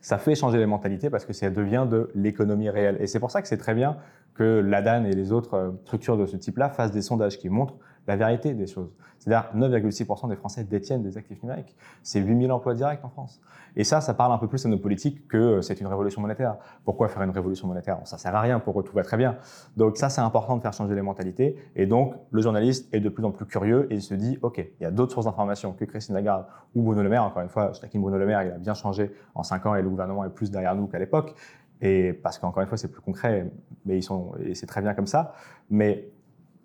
ça 0.03 0.19
fait 0.19 0.35
changer 0.35 0.59
les 0.59 0.67
mentalités 0.67 1.09
parce 1.09 1.25
que 1.25 1.33
ça 1.33 1.49
devient 1.49 1.87
de 1.91 2.11
l'économie 2.15 2.69
réelle. 2.69 2.99
Et 3.01 3.07
c'est 3.07 3.21
pour 3.21 3.31
ça 3.31 3.41
que 3.41 3.49
c'est 3.49 3.57
très 3.57 3.75
bien 3.75 3.97
que 4.35 4.61
l'ADAN 4.61 5.05
et 5.05 5.13
les 5.13 5.33
autres 5.33 5.55
euh, 5.55 5.71
structures 5.85 6.19
de 6.19 6.27
ce 6.27 6.37
type-là 6.37 6.69
fassent 6.69 6.93
des 6.93 7.03
sondages 7.03 7.39
qui 7.39 7.49
montrent 7.49 7.77
la 8.09 8.17
vérité 8.17 8.55
des 8.55 8.67
choses. 8.67 8.91
C'est-à-dire 9.19 9.51
9,6% 9.55 10.29
des 10.29 10.37
Français 10.37 10.65
détiennent 10.65 11.03
des 11.03 11.19
actifs 11.19 11.43
numériques. 11.43 11.77
C'est 12.03 12.21
8000 12.21 12.51
emplois 12.51 12.75
directs 12.75 13.05
en 13.05 13.09
France. 13.09 13.41
Et 13.77 13.85
ça, 13.85 14.01
ça 14.01 14.15
parle 14.15 14.33
un 14.33 14.39
peu 14.39 14.49
plus 14.49 14.65
à 14.65 14.69
nos 14.69 14.79
politiques 14.79 15.29
que 15.29 15.37
euh, 15.37 15.63
c'est 15.63 15.81
une 15.81 15.87
révolution 15.87 16.21
monétaire. 16.23 16.57
Pourquoi 16.85 17.09
faire 17.09 17.23
une 17.23 17.31
révolution 17.31 17.69
monétaire? 17.69 17.99
Ça 18.05 18.17
sert 18.17 18.35
à 18.35 18.41
rien, 18.41 18.61
pour 18.61 18.83
tout 18.83 18.95
va 18.95 19.03
très 19.03 19.17
bien. 19.17 19.37
Donc 19.77 19.99
ça, 19.99 20.09
c'est 20.09 20.21
important 20.21 20.57
de 20.57 20.63
faire 20.63 20.73
changer 20.73 20.95
les 20.95 21.03
mentalités. 21.03 21.57
Et 21.77 21.87
donc, 21.87 22.15
le 22.31 22.41
journaliste 22.41 22.93
est 22.95 23.01
de 23.01 23.09
plus 23.09 23.25
en 23.25 23.31
plus 23.31 23.45
curieux 23.45 23.87
et 23.91 23.97
il 23.97 24.03
se 24.03 24.15
dit, 24.15 24.39
OK, 24.43 24.59
il 24.59 24.83
y 24.83 24.87
a 24.87 24.91
d'autres 24.91 25.13
sources 25.13 25.27
d'informations 25.27 25.73
que 25.73 25.85
Christine 25.85 26.15
Lagarde 26.15 26.47
ou 26.75 26.83
Bruno 26.83 27.03
Le 27.03 27.09
Maire. 27.09 27.25
Encore 27.25 27.43
une 27.43 27.51
fois, 27.51 27.73
je 27.75 27.81
taquine 27.81 28.01
Bruno 28.01 28.17
Le 28.17 28.27
Maire, 28.27 28.43
il 28.43 28.53
a 28.53 28.59
bien 28.59 28.75
changé 28.75 29.13
en 29.35 29.43
5 29.43 29.67
ans 29.67 29.75
et 29.75 29.83
le 29.83 29.91
gouvernement 29.91 30.25
est 30.25 30.31
plus 30.31 30.51
derrière 30.51 30.75
nous 30.75 30.87
qu'à 30.87 30.99
l'époque. 30.99 31.35
Et 31.81 32.13
parce 32.13 32.39
qu'encore 32.39 32.63
une 32.63 32.69
fois, 32.69 32.79
c'est 32.79 32.91
plus 32.91 33.03
concret, 33.03 33.51
mais 33.85 33.99
ils 33.99 34.03
sont, 34.03 34.33
et 34.43 34.55
c'est 34.55 34.67
très 34.67 34.81
bien 34.81 34.95
comme 34.95 35.07
ça. 35.07 35.35
Mais 35.71 36.11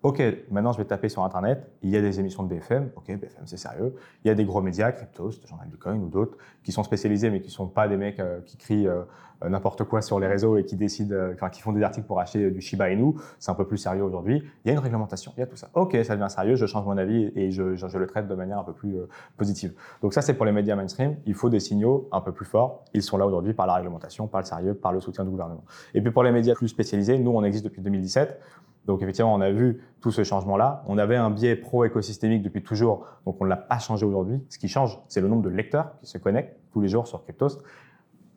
OK, 0.04 0.22
maintenant 0.50 0.70
je 0.72 0.76
vais 0.76 0.84
taper 0.84 1.08
sur 1.08 1.24
Internet, 1.24 1.66
il 1.82 1.88
y 1.88 1.96
a 1.96 2.02
des 2.02 2.20
émissions 2.20 2.42
de 2.42 2.48
BFM, 2.54 2.90
OK, 2.94 3.06
BFM 3.06 3.46
c'est 3.46 3.56
sérieux, 3.56 3.94
il 4.22 4.28
y 4.28 4.30
a 4.30 4.34
des 4.34 4.44
gros 4.44 4.60
médias, 4.60 4.92
Cryptos, 4.92 5.30
Journal 5.48 5.66
du 5.70 5.78
Coin 5.78 5.94
ou 5.94 6.10
d'autres, 6.10 6.36
qui 6.62 6.72
sont 6.72 6.82
spécialisés 6.82 7.30
mais 7.30 7.40
qui 7.40 7.48
ne 7.48 7.52
sont 7.52 7.68
pas 7.68 7.88
des 7.88 7.96
mecs 7.96 8.20
euh, 8.20 8.42
qui 8.42 8.58
crient 8.58 8.86
euh, 8.86 9.04
n'importe 9.48 9.84
quoi 9.84 10.02
sur 10.02 10.20
les 10.20 10.26
réseaux 10.26 10.56
et 10.56 10.64
qui 10.64 10.76
décident, 10.76 11.14
euh, 11.14 11.32
enfin 11.34 11.50
qui 11.50 11.60
font 11.60 11.72
des 11.72 11.82
articles 11.82 12.06
pour 12.06 12.20
acheter 12.20 12.50
du 12.50 12.60
Shiba 12.60 12.90
Inu, 12.90 13.14
c'est 13.38 13.50
un 13.50 13.54
peu 13.54 13.66
plus 13.66 13.78
sérieux 13.78 14.02
aujourd'hui. 14.02 14.42
Il 14.64 14.68
y 14.68 14.70
a 14.70 14.74
une 14.74 14.80
réglementation, 14.80 15.32
il 15.36 15.40
y 15.40 15.42
a 15.42 15.46
tout 15.46 15.56
ça. 15.56 15.68
OK, 15.74 15.96
ça 16.04 16.16
devient 16.16 16.30
sérieux, 16.30 16.56
je 16.56 16.66
change 16.66 16.84
mon 16.84 16.96
avis 16.96 17.32
et 17.34 17.50
je, 17.50 17.62
le 17.62 18.06
traite 18.06 18.28
de 18.28 18.34
manière 18.34 18.58
un 18.58 18.64
peu 18.64 18.72
plus 18.72 18.96
positive. 19.36 19.74
Donc 20.02 20.14
ça 20.14 20.22
c'est 20.22 20.34
pour 20.34 20.46
les 20.46 20.52
médias 20.52 20.76
mainstream, 20.76 21.16
il 21.26 21.34
faut 21.34 21.50
des 21.50 21.60
signaux 21.60 22.08
un 22.12 22.20
peu 22.20 22.32
plus 22.32 22.46
forts, 22.46 22.84
ils 22.94 23.02
sont 23.02 23.16
là 23.16 23.26
aujourd'hui 23.26 23.54
par 23.54 23.66
la 23.66 23.74
réglementation, 23.74 24.26
par 24.26 24.40
le 24.40 24.46
sérieux, 24.46 24.74
par 24.74 24.92
le 24.92 25.00
soutien 25.00 25.24
du 25.24 25.30
gouvernement. 25.30 25.64
Et 25.94 26.00
puis 26.00 26.10
pour 26.10 26.22
les 26.22 26.32
médias 26.32 26.54
plus 26.54 26.68
spécialisés, 26.68 27.18
nous 27.18 27.30
on 27.30 27.44
existe 27.44 27.64
depuis 27.64 27.82
2017, 27.82 28.40
donc 28.86 29.02
effectivement, 29.02 29.34
on 29.34 29.40
a 29.40 29.50
vu 29.50 29.82
tout 30.00 30.10
ce 30.10 30.24
changement-là. 30.24 30.84
On 30.86 30.98
avait 30.98 31.16
un 31.16 31.30
biais 31.30 31.56
pro-écosystémique 31.56 32.42
depuis 32.42 32.62
toujours, 32.62 33.06
donc 33.24 33.36
on 33.40 33.44
ne 33.44 33.50
l'a 33.50 33.56
pas 33.56 33.78
changé 33.78 34.04
aujourd'hui. 34.04 34.42
Ce 34.50 34.58
qui 34.58 34.68
change, 34.68 35.00
c'est 35.08 35.20
le 35.20 35.28
nombre 35.28 35.42
de 35.42 35.48
lecteurs 35.48 35.98
qui 36.00 36.06
se 36.06 36.18
connectent 36.18 36.56
tous 36.72 36.80
les 36.80 36.88
jours 36.88 37.06
sur 37.06 37.22
Cryptos 37.22 37.62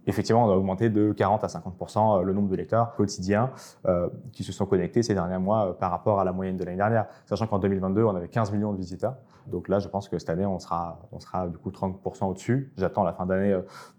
effectivement, 0.08 0.46
on 0.46 0.50
a 0.50 0.56
augmenté 0.56 0.90
de 0.90 1.12
40 1.12 1.44
à 1.44 1.48
50% 1.48 2.20
euh, 2.20 2.24
le 2.24 2.34
nombre 2.34 2.50
de 2.50 2.56
lecteurs 2.56 2.96
quotidiens 2.96 3.52
euh, 3.86 4.10
qui 4.32 4.44
se 4.44 4.52
sont 4.52 4.66
connectés 4.66 5.04
ces 5.04 5.14
derniers 5.14 5.38
mois 5.38 5.68
euh, 5.68 5.74
par 5.74 5.92
rapport 5.92 6.20
à 6.20 6.24
la 6.24 6.32
moyenne 6.32 6.58
de 6.58 6.64
l'année 6.64 6.78
dernière. 6.78 7.06
Sachant 7.26 7.46
qu'en 7.46 7.60
2022, 7.60 8.04
on 8.04 8.16
avait 8.16 8.30
15 8.30 8.52
millions 8.52 8.72
de 8.72 8.78
visiteurs. 8.78 9.16
Donc 9.48 9.68
là, 9.70 9.80
je 9.80 9.88
pense 9.88 10.10
que 10.10 10.18
cette 10.18 10.30
année, 10.30 10.46
on 10.46 10.60
sera, 10.60 11.00
on 11.12 11.20
sera 11.20 11.48
du 11.48 11.58
coup 11.58 11.72
30 11.72 12.00
au-dessus. 12.22 12.74
J'attends 12.78 13.04
la 13.04 13.14
fin 13.14 13.26
d'année 13.26 13.58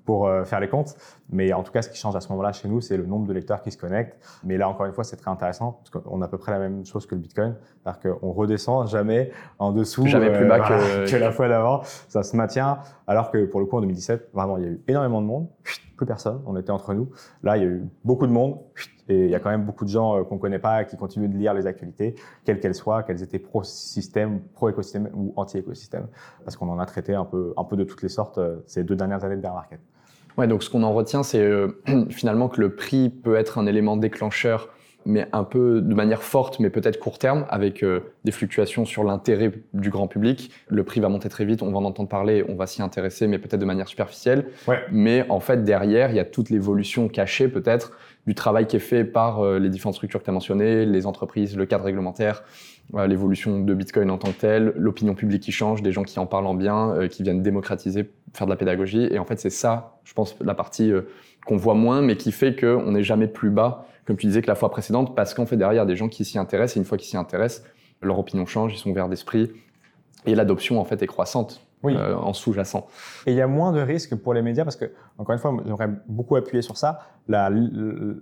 pour 0.08 0.26
faire 0.46 0.58
les 0.58 0.70
comptes. 0.70 0.96
Mais 1.28 1.52
en 1.52 1.62
tout 1.62 1.70
cas, 1.70 1.82
ce 1.82 1.90
qui 1.90 1.98
change 1.98 2.16
à 2.16 2.22
ce 2.22 2.30
moment-là 2.30 2.52
chez 2.52 2.66
nous, 2.66 2.80
c'est 2.80 2.96
le 2.96 3.04
nombre 3.04 3.26
de 3.26 3.34
lecteurs 3.34 3.60
qui 3.60 3.70
se 3.70 3.76
connectent. 3.76 4.16
Mais 4.42 4.56
là, 4.56 4.66
encore 4.66 4.86
une 4.86 4.94
fois, 4.94 5.04
c'est 5.04 5.16
très 5.16 5.30
intéressant 5.30 5.82
parce 5.82 5.90
qu'on 5.90 6.22
a 6.22 6.24
à 6.24 6.28
peu 6.28 6.38
près 6.38 6.50
la 6.50 6.58
même 6.58 6.86
chose 6.86 7.04
que 7.04 7.14
le 7.14 7.20
Bitcoin. 7.20 7.56
C'est-à-dire 7.82 8.16
qu'on 8.18 8.32
redescend 8.32 8.88
jamais 8.88 9.30
en 9.58 9.70
dessous. 9.70 10.06
Jamais 10.06 10.32
plus 10.32 10.48
bas 10.48 10.60
que... 10.60 11.10
que 11.10 11.16
la 11.16 11.30
fois 11.30 11.48
d'avant. 11.48 11.82
Ça 12.08 12.22
se 12.22 12.34
maintient. 12.34 12.78
Alors 13.06 13.30
que 13.30 13.44
pour 13.44 13.60
le 13.60 13.66
coup, 13.66 13.76
en 13.76 13.82
2017, 13.82 14.30
vraiment, 14.32 14.56
il 14.56 14.64
y 14.64 14.66
a 14.66 14.70
eu 14.70 14.80
énormément 14.88 15.20
de 15.20 15.26
monde 15.26 15.48
plus 15.98 16.06
personne, 16.06 16.40
on 16.46 16.56
était 16.56 16.70
entre 16.70 16.94
nous. 16.94 17.10
Là, 17.42 17.58
il 17.58 17.62
y 17.62 17.66
a 17.66 17.68
eu 17.68 17.84
beaucoup 18.04 18.26
de 18.26 18.32
monde 18.32 18.58
et 19.08 19.24
il 19.24 19.30
y 19.30 19.34
a 19.34 19.40
quand 19.40 19.50
même 19.50 19.64
beaucoup 19.64 19.84
de 19.84 19.90
gens 19.90 20.16
euh, 20.16 20.24
qu'on 20.24 20.38
connaît 20.38 20.58
pas 20.58 20.84
qui 20.84 20.96
continuent 20.96 21.28
de 21.28 21.36
lire 21.36 21.52
les 21.52 21.66
actualités, 21.66 22.14
quelles 22.44 22.60
qu'elles 22.60 22.74
soient, 22.74 23.02
qu'elles 23.02 23.22
étaient 23.22 23.38
pro-système, 23.38 24.40
pro-écosystème 24.54 25.10
ou 25.12 25.34
anti-écosystème, 25.36 26.06
parce 26.44 26.56
qu'on 26.56 26.68
en 26.70 26.78
a 26.78 26.86
traité 26.86 27.14
un 27.14 27.24
peu, 27.24 27.52
un 27.56 27.64
peu 27.64 27.76
de 27.76 27.84
toutes 27.84 28.02
les 28.02 28.08
sortes 28.08 28.38
euh, 28.38 28.62
ces 28.66 28.84
deux 28.84 28.96
dernières 28.96 29.24
années 29.24 29.36
de 29.36 29.42
bear 29.42 29.54
market. 29.54 29.80
Ouais, 30.38 30.46
donc 30.46 30.62
ce 30.62 30.70
qu'on 30.70 30.85
en 30.85 30.94
retient, 30.94 31.22
c'est 31.22 31.42
euh, 31.42 31.83
finalement 32.11 32.48
que 32.48 32.61
le 32.61 32.74
prix 32.74 33.11
peut 33.11 33.35
être 33.35 33.59
un 33.59 33.66
élément 33.66 33.96
déclencheur 33.96 34.68
mais 35.09 35.27
un 35.33 35.42
peu 35.42 35.81
de 35.81 35.94
manière 35.94 36.22
forte, 36.22 36.61
mais 36.61 36.68
peut-être 36.68 36.98
court 36.98 37.18
terme, 37.18 37.46
avec 37.48 37.83
euh, 37.83 38.01
des 38.24 38.31
fluctuations 38.31 38.85
sur 38.85 39.05
l'intérêt 39.05 39.53
du 39.72 39.88
grand 39.88 40.07
public. 40.07 40.51
Le 40.68 40.85
prix 40.85 41.01
va 41.01 41.09
monter 41.09 41.31
très 41.31 41.46
vite, 41.46 41.62
on 41.62 41.70
va 41.70 41.79
en 41.79 41.85
entendre 41.85 42.11
parler, 42.11 42.44
on 42.46 42.57
va 42.57 42.66
s'y 42.66 42.83
intéresser, 42.83 43.27
mais 43.27 43.38
peut-être 43.38 43.61
de 43.61 43.64
manière 43.64 43.88
superficielle. 43.88 44.48
Mais 44.92 45.24
en 45.31 45.40
fait, 45.40 45.64
derrière, 45.64 46.11
il 46.11 46.16
y 46.16 46.20
a 46.20 46.27
toute 46.27 46.51
l'évolution 46.51 47.09
cachée 47.09 47.48
peut-être 47.48 47.92
du 48.27 48.35
travail 48.35 48.66
qui 48.66 48.77
est 48.77 48.81
fait 48.81 49.05
par 49.05 49.40
euh, 49.40 49.59
les 49.59 49.70
différentes 49.70 49.94
structures 49.94 50.20
que 50.20 50.24
tu 50.24 50.31
as 50.31 50.35
mentionnées, 50.35 50.85
les 50.85 51.07
entreprises, 51.07 51.57
le 51.57 51.64
cadre 51.64 51.85
réglementaire, 51.85 52.42
l'évolution 53.07 53.61
de 53.61 53.74
Bitcoin 53.74 54.11
en 54.11 54.18
tant 54.18 54.33
que 54.33 54.40
tel, 54.40 54.72
l'opinion 54.77 55.14
publique 55.14 55.42
qui 55.42 55.53
change, 55.53 55.83
des 55.83 55.92
gens 55.92 56.05
qui 56.05 56.18
en 56.18 56.27
parlent 56.27 56.46
en 56.46 56.55
bien, 56.55 57.09
qui 57.11 57.22
viennent 57.22 57.42
démocratiser, 57.42 58.11
faire 58.33 58.46
de 58.46 58.53
la 58.53 58.57
pédagogie. 58.57 59.09
Et 59.11 59.18
en 59.18 59.24
fait, 59.24 59.38
c'est 59.38 59.51
ça, 59.51 60.01
je 60.05 60.14
pense, 60.14 60.37
la 60.40 60.55
partie 60.55 60.92
qu'on 61.46 61.57
voit 61.57 61.74
moins, 61.74 62.01
mais 62.01 62.16
qui 62.16 62.33
fait 62.33 62.59
qu'on 62.59 62.92
n'est 62.92 63.03
jamais 63.03 63.29
plus 63.29 63.51
bas 63.51 63.87
comme 64.09 64.16
tu 64.16 64.27
disais, 64.27 64.40
que 64.40 64.46
la 64.46 64.55
fois 64.55 64.70
précédente, 64.70 65.14
parce 65.14 65.35
qu'en 65.35 65.44
fait, 65.44 65.59
derrière, 65.59 65.74
il 65.74 65.77
y 65.77 65.81
a 65.81 65.85
des 65.85 65.94
gens 65.94 66.09
qui 66.09 66.24
s'y 66.24 66.38
intéressent, 66.38 66.79
et 66.79 66.81
une 66.81 66.87
fois 66.87 66.96
qu'ils 66.96 67.11
s'y 67.11 67.18
intéressent, 67.18 67.62
leur 68.01 68.18
opinion 68.18 68.46
change, 68.46 68.72
ils 68.72 68.79
sont 68.79 68.88
ouverts 68.88 69.11
d'esprit, 69.11 69.53
et 70.24 70.35
l'adoption 70.35 70.81
en 70.81 70.85
fait 70.85 71.03
est 71.03 71.07
croissante. 71.07 71.62
Euh, 71.85 72.16
en 72.16 72.33
sous-jacent. 72.33 72.88
Et 73.24 73.31
il 73.31 73.37
y 73.37 73.40
a 73.40 73.46
moins 73.46 73.70
de 73.70 73.81
risques 73.81 74.16
pour 74.16 74.35
les 74.35 74.42
médias 74.42 74.64
parce 74.64 74.74
que, 74.74 74.87
encore 75.16 75.33
une 75.33 75.38
fois, 75.38 75.57
j'aimerais 75.64 75.88
beaucoup 76.09 76.35
appuyer 76.35 76.61
sur 76.61 76.77
ça. 76.77 76.98
La, 77.29 77.51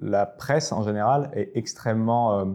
la, 0.03 0.27
presse 0.27 0.73
en 0.73 0.83
général 0.83 1.31
est 1.33 1.53
extrêmement, 1.55 2.55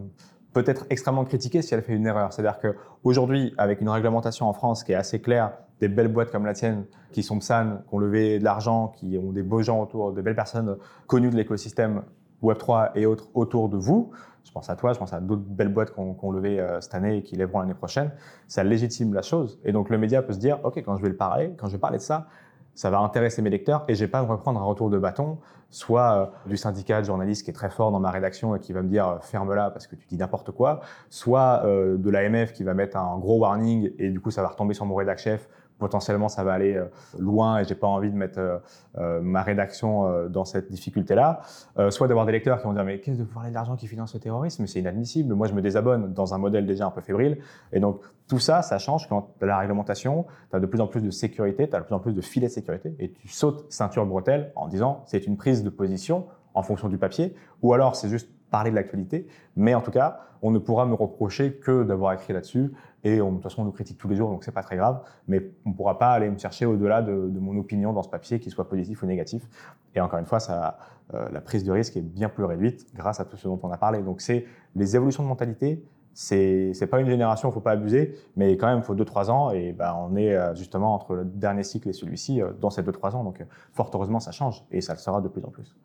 euh, 0.57 0.61
peut-être 0.61 0.85
extrêmement 0.89 1.25
critiquée 1.25 1.61
si 1.61 1.73
elle 1.73 1.81
fait 1.81 1.93
une 1.93 2.05
erreur. 2.05 2.33
C'est-à-dire 2.33 2.59
qu'aujourd'hui, 2.59 3.53
avec 3.57 3.81
une 3.81 3.89
réglementation 3.89 4.47
en 4.47 4.53
France 4.53 4.83
qui 4.83 4.91
est 4.91 4.95
assez 4.95 5.21
claire, 5.21 5.53
des 5.79 5.87
belles 5.87 6.07
boîtes 6.07 6.31
comme 6.31 6.45
la 6.45 6.53
tienne 6.53 6.85
qui 7.11 7.23
sont 7.23 7.39
PSAN, 7.39 7.79
qui 7.87 7.95
ont 7.95 7.99
levé 7.99 8.39
de 8.39 8.43
l'argent, 8.43 8.89
qui 8.89 9.17
ont 9.17 9.31
des 9.31 9.43
beaux 9.43 9.61
gens 9.61 9.81
autour, 9.81 10.13
des 10.13 10.21
belles 10.21 10.35
personnes 10.35 10.77
connues 11.07 11.29
de 11.29 11.35
l'écosystème 11.35 12.03
Web3 12.43 12.91
et 12.95 13.05
autres 13.05 13.29
autour 13.33 13.69
de 13.69 13.77
vous, 13.77 14.11
je 14.43 14.51
pense 14.51 14.69
à 14.69 14.75
toi, 14.75 14.93
je 14.93 14.99
pense 14.99 15.13
à 15.13 15.19
d'autres 15.19 15.43
belles 15.43 15.69
boîtes 15.69 15.91
qu'on 15.91 16.15
ont 16.19 16.31
levé 16.31 16.59
euh, 16.59 16.81
cette 16.81 16.95
année 16.95 17.17
et 17.17 17.23
qui 17.23 17.35
lèveront 17.35 17.59
l'année 17.59 17.73
prochaine, 17.73 18.11
ça 18.47 18.63
légitime 18.63 19.13
la 19.13 19.21
chose. 19.21 19.59
Et 19.63 19.71
donc 19.71 19.89
le 19.89 19.97
média 19.97 20.21
peut 20.21 20.33
se 20.33 20.39
dire, 20.39 20.59
OK, 20.63 20.77
quand 20.77 20.97
je 20.97 21.01
vais 21.01 21.09
le 21.09 21.15
parler, 21.15 21.53
quand 21.57 21.67
je 21.67 21.73
vais 21.73 21.79
parler 21.79 21.97
de 21.97 22.03
ça, 22.03 22.27
ça 22.75 22.89
va 22.89 22.99
intéresser 22.99 23.41
mes 23.41 23.49
lecteurs 23.49 23.83
et 23.87 23.95
je 23.95 24.03
vais 24.03 24.11
pas 24.11 24.21
me 24.21 24.27
reprendre 24.27 24.59
un 24.59 24.63
retour 24.63 24.89
de 24.89 24.97
bâton, 24.97 25.37
soit 25.69 26.13
euh, 26.13 26.49
du 26.49 26.57
syndicat 26.57 27.01
de 27.01 27.05
journalistes 27.05 27.43
qui 27.43 27.51
est 27.51 27.53
très 27.53 27.69
fort 27.69 27.91
dans 27.91 27.99
ma 27.99 28.11
rédaction 28.11 28.55
et 28.55 28.59
qui 28.59 28.73
va 28.73 28.81
me 28.81 28.89
dire 28.89 29.07
euh, 29.07 29.19
ferme-la 29.19 29.71
parce 29.71 29.87
que 29.87 29.95
tu 29.95 30.07
dis 30.07 30.17
n'importe 30.17 30.51
quoi, 30.51 30.81
soit 31.09 31.63
de 31.65 32.09
l'AMF 32.09 32.53
qui 32.53 32.63
va 32.63 32.73
mettre 32.73 32.97
un 32.97 33.17
gros 33.17 33.39
warning 33.39 33.91
et 33.97 34.09
du 34.09 34.19
coup 34.19 34.31
ça 34.31 34.41
va 34.41 34.49
retomber 34.49 34.73
sur 34.73 34.85
mon 34.85 34.95
rédac 34.95 35.19
chef 35.19 35.49
potentiellement 35.81 36.29
ça 36.29 36.43
va 36.43 36.53
aller 36.53 36.75
euh, 36.75 36.85
loin 37.17 37.57
et 37.57 37.65
j'ai 37.65 37.75
pas 37.75 37.87
envie 37.87 38.11
de 38.11 38.15
mettre 38.15 38.39
euh, 38.39 38.57
euh, 38.99 39.19
ma 39.19 39.41
rédaction 39.41 40.27
dans 40.29 40.45
cette 40.45 40.69
difficulté-là. 40.69 41.41
soit 41.89 42.07
d'avoir 42.07 42.25
des 42.25 42.31
lecteurs 42.31 42.59
qui 42.59 42.65
vont 42.65 42.73
dire 42.73 42.85
mais 42.85 42.99
qu'est-ce 42.99 43.17
que 43.17 43.23
vous 43.23 43.33
parlez 43.33 43.49
de 43.49 43.55
l'argent 43.55 43.75
qui 43.75 43.87
finance 43.87 44.13
le 44.13 44.19
terrorisme? 44.19 44.67
C'est 44.67 44.79
inadmissible. 44.79 45.33
Moi 45.33 45.47
je 45.47 45.53
me 45.53 45.61
désabonne 45.61 46.13
dans 46.13 46.33
un 46.33 46.37
modèle 46.37 46.65
déjà 46.65 46.85
un 46.85 46.91
peu 46.91 47.01
fébrile. 47.01 47.39
Et 47.73 47.79
donc 47.79 48.01
tout 48.27 48.39
ça, 48.39 48.61
ça 48.61 48.77
change 48.77 49.09
quand 49.09 49.31
la 49.41 49.57
réglementation, 49.57 50.25
tu 50.51 50.55
as 50.55 50.59
de 50.59 50.65
plus 50.67 50.79
en 50.81 50.87
plus 50.87 51.01
de 51.01 51.09
sécurité, 51.09 51.67
tu 51.67 51.75
as 51.75 51.79
de 51.79 51.85
plus 51.85 51.95
en 51.95 51.99
plus 51.99 52.13
de 52.13 52.21
filets 52.21 52.47
de 52.47 52.53
sécurité 52.53 52.95
et 52.99 53.11
tu 53.11 53.27
sautes 53.27 53.65
ceinture 53.69 54.05
bretelle 54.05 54.51
en 54.55 54.67
disant 54.67 55.03
c'est 55.07 55.25
une 55.25 55.37
prise 55.37 55.63
de 55.63 55.69
position 55.69 56.27
en 56.53 56.61
fonction 56.61 56.89
du 56.89 56.97
papier 56.97 57.33
ou 57.61 57.73
alors 57.73 57.95
c'est 57.95 58.09
juste 58.09 58.29
parler 58.51 58.69
de 58.69 58.75
l'actualité. 58.75 59.27
Mais 59.55 59.73
en 59.73 59.81
tout 59.81 59.91
cas, 59.91 60.19
on 60.43 60.51
ne 60.51 60.59
pourra 60.59 60.85
me 60.85 60.93
reprocher 60.93 61.53
que 61.53 61.83
d'avoir 61.83 62.13
écrit 62.13 62.33
là-dessus 62.33 62.71
et 63.03 63.17
de 63.17 63.21
toute 63.23 63.41
façon, 63.41 63.63
on 63.63 63.65
nous 63.65 63.71
critique 63.71 63.97
tous 63.97 64.07
les 64.07 64.15
jours, 64.15 64.29
donc 64.29 64.43
c'est 64.43 64.51
pas 64.51 64.61
très 64.61 64.75
grave. 64.75 65.01
Mais 65.27 65.51
on 65.65 65.69
ne 65.71 65.75
pourra 65.75 65.97
pas 65.97 66.11
aller 66.11 66.29
me 66.29 66.37
chercher 66.37 66.65
au-delà 66.65 67.01
de, 67.01 67.11
mon 67.11 67.57
opinion 67.57 67.93
dans 67.93 68.03
ce 68.03 68.09
papier, 68.09 68.39
qu'il 68.39 68.51
soit 68.51 68.69
positif 68.69 69.01
ou 69.01 69.07
négatif. 69.07 69.47
Et 69.95 70.01
encore 70.01 70.19
une 70.19 70.25
fois, 70.25 70.39
ça, 70.39 70.77
euh, 71.13 71.27
la 71.31 71.41
prise 71.41 71.63
de 71.63 71.71
risque 71.71 71.97
est 71.97 72.01
bien 72.01 72.29
plus 72.29 72.43
réduite 72.43 72.85
grâce 72.93 73.19
à 73.19 73.25
tout 73.25 73.37
ce 73.37 73.47
dont 73.47 73.59
on 73.63 73.71
a 73.71 73.77
parlé. 73.77 74.03
Donc 74.03 74.21
c'est 74.21 74.45
les 74.75 74.95
évolutions 74.95 75.23
de 75.23 75.27
mentalité, 75.27 75.83
c'est 76.13 76.73
c'est 76.73 76.87
pas 76.87 76.99
une 76.99 77.07
génération, 77.07 77.49
il 77.49 77.53
faut 77.53 77.61
pas 77.61 77.71
abuser, 77.71 78.15
mais 78.35 78.57
quand 78.57 78.67
même, 78.67 78.79
il 78.79 78.83
faut 78.83 78.95
2-3 78.95 79.29
ans, 79.29 79.51
et 79.51 79.71
ben, 79.71 79.95
on 79.97 80.15
est 80.15 80.35
euh, 80.35 80.53
justement 80.55 80.93
entre 80.93 81.15
le 81.15 81.25
dernier 81.25 81.63
cycle 81.63 81.89
et 81.89 81.93
celui-ci 81.93 82.41
euh, 82.41 82.49
dans 82.59 82.69
ces 82.69 82.81
2-3 82.81 83.15
ans. 83.15 83.23
Donc, 83.23 83.41
euh, 83.41 83.45
fort 83.73 83.89
heureusement, 83.93 84.19
ça 84.19 84.31
change, 84.31 84.63
et 84.71 84.81
ça 84.81 84.93
le 84.93 84.99
sera 84.99 85.21
de 85.21 85.27
plus 85.27 85.43
en 85.43 85.49
plus. 85.49 85.75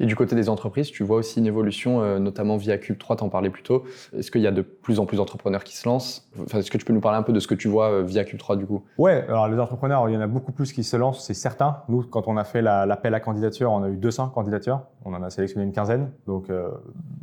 Et 0.00 0.06
du 0.06 0.16
côté 0.16 0.34
des 0.34 0.48
entreprises, 0.48 0.90
tu 0.90 1.02
vois 1.04 1.18
aussi 1.18 1.40
une 1.40 1.46
évolution, 1.46 2.18
notamment 2.18 2.56
via 2.56 2.78
Cube 2.78 2.98
3, 2.98 3.16
t'en 3.16 3.28
parlais 3.28 3.50
plus 3.50 3.62
tôt. 3.62 3.84
Est-ce 4.16 4.30
qu'il 4.30 4.40
y 4.40 4.46
a 4.46 4.52
de 4.52 4.62
plus 4.62 5.00
en 5.00 5.06
plus 5.06 5.16
d'entrepreneurs 5.16 5.64
qui 5.64 5.76
se 5.76 5.88
lancent? 5.88 6.30
Enfin, 6.40 6.58
Est-ce 6.58 6.70
que 6.70 6.78
tu 6.78 6.84
peux 6.84 6.92
nous 6.92 7.00
parler 7.00 7.18
un 7.18 7.22
peu 7.22 7.32
de 7.32 7.40
ce 7.40 7.48
que 7.48 7.54
tu 7.54 7.68
vois 7.68 8.02
via 8.02 8.24
Cube 8.24 8.38
3 8.38 8.56
du 8.56 8.64
coup? 8.64 8.84
Ouais, 8.96 9.24
alors 9.28 9.48
les 9.48 9.58
entrepreneurs, 9.58 10.08
il 10.08 10.14
y 10.14 10.16
en 10.16 10.20
a 10.20 10.28
beaucoup 10.28 10.52
plus 10.52 10.72
qui 10.72 10.84
se 10.84 10.96
lancent, 10.96 11.24
c'est 11.24 11.34
certain. 11.34 11.78
Nous, 11.88 12.04
quand 12.04 12.28
on 12.28 12.36
a 12.36 12.44
fait 12.44 12.62
l'appel 12.62 13.12
à 13.14 13.20
candidature, 13.20 13.72
on 13.72 13.82
a 13.82 13.88
eu 13.88 13.96
200 13.96 14.28
candidatures, 14.28 14.82
on 15.04 15.12
en 15.14 15.22
a 15.22 15.30
sélectionné 15.30 15.66
une 15.66 15.72
quinzaine. 15.72 16.10
Donc, 16.26 16.48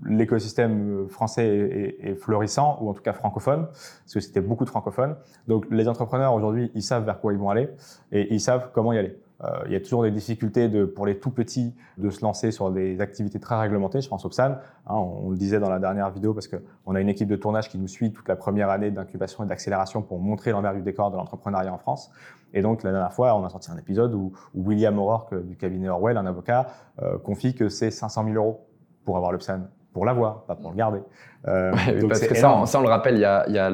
l'écosystème 0.06 1.08
français 1.10 1.47
est, 1.47 2.10
est, 2.10 2.15
florissant, 2.15 2.52
ou 2.61 2.89
en 2.89 2.93
tout 2.93 3.01
cas 3.01 3.13
francophone 3.13 3.67
parce 3.67 4.13
que 4.13 4.19
c'était 4.19 4.41
beaucoup 4.41 4.65
de 4.65 4.69
francophones. 4.69 5.15
Donc 5.47 5.65
les 5.71 5.87
entrepreneurs 5.87 6.33
aujourd'hui, 6.33 6.71
ils 6.75 6.83
savent 6.83 7.05
vers 7.05 7.19
quoi 7.19 7.33
ils 7.33 7.39
vont 7.39 7.49
aller 7.49 7.69
et 8.11 8.33
ils 8.33 8.41
savent 8.41 8.69
comment 8.73 8.93
y 8.93 8.97
aller. 8.97 9.17
Euh, 9.43 9.63
il 9.65 9.73
y 9.73 9.75
a 9.75 9.81
toujours 9.81 10.03
des 10.03 10.11
difficultés 10.11 10.69
pour 10.87 11.05
les 11.05 11.19
tout 11.19 11.31
petits 11.31 11.75
de 11.97 12.09
se 12.09 12.21
lancer 12.21 12.51
sur 12.51 12.71
des 12.71 13.01
activités 13.01 13.39
très 13.39 13.59
réglementées. 13.59 14.01
Je 14.01 14.07
pense 14.07 14.23
au 14.25 14.29
PSAN, 14.29 14.57
hein, 14.87 14.95
on, 14.95 15.29
le 15.31 15.37
disait 15.37 15.59
dans 15.59 15.69
la 15.69 15.79
dernière 15.79 16.09
vidéo 16.11 16.33
parce 16.33 16.47
qu'on 16.47 16.95
a 16.95 17.01
une 17.01 17.09
équipe 17.09 17.27
de 17.27 17.35
tournage 17.35 17.69
qui 17.69 17.77
nous 17.77 17.87
suit 17.87 18.13
toute 18.13 18.27
la 18.27 18.35
première 18.35 18.69
année 18.69 18.91
d'incubation 18.91 19.43
et 19.43 19.47
d'accélération 19.47 20.01
pour 20.01 20.19
montrer 20.19 20.51
l'envers 20.51 20.73
du 20.73 20.81
décor 20.81 21.11
de 21.11 21.17
l'entrepreneuriat 21.17 21.73
en 21.73 21.77
France. 21.77 22.11
Et 22.53 22.61
donc 22.61 22.83
la 22.83 22.91
dernière 22.91 23.13
fois, 23.13 23.35
on 23.35 23.43
a 23.43 23.49
sorti 23.49 23.71
un 23.71 23.77
épisode 23.77 24.13
où, 24.13 24.31
William 24.53 24.97
O'Rourke 24.99 25.35
du 25.45 25.57
cabinet 25.57 25.89
Orwell, 25.89 26.17
un 26.17 26.25
avocat, 26.25 26.67
euh, 27.01 27.17
confie 27.17 27.55
que 27.55 27.67
c'est 27.67 27.91
500 27.91 28.25
000 28.25 28.35
euros 28.35 28.67
pour 29.03 29.17
avoir 29.17 29.31
le 29.31 29.39
PSAN 29.39 29.67
pour 29.93 30.06
l'avoir, 30.06 30.43
pas 30.45 30.56
pour 30.56 30.71
le 30.71 30.75
garder. 30.75 30.99
Euh, 31.47 31.71
parce 32.08 32.25
que 32.27 32.36
ça, 32.36 32.51
on, 32.51 32.82
le 32.82 32.89
rappelle, 32.89 33.15
il 33.15 33.21
y 33.21 33.25
a, 33.25 33.69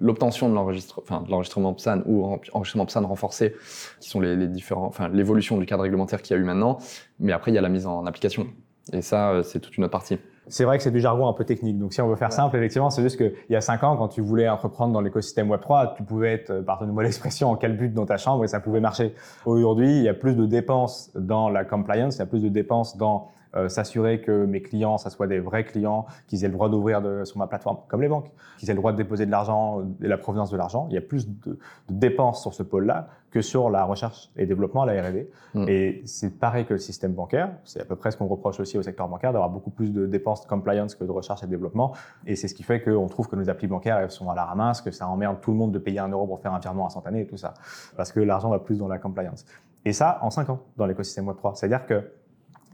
l'obtention 0.00 0.48
de 0.48 0.54
l'enregistrement 0.54 1.72
PSAN 1.72 2.02
ou 2.06 2.38
enregistrement 2.52 2.86
PSAN 2.86 3.06
renforcé, 3.06 3.54
qui 4.00 4.10
sont 4.10 4.20
les, 4.20 4.46
différents, 4.48 4.86
enfin 4.86 5.08
l'évolution 5.08 5.56
du 5.58 5.66
cadre 5.66 5.82
réglementaire 5.82 6.20
qu'il 6.22 6.36
y 6.36 6.38
a 6.38 6.42
eu 6.42 6.44
maintenant. 6.44 6.78
Mais 7.18 7.32
après, 7.32 7.50
il 7.50 7.54
y 7.54 7.58
a 7.58 7.62
la 7.62 7.68
mise 7.68 7.86
en 7.86 8.06
application. 8.06 8.46
Et 8.92 9.02
ça, 9.02 9.30
euh, 9.30 9.42
c'est 9.42 9.60
toute 9.60 9.76
une 9.76 9.84
autre 9.84 9.92
partie. 9.92 10.18
C'est 10.48 10.64
vrai 10.64 10.76
que 10.76 10.82
c'est 10.82 10.90
du 10.90 11.00
jargon 11.00 11.28
un 11.28 11.32
peu 11.32 11.44
technique. 11.44 11.78
Donc, 11.78 11.92
si 11.92 12.00
on 12.00 12.08
veut 12.08 12.16
faire 12.16 12.32
simple, 12.32 12.56
effectivement, 12.56 12.90
c'est 12.90 13.02
juste 13.02 13.16
qu'il 13.16 13.32
y 13.48 13.54
a 13.54 13.60
cinq 13.60 13.84
ans, 13.84 13.96
quand 13.96 14.08
tu 14.08 14.20
voulais 14.20 14.48
entreprendre 14.48 14.92
dans 14.92 15.00
l'écosystème 15.00 15.48
Web3, 15.48 15.94
tu 15.96 16.02
pouvais 16.02 16.32
être, 16.32 16.50
euh, 16.50 16.62
pardonnez-moi 16.62 17.02
l'expression, 17.04 17.50
en 17.50 17.54
but 17.54 17.94
dans 17.94 18.06
ta 18.06 18.16
chambre 18.16 18.44
et 18.44 18.48
ça 18.48 18.58
pouvait 18.58 18.80
marcher. 18.80 19.14
Aujourd'hui, 19.46 19.98
il 19.98 20.02
y 20.02 20.08
a 20.08 20.14
plus 20.14 20.34
de 20.34 20.44
dépenses 20.44 21.12
dans 21.14 21.48
la 21.48 21.64
compliance, 21.64 22.16
il 22.16 22.18
y 22.18 22.22
a 22.22 22.26
plus 22.26 22.42
de 22.42 22.48
dépenses 22.48 22.96
dans 22.96 23.30
euh, 23.54 23.68
s'assurer 23.68 24.20
que 24.20 24.44
mes 24.44 24.62
clients, 24.62 24.98
ça 24.98 25.10
soit 25.10 25.26
des 25.26 25.40
vrais 25.40 25.64
clients, 25.64 26.06
qu'ils 26.26 26.44
aient 26.44 26.48
le 26.48 26.54
droit 26.54 26.68
d'ouvrir 26.68 27.02
sur 27.24 27.38
ma 27.38 27.46
plateforme, 27.46 27.78
comme 27.88 28.02
les 28.02 28.08
banques, 28.08 28.30
qu'ils 28.58 28.70
aient 28.70 28.74
le 28.74 28.78
droit 28.78 28.92
de 28.92 28.96
déposer 28.96 29.26
de 29.26 29.30
l'argent 29.30 29.82
et 30.02 30.08
la 30.08 30.18
provenance 30.18 30.50
de 30.50 30.56
l'argent. 30.56 30.86
Il 30.90 30.94
y 30.94 30.98
a 30.98 31.02
plus 31.02 31.28
de, 31.28 31.58
dépenses 31.88 32.42
sur 32.42 32.54
ce 32.54 32.62
pôle-là 32.62 33.08
que 33.30 33.40
sur 33.40 33.70
la 33.70 33.84
recherche 33.84 34.30
et 34.36 34.44
développement, 34.44 34.84
la 34.84 35.02
R&D. 35.02 35.30
Mm. 35.54 35.64
Et 35.68 36.02
c'est 36.04 36.38
pareil 36.38 36.66
que 36.66 36.74
le 36.74 36.78
système 36.78 37.12
bancaire. 37.12 37.50
C'est 37.64 37.80
à 37.80 37.84
peu 37.84 37.96
près 37.96 38.10
ce 38.10 38.16
qu'on 38.16 38.26
reproche 38.26 38.60
aussi 38.60 38.76
au 38.76 38.82
secteur 38.82 39.08
bancaire, 39.08 39.32
d'avoir 39.32 39.50
beaucoup 39.50 39.70
plus 39.70 39.92
de 39.92 40.06
dépenses 40.06 40.42
de 40.42 40.48
compliance 40.48 40.94
que 40.94 41.04
de 41.04 41.10
recherche 41.10 41.42
et 41.42 41.46
de 41.46 41.50
développement. 41.50 41.92
Et 42.26 42.36
c'est 42.36 42.48
ce 42.48 42.54
qui 42.54 42.62
fait 42.62 42.82
qu'on 42.82 43.06
trouve 43.06 43.28
que 43.28 43.36
nos 43.36 43.48
applis 43.48 43.68
bancaires 43.68 43.98
elles 43.98 44.10
sont 44.10 44.30
à 44.30 44.34
la 44.34 44.44
ramasse, 44.44 44.82
que 44.82 44.90
ça 44.90 45.08
emmerde 45.08 45.40
tout 45.40 45.50
le 45.50 45.56
monde 45.56 45.72
de 45.72 45.78
payer 45.78 45.98
un 45.98 46.08
euro 46.08 46.26
pour 46.26 46.40
faire 46.40 46.52
un 46.52 46.58
virement 46.58 46.86
instantané 46.86 47.22
et 47.22 47.26
tout 47.26 47.38
ça. 47.38 47.54
Parce 47.96 48.12
que 48.12 48.20
l'argent 48.20 48.50
va 48.50 48.58
plus 48.58 48.78
dans 48.78 48.88
la 48.88 48.98
compliance. 48.98 49.46
Et 49.84 49.92
ça, 49.92 50.18
en 50.22 50.30
cinq 50.30 50.48
ans, 50.50 50.60
dans 50.76 50.86
l'écosystème 50.86 51.28
Web3. 51.28 51.54
C'est-à-dire 51.54 51.86
que 51.86 52.04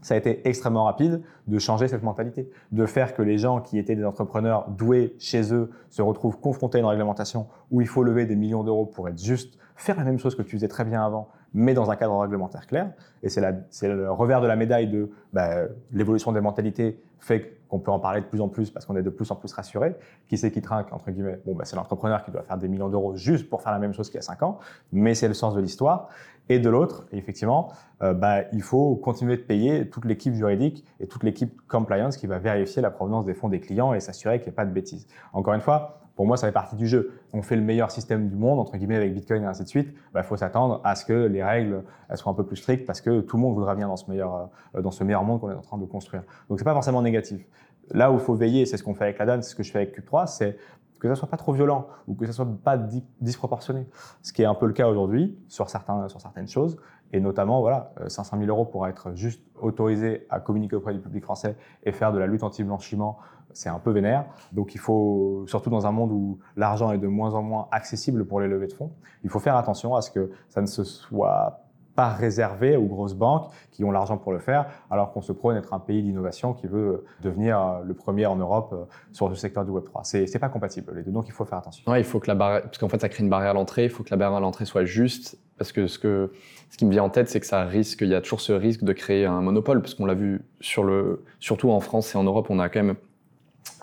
ça 0.01 0.13
a 0.13 0.17
été 0.17 0.47
extrêmement 0.47 0.85
rapide 0.85 1.21
de 1.47 1.59
changer 1.59 1.87
cette 1.87 2.03
mentalité, 2.03 2.49
de 2.71 2.85
faire 2.85 3.13
que 3.13 3.21
les 3.21 3.37
gens 3.37 3.61
qui 3.61 3.77
étaient 3.77 3.95
des 3.95 4.05
entrepreneurs 4.05 4.69
doués 4.69 5.15
chez 5.19 5.53
eux 5.53 5.69
se 5.89 6.01
retrouvent 6.01 6.39
confrontés 6.39 6.77
à 6.77 6.81
une 6.81 6.87
réglementation 6.87 7.47
où 7.71 7.81
il 7.81 7.87
faut 7.87 8.03
lever 8.03 8.25
des 8.25 8.35
millions 8.35 8.63
d'euros 8.63 8.85
pour 8.85 9.09
être 9.09 9.21
juste 9.21 9.57
faire 9.75 9.97
la 9.97 10.03
même 10.03 10.19
chose 10.19 10.35
que 10.35 10.41
tu 10.41 10.51
faisais 10.57 10.67
très 10.67 10.83
bien 10.83 11.05
avant, 11.05 11.29
mais 11.53 11.73
dans 11.73 11.89
un 11.89 11.95
cadre 11.95 12.17
réglementaire 12.17 12.67
clair. 12.67 12.91
Et 13.23 13.29
c'est 13.29 13.87
le 13.87 14.11
revers 14.11 14.41
de 14.41 14.47
la 14.47 14.55
médaille 14.55 14.87
de 14.87 15.09
bah, 15.31 15.63
l'évolution 15.91 16.31
des 16.31 16.41
mentalités 16.41 16.99
fait 17.19 17.58
qu'on 17.69 17.79
peut 17.79 17.91
en 17.91 17.99
parler 17.99 18.21
de 18.21 18.25
plus 18.25 18.41
en 18.41 18.49
plus 18.49 18.69
parce 18.71 18.85
qu'on 18.85 18.95
est 18.97 19.03
de 19.03 19.09
plus 19.09 19.29
en 19.31 19.35
plus 19.35 19.53
rassuré. 19.53 19.95
Qui 20.27 20.37
c'est 20.37 20.51
qui 20.51 20.61
trinque, 20.61 20.91
entre 20.91 21.11
guillemets? 21.11 21.39
Bon, 21.45 21.55
bah, 21.55 21.65
c'est 21.65 21.75
l'entrepreneur 21.75 22.23
qui 22.23 22.31
doit 22.31 22.41
faire 22.41 22.57
des 22.57 22.67
millions 22.67 22.89
d'euros 22.89 23.15
juste 23.15 23.49
pour 23.49 23.61
faire 23.61 23.71
la 23.71 23.79
même 23.79 23.93
chose 23.93 24.09
qu'il 24.09 24.15
y 24.15 24.19
a 24.19 24.23
cinq 24.23 24.43
ans, 24.43 24.59
mais 24.91 25.15
c'est 25.15 25.27
le 25.27 25.33
sens 25.33 25.53
de 25.53 25.61
l'histoire. 25.61 26.09
Et 26.51 26.57
de 26.57 26.67
l'autre, 26.67 27.05
effectivement, 27.11 27.71
euh, 28.01 28.13
bah, 28.13 28.41
il 28.53 28.63
faut 28.63 28.95
continuer 28.95 29.37
de 29.37 29.43
payer 29.43 29.87
toute 29.87 30.05
l'équipe 30.05 30.33
juridique 30.33 30.83
et 30.99 31.05
toute 31.05 31.23
l'équipe 31.23 31.61
compliance 31.67 32.17
qui 32.17 32.25
va 32.25 32.39
vérifier 32.39 32.81
la 32.81 32.89
provenance 32.89 33.25
des 33.25 33.35
fonds 33.35 33.49
des 33.49 33.59
clients 33.59 33.93
et 33.93 33.99
s'assurer 33.99 34.39
qu'il 34.39 34.47
n'y 34.47 34.55
a 34.55 34.57
pas 34.57 34.65
de 34.65 34.71
bêtises. 34.71 35.05
Encore 35.31 35.53
une 35.53 35.61
fois, 35.61 36.01
pour 36.19 36.27
moi, 36.27 36.35
ça 36.35 36.47
fait 36.47 36.53
partie 36.53 36.75
du 36.75 36.85
jeu. 36.85 37.13
On 37.31 37.41
fait 37.41 37.55
le 37.55 37.61
meilleur 37.61 37.91
système 37.91 38.27
du 38.27 38.35
monde, 38.35 38.59
entre 38.59 38.75
guillemets, 38.75 38.97
avec 38.97 39.13
Bitcoin 39.13 39.41
et 39.41 39.45
ainsi 39.45 39.63
de 39.63 39.69
suite. 39.69 39.87
Il 39.93 40.11
bah, 40.13 40.21
faut 40.21 40.35
s'attendre 40.35 40.81
à 40.83 40.95
ce 40.95 41.05
que 41.05 41.13
les 41.13 41.41
règles 41.41 41.85
soient 42.15 42.33
un 42.33 42.35
peu 42.35 42.45
plus 42.45 42.57
strictes 42.57 42.85
parce 42.85 42.99
que 42.99 43.21
tout 43.21 43.37
le 43.37 43.41
monde 43.41 43.53
voudra 43.53 43.73
venir 43.73 43.87
dans 43.87 43.95
ce 43.95 44.11
meilleur, 44.11 44.49
euh, 44.75 44.81
dans 44.81 44.91
ce 44.91 45.05
meilleur 45.05 45.23
monde 45.23 45.39
qu'on 45.39 45.49
est 45.49 45.53
en 45.53 45.61
train 45.61 45.77
de 45.77 45.85
construire. 45.85 46.23
Donc, 46.49 46.59
c'est 46.59 46.65
pas 46.65 46.73
forcément 46.73 47.01
négatif. 47.01 47.47
Là 47.91 48.11
où 48.11 48.15
il 48.15 48.19
faut 48.19 48.33
veiller, 48.33 48.65
c'est 48.65 48.75
ce 48.75 48.83
qu'on 48.83 48.95
fait 48.95 49.05
avec 49.05 49.17
la 49.17 49.27
DAN, 49.27 49.41
c'est 49.41 49.51
ce 49.51 49.55
que 49.55 49.63
je 49.63 49.71
fais 49.71 49.77
avec 49.77 49.97
Cube3, 49.97 50.27
c'est 50.27 50.57
que 50.99 51.07
ça 51.07 51.15
soit 51.15 51.29
pas 51.29 51.37
trop 51.37 51.53
violent 51.53 51.87
ou 52.09 52.15
que 52.15 52.25
ça 52.25 52.33
soit 52.33 52.47
pas 52.65 52.77
disproportionné. 53.21 53.87
Ce 54.21 54.33
qui 54.33 54.41
est 54.41 54.45
un 54.45 54.55
peu 54.55 54.65
le 54.65 54.73
cas 54.73 54.89
aujourd'hui 54.89 55.39
sur, 55.47 55.69
sur 55.69 56.19
certaines 56.21 56.49
choses. 56.49 56.75
Et 57.13 57.21
notamment, 57.21 57.61
voilà, 57.61 57.93
500 58.07 58.35
euh, 58.35 58.39
000 58.41 58.51
euros 58.51 58.65
pour 58.65 58.85
être 58.87 59.15
juste 59.15 59.41
autorisé 59.55 60.27
à 60.29 60.41
communiquer 60.41 60.75
auprès 60.75 60.93
du 60.93 60.99
public 60.99 61.23
français 61.23 61.55
et 61.83 61.93
faire 61.93 62.11
de 62.11 62.19
la 62.19 62.27
lutte 62.27 62.43
anti-blanchiment, 62.43 63.17
c'est 63.53 63.69
un 63.69 63.79
peu 63.79 63.91
vénère. 63.91 64.25
Donc 64.51 64.75
il 64.75 64.79
faut, 64.79 65.43
surtout 65.47 65.69
dans 65.69 65.85
un 65.85 65.91
monde 65.91 66.11
où 66.11 66.39
l'argent 66.55 66.91
est 66.91 66.97
de 66.97 67.07
moins 67.07 67.33
en 67.33 67.41
moins 67.41 67.67
accessible 67.71 68.25
pour 68.25 68.39
les 68.39 68.47
levées 68.47 68.67
de 68.67 68.73
fonds, 68.73 68.91
il 69.23 69.29
faut 69.29 69.39
faire 69.39 69.55
attention 69.55 69.95
à 69.95 70.01
ce 70.01 70.11
que 70.11 70.31
ça 70.49 70.61
ne 70.61 70.67
se 70.67 70.83
soit 70.83 71.65
pas 71.99 72.13
réservé 72.13 72.77
aux 72.77 72.85
grosses 72.85 73.13
banques 73.13 73.51
qui 73.71 73.83
ont 73.83 73.91
l'argent 73.91 74.17
pour 74.17 74.31
le 74.31 74.39
faire, 74.39 74.67
alors 74.89 75.11
qu'on 75.11 75.21
se 75.21 75.33
prône 75.33 75.57
être 75.57 75.73
un 75.73 75.79
pays 75.79 76.01
d'innovation 76.01 76.53
qui 76.53 76.65
veut 76.65 77.03
devenir 77.21 77.59
euh, 77.59 77.79
le 77.83 77.93
premier 77.93 78.25
en 78.25 78.37
Europe 78.37 78.69
euh, 78.71 78.85
sur 79.11 79.27
le 79.27 79.35
secteur 79.35 79.65
du 79.65 79.71
Web3. 79.71 80.01
C'est, 80.03 80.25
c'est 80.25 80.39
pas 80.39 80.47
compatible 80.47 80.93
les 80.95 81.03
deux, 81.03 81.11
donc 81.11 81.27
il 81.27 81.33
faut 81.33 81.43
faire 81.43 81.57
attention. 81.57 81.91
Ouais, 81.91 81.99
il 81.99 82.05
faut 82.05 82.21
que 82.21 82.31
la 82.31 82.37
parce 82.61 82.77
qu'en 82.77 82.87
fait 82.87 83.01
ça 83.01 83.09
crée 83.09 83.21
une 83.21 83.29
barrière 83.29 83.51
à 83.51 83.53
l'entrée, 83.53 83.83
il 83.83 83.89
faut 83.89 84.03
que 84.03 84.11
la 84.11 84.15
barrière 84.15 84.37
à 84.37 84.39
l'entrée 84.39 84.63
soit 84.63 84.85
juste, 84.85 85.37
parce 85.57 85.73
que 85.73 85.87
ce 85.87 85.99
que 85.99 86.31
ce 86.69 86.77
qui 86.77 86.85
me 86.85 86.91
vient 86.91 87.03
en 87.03 87.09
tête, 87.09 87.27
c'est 87.27 87.41
que 87.41 87.45
ça 87.45 87.65
risque, 87.65 87.99
il 87.99 88.07
y 88.07 88.15
a 88.15 88.21
toujours 88.21 88.39
ce 88.39 88.53
risque 88.53 88.85
de 88.85 88.93
créer 88.93 89.25
un 89.25 89.41
monopole, 89.41 89.81
parce 89.81 89.93
qu'on 89.93 90.05
l'a 90.05 90.13
vu 90.13 90.45
sur 90.61 90.85
le, 90.85 91.25
surtout 91.41 91.69
en 91.69 91.81
France 91.81 92.15
et 92.15 92.17
en 92.17 92.23
Europe, 92.23 92.47
on 92.49 92.59
a 92.59 92.69
quand 92.69 92.81
même 92.81 92.95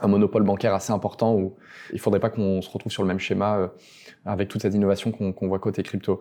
un 0.00 0.08
monopole 0.08 0.42
bancaire 0.42 0.74
assez 0.74 0.92
important 0.92 1.34
où 1.34 1.54
il 1.92 2.00
faudrait 2.00 2.20
pas 2.20 2.30
qu'on 2.30 2.60
se 2.62 2.70
retrouve 2.70 2.92
sur 2.92 3.02
le 3.02 3.08
même 3.08 3.18
schéma 3.18 3.56
euh, 3.56 3.68
avec 4.24 4.48
toute 4.48 4.62
cette 4.62 4.74
innovation 4.74 5.12
qu'on 5.12 5.48
voit 5.48 5.58
côté 5.58 5.82
crypto. 5.82 6.20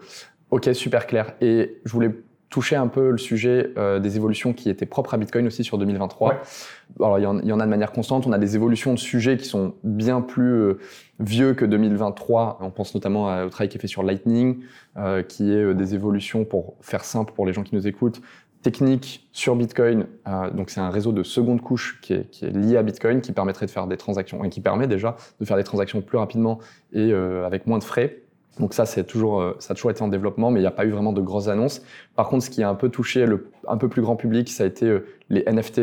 Ok, 0.51 0.69
super 0.73 1.07
clair. 1.07 1.34
Et 1.41 1.82
je 1.86 1.91
voulais 1.91 2.11
toucher 2.49 2.75
un 2.75 2.88
peu 2.88 3.09
le 3.09 3.17
sujet 3.17 3.73
euh, 3.77 3.99
des 3.99 4.15
évolutions 4.15 4.53
qui 4.53 4.69
étaient 4.69 4.86
propres 4.86 5.15
à 5.15 5.17
Bitcoin 5.17 5.47
aussi 5.47 5.63
sur 5.63 5.77
2023. 5.77 6.41
Alors 6.99 7.19
il 7.19 7.23
y, 7.23 7.25
en, 7.25 7.39
il 7.39 7.47
y, 7.47 7.51
en, 7.51 7.59
a 7.59 7.65
de 7.65 7.69
manière 7.69 7.91
constante. 7.91 8.27
On 8.27 8.32
a 8.32 8.38
des 8.38 8.55
évolutions 8.55 8.93
de 8.93 8.99
sujets 8.99 9.36
qui 9.36 9.45
sont 9.45 9.73
bien 9.84 10.21
plus 10.21 10.53
euh, 10.53 10.80
vieux 11.19 11.55
que 11.55 11.65
2023. 11.65 12.59
On 12.61 12.69
pense 12.69 12.93
notamment 12.93 13.43
au 13.43 13.49
travail 13.49 13.67
qui 13.67 13.77
est 13.77 13.82
fait 13.82 13.88
sur 13.88 14.03
Lightning, 14.03 14.59
qui 15.27 15.51
est 15.51 15.73
des 15.73 15.95
évolutions 15.95 16.45
pour 16.45 16.75
faire 16.82 17.03
simple 17.03 17.34
pour 17.34 17.45
les 17.45 17.53
gens 17.53 17.63
qui 17.63 17.73
nous 17.73 17.88
écoutent, 17.88 18.21
technique 18.66 19.28
sur 19.32 19.55
Bitcoin. 19.55 20.07
Euh, 20.28 20.49
donc 20.49 20.72
c'est 20.72 20.80
un 20.80 20.89
réseau 20.89 21.11
de 21.11 21.22
seconde 21.22 21.61
couche 21.61 21.99
qui 22.01 22.13
est, 22.13 22.32
qui 22.32 22.45
est, 22.45 22.49
lié 22.49 22.78
à 22.78 22.82
Bitcoin, 22.82 23.22
qui 23.22 23.32
permettrait 23.32 23.68
de 23.68 23.72
faire 23.72 23.86
des 23.86 23.95
transactions 23.95 24.43
et 24.43 24.49
qui 24.49 24.59
permet 24.59 24.88
déjà 24.88 25.18
de 25.39 25.45
faire 25.45 25.55
des 25.55 25.63
transactions 25.63 26.01
plus 26.01 26.18
rapidement 26.18 26.57
et 26.91 27.13
euh, 27.13 27.45
avec 27.45 27.68
moins 27.68 27.78
de 27.78 27.84
frais. 27.84 28.24
Donc 28.59 28.74
ça, 28.74 28.88
c'est 28.88 29.03
toujours, 29.03 29.39
euh, 29.39 29.55
ça 29.59 29.74
a 29.74 29.76
toujours 29.76 29.91
été 29.91 30.01
en 30.01 30.07
développement, 30.07 30.49
mais 30.49 30.61
il 30.61 30.63
n'y 30.63 30.68
a 30.68 30.72
pas 30.72 30.86
eu 30.86 30.89
vraiment 30.89 31.13
de 31.13 31.22
grosses 31.22 31.47
annonces. 31.47 31.84
Par 32.16 32.28
contre, 32.28 32.43
ce 32.43 32.49
qui 32.49 32.63
a 32.63 32.70
un 32.70 32.74
peu 32.74 32.89
touché 32.89 33.28
le 33.28 33.51
un 33.68 33.78
peu 33.78 33.88
plus 33.88 34.01
grand 34.01 34.16
public, 34.16 34.49
ça 34.49 34.63
a 34.63 34.68
été 34.68 34.97
les 35.30 35.43
NFT 35.43 35.82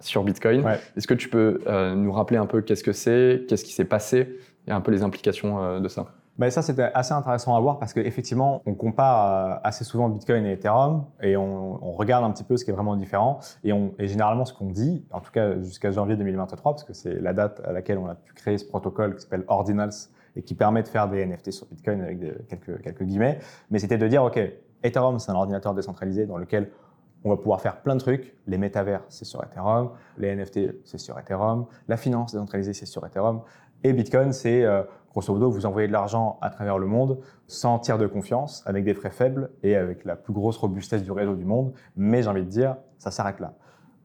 sur 0.00 0.22
Bitcoin. 0.22 0.62
Ouais. 0.62 0.78
Est-ce 0.96 1.08
que 1.08 1.14
tu 1.14 1.28
peux 1.28 1.58
nous 1.96 2.12
rappeler 2.12 2.36
un 2.36 2.46
peu 2.46 2.60
qu'est-ce 2.60 2.84
que 2.84 2.92
c'est, 2.92 3.44
qu'est-ce 3.48 3.64
qui 3.64 3.72
s'est 3.72 3.84
passé 3.84 4.38
et 4.68 4.70
un 4.70 4.80
peu 4.80 4.92
les 4.92 5.02
implications 5.02 5.80
de 5.80 5.88
ça? 5.88 6.06
Ben 6.40 6.50
ça, 6.50 6.62
c'était 6.62 6.90
assez 6.94 7.12
intéressant 7.12 7.54
à 7.54 7.60
voir 7.60 7.78
parce 7.78 7.92
qu'effectivement, 7.92 8.62
on 8.64 8.74
compare 8.74 9.26
euh, 9.26 9.60
assez 9.62 9.84
souvent 9.84 10.08
Bitcoin 10.08 10.46
et 10.46 10.52
Ethereum 10.52 11.04
et 11.22 11.36
on, 11.36 11.92
regarde 11.92 12.24
un 12.24 12.30
petit 12.30 12.44
peu 12.44 12.56
ce 12.56 12.64
qui 12.64 12.70
est 12.70 12.74
vraiment 12.74 12.96
différent. 12.96 13.40
Et, 13.62 13.74
généralement, 14.08 14.46
ce 14.46 14.54
qu'on 14.54 14.70
dit, 14.70 15.04
en 15.12 15.20
tout 15.20 15.30
cas 15.32 15.60
jusqu'à 15.60 15.90
janvier 15.90 16.16
2023, 16.16 16.72
parce 16.72 16.84
que 16.84 16.94
c'est 16.94 17.20
la 17.20 17.34
date 17.34 17.60
à 17.66 17.72
laquelle 17.72 17.98
on 17.98 18.08
a 18.08 18.14
pu 18.14 18.32
créer 18.32 18.56
ce 18.56 18.64
protocole 18.64 19.16
qui 19.16 19.20
s'appelle 19.20 19.44
Ordinals 19.48 19.92
et 20.34 20.40
qui 20.40 20.54
permet 20.54 20.82
de 20.82 20.88
faire 20.88 21.10
des 21.10 21.26
NFT 21.26 21.50
sur 21.50 21.66
Bitcoin 21.66 22.00
avec 22.00 22.48
quelques, 22.48 22.80
quelques 22.80 23.02
guillemets, 23.02 23.38
mais 23.70 23.78
c'était 23.78 23.98
de 23.98 24.08
dire, 24.08 24.24
OK, 24.24 24.40
Ethereum, 24.82 25.18
c'est 25.18 25.30
un 25.30 25.34
ordinateur 25.34 25.74
décentralisé 25.74 26.24
dans 26.24 26.38
lequel 26.38 26.70
on 27.22 27.28
va 27.28 27.36
pouvoir 27.36 27.60
faire 27.60 27.82
plein 27.82 27.96
de 27.96 28.00
trucs. 28.00 28.34
Les 28.46 28.56
métavers, 28.56 29.02
c'est 29.10 29.26
sur 29.26 29.44
Ethereum. 29.44 29.90
Les 30.16 30.34
NFT, 30.34 30.84
c'est 30.84 30.98
sur 30.98 31.18
Ethereum. 31.18 31.66
La 31.86 31.98
finance 31.98 32.32
décentralisée, 32.32 32.72
c'est 32.72 32.86
sur 32.86 33.04
Ethereum. 33.04 33.42
Et 33.82 33.92
Bitcoin, 33.92 34.32
c'est 34.32 34.64
euh, 34.64 34.82
grosso 35.10 35.32
modo, 35.32 35.50
vous 35.50 35.66
envoyez 35.66 35.88
de 35.88 35.92
l'argent 35.92 36.38
à 36.40 36.50
travers 36.50 36.78
le 36.78 36.86
monde 36.86 37.18
sans 37.46 37.78
tiers 37.78 37.98
de 37.98 38.06
confiance, 38.06 38.62
avec 38.66 38.84
des 38.84 38.94
frais 38.94 39.10
faibles 39.10 39.50
et 39.62 39.76
avec 39.76 40.04
la 40.04 40.16
plus 40.16 40.32
grosse 40.32 40.56
robustesse 40.56 41.02
du 41.02 41.12
réseau 41.12 41.34
du 41.34 41.44
monde. 41.44 41.72
Mais 41.96 42.22
j'ai 42.22 42.28
envie 42.28 42.44
de 42.44 42.48
dire, 42.48 42.76
ça 42.98 43.10
s'arrête 43.10 43.40
là. 43.40 43.54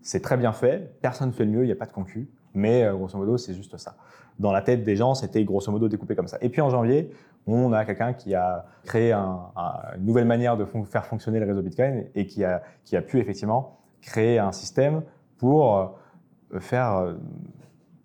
C'est 0.01 0.21
très 0.21 0.37
bien 0.37 0.51
fait, 0.51 0.99
personne 1.01 1.29
ne 1.29 1.33
fait 1.33 1.45
le 1.45 1.51
mieux, 1.51 1.63
il 1.63 1.67
n'y 1.67 1.71
a 1.71 1.75
pas 1.75 1.85
de 1.85 1.91
concu, 1.91 2.29
mais 2.53 2.83
euh, 2.83 2.95
grosso 2.95 3.17
modo, 3.17 3.37
c'est 3.37 3.53
juste 3.53 3.77
ça. 3.77 3.95
Dans 4.37 4.51
la 4.51 4.61
tête 4.61 4.83
des 4.83 4.95
gens, 4.95 5.15
c'était 5.15 5.43
grosso 5.43 5.71
modo 5.71 5.87
découpé 5.87 6.15
comme 6.15 6.27
ça. 6.27 6.37
Et 6.41 6.49
puis 6.49 6.61
en 6.61 6.69
janvier, 6.69 7.11
on 7.47 7.71
a 7.73 7.85
quelqu'un 7.85 8.13
qui 8.13 8.35
a 8.35 8.65
créé 8.83 9.11
un, 9.11 9.39
un, 9.55 9.97
une 9.97 10.05
nouvelle 10.05 10.25
manière 10.25 10.57
de 10.57 10.65
faire 10.85 11.05
fonctionner 11.05 11.39
le 11.39 11.45
réseau 11.45 11.61
Bitcoin 11.61 12.05
et 12.15 12.25
qui 12.25 12.43
a, 12.43 12.63
qui 12.83 12.97
a 12.97 13.01
pu 13.01 13.19
effectivement 13.19 13.79
créer 14.01 14.39
un 14.39 14.51
système 14.51 15.03
pour 15.37 15.77
euh, 15.77 16.59
faire 16.59 16.97
euh, 16.97 17.13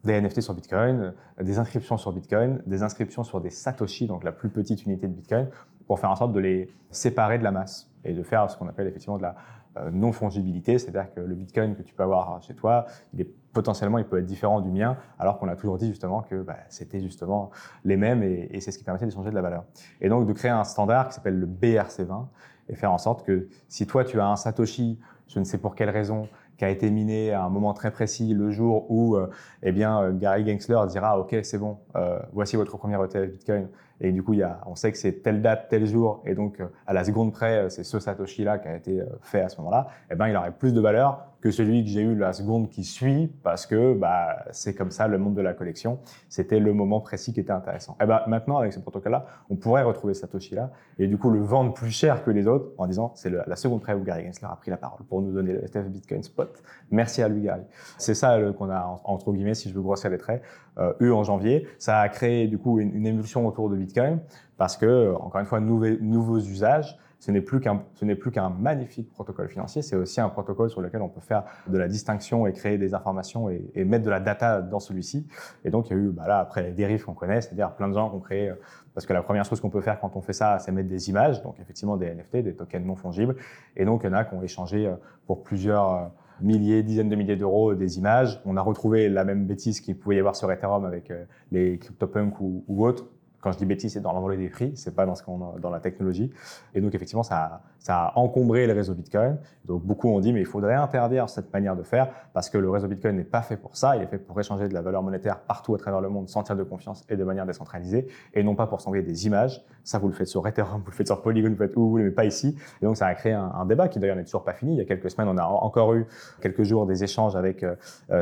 des 0.05 0.21
NFT 0.21 0.41
sur 0.41 0.55
Bitcoin, 0.55 1.13
des 1.41 1.59
inscriptions 1.59 1.97
sur 1.97 2.13
Bitcoin, 2.13 2.63
des 2.67 2.83
inscriptions 2.83 3.25
sur 3.25 3.41
des 3.41 3.51
Satoshi, 3.51 4.07
donc 4.07 4.25
la 4.25 4.33
plus 4.33 4.49
petite 4.49 4.85
unité 4.85 5.07
de 5.07 5.13
Bitcoin, 5.13 5.49
pour 5.87 5.99
faire 5.99 6.11
en 6.11 6.17
sorte 6.17 6.33
de 6.33 6.41
les 6.41 6.69
séparer 6.91 7.39
de 7.39 7.45
la 7.45 7.51
masse 7.51 7.91
et 8.05 8.15
de 8.15 8.23
faire 8.23 8.51
ce 8.51 8.57
qu'on 8.57 8.69
appelle 8.69 8.87
effectivement 8.87 9.19
de 9.19 9.23
la 9.23 9.35
euh, 9.77 9.91
non-fongibilité, 9.91 10.79
c'est-à-dire 10.79 11.13
que 11.15 11.21
le 11.21 11.35
Bitcoin 11.35 11.77
que 11.77 11.83
tu 11.83 11.95
peux 11.95 12.03
avoir 12.03 12.43
chez 12.43 12.55
toi, 12.55 12.87
il 13.15 13.27
potentiellement 13.53 13.99
il 13.99 14.05
peut 14.05 14.19
être 14.19 14.27
différent 14.27 14.61
du 14.61 14.71
mien, 14.71 14.97
alors 15.19 15.39
qu'on 15.39 15.49
a 15.49 15.57
toujours 15.57 15.77
dit 15.77 15.89
justement 15.89 16.23
que 16.23 16.43
bah, 16.43 16.57
c'était 16.69 17.01
justement 17.01 17.51
les 17.85 17.97
mêmes 17.97 18.23
et, 18.23 18.49
et 18.53 18.61
c'est 18.61 18.71
ce 18.71 18.79
qui 18.79 18.85
permettait 18.85 19.07
d'échanger 19.07 19.31
de 19.31 19.35
la 19.35 19.43
valeur. 19.43 19.65
Et 20.01 20.09
donc 20.09 20.27
de 20.27 20.33
créer 20.33 20.51
un 20.51 20.65
standard 20.65 21.09
qui 21.09 21.15
s'appelle 21.15 21.39
le 21.39 21.47
BRC20 21.47 22.27
et 22.69 22.75
faire 22.75 22.93
en 22.93 22.99
sorte 22.99 23.25
que 23.25 23.49
si 23.69 23.87
toi 23.87 24.05
tu 24.05 24.21
as 24.21 24.27
un 24.27 24.37
Satoshi, 24.37 24.99
je 25.27 25.39
ne 25.39 25.45
sais 25.45 25.59
pour 25.59 25.75
quelle 25.75 25.91
raison, 25.91 26.29
qui 26.61 26.67
a 26.67 26.69
été 26.69 26.91
miné 26.91 27.33
à 27.33 27.43
un 27.43 27.49
moment 27.49 27.73
très 27.73 27.91
précis, 27.91 28.35
le 28.35 28.51
jour 28.51 28.85
où 28.91 29.17
euh, 29.17 29.31
eh 29.63 29.73
bien, 29.73 30.03
euh, 30.03 30.13
Gary 30.13 30.47
Gensler 30.47 30.79
dira 30.91 31.19
OK, 31.19 31.35
c'est 31.43 31.57
bon, 31.57 31.79
euh, 31.97 32.19
voici 32.35 32.57
votre 32.57 32.77
premier 32.77 33.03
ETF 33.03 33.31
Bitcoin. 33.31 33.69
Et 34.01 34.13
du 34.13 34.23
coup, 34.23 34.35
y 34.35 34.43
a, 34.43 34.61
on 34.67 34.75
sait 34.75 34.93
que 34.93 34.99
c'est 34.99 35.23
telle 35.23 35.43
date, 35.43 35.67
tel 35.69 35.87
jour, 35.87 36.23
et 36.25 36.35
donc 36.35 36.63
à 36.87 36.93
la 36.93 37.05
seconde 37.05 37.33
près, 37.33 37.69
c'est 37.69 37.85
ce 37.85 37.99
Satoshi-là 37.99 38.59
qui 38.59 38.69
a 38.69 38.77
été 38.77 39.03
fait 39.23 39.43
à 39.43 39.49
ce 39.49 39.59
moment-là. 39.59 39.89
Eh 40.11 40.15
ben, 40.15 40.29
il 40.29 40.37
aurait 40.37 40.53
plus 40.53 40.73
de 40.73 40.81
valeur 40.81 41.27
que 41.41 41.51
celui 41.51 41.83
que 41.85 41.91
j'ai 41.91 42.03
eu 42.03 42.15
la 42.15 42.33
seconde 42.33 42.69
qui 42.69 42.85
suit, 42.85 43.29
parce 43.43 43.67
que 43.67 43.95
bah, 43.95 44.45
c'est 44.51 44.75
comme 44.75 44.91
ça 44.91 45.09
le 45.09 45.19
monde 45.19 45.35
de 45.35 45.41
la 45.41 45.55
collection. 45.55 45.99
C'était 46.29 46.61
le 46.61 46.75
moment 46.75 47.01
précis 47.01 47.33
qui 47.33 47.41
était 47.41 47.53
intéressant. 47.53 47.93
Et 47.93 48.05
eh 48.05 48.07
ben, 48.07 48.21
maintenant, 48.27 48.59
avec 48.59 48.73
ce 48.73 48.81
protocole-là, 48.81 49.27
on 49.49 49.57
pourrait 49.57 49.83
retrouver 49.83 50.15
Satoshi-là, 50.15 50.71
et 50.99 51.07
du 51.07 51.17
coup 51.17 51.31
le 51.31 51.41
vendre 51.41 51.73
plus 51.73 51.91
cher 51.91 52.23
que 52.25 52.31
les 52.31 52.47
autres 52.47 52.73
en 52.77 52.87
disant 52.87 53.13
c'est 53.15 53.31
la 53.31 53.57
seconde 53.57 53.81
près 53.81 53.95
où 53.95 54.03
Gary 54.03 54.25
Gensler 54.27 54.49
a 54.51 54.57
pris 54.57 54.71
la 54.71 54.77
parole 54.77 55.05
pour 55.07 55.23
nous 55.23 55.33
donner 55.33 55.53
le 55.53 55.65
ETF 55.65 55.89
Bitcoin 55.89 56.23
Spot. 56.23 56.63
Merci 56.91 57.23
à 57.23 57.29
lui, 57.29 57.43
Gary. 57.43 57.63
C'est 57.97 58.15
ça 58.15 58.39
qu'on 58.59 58.71
a, 58.71 59.01
entre 59.05 59.33
guillemets, 59.33 59.55
si 59.55 59.69
je 59.71 59.75
veux 59.75 59.83
grossir 59.83 60.11
les 60.11 60.19
traits, 60.19 60.43
euh, 60.79 60.93
eu 61.01 61.11
en 61.11 61.25
janvier. 61.25 61.67
Ça 61.79 62.01
a 62.01 62.09
créé 62.09 62.47
du 62.47 62.59
coup 62.59 62.79
une, 62.81 63.07
émulsion 63.07 63.47
autour 63.47 63.71
de 63.71 63.77
Bitcoin, 63.77 64.21
parce 64.57 64.77
que, 64.77 65.15
encore 65.15 65.41
une 65.41 65.47
fois, 65.47 65.61
nouveaux 65.61 66.39
usages, 66.39 66.99
ce 67.19 67.31
n'est 67.31 67.43
plus 67.43 67.61
qu'un 67.61 67.83
ce 67.95 68.07
n'est 68.07 68.15
plus 68.15 68.31
qu'un 68.31 68.49
magnifique 68.49 69.11
protocole 69.13 69.51
financier, 69.51 69.83
c'est 69.83 69.95
aussi 69.95 70.23
un 70.23 70.31
protocole 70.31 70.71
sur 70.71 70.81
lequel 70.81 71.03
on 71.03 71.11
peut 71.11 71.21
faire 71.21 71.45
de 71.67 71.77
la 71.77 71.87
distinction 71.87 72.47
et 72.47 72.53
créer 72.55 72.79
des 72.79 72.95
informations 72.95 73.51
et, 73.51 73.71
et 73.75 73.85
mettre 73.85 74.05
de 74.07 74.11
la 74.11 74.21
data 74.21 74.63
dans 74.63 74.81
celui-ci. 74.81 75.27
Et 75.67 75.71
donc 75.71 75.91
il 75.91 75.97
y 75.97 76.01
a 76.01 76.03
eu 76.03 76.09
bah 76.09 76.27
là 76.27 76.39
après 76.39 76.63
les 76.63 76.73
dérives 76.73 77.05
qu'on 77.05 77.13
connaît, 77.13 77.43
c'est-à-dire 77.43 77.73
plein 77.73 77.89
de 77.89 77.93
gens 77.93 78.09
qui 78.09 78.17
ont 78.17 78.21
créé 78.21 78.51
parce 78.95 79.07
que 79.07 79.13
la 79.13 79.23
première 79.23 79.45
chose 79.45 79.61
qu'on 79.61 79.71
peut 79.71 79.81
faire 79.81 80.01
quand 80.01 80.17
on 80.17 80.21
fait 80.21 80.33
ça, 80.33 80.59
c'est 80.59 80.73
mettre 80.73 80.89
des 80.89 81.11
images, 81.11 81.43
donc 81.43 81.61
effectivement 81.61 81.97
des 81.97 82.13
NFT, 82.13 82.39
des 82.39 82.55
tokens 82.55 82.85
non 82.85 82.97
fongibles. 82.97 83.37
Et 83.77 83.85
donc 83.85 84.03
il 84.03 84.07
y 84.07 84.11
en 84.11 84.15
a 84.15 84.25
qui 84.25 84.35
ont 84.35 84.43
échangé 84.43 84.87
euh, 84.87 84.95
pour 85.27 85.43
plusieurs 85.43 85.93
euh, 85.93 86.07
milliers, 86.43 86.83
dizaines 86.83 87.09
de 87.09 87.17
milliers 87.17 87.37
d'euros 87.37 87.75
des 87.75 87.99
images. 87.99 88.41
On 88.45 88.57
a 88.57 88.63
retrouvé 88.63 89.09
la 89.09 89.25
même 89.25 89.47
bêtise 89.47 89.81
qu'il 89.81 89.97
pouvait 89.97 90.17
y 90.17 90.19
avoir 90.19 90.37
sur 90.37 90.51
Ethereum 90.51 90.85
avec 90.85 91.11
euh, 91.11 91.25
les 91.53 91.79
CryptoPunk 91.79 92.41
ou, 92.41 92.65
ou 92.69 92.87
autres 92.87 93.07
quand 93.41 93.53
je 93.53 93.59
dis 93.59 93.65
bêtise, 93.65 93.95
c'est 93.95 94.01
dans 94.01 94.13
l'envolée 94.13 94.37
des 94.37 94.49
prix, 94.49 94.73
c'est 94.77 94.95
pas 94.95 95.07
dans 95.07 95.15
ce 95.15 95.23
qu'on 95.23 95.59
dans 95.59 95.71
la 95.71 95.81
technologie. 95.81 96.31
Et 96.75 96.81
donc 96.81 96.95
effectivement, 96.95 97.23
ça 97.23 97.37
a, 97.37 97.63
ça 97.79 97.97
a 97.97 98.19
encombré 98.19 98.67
le 98.67 98.73
réseau 98.75 98.95
Bitcoin. 98.95 99.39
Donc 99.65 99.83
beaucoup 99.83 100.09
ont 100.09 100.21
dit 100.21 100.33
mais 100.33 100.41
il 100.41 100.47
faudrait 100.47 100.75
interdire 100.75 101.29
cette 101.29 101.53
manière 101.53 101.77
de 101.77 101.83
faire 101.83 102.11
parce 102.35 102.51
que 102.51 102.59
le 102.59 102.69
réseau 102.69 102.89
Bitcoin 102.89 103.17
n'est 103.17 103.25
pas 103.25 103.43
fait 103.43 103.57
pour 103.57 103.77
ça. 103.77 103.97
Il 103.97 104.03
est 104.03 104.07
fait 104.07 104.19
pour 104.19 104.39
échanger 104.39 104.69
de 104.69 104.75
la 104.75 104.83
valeur 104.83 105.03
monétaire 105.03 105.41
partout 105.41 105.75
à 105.75 105.79
travers 105.79 106.01
le 106.01 106.09
monde 106.11 106.29
sans 106.29 106.43
tiers 106.43 106.57
de 106.57 106.63
confiance 106.63 107.05
et 107.09 107.17
de 107.17 107.25
manière 107.25 107.47
décentralisée 107.47 108.07
et 108.35 108.43
non 108.43 108.55
pas 108.55 108.67
pour 108.67 108.81
s'envoyer 108.81 109.03
des 109.03 109.27
images. 109.27 109.65
Ça 109.85 109.99
vous 109.99 110.09
le 110.09 110.15
faites 110.15 110.29
sur 110.29 110.47
Ethereum, 110.47 110.81
vous 110.85 110.91
le 110.91 110.97
faites 110.97 111.07
sur 111.07 111.23
Polygon, 111.23 111.49
vous 111.49 111.55
le 111.55 111.67
faites 111.67 111.77
où 111.77 111.81
vous 111.81 111.91
voulez, 111.91 112.05
mais 112.05 112.11
pas 112.11 112.27
ici. 112.27 112.57
Et 112.83 112.85
donc 112.85 112.97
ça 112.97 113.07
a 113.07 113.15
créé 113.15 113.33
un, 113.33 113.65
débat 113.65 113.89
qui 113.89 113.99
d'ailleurs 113.99 114.17
n'est 114.17 114.25
toujours 114.25 114.45
pas 114.45 114.53
fini. 114.53 114.75
Il 114.75 114.79
y 114.79 114.83
a 114.83 114.85
quelques 114.85 115.11
semaines, 115.11 115.29
on 115.29 115.39
a 115.39 115.45
encore 115.45 115.95
eu 115.95 116.07
quelques 116.41 116.65
jours 116.65 116.87
des 116.87 117.05
échanges 117.05 117.37
avec 117.37 117.63
euh, 117.63 117.75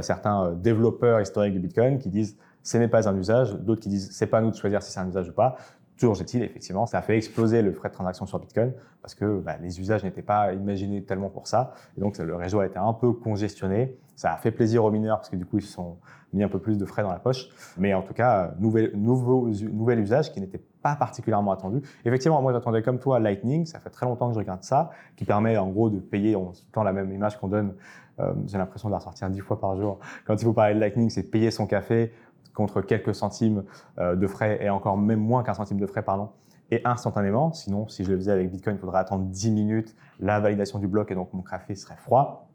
certains 0.02 0.44
euh, 0.44 0.54
développeurs 0.54 1.20
historiques 1.20 1.54
de 1.54 1.58
Bitcoin 1.58 1.98
qui 1.98 2.08
disent 2.08 2.36
ce 2.62 2.78
n'est 2.78 2.88
pas 2.88 3.09
un 3.09 3.16
usage, 3.16 3.54
d'autres 3.54 3.80
qui 3.80 3.88
disent 3.88 4.11
c'est 4.12 4.26
pas 4.26 4.38
à 4.38 4.40
nous 4.40 4.50
de 4.50 4.56
choisir 4.56 4.82
si 4.82 4.92
c'est 4.92 5.00
un 5.00 5.09
usage 5.09 5.28
ou 5.28 5.32
pas. 5.32 5.56
Toujours 5.98 6.20
est-il, 6.20 6.44
effectivement, 6.44 6.86
ça 6.86 6.98
a 6.98 7.02
fait 7.02 7.16
exploser 7.16 7.61
le 7.61 7.72
frais 7.72 7.88
de 7.88 7.94
transaction 7.94 8.24
sur 8.24 8.38
Bitcoin 8.38 8.72
parce 9.02 9.16
que 9.16 9.40
bah, 9.40 9.56
les 9.61 9.80
usages 9.80 10.04
n'étaient 10.04 10.22
pas 10.22 10.52
imaginés 10.52 11.02
tellement 11.02 11.28
pour 11.28 11.48
ça. 11.48 11.72
Et 11.96 12.00
donc, 12.00 12.18
le 12.18 12.36
réseau 12.36 12.61
a 12.61 12.66
été 12.66 12.78
un 12.78 12.92
peu 12.92 13.12
congestionné. 13.12 13.96
Ça 14.14 14.32
a 14.32 14.36
fait 14.36 14.52
plaisir 14.52 14.84
aux 14.84 14.92
mineurs 14.92 15.16
parce 15.18 15.28
que 15.28 15.34
du 15.34 15.44
coup, 15.44 15.59
ils 15.59 15.62
se 15.62 15.72
sont 15.72 15.96
mis 16.32 16.44
un 16.44 16.48
peu 16.48 16.61
plus 16.61 16.78
de 16.78 16.84
frais 16.84 17.02
dans 17.02 17.11
la 17.11 17.18
poche. 17.18 17.48
Mais 17.78 17.94
en 17.94 18.02
tout 18.02 18.14
cas, 18.14 18.54
nouvel, 18.61 18.92
nouveau, 18.94 19.48
nouvel 19.48 19.98
usage 19.98 20.32
qui 20.32 20.40
n'était 20.40 20.62
pas 20.82 20.94
particulièrement 20.94 21.50
attendu. 21.50 21.82
Effectivement, 22.04 22.40
moi, 22.42 22.52
j'attendais 22.52 22.82
comme 22.82 23.00
toi 23.00 23.18
Lightning. 23.18 23.66
Ça 23.66 23.80
fait 23.80 23.90
très 23.90 24.06
longtemps 24.06 24.28
que 24.28 24.34
je 24.34 24.38
regarde 24.38 24.62
ça, 24.62 24.90
qui 25.16 25.24
permet 25.24 25.56
en 25.56 25.68
gros 25.68 25.90
de 25.90 25.98
payer 25.98 26.36
en 26.36 26.52
temps 26.70 26.84
la 26.84 26.92
même 26.92 27.12
image 27.12 27.38
qu'on 27.38 27.48
donne. 27.48 27.74
Euh, 28.20 28.34
J'ai 28.46 28.59
l'impression 28.59 28.88
de 28.88 28.92
la 28.92 28.98
ressortir 28.98 29.30
dix 29.30 29.40
fois 29.40 29.61
par 29.61 29.76
jour. 29.76 29.98
Quand 30.26 30.34
il 30.34 30.44
faut 30.44 30.52
parler 30.52 30.74
de 30.74 30.80
Lightning, 30.80 31.11
c'est 31.11 31.24
payer 31.24 31.50
son 31.50 31.66
café 31.66 32.12
contre 32.55 32.80
quelques 32.80 33.14
centimes 33.14 33.64
euh, 33.99 34.16
de 34.16 34.26
frais 34.26 34.59
et 34.61 34.70
encore 34.70 34.97
même 34.97 35.20
moins 35.20 35.43
qu'un 35.43 35.55
centime 35.55 35.78
de 35.78 35.86
frais, 35.86 36.03
pardon, 36.03 36.30
et 36.70 36.80
instantanément. 36.84 37.53
Sinon, 37.53 37.89
si 37.89 38.05
je 38.05 38.11
le 38.11 38.16
faisais 38.16 38.32
avec 38.32 38.51
Bitcoin, 38.51 38.76
il 38.76 38.78
faudrait 38.78 38.99
attendre 38.99 39.24
10 39.24 39.51
minutes 39.53 39.97
la 40.20 40.41
validation 40.41 40.78
du 40.78 40.89
bloc 40.89 41.11
et 41.11 41.14
donc 41.14 41.32
mon 41.32 41.43
café 41.43 41.74
serait 41.74 41.97
froid. 41.97 42.49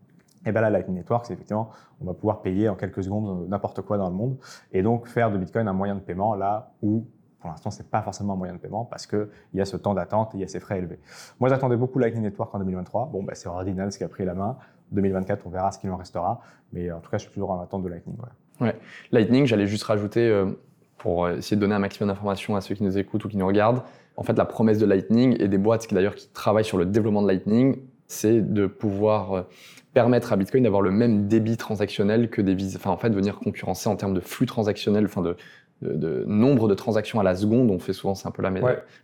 Et 0.45 0.51
bien 0.51 0.61
là, 0.61 0.69
Lightning 0.69 0.97
Network, 0.97 1.25
c'est 1.25 1.33
effectivement, 1.33 1.69
on 2.01 2.05
va 2.05 2.13
pouvoir 2.13 2.41
payer 2.41 2.67
en 2.67 2.75
quelques 2.75 3.03
secondes 3.03 3.47
n'importe 3.47 3.81
quoi 3.81 3.97
dans 3.97 4.09
le 4.09 4.15
monde 4.15 4.37
et 4.73 4.83
donc 4.83 5.07
faire 5.07 5.31
de 5.31 5.37
Bitcoin 5.37 5.69
un 5.69 5.73
moyen 5.73 5.95
de 5.95 6.01
paiement 6.01 6.35
là 6.35 6.73
où 6.81 7.05
pour 7.43 7.49
l'instant, 7.49 7.71
c'est 7.71 7.89
pas 7.89 8.01
forcément 8.01 8.33
un 8.33 8.37
moyen 8.37 8.53
de 8.53 8.57
paiement 8.57 8.85
parce 8.85 9.05
qu'il 9.05 9.27
y 9.53 9.59
a 9.59 9.65
ce 9.65 9.75
temps 9.75 9.93
d'attente 9.93 10.33
et 10.33 10.37
il 10.37 10.41
y 10.41 10.43
a 10.45 10.47
ces 10.47 10.61
frais 10.61 10.77
élevés. 10.77 11.01
Moi, 11.41 11.49
j'attendais 11.49 11.75
beaucoup 11.75 11.99
Lightning 11.99 12.23
Network 12.23 12.55
en 12.55 12.59
2023. 12.59 13.07
Bon, 13.07 13.21
bah, 13.21 13.35
c'est 13.35 13.49
Ordinals 13.49 13.89
qui 13.89 14.01
a 14.05 14.07
pris 14.07 14.23
la 14.23 14.33
main. 14.33 14.55
2024, 14.93 15.45
on 15.45 15.49
verra 15.49 15.69
ce 15.73 15.77
qu'il 15.77 15.91
en 15.91 15.97
restera. 15.97 16.39
Mais 16.71 16.89
en 16.89 17.01
tout 17.01 17.11
cas, 17.11 17.17
je 17.17 17.23
suis 17.23 17.33
toujours 17.33 17.51
en 17.51 17.59
attente 17.59 17.83
de 17.83 17.89
Lightning. 17.89 18.15
Ouais. 18.15 18.29
Ouais. 18.61 18.75
Lightning, 19.11 19.45
j'allais 19.45 19.67
juste 19.67 19.83
rajouter, 19.83 20.29
euh, 20.29 20.45
pour 20.97 21.29
essayer 21.29 21.57
de 21.57 21.61
donner 21.61 21.75
un 21.75 21.79
maximum 21.79 22.09
d'informations 22.09 22.55
à 22.55 22.61
ceux 22.61 22.75
qui 22.75 22.83
nous 22.83 22.97
écoutent 22.97 23.25
ou 23.25 23.29
qui 23.29 23.37
nous 23.37 23.47
regardent, 23.47 23.83
en 24.15 24.23
fait, 24.23 24.37
la 24.37 24.45
promesse 24.45 24.77
de 24.77 24.85
Lightning 24.85 25.35
et 25.41 25.47
des 25.47 25.57
boîtes 25.57 25.87
qui 25.87 25.95
d'ailleurs 25.95 26.15
qui 26.15 26.29
travaillent 26.29 26.63
sur 26.63 26.77
le 26.77 26.85
développement 26.85 27.21
de 27.21 27.27
Lightning 27.27 27.77
c'est 28.13 28.41
de 28.41 28.67
pouvoir 28.67 29.33
euh, 29.33 29.41
permettre 29.93 30.33
à 30.33 30.37
Bitcoin 30.37 30.63
d'avoir 30.63 30.81
le 30.81 30.91
même 30.91 31.27
débit 31.27 31.57
transactionnel 31.57 32.29
que 32.29 32.41
des 32.41 32.55
Visa, 32.55 32.77
enfin 32.79 32.91
en 32.91 32.97
fait 32.97 33.09
venir 33.09 33.39
concurrencer 33.39 33.89
en 33.89 33.95
termes 33.95 34.13
de 34.13 34.19
flux 34.19 34.45
transactionnel, 34.45 35.05
enfin 35.05 35.21
de, 35.21 35.35
de, 35.81 36.23
nombre 36.27 36.67
de 36.67 36.75
transactions 36.75 37.19
à 37.19 37.23
la 37.23 37.35
seconde, 37.35 37.69
on 37.69 37.79
fait 37.79 37.93
souvent, 37.93 38.15
c'est 38.15 38.27
un 38.27 38.31
peu 38.31 38.41
la, 38.41 38.51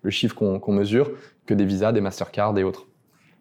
le 0.02 0.10
chiffre 0.10 0.36
qu'on 0.36 0.72
mesure, 0.72 1.12
que 1.46 1.54
des 1.54 1.66
Visa, 1.66 1.92
des 1.92 2.02
Mastercard 2.02 2.58
et 2.58 2.64
autres. 2.64 2.88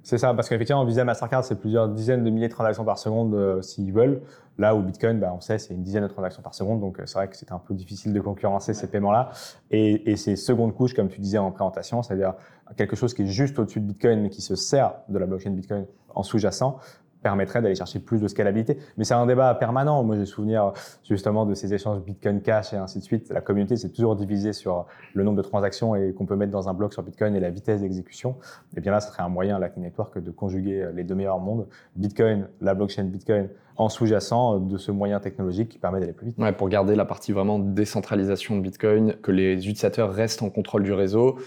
C'est 0.02 0.18
ça, 0.18 0.32
parce 0.32 0.48
qu'effectivement, 0.48 0.84
Visa 0.84 1.04
Mastercard, 1.04 1.44
c'est 1.44 1.56
plusieurs 1.56 1.88
dizaines 1.88 2.24
de 2.24 2.30
milliers 2.30 2.48
de 2.48 2.52
transactions 2.52 2.84
par 2.84 2.98
seconde 2.98 3.34
euh, 3.34 3.60
s'ils 3.60 3.92
veulent. 3.92 4.22
Là 4.56 4.74
où 4.74 4.82
Bitcoin, 4.82 5.20
bah, 5.20 5.32
on 5.36 5.40
sait, 5.40 5.58
c'est 5.58 5.74
une 5.74 5.82
dizaine 5.82 6.02
de 6.02 6.08
transactions 6.08 6.42
par 6.42 6.54
seconde, 6.54 6.80
donc 6.80 6.98
euh, 6.98 7.02
c'est 7.06 7.18
vrai 7.18 7.28
que 7.28 7.36
c'est 7.36 7.52
un 7.52 7.58
peu 7.58 7.74
difficile 7.74 8.12
de 8.12 8.20
concurrencer 8.20 8.74
ces 8.74 8.86
paiements-là. 8.86 9.30
Et, 9.70 10.10
et 10.10 10.16
ces 10.16 10.36
secondes 10.36 10.74
couches, 10.74 10.94
comme 10.94 11.08
tu 11.08 11.20
disais 11.20 11.38
en 11.38 11.50
présentation, 11.50 12.02
c'est-à-dire 12.02 12.34
quelque 12.76 12.96
chose 12.96 13.12
qui 13.12 13.22
est 13.22 13.26
juste 13.26 13.58
au-dessus 13.58 13.80
de 13.80 13.86
Bitcoin, 13.86 14.20
mais 14.22 14.30
qui 14.30 14.40
se 14.40 14.56
sert 14.56 14.94
de 15.08 15.18
la 15.18 15.26
blockchain 15.26 15.50
Bitcoin 15.50 15.86
en 16.14 16.22
sous-jacent, 16.22 16.78
permettrait 17.22 17.62
d'aller 17.62 17.74
chercher 17.74 17.98
plus 17.98 18.20
de 18.20 18.28
scalabilité. 18.28 18.78
Mais 18.96 19.04
c'est 19.04 19.14
un 19.14 19.26
débat 19.26 19.54
permanent. 19.54 20.02
Moi, 20.04 20.16
j'ai 20.16 20.26
souvenir 20.26 20.72
justement 21.04 21.46
de 21.46 21.54
ces 21.54 21.74
échanges 21.74 22.00
Bitcoin 22.00 22.40
Cash 22.40 22.72
et 22.72 22.76
ainsi 22.76 22.98
de 22.98 23.04
suite. 23.04 23.30
La 23.30 23.40
communauté 23.40 23.76
s'est 23.76 23.90
toujours 23.90 24.16
divisée 24.16 24.52
sur 24.52 24.86
le 25.14 25.24
nombre 25.24 25.36
de 25.36 25.42
transactions 25.42 25.94
et 25.94 26.12
qu'on 26.12 26.26
peut 26.26 26.36
mettre 26.36 26.52
dans 26.52 26.68
un 26.68 26.74
bloc 26.74 26.92
sur 26.92 27.02
Bitcoin 27.02 27.34
et 27.34 27.40
la 27.40 27.50
vitesse 27.50 27.80
d'exécution. 27.80 28.36
Et 28.76 28.80
bien 28.80 28.92
là, 28.92 29.00
ce 29.00 29.08
serait 29.08 29.22
un 29.22 29.28
moyen, 29.28 29.58
Lightning 29.58 29.84
Network, 29.84 30.18
de 30.18 30.30
conjuguer 30.30 30.88
les 30.94 31.04
deux 31.04 31.14
meilleurs 31.14 31.40
mondes. 31.40 31.66
Bitcoin, 31.96 32.48
la 32.60 32.74
blockchain 32.74 33.04
Bitcoin 33.04 33.48
en 33.78 33.88
sous-jacent 33.88 34.58
de 34.58 34.76
ce 34.76 34.90
moyen 34.90 35.20
technologique 35.20 35.68
qui 35.68 35.78
permet 35.78 36.00
d'aller 36.00 36.12
plus 36.12 36.26
vite. 36.26 36.38
Ouais, 36.38 36.52
pour 36.52 36.68
garder 36.68 36.96
la 36.96 37.04
partie 37.04 37.32
vraiment 37.32 37.60
décentralisation 37.60 38.56
de 38.56 38.60
Bitcoin, 38.60 39.14
que 39.22 39.30
les 39.30 39.54
utilisateurs 39.54 40.12
restent 40.12 40.42
en 40.42 40.50
contrôle 40.50 40.82
du 40.82 40.92
réseau 40.92 41.38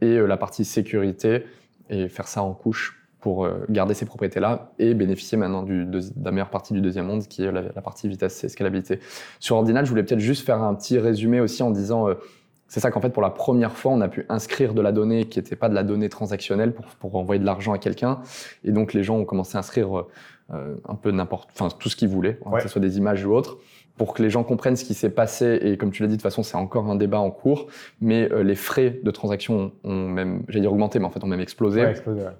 et 0.00 0.16
euh, 0.16 0.26
la 0.26 0.36
partie 0.36 0.64
sécurité 0.64 1.44
et 1.90 2.08
faire 2.08 2.28
ça 2.28 2.42
en 2.42 2.54
couche 2.54 2.99
pour 3.20 3.44
euh, 3.44 3.64
garder 3.68 3.94
ces 3.94 4.06
propriétés-là 4.06 4.72
et 4.78 4.94
bénéficier 4.94 5.36
maintenant 5.36 5.62
du, 5.62 5.84
de, 5.84 6.00
la 6.22 6.30
meilleure 6.30 6.50
partie 6.50 6.72
du 6.72 6.80
deuxième 6.80 7.06
monde, 7.06 7.26
qui 7.28 7.44
est 7.44 7.52
la, 7.52 7.62
partie 7.82 8.08
vitesse 8.08 8.42
et 8.44 8.48
scalabilité. 8.48 9.00
Sur 9.38 9.56
Ordinal, 9.56 9.84
je 9.84 9.90
voulais 9.90 10.02
peut-être 10.02 10.20
juste 10.20 10.44
faire 10.44 10.62
un 10.62 10.74
petit 10.74 10.98
résumé 10.98 11.40
aussi 11.40 11.62
en 11.62 11.70
disant, 11.70 12.08
euh, 12.08 12.14
c'est 12.66 12.80
ça 12.80 12.90
qu'en 12.90 13.00
fait, 13.00 13.10
pour 13.10 13.22
la 13.22 13.30
première 13.30 13.72
fois, 13.72 13.92
on 13.92 14.00
a 14.00 14.08
pu 14.08 14.24
inscrire 14.28 14.74
de 14.74 14.80
la 14.80 14.92
donnée 14.92 15.26
qui 15.26 15.38
n'était 15.38 15.56
pas 15.56 15.68
de 15.68 15.74
la 15.74 15.82
donnée 15.82 16.08
transactionnelle 16.08 16.72
pour, 16.72 16.86
pour 16.86 17.14
envoyer 17.16 17.40
de 17.40 17.46
l'argent 17.46 17.72
à 17.72 17.78
quelqu'un. 17.78 18.20
Et 18.64 18.72
donc, 18.72 18.94
les 18.94 19.02
gens 19.02 19.16
ont 19.16 19.24
commencé 19.24 19.56
à 19.56 19.60
inscrire 19.60 20.06
euh, 20.52 20.74
un 20.88 20.94
peu 20.96 21.10
n'importe, 21.12 21.50
enfin, 21.52 21.68
tout 21.78 21.88
ce 21.88 21.96
qu'ils 21.96 22.08
voulaient, 22.08 22.40
hein, 22.44 22.50
que 22.56 22.62
ce 22.62 22.68
soit 22.68 22.80
des 22.80 22.98
images 22.98 23.24
ou 23.24 23.32
autres 23.34 23.58
pour 24.00 24.14
que 24.14 24.22
les 24.22 24.30
gens 24.30 24.44
comprennent 24.44 24.76
ce 24.76 24.84
qui 24.86 24.94
s'est 24.94 25.10
passé. 25.10 25.58
Et 25.60 25.76
comme 25.76 25.90
tu 25.90 26.02
l'as 26.02 26.08
dit, 26.08 26.14
de 26.14 26.16
toute 26.16 26.22
façon, 26.22 26.42
c'est 26.42 26.56
encore 26.56 26.88
un 26.88 26.94
débat 26.94 27.20
en 27.20 27.30
cours. 27.30 27.66
Mais 28.00 28.30
les 28.42 28.54
frais 28.54 28.98
de 29.04 29.10
transaction 29.10 29.72
ont 29.84 30.08
même, 30.08 30.42
j'allais 30.48 30.62
dire 30.62 30.72
augmenté, 30.72 30.98
mais 30.98 31.04
en 31.04 31.10
fait 31.10 31.22
ont 31.22 31.26
même 31.26 31.40
explosé. 31.40 31.82
Ouais, 31.82 31.90
explosé 31.90 32.22
ouais. 32.22 32.32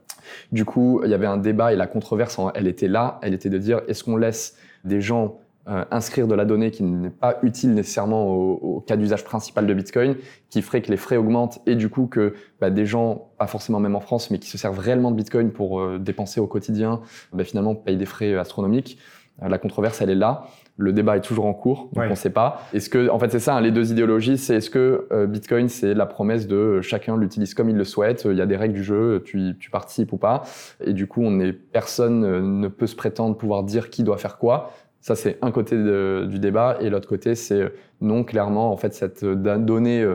Du 0.53 0.65
coup, 0.65 1.03
il 1.05 1.11
y 1.11 1.15
avait 1.15 1.27
un 1.27 1.37
débat 1.37 1.75
et 1.75 1.77
la 1.77 1.87
controverse, 1.87 2.41
elle 2.55 2.67
était 2.67 2.89
là. 2.89 3.19
Elle 3.21 3.35
était 3.35 3.51
de 3.51 3.59
dire 3.59 3.83
est-ce 3.89 4.05
qu'on 4.05 4.17
laisse 4.17 4.57
des 4.85 5.03
gens 5.03 5.37
euh, 5.69 5.85
inscrire 5.91 6.27
de 6.27 6.35
la 6.35 6.47
donnée 6.47 6.71
qui 6.71 6.83
n'est 6.83 7.11
pas 7.11 7.39
utile 7.43 7.75
nécessairement 7.75 8.27
au, 8.29 8.81
cas 8.81 8.97
d'usage 8.97 9.25
principal 9.25 9.67
de 9.67 9.75
Bitcoin, 9.75 10.17
qui 10.49 10.63
ferait 10.63 10.81
que 10.81 10.91
les 10.91 10.97
frais 10.97 11.19
augmentent 11.19 11.61
et 11.67 11.75
du 11.75 11.91
coup 11.91 12.07
que 12.07 12.33
bah, 12.63 12.71
des 12.71 12.87
gens, 12.87 13.29
pas 13.37 13.47
forcément 13.47 13.79
même 13.79 13.95
en 13.95 14.01
France, 14.01 14.31
mais 14.31 14.39
qui 14.39 14.49
se 14.49 14.57
servent 14.57 14.79
réellement 14.79 15.11
de 15.11 15.17
Bitcoin 15.17 15.51
pour 15.51 15.81
euh, 15.81 15.99
dépenser 15.99 16.41
au 16.41 16.47
quotidien, 16.47 17.03
bah, 17.35 17.45
finalement 17.45 17.75
payent 17.75 17.99
des 17.99 18.07
frais 18.07 18.35
astronomiques. 18.37 18.99
Euh, 19.43 19.49
la 19.49 19.59
controverse, 19.59 20.01
elle 20.01 20.11
est 20.11 20.15
là. 20.15 20.49
Le 20.81 20.93
débat 20.93 21.17
est 21.17 21.21
toujours 21.21 21.45
en 21.45 21.53
cours, 21.53 21.91
donc 21.93 22.05
on 22.07 22.11
ne 22.11 22.15
sait 22.15 22.31
pas. 22.31 22.63
Est-ce 22.73 22.89
que, 22.89 23.11
en 23.11 23.19
fait, 23.19 23.31
c'est 23.31 23.39
ça, 23.39 23.57
hein, 23.57 23.61
les 23.61 23.71
deux 23.71 23.93
idéologies, 23.93 24.39
c'est 24.39 24.57
est-ce 24.57 24.71
que 24.71 25.07
euh, 25.13 25.27
Bitcoin, 25.27 25.69
c'est 25.69 25.93
la 25.93 26.07
promesse 26.07 26.47
de 26.47 26.57
euh, 26.57 26.83
chacun 26.83 27.19
l'utilise 27.19 27.53
comme 27.53 27.69
il 27.69 27.77
le 27.77 27.85
souhaite, 27.85 28.27
il 28.29 28.37
y 28.37 28.41
a 28.41 28.47
des 28.47 28.57
règles 28.57 28.75
du 28.75 28.83
jeu, 28.83 29.23
tu, 29.25 29.57
tu 29.61 29.71
participes 29.71 30.13
ou 30.13 30.17
pas, 30.17 30.43
et 30.83 30.95
du 30.95 31.07
coup, 31.07 31.23
on 31.23 31.39
est 31.39 31.53
personne 31.53 32.61
ne 32.61 32.69
peut 32.69 32.87
se 32.87 32.97
prétendre 32.97 33.37
pouvoir 33.37 33.63
dire 33.63 33.91
qui 33.91 34.03
doit 34.05 34.19
faire 34.19 34.39
quoi. 34.39 34.73
Ça, 35.03 35.17
c'est 35.17 35.39
un 35.43 35.51
côté 35.51 35.77
du 35.77 36.39
débat, 36.39 36.79
et 36.81 36.91
l'autre 36.91 37.09
côté, 37.09 37.35
c'est 37.35 37.73
non, 38.01 38.25
clairement, 38.25 38.73
en 38.73 38.77
fait, 38.77 38.95
cette 38.95 39.25
donnée, 39.25 40.07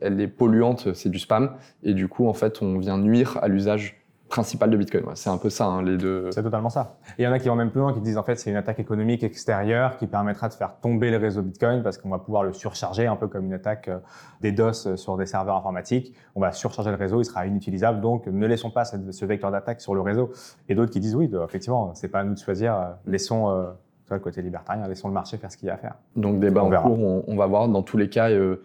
elle 0.00 0.20
est 0.20 0.28
polluante, 0.28 0.94
c'est 0.94 1.10
du 1.10 1.18
spam, 1.18 1.52
et 1.82 1.94
du 1.94 2.08
coup, 2.08 2.26
en 2.26 2.32
fait, 2.32 2.62
on 2.62 2.78
vient 2.78 2.98
nuire 2.98 3.38
à 3.42 3.48
l'usage 3.48 3.99
principal 4.30 4.70
de 4.70 4.76
Bitcoin. 4.76 5.04
C'est 5.14 5.28
un 5.28 5.36
peu 5.36 5.50
ça, 5.50 5.66
hein, 5.66 5.82
les 5.82 5.98
deux. 5.98 6.30
C'est 6.30 6.42
totalement 6.42 6.70
ça. 6.70 6.96
Et 7.18 7.22
il 7.22 7.24
y 7.24 7.28
en 7.28 7.32
a 7.32 7.38
qui 7.38 7.48
vont 7.48 7.56
même 7.56 7.70
plus 7.70 7.80
loin, 7.80 7.92
qui 7.92 8.00
disent 8.00 8.16
en 8.16 8.22
fait 8.22 8.36
c'est 8.36 8.48
une 8.48 8.56
attaque 8.56 8.78
économique 8.78 9.22
extérieure 9.22 9.96
qui 9.98 10.06
permettra 10.06 10.48
de 10.48 10.54
faire 10.54 10.76
tomber 10.80 11.10
le 11.10 11.18
réseau 11.18 11.42
Bitcoin 11.42 11.82
parce 11.82 11.98
qu'on 11.98 12.08
va 12.08 12.18
pouvoir 12.18 12.44
le 12.44 12.52
surcharger, 12.52 13.06
un 13.06 13.16
peu 13.16 13.28
comme 13.28 13.44
une 13.44 13.52
attaque 13.52 13.88
euh, 13.88 13.98
des 14.40 14.52
DOS 14.52 14.86
euh, 14.86 14.96
sur 14.96 15.16
des 15.16 15.26
serveurs 15.26 15.56
informatiques. 15.56 16.14
On 16.34 16.40
va 16.40 16.52
surcharger 16.52 16.90
le 16.90 16.96
réseau, 16.96 17.20
il 17.20 17.24
sera 17.24 17.46
inutilisable. 17.46 18.00
Donc 18.00 18.26
ne 18.26 18.46
laissons 18.46 18.70
pas 18.70 18.84
ce 18.84 19.24
vecteur 19.24 19.50
d'attaque 19.50 19.80
sur 19.80 19.94
le 19.94 20.00
réseau. 20.00 20.32
Et 20.68 20.74
d'autres 20.74 20.92
qui 20.92 21.00
disent 21.00 21.16
oui, 21.16 21.30
effectivement, 21.44 21.94
c'est 21.94 22.08
pas 22.08 22.20
à 22.20 22.24
nous 22.24 22.34
de 22.34 22.38
choisir. 22.38 22.74
Euh, 22.74 22.86
laissons 23.06 23.50
euh, 23.50 23.66
le 24.10 24.18
côté 24.18 24.42
libertarien, 24.42 24.86
laissons 24.88 25.08
le 25.08 25.14
marché 25.14 25.36
faire 25.36 25.50
ce 25.50 25.56
qu'il 25.56 25.66
y 25.66 25.70
a 25.70 25.74
à 25.74 25.76
faire. 25.76 25.94
Donc 26.16 26.40
débat 26.40 26.62
en 26.62 26.70
cours, 26.70 26.98
on, 26.98 27.24
on, 27.26 27.36
va 27.36 27.46
voir 27.46 27.68
dans 27.68 27.82
tous 27.82 27.96
les 27.96 28.08
cas. 28.08 28.30
Euh, 28.30 28.62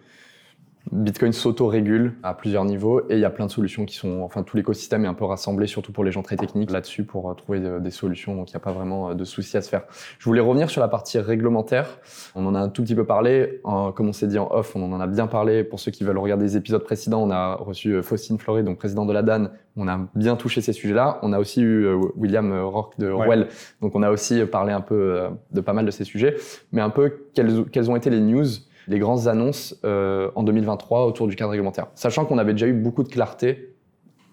Bitcoin 0.91 1.33
s'auto-régule 1.33 2.13
à 2.21 2.35
plusieurs 2.35 2.63
niveaux 2.63 3.01
et 3.09 3.15
il 3.15 3.19
y 3.19 3.25
a 3.25 3.29
plein 3.31 3.47
de 3.47 3.51
solutions 3.51 3.85
qui 3.85 3.95
sont, 3.95 4.21
enfin 4.21 4.43
tout 4.43 4.55
l'écosystème 4.55 5.03
est 5.05 5.07
un 5.07 5.15
peu 5.15 5.25
rassemblé, 5.25 5.65
surtout 5.65 5.91
pour 5.91 6.03
les 6.03 6.11
gens 6.11 6.21
très 6.21 6.35
techniques 6.35 6.69
là-dessus 6.69 7.03
pour 7.03 7.31
euh, 7.31 7.33
trouver 7.33 7.59
euh, 7.63 7.79
des 7.79 7.89
solutions, 7.89 8.35
donc 8.35 8.51
il 8.51 8.53
n'y 8.53 8.57
a 8.57 8.59
pas 8.59 8.71
vraiment 8.71 9.09
euh, 9.09 9.13
de 9.15 9.25
souci 9.25 9.57
à 9.57 9.61
se 9.61 9.69
faire. 9.69 9.83
Je 10.19 10.25
voulais 10.25 10.41
revenir 10.41 10.69
sur 10.69 10.81
la 10.81 10.87
partie 10.87 11.17
réglementaire. 11.17 11.99
On 12.35 12.45
en 12.45 12.53
a 12.53 12.59
un 12.59 12.69
tout 12.69 12.83
petit 12.83 12.93
peu 12.93 13.03
parlé, 13.03 13.61
comme 13.63 14.09
on 14.09 14.13
s'est 14.13 14.27
dit 14.27 14.37
en 14.37 14.47
off, 14.51 14.75
on 14.75 14.93
en 14.93 14.99
a 14.99 15.07
bien 15.07 15.27
parlé. 15.27 15.63
Pour 15.63 15.79
ceux 15.79 15.91
qui 15.91 16.03
veulent 16.03 16.17
regarder 16.17 16.45
les 16.45 16.57
épisodes 16.57 16.83
précédents, 16.83 17.23
on 17.23 17.31
a 17.31 17.55
reçu 17.55 18.01
Faustine 18.03 18.37
Fleury, 18.37 18.63
donc 18.63 18.77
président 18.77 19.05
de 19.05 19.13
la 19.13 19.23
DAN. 19.23 19.49
On 19.77 19.87
a 19.87 19.99
bien 20.15 20.35
touché 20.35 20.61
ces 20.61 20.73
sujets-là. 20.73 21.19
On 21.23 21.33
a 21.33 21.39
aussi 21.39 21.61
eu 21.61 21.87
William 22.15 22.53
Rock 22.61 22.93
de 22.99 23.07
Orwell, 23.07 23.47
donc 23.81 23.95
on 23.95 24.03
a 24.03 24.11
aussi 24.11 24.45
parlé 24.45 24.71
un 24.71 24.81
peu 24.81 25.29
de 25.51 25.61
pas 25.61 25.73
mal 25.73 25.85
de 25.85 25.91
ces 25.91 26.03
sujets, 26.03 26.35
mais 26.71 26.81
un 26.81 26.89
peu 26.89 27.13
quelles, 27.33 27.65
quelles 27.71 27.89
ont 27.89 27.95
été 27.95 28.09
les 28.09 28.21
news 28.21 28.45
les 28.87 28.99
grandes 28.99 29.27
annonces 29.27 29.75
euh, 29.83 30.29
en 30.35 30.43
2023 30.43 31.05
autour 31.05 31.27
du 31.27 31.35
cadre 31.35 31.51
réglementaire. 31.51 31.87
Sachant 31.95 32.25
qu'on 32.25 32.37
avait 32.37 32.53
déjà 32.53 32.67
eu 32.67 32.73
beaucoup 32.73 33.03
de 33.03 33.09
clarté 33.09 33.75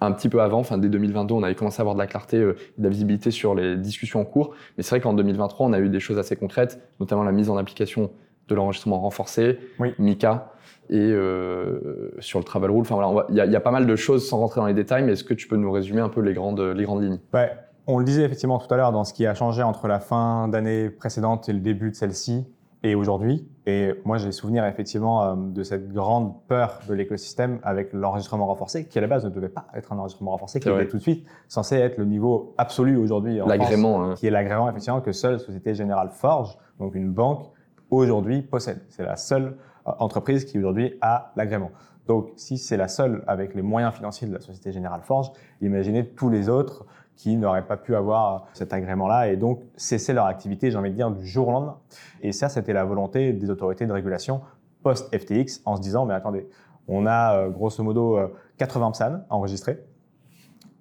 un 0.01 0.13
petit 0.13 0.29
peu 0.29 0.41
avant, 0.43 0.59
enfin 0.59 0.79
dès 0.79 0.89
2022, 0.89 1.35
on 1.35 1.43
avait 1.43 1.55
commencé 1.55 1.81
à 1.81 1.83
avoir 1.83 1.95
de 1.95 2.01
la 2.01 2.07
clarté 2.07 2.37
euh, 2.39 2.57
de 2.79 2.83
la 2.83 2.89
visibilité 2.89 3.31
sur 3.31 3.55
les 3.55 3.77
discussions 3.77 4.21
en 4.21 4.25
cours. 4.25 4.55
Mais 4.77 4.83
c'est 4.83 4.91
vrai 4.91 5.01
qu'en 5.01 5.15
2023, 5.15 5.67
on 5.67 5.73
a 5.73 5.79
eu 5.79 5.89
des 5.89 6.01
choses 6.01 6.19
assez 6.19 6.37
concrètes, 6.37 6.81
notamment 7.01 7.23
la 7.23 7.33
mise 7.33 7.51
en 7.51 7.57
application 7.57 8.11
de 8.49 8.55
l'enregistrement 8.55 9.01
renforcé, 9.01 9.59
oui. 9.79 9.95
MICA, 9.99 10.53
et 10.91 10.99
euh, 10.99 12.11
sur 12.19 12.41
le 12.41 12.45
travel 12.45 12.71
rule. 12.71 12.81
Enfin 12.81 12.97
voilà, 12.97 13.27
il 13.29 13.37
y, 13.37 13.53
y, 13.53 13.57
a 13.57 13.61
pas 13.61 13.71
mal 13.71 13.87
de 13.87 13.97
choses 13.97 14.29
sans 14.29 14.39
rentrer 14.39 14.61
dans 14.61 14.67
les 14.67 14.75
détails, 14.75 15.05
mais 15.05 15.13
est-ce 15.13 15.25
que 15.25 15.35
tu 15.35 15.47
peux 15.47 15.57
nous 15.57 15.71
résumer 15.71 16.01
un 16.01 16.09
peu 16.09 16.21
les 16.21 16.35
grandes, 16.35 16.61
les 16.61 16.85
grandes 16.85 17.05
lignes? 17.05 17.21
Ouais. 17.33 17.53
On 17.87 17.99
le 17.99 18.05
disait 18.05 18.23
effectivement 18.23 18.59
tout 18.59 18.73
à 18.73 18.77
l'heure 18.77 18.93
dans 18.93 19.05
ce 19.05 19.13
qui 19.13 19.27
a 19.27 19.35
changé 19.35 19.63
entre 19.63 19.89
la 19.89 20.01
fin 20.01 20.49
d'année 20.49 20.91
précédente 20.91 21.49
et 21.49 21.53
le 21.53 21.61
début 21.61 21.91
de 21.91 21.95
celle-ci 21.95 22.45
et 22.83 22.95
aujourd'hui. 22.95 23.49
Et 23.67 23.93
moi, 24.05 24.19
j'ai 24.19 24.33
souvenir 24.33 24.65
effectivement 24.67 25.23
euh, 25.23 25.35
de 25.37 25.63
cette 25.63 25.93
grande 25.93 26.35
peur 26.49 26.81
de 26.89 26.95
l'écosystème 26.95 27.61
avec 27.63 27.93
l'enregistrement 27.93 28.47
renforcé, 28.47 28.87
qui 28.87 28.99
à 28.99 29.01
la 29.01 29.07
base 29.07 29.25
ne 29.25 29.31
devait 29.31 29.49
pas 29.49 29.67
être 29.75 29.93
un 29.93 29.99
enregistrement 29.99 30.33
renforcé, 30.33 30.59
qui 30.59 30.69
était 30.69 30.89
tout 30.89 30.97
de 30.97 31.03
suite 31.03 31.27
censé 31.49 31.77
être 31.77 31.99
le 31.99 32.05
niveau 32.05 32.55
absolu 32.59 32.97
aujourd'hui 32.97 33.41
en 33.41 33.47
L'agrément. 33.47 34.03
Hein. 34.03 34.15
Qui 34.17 34.27
est 34.27 34.31
l'agrément 34.31 34.69
effectivement 34.69 35.01
que 35.01 35.13
seule 35.13 35.39
Société 35.39 35.75
Générale 35.75 36.11
Forge, 36.11 36.57
donc 36.81 36.95
une 36.95 37.13
banque, 37.13 37.47
aujourd'hui 37.91 38.43
possède. 38.43 38.81
C'est 38.89 39.05
la 39.05 39.17
seule 39.17 39.57
euh, 39.87 39.93
entreprise 39.99 40.45
qui 40.45 40.59
aujourd'hui 40.59 40.99
a 41.01 41.33
l'agrément. 41.37 41.71
Donc, 42.09 42.31
si 42.35 42.59
c'est 42.59 42.77
la 42.77 42.89
seule 42.89 43.23
avec 43.29 43.55
les 43.55 43.63
moyens 43.63 43.95
financiers 43.95 44.27
de 44.27 44.33
la 44.33 44.41
Société 44.41 44.73
Générale 44.73 45.03
Forge, 45.03 45.31
imaginez 45.61 46.09
tous 46.09 46.31
les 46.31 46.49
autres 46.49 46.85
qui 47.17 47.37
n'auraient 47.37 47.67
pas 47.67 47.77
pu 47.77 47.95
avoir 47.95 48.47
cet 48.53 48.73
agrément-là 48.73 49.29
et 49.29 49.37
donc 49.37 49.61
cesser 49.77 50.13
leur 50.13 50.27
activité, 50.27 50.71
j'ai 50.71 50.79
envie 50.79 50.91
de 50.91 50.97
dire, 50.97 51.11
du 51.11 51.27
jour 51.27 51.49
au 51.49 51.53
lendemain. 51.53 51.79
Et 52.23 52.33
ça, 52.33 52.49
c'était 52.49 52.73
la 52.73 52.85
volonté 52.85 53.33
des 53.33 53.51
autorités 53.51 53.87
de 53.87 53.93
régulation 53.93 54.41
post-FTX 54.83 55.61
en 55.65 55.77
se 55.77 55.81
disant, 55.81 56.05
mais 56.05 56.15
attendez, 56.15 56.49
on 56.89 57.07
a 57.07 57.37
euh, 57.37 57.51
grosso 57.51 57.83
modo 57.83 58.19
80 58.59 58.87
euh, 58.87 58.91
PSAN 58.91 59.21
enregistrés. 59.31 59.79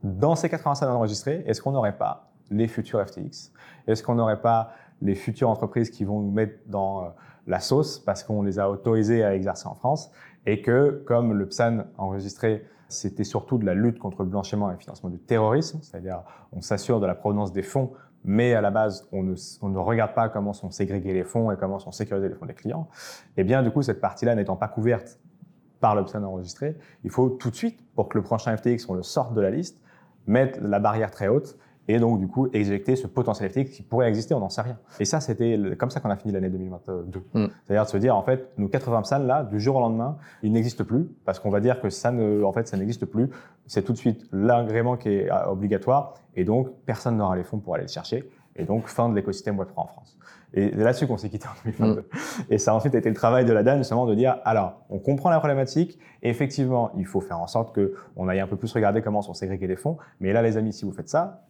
Dans 0.04 0.36
ces 0.36 0.50
80 0.50 0.74
PSAN 0.74 0.96
enregistrés, 0.96 1.44
est-ce 1.46 1.62
qu'on 1.62 1.72
n'aurait 1.72 1.98
pas 1.98 2.32
les 2.50 2.68
futurs 2.68 3.06
FTX 3.06 3.52
Est-ce 3.88 4.04
qu'on 4.04 4.16
n'aurait 4.16 4.42
pas 4.42 4.72
les 5.02 5.16
futures 5.16 5.50
entreprises 5.50 5.90
qui 5.90 6.04
vont 6.04 6.20
nous 6.20 6.32
mettre 6.32 6.60
dans 6.68 7.04
euh, 7.04 7.10
la 7.48 7.60
sauce 7.60 8.00
parce 8.00 8.24
qu'on 8.24 8.42
les 8.42 8.60
a 8.60 8.70
autorisées 8.70 9.24
à 9.24 9.36
exercer 9.36 9.68
en 9.68 9.76
France 9.76 10.12
et 10.46 10.62
que, 10.62 11.04
comme 11.06 11.34
le 11.34 11.48
PSAN 11.48 11.86
enregistré 11.98 12.66
c'était 12.92 13.24
surtout 13.24 13.58
de 13.58 13.66
la 13.66 13.74
lutte 13.74 14.00
contre 14.00 14.24
le 14.24 14.30
blanchiment 14.30 14.70
et 14.70 14.74
le 14.74 14.80
financement 14.80 15.10
du 15.10 15.20
terrorisme, 15.20 15.80
c'est-à-dire 15.82 16.24
on 16.52 16.62
s'assure 16.62 17.00
de 17.00 17.06
la 17.06 17.16
provenance 17.16 17.52
des 17.52 17.64
fonds, 17.64 17.92
mais 18.24 18.54
à 18.54 18.62
la 18.62 18.72
base, 18.72 19.08
on 19.12 19.24
ne, 19.24 19.78
regarde 19.80 20.14
pas 20.14 20.30
comment 20.30 20.54
sont 20.54 20.70
ségrégés 20.70 21.14
les 21.14 21.24
fonds 21.24 21.52
et 21.52 21.58
comment 21.58 21.80
sont 21.80 21.92
sécurisés 21.92 22.30
les 22.30 22.36
fonds 22.36 22.46
des 22.46 22.54
clients. 22.54 22.88
Et 23.36 23.42
eh 23.42 23.44
bien, 23.44 23.64
du 23.64 23.72
coup, 23.72 23.82
cette 23.82 24.00
partie-là 24.00 24.36
n'étant 24.36 24.56
pas 24.56 24.68
couverte 24.68 25.20
par 25.80 25.96
l'option 25.96 26.24
enregistré, 26.24 26.78
il 27.04 27.10
faut 27.10 27.30
tout 27.30 27.50
de 27.50 27.56
suite, 27.56 27.84
pour 27.96 28.08
que 28.08 28.18
le 28.18 28.24
prochain 28.24 28.56
FTX, 28.56 28.88
on 28.88 28.94
le 28.94 29.02
sorte 29.02 29.34
de 29.34 29.42
la 29.42 29.50
liste, 29.50 29.82
mettre 30.28 30.60
la 30.62 30.80
barrière 30.80 31.10
très 31.10 31.28
haute 31.28 31.58
et 31.88 32.00
donc 32.00 32.20
du 32.20 32.28
coup 32.28 32.48
éjecter 32.54 32.96
ce 32.96 33.08
potentiel 33.08 33.50
FTX 33.50 33.72
qui 33.72 33.82
pourrait 33.82 34.08
exister, 34.08 34.34
on 34.34 34.40
n'en 34.40 34.50
sait 34.50 34.62
rien. 34.62 34.78
Et 35.00 35.06
ça, 35.06 35.20
c'était 35.20 35.60
comme 35.78 35.90
ça 35.90 36.00
qu'on 36.00 36.10
a 36.10 36.16
fini 36.16 36.34
l'année 36.34 36.50
2022. 36.50 37.24
Mm. 37.34 37.46
C'est-à-dire 37.66 37.86
de 37.86 37.90
se 37.90 37.98
dire, 37.98 38.16
en 38.16 38.24
fait, 38.24 38.50
nos 38.58 38.68
80 38.68 39.02
PSAN, 39.02 39.20
là, 39.20 39.44
du 39.44 39.60
jour 39.60 39.76
au 39.76 39.80
lendemain, 39.80 40.18
ils 40.44 40.52
n'existent 40.52 40.84
plus, 40.84 41.08
parce 41.26 41.40
qu'on 41.40 41.50
va 41.50 41.60
dire 41.60 41.82
que 41.82 41.90
ça 41.90 42.12
ne, 42.12 42.44
en 42.44 42.54
fait, 42.54 42.68
ça 42.68 42.78
n'existe 42.78 43.06
plus. 43.06 43.30
C'est 43.66 43.84
tout 43.84 43.94
de 43.94 43.98
suite 43.98 44.26
l'agrément 44.32 44.98
qui 44.98 45.10
est 45.10 45.32
euh, 45.32 45.46
obligatoire, 45.48 46.16
et 46.36 46.44
donc 46.44 46.70
personne 46.86 47.18
n'aura 47.18 47.36
les 47.36 47.44
fonds 47.44 47.60
pour 47.60 47.76
aller 47.76 47.84
le 47.84 47.90
chercher. 47.90 48.30
Et 48.56 48.66
donc, 48.66 48.88
fin 48.88 49.10
de 49.10 49.16
l'écosystème 49.16 49.58
Web3 49.58 49.72
en 49.78 49.88
France. 49.88 50.18
Et 50.54 50.72
c'est 50.76 50.84
là-dessus 50.84 51.08
qu'on 51.08 51.18
s'est 51.18 51.30
quitté 51.30 51.48
en 51.48 51.70
2022. 51.70 52.02
Mm. 52.02 52.06
Et 52.50 52.58
ça 52.58 52.72
a 52.72 52.76
ensuite 52.76 52.94
été 52.96 53.10
le 53.10 53.16
travail 53.16 53.46
de 53.46 53.54
la 53.54 53.64
DAN, 53.64 53.78
justement, 53.78 54.06
de 54.06 54.14
dire, 54.14 54.38
alors, 54.44 54.82
on 54.90 55.00
comprend 55.00 55.30
la 55.30 55.40
problématique, 55.40 55.98
et 56.22 56.30
effectivement, 56.30 56.92
il 56.98 57.06
faut 57.06 57.22
faire 57.22 57.40
en 57.40 57.48
sorte 57.48 57.74
qu'on 57.74 58.28
aille 58.28 58.42
un 58.42 58.48
peu 58.48 58.58
plus 58.58 58.72
regarder 58.74 59.02
comment 59.02 59.22
sont 59.22 59.34
ségrégés 59.34 59.68
les 59.68 59.78
fonds. 59.78 59.98
Mais 60.20 60.34
là, 60.34 60.42
les 60.42 60.58
amis, 60.58 60.74
si 60.74 60.86
vous 60.86 60.92
faites 60.92 61.10
ça, 61.10 61.44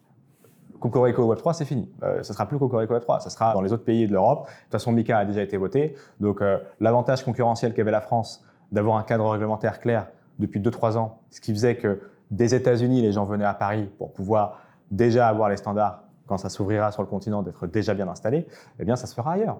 Cocorico 0.82 1.32
Web3, 1.32 1.54
c'est 1.54 1.64
fini. 1.64 1.88
Euh, 2.02 2.22
ça 2.22 2.34
sera 2.34 2.46
plus 2.46 2.58
Cocorico 2.58 2.94
Web3, 2.94 3.20
ça 3.20 3.30
sera 3.30 3.54
dans 3.54 3.62
les 3.62 3.72
autres 3.72 3.84
pays 3.84 4.06
de 4.06 4.12
l'Europe. 4.12 4.46
De 4.46 4.62
toute 4.64 4.72
façon, 4.72 4.92
MICA 4.92 5.18
a 5.18 5.24
déjà 5.24 5.42
été 5.42 5.56
voté. 5.56 5.94
Donc, 6.20 6.42
euh, 6.42 6.58
l'avantage 6.80 7.24
concurrentiel 7.24 7.72
qu'avait 7.72 7.90
la 7.90 8.00
France 8.00 8.44
d'avoir 8.72 8.96
un 8.96 9.02
cadre 9.02 9.28
réglementaire 9.28 9.80
clair 9.80 10.08
depuis 10.38 10.60
2-3 10.60 10.96
ans, 10.96 11.20
ce 11.30 11.40
qui 11.40 11.52
faisait 11.52 11.76
que 11.76 12.00
des 12.30 12.54
États-Unis, 12.54 13.00
les 13.00 13.12
gens 13.12 13.24
venaient 13.24 13.44
à 13.44 13.54
Paris 13.54 13.88
pour 13.98 14.12
pouvoir 14.12 14.60
déjà 14.90 15.28
avoir 15.28 15.48
les 15.48 15.56
standards 15.56 16.02
quand 16.26 16.38
ça 16.38 16.48
s'ouvrira 16.48 16.90
sur 16.92 17.02
le 17.02 17.08
continent, 17.08 17.42
d'être 17.42 17.66
déjà 17.66 17.94
bien 17.94 18.08
installé, 18.08 18.46
eh 18.78 18.84
bien, 18.84 18.96
ça 18.96 19.06
se 19.06 19.14
fera 19.14 19.32
ailleurs. 19.32 19.58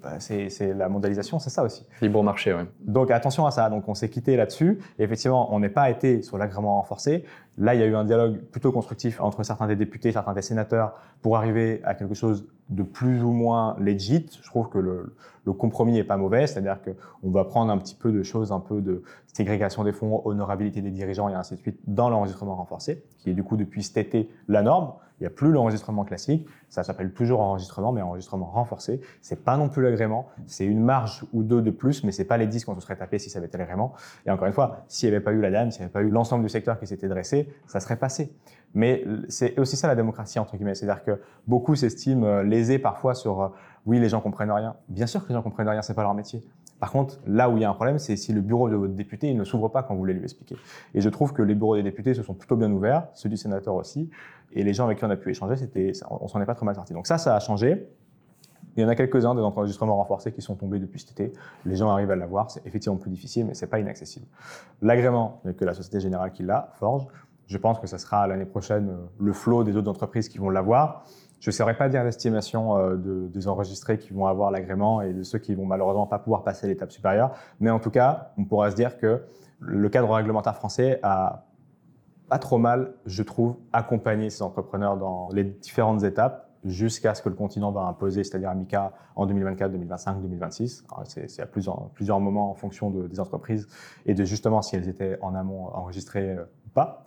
Bah, 0.00 0.20
c'est 0.20 0.74
la 0.74 0.88
mondialisation, 0.88 1.38
c'est 1.38 1.50
ça 1.50 1.62
aussi. 1.62 1.86
Libre 2.00 2.22
marché, 2.22 2.54
oui. 2.54 2.62
Donc 2.80 3.10
attention 3.10 3.46
à 3.46 3.50
ça. 3.50 3.68
Donc 3.68 3.88
on 3.88 3.94
s'est 3.94 4.08
quitté 4.08 4.36
là-dessus. 4.36 4.78
Effectivement, 4.98 5.52
on 5.54 5.60
n'est 5.60 5.68
pas 5.68 5.90
été 5.90 6.22
sur 6.22 6.38
l'agrément 6.38 6.76
renforcé. 6.76 7.24
Là, 7.58 7.74
il 7.74 7.80
y 7.80 7.84
a 7.84 7.86
eu 7.86 7.94
un 7.94 8.04
dialogue 8.04 8.38
plutôt 8.50 8.72
constructif 8.72 9.20
entre 9.20 9.42
certains 9.42 9.66
des 9.66 9.76
députés, 9.76 10.10
certains 10.12 10.32
des 10.32 10.42
sénateurs, 10.42 10.94
pour 11.20 11.36
arriver 11.36 11.82
à 11.84 11.94
quelque 11.94 12.14
chose 12.14 12.46
de 12.70 12.82
plus 12.82 13.22
ou 13.22 13.32
moins 13.32 13.76
legit. 13.78 14.26
Je 14.42 14.48
trouve 14.48 14.68
que 14.68 14.78
le, 14.78 15.14
compromis 15.52 15.92
n'est 15.92 16.04
pas 16.04 16.16
mauvais, 16.16 16.46
c'est-à-dire 16.46 16.78
qu'on 16.82 17.30
va 17.30 17.44
prendre 17.44 17.70
un 17.70 17.78
petit 17.78 17.94
peu 17.94 18.10
de 18.10 18.22
choses, 18.22 18.52
un 18.52 18.60
peu 18.60 18.80
de 18.80 19.02
ségrégation 19.32 19.84
des 19.84 19.92
fonds, 19.92 20.22
honorabilité 20.24 20.80
des 20.80 20.90
dirigeants 20.90 21.28
et 21.28 21.34
ainsi 21.34 21.54
de 21.54 21.60
suite 21.60 21.78
dans 21.86 22.08
l'enregistrement 22.08 22.56
renforcé, 22.56 23.04
qui 23.18 23.30
est 23.30 23.34
du 23.34 23.44
coup 23.44 23.56
depuis 23.56 23.82
cet 23.82 23.98
été 23.98 24.30
la 24.48 24.62
norme. 24.62 24.92
Il 25.20 25.24
n'y 25.24 25.26
a 25.28 25.30
plus 25.30 25.52
l'enregistrement 25.52 26.04
classique, 26.04 26.48
ça 26.68 26.82
s'appelle 26.82 27.12
toujours 27.12 27.40
enregistrement, 27.40 27.92
mais 27.92 28.02
enregistrement 28.02 28.46
renforcé. 28.46 29.00
C'est 29.20 29.44
pas 29.44 29.56
non 29.56 29.68
plus 29.68 29.80
l'agrément, 29.80 30.26
c'est 30.46 30.64
une 30.64 30.82
marge 30.82 31.24
ou 31.32 31.44
deux 31.44 31.62
de 31.62 31.70
plus, 31.70 32.02
mais 32.02 32.10
c'est 32.10 32.24
pas 32.24 32.38
les 32.38 32.48
10 32.48 32.64
qu'on 32.64 32.74
se 32.74 32.80
serait 32.80 32.96
tapé 32.96 33.20
si 33.20 33.30
ça 33.30 33.38
avait 33.38 33.46
été 33.46 33.56
l'agrément. 33.56 33.92
Et 34.26 34.32
encore 34.32 34.48
une 34.48 34.52
fois, 34.52 34.84
s'il 34.88 35.08
n'y 35.08 35.14
avait 35.14 35.22
pas 35.22 35.30
eu 35.30 35.40
la 35.40 35.52
dame, 35.52 35.70
s'il 35.70 35.82
n'y 35.82 35.84
avait 35.84 35.92
pas 35.92 36.02
eu 36.02 36.08
l'ensemble 36.08 36.42
du 36.42 36.48
secteur 36.48 36.76
qui 36.80 36.88
s'était 36.88 37.06
dressé, 37.06 37.41
ça 37.66 37.80
serait 37.80 37.96
passé. 37.96 38.32
Mais 38.74 39.04
c'est 39.28 39.58
aussi 39.58 39.76
ça 39.76 39.86
la 39.86 39.94
démocratie, 39.94 40.38
entre 40.38 40.56
guillemets. 40.56 40.74
C'est-à-dire 40.74 41.04
que 41.04 41.20
beaucoup 41.46 41.74
s'estiment 41.74 42.26
euh, 42.26 42.42
lésés 42.42 42.78
parfois 42.78 43.14
sur 43.14 43.42
euh, 43.42 43.48
oui, 43.84 43.98
les 43.98 44.08
gens 44.08 44.20
comprennent 44.20 44.50
rien. 44.50 44.76
Bien 44.88 45.06
sûr 45.06 45.22
que 45.22 45.28
les 45.28 45.34
gens 45.34 45.42
comprennent 45.42 45.68
rien, 45.68 45.82
c'est 45.82 45.94
pas 45.94 46.02
leur 46.02 46.14
métier. 46.14 46.42
Par 46.80 46.90
contre, 46.90 47.20
là 47.26 47.48
où 47.48 47.56
il 47.56 47.62
y 47.62 47.64
a 47.64 47.70
un 47.70 47.74
problème, 47.74 47.98
c'est 47.98 48.16
si 48.16 48.32
le 48.32 48.40
bureau 48.40 48.68
de 48.68 48.74
votre 48.74 48.94
député 48.94 49.28
il 49.28 49.36
ne 49.36 49.44
s'ouvre 49.44 49.68
pas 49.68 49.82
quand 49.82 49.94
vous 49.94 50.00
voulez 50.00 50.14
lui 50.14 50.24
expliquer. 50.24 50.56
Et 50.94 51.00
je 51.00 51.08
trouve 51.08 51.32
que 51.32 51.42
les 51.42 51.54
bureaux 51.54 51.76
des 51.76 51.82
députés 51.82 52.14
se 52.14 52.22
sont 52.22 52.34
plutôt 52.34 52.56
bien 52.56 52.72
ouverts, 52.72 53.06
ceux 53.14 53.28
du 53.28 53.36
sénateur 53.36 53.74
aussi, 53.74 54.10
et 54.52 54.64
les 54.64 54.72
gens 54.72 54.86
avec 54.86 54.98
qui 54.98 55.04
on 55.04 55.10
a 55.10 55.16
pu 55.16 55.30
échanger, 55.30 55.56
c'était, 55.56 55.92
on 56.10 56.26
s'en 56.26 56.40
est 56.40 56.46
pas 56.46 56.54
trop 56.54 56.64
mal 56.64 56.74
sorti. 56.74 56.92
Donc 56.92 57.06
ça, 57.06 57.18
ça 57.18 57.36
a 57.36 57.40
changé. 57.40 57.88
Il 58.76 58.82
y 58.82 58.86
en 58.86 58.88
a 58.88 58.94
quelques-uns 58.94 59.34
des 59.34 59.42
enregistrements 59.42 59.96
renforcés 59.96 60.32
qui 60.32 60.40
sont 60.40 60.56
tombés 60.56 60.78
depuis 60.78 60.98
cet 60.98 61.12
été. 61.12 61.32
Les 61.66 61.76
gens 61.76 61.90
arrivent 61.90 62.10
à 62.10 62.16
l'avoir. 62.16 62.50
C'est 62.50 62.66
effectivement 62.66 62.96
plus 62.96 63.10
difficile, 63.10 63.46
mais 63.46 63.54
c'est 63.54 63.66
pas 63.66 63.78
inaccessible. 63.78 64.26
L'agrément, 64.80 65.42
que 65.56 65.64
la 65.64 65.74
Société 65.74 66.00
Générale 66.00 66.32
qui 66.32 66.42
l'a, 66.42 66.70
Forge, 66.80 67.06
je 67.52 67.58
pense 67.58 67.78
que 67.78 67.86
ça 67.86 67.98
sera 67.98 68.26
l'année 68.26 68.46
prochaine 68.46 68.88
euh, 68.88 69.06
le 69.20 69.32
flot 69.34 69.62
des 69.62 69.76
autres 69.76 69.90
entreprises 69.90 70.28
qui 70.28 70.38
vont 70.38 70.48
l'avoir. 70.48 71.04
Je 71.38 71.50
ne 71.50 71.52
saurais 71.52 71.76
pas 71.76 71.88
dire 71.90 72.02
l'estimation 72.02 72.78
euh, 72.78 72.96
de, 72.96 73.28
des 73.28 73.46
enregistrés 73.46 73.98
qui 73.98 74.12
vont 74.14 74.26
avoir 74.26 74.50
l'agrément 74.50 75.02
et 75.02 75.12
de 75.12 75.22
ceux 75.22 75.38
qui 75.38 75.54
vont 75.54 75.66
malheureusement 75.66 76.06
pas 76.06 76.18
pouvoir 76.18 76.44
passer 76.44 76.66
l'étape 76.66 76.90
supérieure. 76.90 77.32
Mais 77.60 77.68
en 77.68 77.78
tout 77.78 77.90
cas, 77.90 78.32
on 78.38 78.44
pourra 78.46 78.70
se 78.70 78.76
dire 78.76 78.96
que 78.96 79.22
le 79.60 79.88
cadre 79.90 80.10
réglementaire 80.10 80.56
français 80.56 80.98
a 81.02 81.44
pas 82.28 82.38
trop 82.38 82.58
mal, 82.58 82.94
je 83.04 83.22
trouve, 83.22 83.56
accompagné 83.74 84.30
ces 84.30 84.42
entrepreneurs 84.42 84.96
dans 84.96 85.28
les 85.32 85.44
différentes 85.44 86.02
étapes 86.02 86.48
jusqu'à 86.64 87.14
ce 87.14 87.22
que 87.22 87.28
le 87.28 87.34
continent 87.34 87.72
va 87.72 87.82
imposer, 87.82 88.24
c'est-à-dire 88.24 88.50
AMICA 88.50 88.92
en 89.16 89.26
2024, 89.26 89.72
2025, 89.72 90.22
2026. 90.22 90.84
C'est 91.04 91.42
à 91.42 91.46
plusieurs, 91.46 92.20
moments 92.20 92.50
en 92.50 92.54
fonction 92.54 92.90
de, 92.90 93.06
des 93.06 93.20
entreprises 93.20 93.68
et 94.06 94.14
de 94.14 94.24
justement 94.24 94.62
si 94.62 94.76
elles 94.76 94.88
étaient 94.88 95.18
en 95.22 95.34
amont 95.34 95.66
enregistrées 95.74 96.36
euh, 96.36 96.44
pas. 96.72 97.04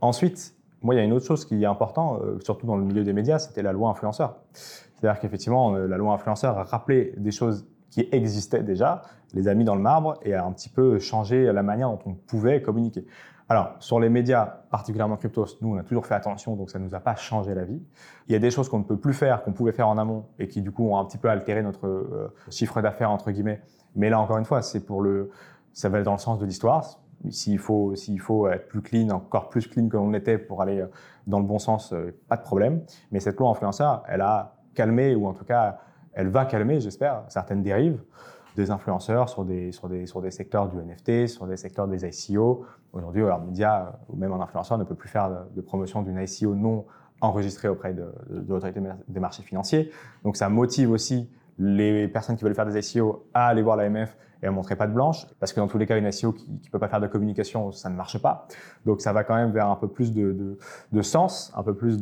Ensuite, 0.00 0.54
moi, 0.82 0.94
il 0.94 0.98
y 0.98 1.00
a 1.00 1.04
une 1.04 1.12
autre 1.12 1.26
chose 1.26 1.44
qui 1.44 1.62
est 1.62 1.66
importante, 1.66 2.22
euh, 2.22 2.38
surtout 2.40 2.66
dans 2.66 2.76
le 2.76 2.84
milieu 2.84 3.04
des 3.04 3.12
médias, 3.12 3.38
c'était 3.38 3.62
la 3.62 3.72
loi 3.72 3.90
influenceur. 3.90 4.36
C'est-à-dire 4.52 5.20
qu'effectivement, 5.20 5.74
euh, 5.74 5.86
la 5.86 5.96
loi 5.96 6.14
influenceur 6.14 6.58
a 6.58 6.64
rappelé 6.64 7.12
des 7.16 7.30
choses 7.30 7.66
qui 7.90 8.08
existaient 8.12 8.62
déjà, 8.62 9.02
les 9.34 9.48
a 9.48 9.54
mis 9.54 9.64
dans 9.64 9.74
le 9.74 9.82
marbre 9.82 10.18
et 10.22 10.34
a 10.34 10.44
un 10.44 10.52
petit 10.52 10.68
peu 10.68 10.98
changé 10.98 11.52
la 11.52 11.62
manière 11.62 11.90
dont 11.90 11.98
on 12.06 12.14
pouvait 12.14 12.62
communiquer. 12.62 13.04
Alors, 13.48 13.74
sur 13.80 13.98
les 13.98 14.08
médias, 14.08 14.46
particulièrement 14.70 15.16
cryptos, 15.16 15.58
nous, 15.60 15.74
on 15.74 15.78
a 15.78 15.82
toujours 15.82 16.06
fait 16.06 16.14
attention, 16.14 16.54
donc 16.54 16.70
ça 16.70 16.78
ne 16.78 16.84
nous 16.84 16.94
a 16.94 17.00
pas 17.00 17.16
changé 17.16 17.52
la 17.52 17.64
vie. 17.64 17.82
Il 18.28 18.32
y 18.32 18.36
a 18.36 18.38
des 18.38 18.50
choses 18.50 18.68
qu'on 18.68 18.78
ne 18.78 18.84
peut 18.84 18.96
plus 18.96 19.12
faire, 19.12 19.42
qu'on 19.42 19.52
pouvait 19.52 19.72
faire 19.72 19.88
en 19.88 19.98
amont, 19.98 20.26
et 20.38 20.46
qui, 20.46 20.62
du 20.62 20.70
coup, 20.70 20.88
ont 20.88 20.98
un 20.98 21.04
petit 21.04 21.18
peu 21.18 21.28
altéré 21.28 21.60
notre 21.62 21.88
euh, 21.88 22.32
chiffre 22.48 22.80
d'affaires, 22.80 23.10
entre 23.10 23.32
guillemets. 23.32 23.60
Mais 23.96 24.08
là, 24.08 24.20
encore 24.20 24.38
une 24.38 24.44
fois, 24.44 24.62
c'est 24.62 24.86
pour 24.86 25.02
le, 25.02 25.30
ça 25.72 25.88
va 25.88 26.00
dans 26.02 26.12
le 26.12 26.18
sens 26.18 26.38
de 26.38 26.46
l'histoire. 26.46 27.00
S'il 27.28 27.58
faut, 27.58 27.94
faut 28.18 28.48
être 28.48 28.68
plus 28.68 28.80
clean, 28.80 29.10
encore 29.10 29.50
plus 29.50 29.66
clean 29.66 29.88
que 29.88 29.96
l'on 29.96 30.14
était 30.14 30.38
pour 30.38 30.62
aller 30.62 30.80
euh, 30.80 30.86
dans 31.26 31.38
le 31.38 31.44
bon 31.44 31.58
sens, 31.58 31.92
euh, 31.92 32.16
pas 32.28 32.36
de 32.36 32.42
problème. 32.42 32.82
Mais 33.12 33.20
cette 33.20 33.38
loi 33.38 33.50
influenceur, 33.50 34.02
elle 34.08 34.22
a 34.22 34.56
calmé, 34.74 35.14
ou 35.14 35.26
en 35.26 35.34
tout 35.34 35.44
cas, 35.44 35.78
elle 36.14 36.28
va 36.28 36.44
calmer, 36.46 36.80
j'espère, 36.80 37.24
certaines 37.28 37.62
dérives 37.62 38.00
des 38.56 38.70
influenceurs 38.70 39.28
sur 39.28 39.44
des, 39.44 39.70
sur, 39.72 39.88
des, 39.88 40.06
sur 40.06 40.20
des 40.20 40.30
secteurs 40.30 40.68
du 40.68 40.76
NFT, 40.76 41.28
sur 41.28 41.46
des 41.46 41.56
secteurs 41.56 41.86
des 41.86 42.04
ICO. 42.04 42.64
Aujourd'hui, 42.92 43.22
un 43.22 43.38
média 43.38 44.00
ou 44.08 44.16
même 44.16 44.32
un 44.32 44.40
influenceur 44.40 44.76
ne 44.78 44.84
peut 44.84 44.96
plus 44.96 45.08
faire 45.08 45.30
de, 45.54 45.60
promotion 45.60 46.02
d'une 46.02 46.18
ICO 46.18 46.54
non 46.54 46.84
enregistrée 47.20 47.68
auprès 47.68 47.92
de, 47.92 48.12
de 48.30 48.48
l'autorité 48.48 48.80
des 49.08 49.20
marchés 49.20 49.42
financiers. 49.42 49.90
Donc 50.24 50.36
ça 50.36 50.48
motive 50.48 50.90
aussi 50.90 51.30
les 51.60 52.08
personnes 52.08 52.36
qui 52.36 52.44
veulent 52.44 52.54
faire 52.54 52.66
des 52.66 52.96
ICO 52.96 53.26
à 53.34 53.48
aller 53.48 53.60
voir 53.60 53.76
l'AMF 53.76 54.16
et 54.42 54.46
à 54.46 54.50
montrer 54.50 54.74
pas 54.74 54.86
de 54.86 54.94
blanche, 54.94 55.26
parce 55.38 55.52
que 55.52 55.60
dans 55.60 55.68
tous 55.68 55.76
les 55.76 55.86
cas, 55.86 55.98
une 55.98 56.10
SEO 56.10 56.32
qui 56.32 56.50
ne 56.50 56.70
peut 56.70 56.78
pas 56.78 56.88
faire 56.88 57.00
de 57.00 57.06
communication, 57.06 57.70
ça 57.72 57.90
ne 57.90 57.94
marche 57.94 58.18
pas. 58.18 58.46
Donc 58.86 59.02
ça 59.02 59.12
va 59.12 59.22
quand 59.22 59.34
même 59.34 59.50
vers 59.50 59.68
un 59.68 59.76
peu 59.76 59.88
plus 59.88 60.14
de, 60.14 60.56
sens, 61.02 61.52
un 61.54 61.62
peu 61.62 61.74
plus 61.74 62.00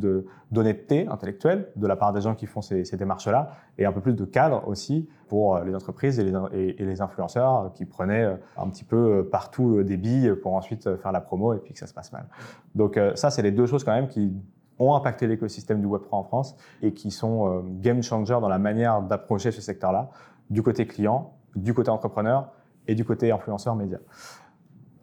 d'honnêteté 0.52 1.08
intellectuelle 1.08 1.70
de 1.74 1.86
la 1.88 1.96
part 1.96 2.12
des 2.12 2.20
gens 2.20 2.36
qui 2.36 2.46
font 2.46 2.62
ces, 2.62 2.84
démarches-là, 2.96 3.56
et 3.76 3.86
un 3.86 3.92
peu 3.92 4.00
plus 4.00 4.14
de 4.14 4.24
cadre 4.24 4.66
aussi 4.68 5.08
pour 5.26 5.56
euh, 5.56 5.64
les 5.64 5.74
entreprises 5.74 6.18
et 6.20 6.24
les, 6.24 6.32
et, 6.52 6.84
les 6.84 7.00
influenceurs 7.00 7.72
qui 7.74 7.84
prenaient 7.84 8.24
euh, 8.24 8.36
un 8.56 8.68
petit 8.70 8.84
peu 8.84 8.96
euh, 8.96 9.22
partout 9.22 9.82
des 9.82 9.96
billes 9.96 10.32
pour 10.40 10.54
ensuite 10.54 10.96
faire 10.96 11.12
la 11.12 11.20
promo 11.20 11.54
et 11.54 11.58
puis 11.58 11.74
que 11.74 11.78
ça 11.78 11.86
se 11.86 11.94
passe 11.94 12.12
mal. 12.12 12.26
Donc 12.74 12.98
ça, 13.14 13.30
c'est 13.30 13.42
les 13.42 13.50
deux 13.50 13.66
choses 13.66 13.82
quand 13.82 13.94
même 13.94 14.08
qui 14.08 14.32
ont 14.78 14.94
impacté 14.94 15.26
l'écosystème 15.26 15.80
du 15.80 15.86
Web3 15.86 16.08
en 16.12 16.24
France 16.24 16.56
et 16.82 16.92
qui 16.92 17.10
sont 17.10 17.64
game 17.80 18.02
changer 18.02 18.38
dans 18.40 18.48
la 18.48 18.58
manière 18.58 19.02
d'approcher 19.02 19.50
ce 19.50 19.60
secteur-là, 19.60 20.10
du 20.50 20.62
côté 20.62 20.86
client 20.86 21.32
du 21.58 21.74
côté 21.74 21.90
entrepreneur 21.90 22.50
et 22.86 22.94
du 22.94 23.04
côté 23.04 23.30
influenceur 23.30 23.76
média. 23.76 23.98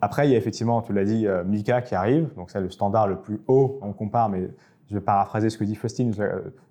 Après, 0.01 0.27
il 0.27 0.31
y 0.31 0.35
a 0.35 0.37
effectivement, 0.37 0.81
tu 0.81 0.93
l'as 0.93 1.05
dit, 1.05 1.25
euh, 1.27 1.43
Mika 1.43 1.81
qui 1.81 1.95
arrive, 1.95 2.33
donc 2.35 2.51
c'est 2.51 2.61
le 2.61 2.69
standard 2.69 3.07
le 3.07 3.17
plus 3.17 3.41
haut, 3.47 3.79
on 3.81 3.93
compare, 3.93 4.29
mais 4.29 4.49
je 4.89 4.93
vais 4.93 5.01
paraphraser 5.01 5.49
ce 5.49 5.57
que 5.57 5.63
dit 5.63 5.75
Faustine, 5.75 6.13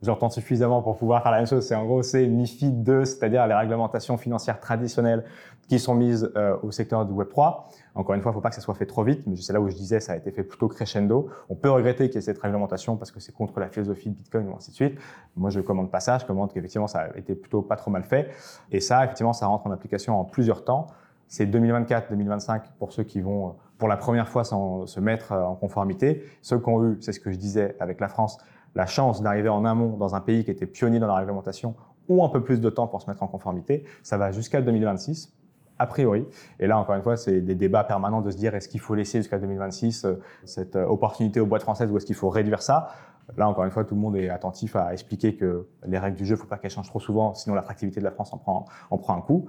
j'entends 0.02 0.30
suffisamment 0.30 0.82
pour 0.82 0.96
pouvoir 0.96 1.22
faire 1.22 1.32
la 1.32 1.38
même 1.38 1.46
chose. 1.46 1.66
C'est 1.66 1.74
en 1.74 1.84
gros, 1.84 2.02
c'est 2.02 2.26
MIFID 2.26 2.84
2, 2.84 3.04
c'est-à-dire 3.04 3.46
les 3.46 3.54
réglementations 3.54 4.16
financières 4.16 4.60
traditionnelles 4.60 5.24
qui 5.68 5.78
sont 5.78 5.94
mises 5.94 6.30
euh, 6.36 6.56
au 6.62 6.70
secteur 6.70 7.06
du 7.06 7.12
Web3. 7.12 7.62
Encore 7.94 8.14
une 8.14 8.22
fois, 8.22 8.30
il 8.30 8.32
ne 8.32 8.34
faut 8.34 8.40
pas 8.40 8.50
que 8.50 8.54
ça 8.54 8.60
soit 8.60 8.74
fait 8.74 8.86
trop 8.86 9.02
vite, 9.02 9.26
mais 9.26 9.36
c'est 9.36 9.52
là 9.52 9.60
où 9.60 9.68
je 9.68 9.74
disais, 9.74 9.98
ça 9.98 10.12
a 10.12 10.16
été 10.16 10.30
fait 10.30 10.42
plutôt 10.42 10.68
crescendo. 10.68 11.28
On 11.48 11.54
peut 11.54 11.70
regretter 11.70 12.08
qu'il 12.08 12.16
y 12.16 12.18
ait 12.18 12.22
cette 12.22 12.38
réglementation 12.38 12.96
parce 12.96 13.10
que 13.10 13.20
c'est 13.20 13.32
contre 13.32 13.58
la 13.58 13.68
philosophie 13.68 14.10
de 14.10 14.14
Bitcoin 14.14 14.48
ou 14.48 14.54
ainsi 14.56 14.70
de 14.70 14.76
suite. 14.76 14.98
Moi, 15.36 15.50
je 15.50 15.60
commande 15.60 15.90
pas 15.90 16.00
ça, 16.00 16.18
je 16.18 16.26
commande 16.26 16.52
qu'effectivement, 16.52 16.86
ça 16.86 17.00
a 17.00 17.16
été 17.16 17.34
plutôt 17.34 17.62
pas 17.62 17.76
trop 17.76 17.90
mal 17.90 18.04
fait. 18.04 18.30
Et 18.70 18.80
ça, 18.80 19.04
effectivement, 19.04 19.32
ça 19.32 19.46
rentre 19.46 19.66
en 19.66 19.70
application 19.70 20.18
en 20.20 20.24
plusieurs 20.24 20.64
temps. 20.64 20.86
C'est 21.28 21.46
2024-2025 21.46 22.60
pour 22.78 22.92
ceux 22.92 23.04
qui 23.04 23.20
vont, 23.20 23.48
euh, 23.48 23.52
pour 23.84 23.90
la 23.90 23.98
première 23.98 24.30
fois, 24.30 24.44
se 24.44 24.98
mettre 24.98 25.32
euh, 25.32 25.44
en 25.44 25.56
conformité. 25.56 26.24
Ceux 26.40 26.58
qui 26.58 26.70
ont 26.70 26.82
eu, 26.82 26.96
c'est 27.02 27.12
ce 27.12 27.20
que 27.20 27.30
je 27.30 27.36
disais 27.36 27.76
avec 27.80 28.00
la 28.00 28.08
France, 28.08 28.38
la 28.74 28.86
chance 28.86 29.20
d'arriver 29.20 29.50
en 29.50 29.66
amont 29.66 29.98
dans 29.98 30.14
un 30.14 30.22
pays 30.22 30.42
qui 30.42 30.50
était 30.50 30.64
pionnier 30.64 31.00
dans 31.00 31.06
la 31.06 31.16
réglementation 31.16 31.74
ont 32.08 32.24
un 32.24 32.30
peu 32.30 32.42
plus 32.42 32.62
de 32.62 32.70
temps 32.70 32.86
pour 32.86 33.02
se 33.02 33.10
mettre 33.10 33.22
en 33.22 33.26
conformité. 33.26 33.84
Ça 34.02 34.16
va 34.16 34.32
jusqu'à 34.32 34.62
2026 34.62 35.34
a 35.78 35.86
priori. 35.86 36.26
Et 36.60 36.66
là, 36.66 36.78
encore 36.78 36.94
une 36.94 37.02
fois, 37.02 37.18
c'est 37.18 37.42
des 37.42 37.54
débats 37.54 37.84
permanents 37.84 38.22
de 38.22 38.30
se 38.30 38.38
dire 38.38 38.54
est-ce 38.54 38.70
qu'il 38.70 38.80
faut 38.80 38.94
laisser 38.94 39.18
jusqu'à 39.18 39.38
2026 39.38 40.06
euh, 40.06 40.14
cette 40.46 40.76
euh, 40.76 40.86
opportunité 40.86 41.38
aux 41.40 41.46
boîtes 41.46 41.60
françaises 41.60 41.90
ou 41.90 41.98
est-ce 41.98 42.06
qu'il 42.06 42.16
faut 42.16 42.30
réduire 42.30 42.62
ça? 42.62 42.88
Là, 43.36 43.46
encore 43.50 43.64
une 43.64 43.70
fois, 43.70 43.84
tout 43.84 43.96
le 43.96 44.00
monde 44.00 44.16
est 44.16 44.30
attentif 44.30 44.76
à 44.76 44.94
expliquer 44.94 45.36
que 45.36 45.66
les 45.86 45.98
règles 45.98 46.16
du 46.16 46.24
jeu, 46.24 46.36
il 46.36 46.38
ne 46.38 46.42
faut 46.42 46.48
pas 46.48 46.56
qu'elles 46.56 46.70
changent 46.70 46.88
trop 46.88 47.00
souvent, 47.00 47.34
sinon 47.34 47.54
l'attractivité 47.54 48.00
de 48.00 48.04
la 48.06 48.12
France 48.12 48.32
en 48.32 48.38
prend, 48.38 48.64
en 48.90 48.96
prend 48.96 49.14
un 49.14 49.20
coup. 49.20 49.44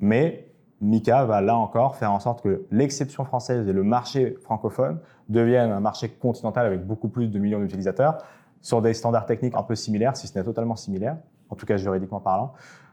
Mais 0.00 0.53
Mika 0.84 1.24
va 1.24 1.40
là 1.40 1.56
encore 1.56 1.96
faire 1.96 2.12
en 2.12 2.20
sorte 2.20 2.42
que 2.42 2.66
l'exception 2.70 3.24
française 3.24 3.66
et 3.68 3.72
le 3.72 3.82
marché 3.82 4.36
francophone 4.42 4.98
deviennent 5.28 5.72
un 5.72 5.80
marché 5.80 6.10
continental 6.10 6.66
avec 6.66 6.86
beaucoup 6.86 7.08
plus 7.08 7.28
de 7.28 7.38
millions 7.38 7.58
d'utilisateurs 7.58 8.18
sur 8.60 8.82
des 8.82 8.92
standards 8.92 9.26
techniques 9.26 9.54
un 9.56 9.62
peu 9.62 9.74
similaires, 9.74 10.16
si 10.16 10.26
ce 10.26 10.38
n'est 10.38 10.44
totalement 10.44 10.76
similaires, 10.76 11.16
en 11.48 11.56
tout 11.56 11.64
cas 11.64 11.78
juridiquement 11.78 12.20
parlant. 12.20 12.52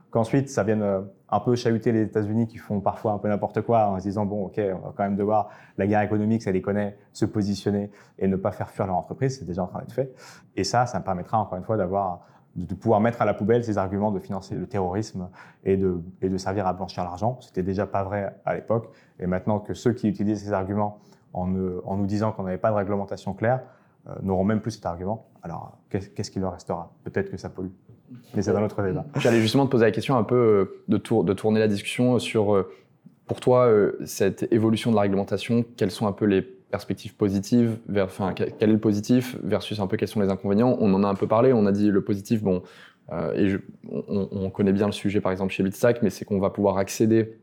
Qu'ensuite, 0.10 0.50
ça 0.50 0.64
vienne 0.64 0.82
euh, 0.82 1.02
un 1.30 1.40
peu 1.40 1.56
chahuter 1.56 1.94
les 1.94 2.02
États-Unis 2.02 2.48
qui 2.48 2.58
font 2.58 2.82
parfois 2.82 3.14
un 3.14 3.18
peu 3.18 3.30
n'importe 3.30 3.62
quoi 3.62 3.88
en 3.88 3.98
se 3.98 4.04
disant 4.04 4.26
bon, 4.26 4.46
ok, 4.46 4.60
on 4.60 4.88
va 4.88 4.94
quand 4.96 5.04
même 5.04 5.16
devoir 5.16 5.50
la 5.78 5.88
guerre 5.88 6.02
économique, 6.02 6.44
ça 6.44 6.52
les 6.52 6.62
connaît, 6.62 6.98
se 7.14 7.26
positionner 7.26 7.92
et 8.20 8.28
ne 8.28 8.36
pas 8.36 8.52
faire 8.52 8.70
fuir 8.70 8.88
leur 8.88 8.98
entreprise, 8.98 9.40
c'est 9.40 9.46
déjà 9.46 9.64
en 9.64 9.68
train 9.68 9.80
d'être 9.80 9.94
fait. 9.94 10.14
Et 10.56 10.66
ça, 10.66 10.86
ça 10.86 11.00
me 11.00 11.04
permettra 11.04 11.40
encore 11.40 11.58
une 11.58 11.64
fois 11.64 11.78
d'avoir 11.78 12.26
de 12.56 12.76
pouvoir 12.76 13.00
mettre 13.00 13.22
à 13.22 13.26
la 13.26 13.34
poubelle 13.34 13.64
ces 13.64 13.78
arguments 13.78 14.12
de 14.12 14.20
financer 14.20 14.56
le 14.56 14.68
terrorisme 14.68 15.30
et 15.64 15.78
de, 15.78 16.02
et 16.22 16.30
de 16.30 16.38
servir 16.38 16.68
à 16.68 16.74
blanchir 16.74 17.04
l'argent. 17.04 17.38
C'était 17.42 17.64
déjà 17.64 17.86
pas 17.86 18.04
vrai 18.04 18.36
à 18.46 18.56
l'époque. 18.56 18.90
Et 19.20 19.28
maintenant 19.28 19.60
que 19.60 19.74
ceux 19.74 19.94
qui 19.94 20.08
utilisent 20.10 20.44
ces 20.44 20.54
arguments 20.54 21.00
en, 21.34 21.50
en 21.86 21.98
nous 21.98 22.06
disant 22.06 22.32
qu'on 22.32 22.44
n'avait 22.44 22.58
pas 22.58 22.72
de 22.72 22.76
réglementation 22.76 23.34
claire 23.34 23.62
euh, 24.08 24.16
n'auront 24.22 24.44
même 24.44 24.60
plus 24.60 24.72
cet 24.72 24.86
argument, 24.86 25.28
alors 25.44 25.78
qu'est-ce 25.90 26.32
qu'il 26.32 26.42
leur 26.42 26.54
restera? 26.54 26.92
Peut-être 27.04 27.30
que 27.32 27.38
ça 27.38 27.50
pollue. 27.50 27.70
Mais 28.36 28.42
c'est 28.42 28.52
un 28.54 28.64
autre 28.64 28.84
débat. 28.84 29.06
J'allais 29.16 29.40
justement 29.40 29.66
te 29.66 29.72
poser 29.72 29.86
la 29.86 29.92
question 29.92 30.18
un 30.18 30.24
peu 30.24 30.36
euh, 30.36 30.84
de, 30.90 30.98
tour, 30.98 31.24
de 31.24 31.34
tourner 31.34 31.60
la 31.60 31.70
discussion 31.70 32.20
sur, 32.20 32.54
euh, 32.54 32.70
pour 33.28 33.40
toi, 33.40 33.72
cette 34.04 34.52
évolution 34.52 34.92
de 34.92 34.96
la 34.98 35.04
réglementation, 35.04 35.64
quelles 35.78 35.92
sont 35.92 36.08
un 36.08 36.12
peu 36.12 36.26
les 36.26 36.42
perspectives 36.72 37.14
positives, 37.14 37.78
vers, 37.88 38.06
enfin, 38.06 38.34
quel 38.34 38.54
est 38.60 38.66
le 38.66 38.80
positif 38.80 39.38
versus 39.44 39.80
un 39.80 39.88
peu 39.88 39.98
quels 39.98 40.08
sont 40.08 40.22
les 40.22 40.30
inconvénients. 40.30 40.78
On 40.80 40.94
en 40.94 41.04
a 41.04 41.08
un 41.08 41.16
peu 41.16 41.28
parlé, 41.28 41.54
on 41.54 41.66
a 41.66 41.72
dit 41.72 41.92
le 41.92 42.02
positif, 42.02 42.42
bon, 42.42 42.64
euh, 43.12 43.34
et 43.34 43.58
on, 44.08 44.50
connaît 44.50 44.72
bien 44.72 44.86
le 44.86 44.92
sujet 44.92 45.20
par 45.20 45.32
exemple 45.32 45.52
chez 45.52 45.64
Bitstack, 45.64 46.02
mais 46.02 46.10
c'est 46.10 46.24
qu'on 46.24 46.40
va 46.40 46.50
pouvoir 46.50 46.78
accéder 46.78 47.38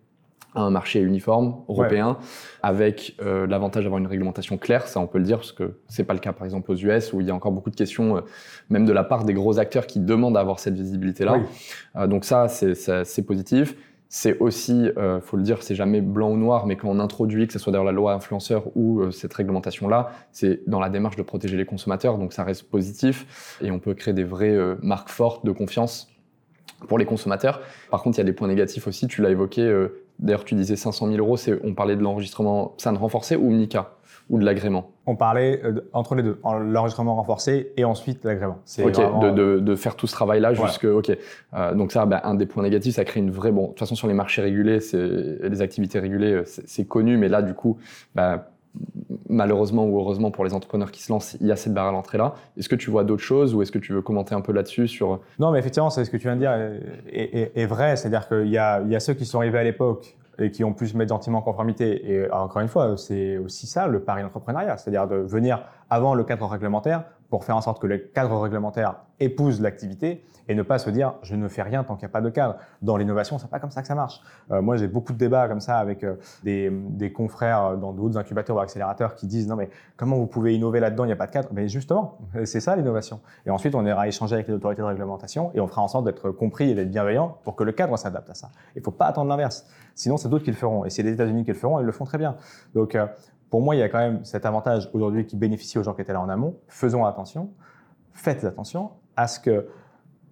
à 0.54 0.62
un 0.62 0.70
marché 0.70 1.00
uniforme 1.00 1.56
européen 1.68 2.16
avec 2.62 3.16
euh, 3.20 3.46
l'avantage 3.46 3.84
d'avoir 3.84 3.98
une 3.98 4.06
réglementation 4.06 4.56
claire, 4.56 4.86
ça 4.88 4.98
on 4.98 5.06
peut 5.06 5.18
le 5.18 5.24
dire 5.24 5.36
parce 5.36 5.52
que 5.52 5.78
c'est 5.88 6.04
pas 6.04 6.14
le 6.14 6.20
cas 6.20 6.32
par 6.32 6.46
exemple 6.46 6.70
aux 6.72 6.76
US 6.76 7.12
où 7.12 7.20
il 7.20 7.26
y 7.26 7.30
a 7.30 7.34
encore 7.34 7.52
beaucoup 7.52 7.68
de 7.70 7.76
questions, 7.76 8.16
euh, 8.16 8.20
même 8.70 8.86
de 8.86 8.92
la 8.92 9.04
part 9.04 9.24
des 9.24 9.34
gros 9.34 9.58
acteurs 9.58 9.86
qui 9.86 10.00
demandent 10.00 10.38
à 10.38 10.40
avoir 10.40 10.58
cette 10.58 10.74
visibilité 10.74 11.26
là. 11.26 12.06
donc 12.06 12.24
ça 12.24 12.48
c'est 12.48 13.26
positif. 13.26 13.76
C'est 14.10 14.38
aussi, 14.38 14.90
euh, 14.96 15.20
faut 15.20 15.36
le 15.36 15.42
dire, 15.42 15.62
c'est 15.62 15.74
jamais 15.74 16.00
blanc 16.00 16.30
ou 16.30 16.38
noir, 16.38 16.66
mais 16.66 16.76
quand 16.76 16.88
on 16.88 16.98
introduit, 16.98 17.46
que 17.46 17.52
ce 17.52 17.58
soit 17.58 17.72
d'ailleurs 17.72 17.84
la 17.84 17.92
loi 17.92 18.14
influenceur 18.14 18.64
ou 18.74 19.00
euh, 19.00 19.10
cette 19.10 19.34
réglementation-là, 19.34 20.12
c'est 20.32 20.62
dans 20.66 20.80
la 20.80 20.88
démarche 20.88 21.16
de 21.16 21.22
protéger 21.22 21.58
les 21.58 21.66
consommateurs, 21.66 22.16
donc 22.16 22.32
ça 22.32 22.42
reste 22.42 22.70
positif 22.70 23.58
et 23.60 23.70
on 23.70 23.78
peut 23.78 23.92
créer 23.92 24.14
des 24.14 24.24
vraies 24.24 24.48
euh, 24.48 24.76
marques 24.82 25.10
fortes 25.10 25.44
de 25.44 25.52
confiance 25.52 26.08
pour 26.86 26.96
les 26.96 27.04
consommateurs. 27.04 27.60
Par 27.90 28.02
contre, 28.02 28.16
il 28.16 28.20
y 28.20 28.22
a 28.22 28.24
des 28.24 28.32
points 28.32 28.48
négatifs 28.48 28.86
aussi, 28.86 29.08
tu 29.08 29.20
l'as 29.20 29.30
évoqué, 29.30 29.60
euh, 29.60 30.04
d'ailleurs 30.18 30.44
tu 30.44 30.54
disais 30.54 30.76
500 30.76 31.08
000 31.08 31.18
euros, 31.18 31.36
on 31.62 31.74
parlait 31.74 31.96
de 31.96 32.02
l'enregistrement 32.02 32.74
SAN 32.78 32.94
renforcé 32.94 33.36
ou 33.36 33.50
MICA 33.50 33.97
ou 34.30 34.38
de 34.38 34.44
l'agrément 34.44 34.90
On 35.06 35.16
parlait 35.16 35.60
euh, 35.64 35.80
entre 35.92 36.14
les 36.14 36.22
deux, 36.22 36.38
l'enregistrement 36.44 37.14
renforcé 37.14 37.72
et 37.76 37.84
ensuite 37.84 38.24
l'agrément. 38.24 38.58
Ok, 38.82 38.96
de, 38.96 39.58
de, 39.60 39.74
faire 39.74 39.96
tout 39.96 40.06
ce 40.06 40.12
travail-là 40.12 40.54
jusque. 40.54 40.84
Ok. 40.84 41.10
Euh, 41.54 41.74
donc 41.74 41.92
ça, 41.92 42.04
ben, 42.06 42.20
un 42.24 42.34
des 42.34 42.46
points 42.46 42.62
négatifs, 42.62 42.96
ça 42.96 43.04
crée 43.04 43.20
une 43.20 43.30
vraie. 43.30 43.52
Bon, 43.52 43.62
de 43.62 43.68
toute 43.68 43.78
façon, 43.78 43.94
sur 43.94 44.08
les 44.08 44.14
marchés 44.14 44.42
régulés, 44.42 44.80
les 44.92 45.62
activités 45.62 45.98
régulées, 45.98 46.32
euh, 46.32 46.42
c'est 46.44 46.86
connu, 46.86 47.16
mais 47.16 47.28
là, 47.28 47.42
du 47.42 47.54
coup, 47.54 47.78
ben, 48.14 48.42
malheureusement 49.28 49.86
ou 49.86 49.98
heureusement 49.98 50.30
pour 50.30 50.44
les 50.44 50.52
entrepreneurs 50.52 50.90
qui 50.90 51.02
se 51.02 51.10
lancent, 51.10 51.36
il 51.40 51.46
y 51.46 51.52
a 51.52 51.56
cette 51.56 51.72
barrière 51.72 51.90
à 51.90 51.92
l'entrée 51.92 52.18
là. 52.18 52.34
Est-ce 52.56 52.68
que 52.68 52.76
tu 52.76 52.90
vois 52.90 53.02
d'autres 53.02 53.22
choses 53.22 53.54
ou 53.54 53.62
est-ce 53.62 53.72
que 53.72 53.78
tu 53.78 53.92
veux 53.92 54.02
commenter 54.02 54.34
un 54.34 54.40
peu 54.40 54.52
là-dessus 54.52 54.88
sur 54.88 55.20
Non, 55.38 55.50
mais 55.50 55.58
effectivement, 55.58 55.90
c'est 55.90 56.04
ce 56.04 56.10
que 56.10 56.16
tu 56.16 56.24
viens 56.24 56.36
de 56.36 56.40
dire 56.40 56.52
est, 57.10 57.66
vrai. 57.66 57.96
C'est-à-dire 57.96 58.28
qu'il 58.28 58.48
y 58.48 58.58
a, 58.58 58.82
il 58.82 58.92
y 58.92 58.96
a 58.96 59.00
ceux 59.00 59.14
qui 59.14 59.24
sont 59.24 59.38
arrivés 59.38 59.58
à 59.58 59.64
l'époque 59.64 60.17
et 60.38 60.50
qui 60.50 60.64
ont 60.64 60.72
pu 60.72 60.86
se 60.86 60.96
mettre 60.96 61.10
gentiment 61.10 61.38
en 61.38 61.42
conformité. 61.42 62.10
Et 62.10 62.30
encore 62.30 62.62
une 62.62 62.68
fois, 62.68 62.96
c'est 62.96 63.38
aussi 63.38 63.66
ça 63.66 63.86
le 63.86 64.00
pari 64.00 64.22
d'entrepreneuriat, 64.22 64.76
c'est-à-dire 64.76 65.06
de 65.08 65.16
venir 65.16 65.62
avant 65.90 66.14
le 66.14 66.24
cadre 66.24 66.46
réglementaire 66.46 67.04
pour 67.30 67.44
faire 67.44 67.56
en 67.56 67.60
sorte 67.60 67.80
que 67.80 67.86
le 67.86 67.98
cadre 67.98 68.38
réglementaire 68.38 68.96
épouse 69.20 69.60
l'activité 69.60 70.24
et 70.48 70.54
ne 70.54 70.62
pas 70.62 70.78
se 70.78 70.88
dire 70.90 71.14
je 71.22 71.34
ne 71.34 71.48
fais 71.48 71.62
rien 71.62 71.84
tant 71.84 71.96
qu'il 71.96 72.06
n'y 72.06 72.10
a 72.10 72.12
pas 72.12 72.20
de 72.20 72.30
cadre. 72.30 72.56
Dans 72.82 72.96
l'innovation, 72.96 73.38
c'est 73.38 73.50
pas 73.50 73.60
comme 73.60 73.70
ça 73.70 73.82
que 73.82 73.88
ça 73.88 73.94
marche. 73.94 74.20
Euh, 74.50 74.62
moi, 74.62 74.76
j'ai 74.76 74.88
beaucoup 74.88 75.12
de 75.12 75.18
débats 75.18 75.48
comme 75.48 75.60
ça 75.60 75.78
avec 75.78 76.04
euh, 76.04 76.16
des, 76.42 76.70
des, 76.70 77.12
confrères 77.12 77.76
dans 77.76 77.92
d'autres 77.92 78.16
incubateurs 78.16 78.56
ou 78.56 78.60
accélérateurs 78.60 79.14
qui 79.14 79.26
disent 79.26 79.48
non 79.48 79.56
mais 79.56 79.68
comment 79.96 80.16
vous 80.16 80.26
pouvez 80.26 80.54
innover 80.54 80.80
là-dedans 80.80 81.04
Il 81.04 81.08
n'y 81.08 81.12
a 81.12 81.16
pas 81.16 81.26
de 81.26 81.32
cadre? 81.32 81.48
Mais 81.52 81.68
justement, 81.68 82.18
c'est 82.44 82.60
ça 82.60 82.76
l'innovation. 82.76 83.20
Et 83.44 83.50
ensuite, 83.50 83.74
on 83.74 83.84
ira 83.84 84.08
échanger 84.08 84.34
avec 84.34 84.48
les 84.48 84.54
autorités 84.54 84.82
de 84.82 84.86
réglementation 84.86 85.50
et 85.54 85.60
on 85.60 85.66
fera 85.66 85.82
en 85.82 85.88
sorte 85.88 86.04
d'être 86.04 86.30
compris 86.30 86.70
et 86.70 86.74
d'être 86.74 86.90
bienveillant 86.90 87.38
pour 87.44 87.56
que 87.56 87.64
le 87.64 87.72
cadre 87.72 87.96
s'adapte 87.98 88.30
à 88.30 88.34
ça. 88.34 88.50
Il 88.74 88.78
ne 88.78 88.84
faut 88.84 88.90
pas 88.90 89.06
attendre 89.06 89.28
l'inverse. 89.28 89.66
Sinon, 89.94 90.16
c'est 90.16 90.28
d'autres 90.28 90.44
qui 90.44 90.50
le 90.50 90.56
feront. 90.56 90.84
Et 90.84 90.90
c'est 90.90 91.02
les 91.02 91.12
États-Unis 91.12 91.44
qui 91.44 91.50
le 91.50 91.56
feront. 91.56 91.78
Et 91.78 91.82
ils 91.82 91.86
le 91.86 91.92
font 91.92 92.04
très 92.04 92.18
bien. 92.18 92.36
Donc 92.74 92.94
euh, 92.94 93.06
pour 93.50 93.62
moi, 93.62 93.74
il 93.74 93.78
y 93.78 93.82
a 93.82 93.88
quand 93.88 93.98
même 93.98 94.24
cet 94.24 94.46
avantage 94.46 94.90
aujourd'hui 94.92 95.26
qui 95.26 95.36
bénéficie 95.36 95.78
aux 95.78 95.82
gens 95.82 95.94
qui 95.94 96.02
étaient 96.02 96.12
là 96.12 96.20
en 96.20 96.28
amont. 96.28 96.56
Faisons 96.68 97.04
attention, 97.04 97.50
faites 98.12 98.44
attention 98.44 98.90
à 99.16 99.26
ce 99.26 99.40
que 99.40 99.68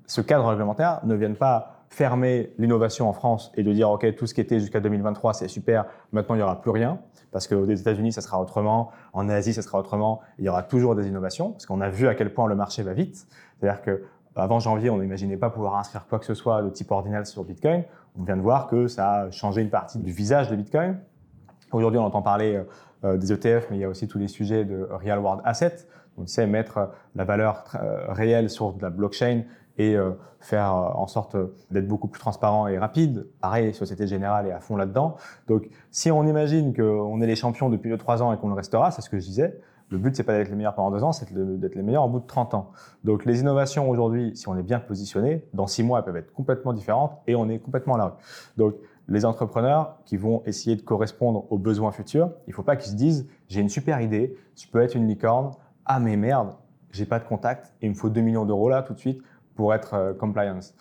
ce 0.07 0.21
cadre 0.21 0.47
réglementaire 0.47 1.01
ne 1.05 1.15
vienne 1.15 1.37
pas 1.37 1.85
fermer 1.89 2.53
l'innovation 2.59 3.09
en 3.09 3.13
France 3.13 3.53
et 3.55 3.63
de 3.63 3.73
dire 3.73 3.91
OK, 3.91 4.15
tout 4.17 4.27
ce 4.27 4.35
qui 4.35 4.41
était 4.41 4.61
jusqu'à 4.61 4.81
2023, 4.81 5.35
c'est 5.35 5.49
super, 5.49 5.87
maintenant 6.13 6.35
il 6.35 6.39
n'y 6.39 6.45
aura 6.45 6.61
plus 6.61 6.71
rien, 6.71 6.99
parce 7.33 7.47
qu'aux 7.47 7.65
États-Unis, 7.65 8.13
ça 8.13 8.21
sera 8.21 8.41
autrement, 8.41 8.91
en 9.13 9.29
Asie, 9.29 9.55
ça 9.55 9.63
sera 9.63 9.79
autrement, 9.79 10.21
il 10.39 10.45
y 10.45 10.49
aura 10.49 10.63
toujours 10.63 10.95
des 10.95 11.09
innovations, 11.09 11.53
parce 11.53 11.67
qu'on 11.67 11.81
a 11.81 11.89
vu 11.89 12.09
à 12.09 12.15
quel 12.15 12.33
point 12.33 12.49
le 12.49 12.55
marché 12.55 12.83
va 12.83 12.93
vite. 12.93 13.27
C'est-à-dire 13.59 13.83
que 13.83 14.05
avant 14.35 14.61
janvier, 14.61 14.91
on 14.91 14.99
n'imaginait 14.99 15.39
pas 15.39 15.49
pouvoir 15.49 15.77
inscrire 15.77 16.07
quoi 16.07 16.19
que 16.19 16.27
ce 16.27 16.35
soit 16.35 16.63
de 16.63 16.69
type 16.69 16.91
ordinal 16.91 17.25
sur 17.25 17.45
Bitcoin. 17.45 17.85
On 18.19 18.25
vient 18.25 18.37
de 18.37 18.43
voir 18.43 18.67
que 18.67 18.87
ça 18.87 19.13
a 19.13 19.31
changé 19.31 19.63
une 19.63 19.71
partie 19.71 19.99
du 19.99 20.13
visage 20.13 20.51
de 20.51 20.57
Bitcoin. 20.57 20.99
Aujourd'hui, 21.77 22.01
on 22.01 22.05
entend 22.05 22.23
parler 22.23 22.63
euh, 23.05 23.19
des 23.19 23.35
ETF, 23.35 23.69
mais 23.71 23.77
il 23.77 23.81
y 23.81 23.85
a 23.85 23.89
aussi 23.91 24.09
tous 24.09 24.19
les 24.19 24.29
sujets 24.29 24.65
de 24.65 24.89
real 24.91 25.19
world 25.19 25.43
assets. 25.45 25.87
Donc, 26.17 26.31
c'est 26.31 26.47
mettre 26.47 26.89
la 27.15 27.25
valeur 27.25 27.65
euh, 27.75 28.07
réelle 28.09 28.49
sur 28.49 28.73
de 28.73 28.81
la 28.81 28.89
blockchain 28.89 29.43
et 29.77 29.95
euh, 29.95 30.13
faire 30.41 30.73
en 30.73 31.07
sorte 31.07 31.37
d'être 31.71 31.87
beaucoup 31.87 32.09
plus 32.09 32.19
transparent 32.19 32.67
et 32.67 32.79
rapide. 32.79 33.27
Pareil, 33.43 33.75
Société 33.75 34.07
Générale 34.07 34.47
est 34.47 34.53
à 34.53 34.61
fond 34.61 34.77
là-dedans. 34.77 35.17
Donc, 35.49 35.69
si 35.91 36.11
on 36.11 36.27
imagine 36.27 36.75
qu'on 36.75 37.21
est 37.21 37.27
les 37.27 37.37
champions 37.37 37.69
depuis 37.69 37.93
2-3 37.93 38.23
ans 38.23 38.33
et 38.33 38.39
qu'on 38.39 38.49
le 38.49 38.55
restera, 38.55 38.91
c'est 38.91 39.03
ce 39.03 39.11
que 39.11 39.19
je 39.19 39.27
disais, 39.27 39.61
le 39.91 39.99
but, 39.99 40.17
c'est 40.17 40.25
pas 40.25 40.33
d'être 40.33 40.49
les 40.49 40.57
meilleurs 40.57 40.75
pendant 40.75 40.91
deux 40.91 41.05
ans, 41.05 41.13
c'est 41.13 41.31
d'être 41.33 41.75
les 41.75 41.83
meilleurs 41.83 42.05
au 42.05 42.09
bout 42.09 42.21
de 42.21 42.27
30 42.27 42.55
ans. 42.55 42.73
Donc, 43.05 43.25
les 43.27 43.41
innovations 43.41 43.89
aujourd'hui, 43.89 44.35
si 44.35 44.49
on 44.49 44.57
est 44.57 44.63
bien 44.63 44.81
positionné, 44.81 45.47
dans 45.53 45.67
six 45.67 45.83
mois, 45.83 45.99
elles 45.99 46.05
peuvent 46.07 46.17
être 46.17 46.33
complètement 46.33 46.73
différentes 46.73 47.19
et 47.27 47.37
on 47.37 47.49
est 47.49 47.59
complètement 47.59 47.95
à 47.95 47.99
la 47.99 48.05
rue. 48.07 48.13
Donc, 48.57 48.75
les 49.09 49.25
entrepreneurs 49.25 49.99
qui 50.05 50.17
vont 50.17 50.43
essayer 50.47 50.77
de 50.77 50.83
correspondre 50.83 51.51
aux 51.51 51.59
besoins 51.59 51.93
futurs, 51.93 52.31
il 52.47 52.51
ne 52.51 52.55
faut 52.55 52.63
pas 52.63 52.77
qu'ils 52.77 52.91
se 52.91 52.97
disent 52.97 53.29
j'ai 53.49 53.61
une 53.61 53.69
super 53.69 54.01
idée, 54.01 54.37
je 54.57 54.67
peux 54.67 54.81
être 54.81 54.97
une 54.97 55.07
licorne, 55.07 55.53
ah 55.85 56.01
mais 56.01 56.17
merde, 56.17 56.55
j'ai 56.91 57.07
pas 57.07 57.19
de 57.19 57.25
contact 57.25 57.73
et 57.81 57.87
il 57.87 57.91
me 57.91 57.95
faut 57.95 58.09
2 58.09 58.21
millions 58.21 58.45
d'euros 58.45 58.69
là 58.69 58.83
tout 58.83 58.95
de 58.95 58.99
suite 58.99 59.23
pour 59.55 59.75
être 59.75 59.95
euh, 59.95 60.15
compliance. 60.15 60.75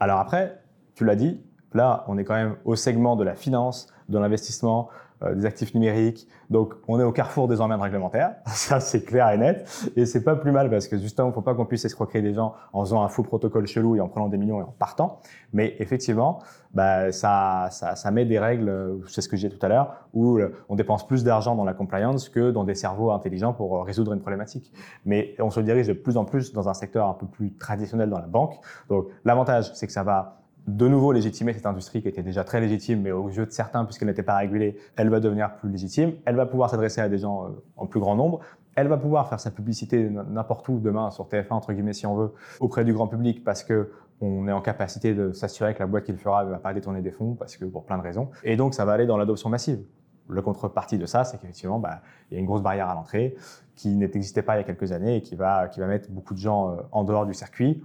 Alors 0.00 0.18
après, 0.18 0.60
tu 0.94 1.04
l'as 1.04 1.16
dit, 1.16 1.40
là 1.72 2.04
on 2.08 2.18
est 2.18 2.24
quand 2.24 2.34
même 2.34 2.56
au 2.64 2.76
segment 2.76 3.16
de 3.16 3.24
la 3.24 3.34
finance, 3.34 3.88
de 4.08 4.18
l'investissement, 4.18 4.88
des 5.34 5.46
actifs 5.46 5.74
numériques. 5.74 6.28
Donc, 6.50 6.74
on 6.88 7.00
est 7.00 7.04
au 7.04 7.12
carrefour 7.12 7.48
des 7.48 7.60
emmerdes 7.60 7.82
réglementaires. 7.82 8.34
Ça, 8.46 8.80
c'est 8.80 9.04
clair 9.04 9.30
et 9.30 9.38
net. 9.38 9.90
Et 9.96 10.06
c'est 10.06 10.24
pas 10.24 10.36
plus 10.36 10.52
mal 10.52 10.70
parce 10.70 10.88
que 10.88 10.98
justement, 10.98 11.32
faut 11.32 11.42
pas 11.42 11.54
qu'on 11.54 11.66
puisse 11.66 11.84
escroquer 11.84 12.22
des 12.22 12.34
gens 12.34 12.54
en 12.72 12.84
faisant 12.84 13.02
un 13.02 13.08
faux 13.08 13.22
protocole 13.22 13.66
chelou 13.66 13.96
et 13.96 14.00
en 14.00 14.08
prenant 14.08 14.28
des 14.28 14.38
millions 14.38 14.60
et 14.60 14.64
en 14.64 14.74
partant. 14.78 15.20
Mais 15.52 15.76
effectivement, 15.78 16.40
bah, 16.74 17.12
ça, 17.12 17.68
ça, 17.70 18.10
met 18.10 18.24
des 18.24 18.38
règles, 18.38 19.00
c'est 19.06 19.20
ce 19.20 19.28
que 19.28 19.36
j'ai 19.36 19.48
tout 19.48 19.64
à 19.64 19.68
l'heure, 19.68 20.08
où 20.12 20.38
euh, 20.38 20.52
on 20.68 20.74
dépense 20.74 21.06
plus 21.06 21.22
d'argent 21.22 21.54
dans 21.54 21.64
la 21.64 21.72
compliance 21.72 22.28
que 22.28 22.50
dans 22.50 22.64
des 22.64 22.74
cerveaux 22.74 23.12
intelligents 23.12 23.52
pour 23.52 23.76
euh, 23.76 23.82
résoudre 23.82 24.12
une 24.12 24.20
problématique. 24.20 24.72
Mais 25.04 25.34
on 25.38 25.50
se 25.50 25.60
dirige 25.60 25.86
de 25.86 25.92
plus 25.92 26.16
en 26.16 26.24
plus 26.24 26.52
dans 26.52 26.68
un 26.68 26.74
secteur 26.74 27.08
un 27.08 27.14
peu 27.14 27.26
plus 27.26 27.54
traditionnel 27.54 28.10
dans 28.10 28.18
la 28.18 28.26
banque. 28.26 28.56
Donc, 28.88 29.06
l'avantage, 29.24 29.72
c'est 29.74 29.86
que 29.86 29.92
ça 29.92 30.02
va 30.02 30.43
de 30.66 30.88
nouveau 30.88 31.12
légitimer 31.12 31.52
cette 31.52 31.66
industrie 31.66 32.00
qui 32.00 32.08
était 32.08 32.22
déjà 32.22 32.42
très 32.42 32.60
légitime, 32.60 33.02
mais 33.02 33.12
aux 33.12 33.28
yeux 33.28 33.46
de 33.46 33.50
certains, 33.50 33.84
puisqu'elle 33.84 34.08
n'était 34.08 34.22
pas 34.22 34.36
régulée, 34.36 34.78
elle 34.96 35.10
va 35.10 35.20
devenir 35.20 35.56
plus 35.56 35.68
légitime. 35.68 36.14
Elle 36.24 36.36
va 36.36 36.46
pouvoir 36.46 36.70
s'adresser 36.70 37.00
à 37.00 37.08
des 37.08 37.18
gens 37.18 37.44
euh, 37.44 37.48
en 37.76 37.86
plus 37.86 38.00
grand 38.00 38.14
nombre. 38.14 38.40
Elle 38.74 38.88
va 38.88 38.96
pouvoir 38.96 39.28
faire 39.28 39.40
sa 39.40 39.50
publicité 39.50 40.08
n'importe 40.10 40.68
où 40.68 40.80
demain 40.80 41.10
sur 41.10 41.28
TF1 41.28 41.52
entre 41.52 41.72
guillemets 41.72 41.92
si 41.92 42.06
on 42.06 42.16
veut 42.16 42.32
auprès 42.58 42.84
du 42.84 42.92
grand 42.92 43.06
public 43.06 43.44
parce 43.44 43.62
que 43.62 43.90
on 44.20 44.48
est 44.48 44.52
en 44.52 44.60
capacité 44.60 45.14
de 45.14 45.32
s'assurer 45.32 45.74
que 45.74 45.80
la 45.80 45.86
boîte 45.86 46.04
qu'il 46.04 46.16
fera 46.16 46.44
ne 46.44 46.50
va 46.50 46.58
pas 46.58 46.72
détourner 46.72 47.02
des 47.02 47.10
fonds 47.10 47.34
parce 47.34 47.56
que 47.56 47.64
pour 47.64 47.84
plein 47.84 47.98
de 47.98 48.02
raisons. 48.02 48.30
Et 48.42 48.56
donc 48.56 48.74
ça 48.74 48.84
va 48.84 48.92
aller 48.92 49.06
dans 49.06 49.16
l'adoption 49.16 49.48
massive. 49.48 49.80
Le 50.28 50.40
contrepartie 50.40 50.96
de 50.96 51.06
ça, 51.06 51.24
c'est 51.24 51.36
qu'effectivement, 51.36 51.78
bah, 51.78 52.00
il 52.30 52.34
y 52.34 52.36
a 52.38 52.40
une 52.40 52.46
grosse 52.46 52.62
barrière 52.62 52.88
à 52.88 52.94
l'entrée 52.94 53.36
qui 53.76 53.94
n'existait 53.94 54.42
pas 54.42 54.54
il 54.56 54.58
y 54.58 54.60
a 54.60 54.64
quelques 54.64 54.90
années 54.92 55.16
et 55.16 55.22
qui 55.22 55.36
va, 55.36 55.68
qui 55.68 55.80
va 55.80 55.86
mettre 55.86 56.10
beaucoup 56.10 56.32
de 56.32 56.38
gens 56.38 56.70
euh, 56.70 56.76
en 56.92 57.04
dehors 57.04 57.26
du 57.26 57.34
circuit 57.34 57.84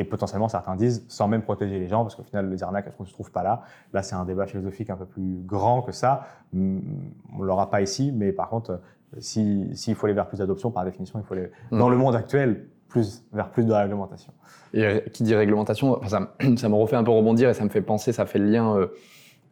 et 0.00 0.04
potentiellement, 0.04 0.48
certains 0.48 0.76
disent 0.76 1.04
sans 1.08 1.28
même 1.28 1.42
protéger 1.42 1.78
les 1.78 1.86
gens, 1.86 2.02
parce 2.02 2.14
qu'au 2.14 2.22
final, 2.22 2.50
les 2.50 2.62
arnaques 2.62 2.86
ne 2.98 3.04
se 3.04 3.12
trouvent 3.12 3.30
pas 3.30 3.42
là? 3.42 3.62
Là, 3.92 4.02
c'est 4.02 4.14
un 4.14 4.24
débat 4.24 4.46
philosophique 4.46 4.88
un 4.88 4.96
peu 4.96 5.04
plus 5.04 5.42
grand 5.44 5.82
que 5.82 5.92
ça. 5.92 6.26
Hmm, 6.54 6.78
on 7.34 7.40
ne 7.40 7.44
l'aura 7.44 7.70
pas 7.70 7.82
ici, 7.82 8.10
mais 8.10 8.32
par 8.32 8.48
contre, 8.48 8.80
s'il 9.18 9.94
faut 9.94 10.06
aller 10.06 10.14
vers 10.14 10.26
plus 10.26 10.38
d'adoption, 10.38 10.70
par 10.70 10.86
définition, 10.86 11.20
il 11.20 11.26
faut 11.26 11.34
aller, 11.34 11.50
hmm. 11.70 11.78
dans 11.78 11.90
le 11.90 11.98
monde 11.98 12.16
actuel, 12.16 12.66
plus, 12.88 13.24
vers 13.32 13.50
plus 13.50 13.64
de 13.64 13.72
réglementation. 13.72 14.32
Et 14.72 15.04
qui 15.12 15.22
dit 15.22 15.34
réglementation, 15.34 16.00
ça, 16.06 16.32
ça, 16.56 16.68
me 16.70 16.74
refait 16.74 16.96
un 16.96 17.04
peu 17.04 17.10
rebondir 17.10 17.50
et 17.50 17.54
ça 17.54 17.64
me 17.64 17.68
fait 17.68 17.82
penser, 17.82 18.12
ça 18.12 18.24
fait 18.24 18.38
le 18.38 18.46
lien. 18.46 18.74
Euh, 18.76 18.86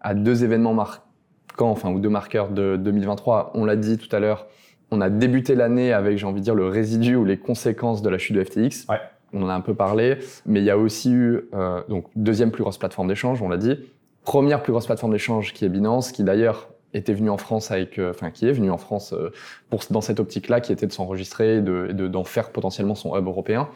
à 0.00 0.14
deux 0.14 0.44
événements 0.44 0.74
marquants, 0.74 1.70
enfin, 1.70 1.90
ou 1.90 1.98
deux 1.98 2.08
marqueurs 2.08 2.50
de 2.50 2.76
2023. 2.76 3.52
On 3.54 3.64
l'a 3.64 3.76
dit 3.76 3.98
tout 3.98 4.14
à 4.14 4.20
l'heure, 4.20 4.46
on 4.90 5.00
a 5.00 5.10
débuté 5.10 5.54
l'année 5.54 5.92
avec, 5.92 6.18
j'ai 6.18 6.26
envie 6.26 6.40
de 6.40 6.44
dire, 6.44 6.54
le 6.54 6.68
résidu 6.68 7.16
ou 7.16 7.24
les 7.24 7.38
conséquences 7.38 8.02
de 8.02 8.08
la 8.08 8.18
chute 8.18 8.36
de 8.36 8.44
FTX. 8.44 8.86
Ouais. 8.88 9.00
On 9.32 9.42
en 9.42 9.48
a 9.48 9.54
un 9.54 9.60
peu 9.60 9.74
parlé, 9.74 10.18
mais 10.46 10.60
il 10.60 10.64
y 10.64 10.70
a 10.70 10.78
aussi 10.78 11.12
eu, 11.12 11.48
euh, 11.54 11.82
donc, 11.88 12.06
deuxième 12.16 12.50
plus 12.50 12.62
grosse 12.62 12.78
plateforme 12.78 13.08
d'échange, 13.08 13.42
on 13.42 13.48
l'a 13.48 13.58
dit. 13.58 13.76
Première 14.24 14.62
plus 14.62 14.72
grosse 14.72 14.86
plateforme 14.86 15.12
d'échange 15.12 15.52
qui 15.52 15.64
est 15.64 15.68
Binance, 15.68 16.12
qui 16.12 16.24
d'ailleurs 16.24 16.68
était 16.94 17.12
venue 17.12 17.30
en 17.30 17.36
France 17.36 17.70
avec, 17.70 17.98
euh, 17.98 18.10
enfin, 18.10 18.30
qui 18.30 18.48
est 18.48 18.52
venue 18.52 18.70
en 18.70 18.78
France 18.78 19.12
euh, 19.12 19.30
pour, 19.68 19.80
dans 19.90 20.00
cette 20.00 20.20
optique-là, 20.20 20.60
qui 20.60 20.72
était 20.72 20.86
de 20.86 20.92
s'enregistrer 20.92 21.56
et 21.56 21.60
de, 21.60 21.88
de, 21.92 22.08
d'en 22.08 22.24
faire 22.24 22.50
potentiellement 22.50 22.94
son 22.94 23.16
hub 23.16 23.26
européen. 23.26 23.68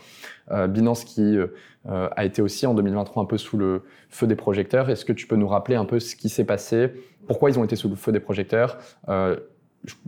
Euh, 0.50 0.66
Binance 0.66 1.04
qui 1.04 1.36
euh, 1.36 1.48
a 1.84 2.24
été 2.24 2.42
aussi 2.42 2.66
en 2.66 2.74
2023 2.74 3.22
un 3.22 3.26
peu 3.26 3.38
sous 3.38 3.58
le 3.58 3.82
feu 4.08 4.26
des 4.26 4.36
projecteurs. 4.36 4.88
Est-ce 4.88 5.04
que 5.04 5.12
tu 5.12 5.26
peux 5.26 5.36
nous 5.36 5.48
rappeler 5.48 5.76
un 5.76 5.84
peu 5.84 6.00
ce 6.00 6.16
qui 6.16 6.28
s'est 6.28 6.44
passé? 6.44 6.92
Pourquoi 7.26 7.50
ils 7.50 7.58
ont 7.58 7.64
été 7.64 7.76
sous 7.76 7.88
le 7.88 7.96
feu 7.96 8.12
des 8.12 8.20
projecteurs? 8.20 8.78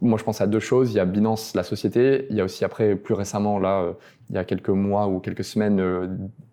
Moi, 0.01 0.19
je 0.19 0.25
pense 0.25 0.41
à 0.41 0.47
deux 0.47 0.61
choses. 0.61 0.93
Il 0.93 0.97
y 0.97 1.01
a 1.01 1.05
Binance, 1.05 1.55
la 1.55 1.63
société. 1.63 2.27
Il 2.31 2.37
y 2.37 2.41
a 2.41 2.45
aussi 2.45 2.65
après, 2.65 2.95
plus 2.95 3.15
récemment, 3.15 3.59
là, 3.59 3.83
euh, 3.83 3.93
il 4.31 4.37
y 4.37 4.39
a 4.39 4.45
quelques 4.45 4.71
mois 4.71 5.09
ou 5.09 5.21
quelques 5.21 5.45
semaines, 5.45 5.81
euh, 5.81 6.07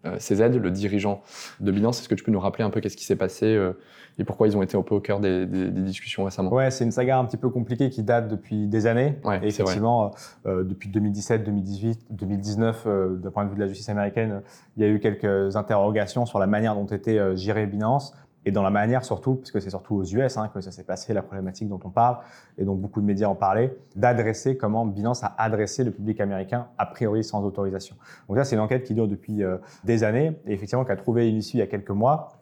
euh, 0.05 0.17
CZ, 0.17 0.57
le 0.57 0.71
dirigeant 0.71 1.21
de 1.59 1.71
Binance. 1.71 1.99
Est-ce 1.99 2.09
que 2.09 2.15
tu 2.15 2.23
peux 2.23 2.31
nous 2.31 2.39
rappeler 2.39 2.63
un 2.63 2.69
peu 2.69 2.81
qu'est-ce 2.81 2.97
qui 2.97 3.05
s'est 3.05 3.15
passé 3.15 3.45
euh, 3.45 3.73
et 4.17 4.23
pourquoi 4.23 4.47
ils 4.47 4.57
ont 4.57 4.61
été 4.61 4.75
un 4.75 4.81
peu 4.81 4.95
au 4.95 4.99
cœur 4.99 5.19
des, 5.19 5.45
des, 5.45 5.69
des 5.69 5.81
discussions 5.81 6.25
récemment? 6.25 6.51
Ouais, 6.51 6.69
c'est 6.69 6.83
une 6.83 6.91
saga 6.91 7.17
un 7.17 7.25
petit 7.25 7.37
peu 7.37 7.49
compliquée 7.49 7.89
qui 7.89 8.03
date 8.03 8.27
depuis 8.27 8.67
des 8.67 8.85
années. 8.85 9.17
Ouais, 9.23 9.39
et 9.41 9.47
effectivement, 9.47 10.11
depuis 10.45 10.89
2017, 10.89 11.43
2018, 11.43 12.07
2019, 12.09 12.83
euh, 12.85 13.15
d'un 13.15 13.31
point 13.31 13.45
de 13.45 13.49
vue 13.49 13.55
de 13.55 13.61
la 13.61 13.67
justice 13.67 13.87
américaine, 13.89 14.41
il 14.75 14.83
y 14.83 14.85
a 14.85 14.89
eu 14.89 14.99
quelques 14.99 15.55
interrogations 15.55 16.25
sur 16.25 16.39
la 16.39 16.47
manière 16.47 16.75
dont 16.75 16.85
était 16.87 17.35
gérée 17.37 17.67
Binance 17.67 18.13
et 18.45 18.51
dans 18.51 18.63
la 18.63 18.69
manière 18.69 19.05
surtout, 19.05 19.35
parce 19.35 19.51
que 19.51 19.59
c'est 19.59 19.69
surtout 19.69 19.95
aux 19.95 20.03
US 20.03 20.37
hein, 20.37 20.49
que 20.53 20.61
ça 20.61 20.71
s'est 20.71 20.83
passé, 20.83 21.13
la 21.13 21.21
problématique 21.21 21.67
dont 21.67 21.79
on 21.83 21.89
parle, 21.89 22.17
et 22.57 22.65
donc 22.65 22.79
beaucoup 22.79 23.01
de 23.01 23.05
médias 23.05 23.27
en 23.27 23.35
parlaient, 23.35 23.77
d'adresser 23.95 24.57
comment 24.57 24.85
Binance 24.85 25.23
a 25.23 25.35
adressé 25.37 25.83
le 25.83 25.91
public 25.91 26.19
américain 26.21 26.67
a 26.77 26.85
priori 26.85 27.23
sans 27.23 27.43
autorisation. 27.43 27.95
Donc 28.27 28.37
ça, 28.37 28.43
c'est 28.43 28.55
une 28.55 28.61
enquête 28.61 28.83
qui 28.83 28.93
dure 28.93 29.07
depuis 29.07 29.43
euh, 29.43 29.57
des 29.83 30.03
années 30.03 30.39
et 30.45 30.53
effectivement 30.53 30.85
qui 30.85 30.91
a 30.91 30.95
trouvé 30.95 31.29
une 31.29 31.37
issue 31.37 31.57
il 31.57 31.59
y 31.59 31.63
a 31.63 31.67
quelques 31.67 31.91
mois, 31.91 32.41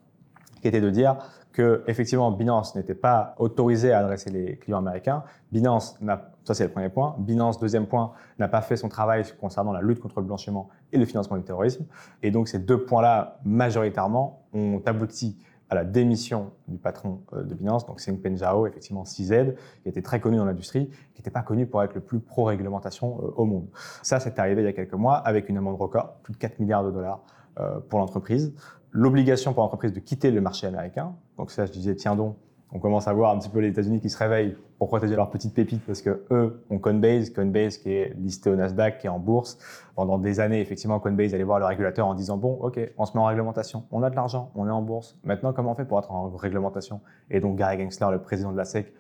qui 0.62 0.68
était 0.68 0.82
de 0.82 0.90
dire 0.90 1.18
que 1.52 1.84
effectivement 1.88 2.32
Binance 2.32 2.76
n'était 2.76 2.96
pas 2.96 3.36
autorisé 3.38 3.92
à 3.92 4.00
adresser 4.00 4.30
les 4.30 4.58
clients 4.58 4.78
américains. 4.78 5.24
Binance 5.52 6.00
n'a, 6.00 6.32
ça 6.44 6.54
c'est 6.54 6.66
le 6.66 6.70
premier 6.70 6.90
point. 6.90 7.16
Binance, 7.18 7.60
deuxième 7.60 7.88
point, 7.88 8.12
n'a 8.38 8.48
pas 8.48 8.62
fait 8.62 8.78
son 8.78 8.88
travail 8.88 9.24
concernant 9.40 9.74
la 9.74 9.82
lutte 9.82 10.00
contre 10.00 10.20
le 10.20 10.26
blanchiment 10.26 10.70
et 10.94 10.98
le 10.98 11.06
financement 11.06 11.38
du 11.38 11.44
terrorisme. 11.44 11.86
Et 12.24 12.32
donc 12.32 12.48
ces 12.48 12.60
deux 12.60 12.84
points-là, 12.86 13.40
majoritairement, 13.44 14.44
ont 14.54 14.82
abouti 14.86 15.38
à 15.70 15.76
la 15.76 15.84
démission 15.84 16.52
du 16.68 16.78
patron 16.78 17.22
euh, 17.34 17.44
de 17.44 17.54
Binance, 17.54 17.86
donc 17.86 18.02
Peng 18.22 18.36
Zhao, 18.36 18.66
effectivement 18.68 19.04
CZ, 19.04 19.56
qui 19.84 19.90
était 19.90 20.02
très 20.02 20.20
connu 20.20 20.38
dans 20.38 20.46
l'industrie, 20.46 20.88
qui 21.14 21.22
n'était 21.22 21.32
pas 21.32 21.44
connu 21.44 21.68
pour 21.68 21.84
être 21.84 21.94
le 21.94 22.02
plus 22.02 22.20
pro-réglementation 22.20 23.20
euh, 23.22 23.32
au 23.36 23.46
monde. 23.46 23.68
Ça, 24.02 24.20
c'est 24.20 24.40
arrivé 24.40 24.64
il 24.64 24.66
y 24.66 24.70
a 24.70 24.74
quelques 24.74 24.94
mois 24.94 25.16
avec 25.16 25.50
une 25.50 25.58
amende 25.58 25.80
record, 25.80 26.16
plus 26.24 26.34
de 26.34 26.38
4 26.38 26.60
milliards 26.60 26.84
de 26.84 26.92
dollars 26.92 27.22
euh, 27.60 27.80
pour 27.80 28.00
l'entreprise. 28.00 28.54
L'obligation 28.92 29.54
pour 29.54 29.62
l'entreprise 29.62 29.94
de 29.94 30.00
quitter 30.00 30.32
le 30.32 30.42
marché 30.42 30.66
américain. 30.66 31.16
Donc 31.38 31.52
ça, 31.52 31.66
je 31.68 31.72
disais, 31.72 31.96
tiens 31.96 32.16
donc, 32.16 32.36
on 32.72 32.80
commence 32.80 33.08
à 33.08 33.14
voir 33.14 33.36
un 33.36 33.40
petit 33.40 33.50
peu 33.50 33.60
les 33.60 33.70
États-Unis 33.70 34.00
qui 34.00 34.10
se 34.10 34.18
réveillent 34.18 34.56
pour 34.78 34.88
protéger 34.88 35.16
leurs 35.16 35.30
petites 35.30 35.54
pépites? 35.54 35.84
Parce 35.86 36.02
que 36.02 36.24
eux 36.32 36.64
ont 36.70 36.78
Coinbase, 36.78 37.32
Coinbase 37.32 37.78
qui 37.78 37.92
est 37.92 38.14
listé 38.18 38.50
au 38.50 38.56
Nasdaq, 38.56 39.00
qui 39.00 39.08
est 39.08 39.10
en 39.10 39.20
bourse. 39.20 39.58
Pendant 39.96 40.18
des 40.18 40.40
années, 40.40 40.62
effectivement, 40.62 41.00
Coinbase 41.00 41.34
allait 41.34 41.44
voir 41.44 41.60
le 41.60 41.66
régulateur 41.66 42.08
en 42.08 42.14
disant 42.14 42.38
bon, 42.38 42.60
ok, 42.62 42.80
on 42.98 43.06
se 43.06 43.14
met 43.14 43.20
en 43.20 43.26
réglementation, 43.26 43.84
on 43.92 44.04
a 44.04 44.10
de 44.10 44.16
l'argent, 44.16 44.52
on 44.56 44.68
est 44.68 44.72
en 44.72 44.82
bourse. 44.82 45.18
Maintenant, 45.24 45.54
comment 45.54 45.72
on 45.72 45.76
fait 45.76 45.86
pour 45.86 46.00
être 46.00 46.12
en 46.12 46.30
réglementation? 46.30 47.02
Et 47.30 47.40
donc 47.40 47.58
Gary 47.58 47.80
Gensler, 47.80 48.12
le 48.12 48.22
président 48.22 48.52
de 48.52 48.58
la 48.58 48.66
SEC, 48.66 48.94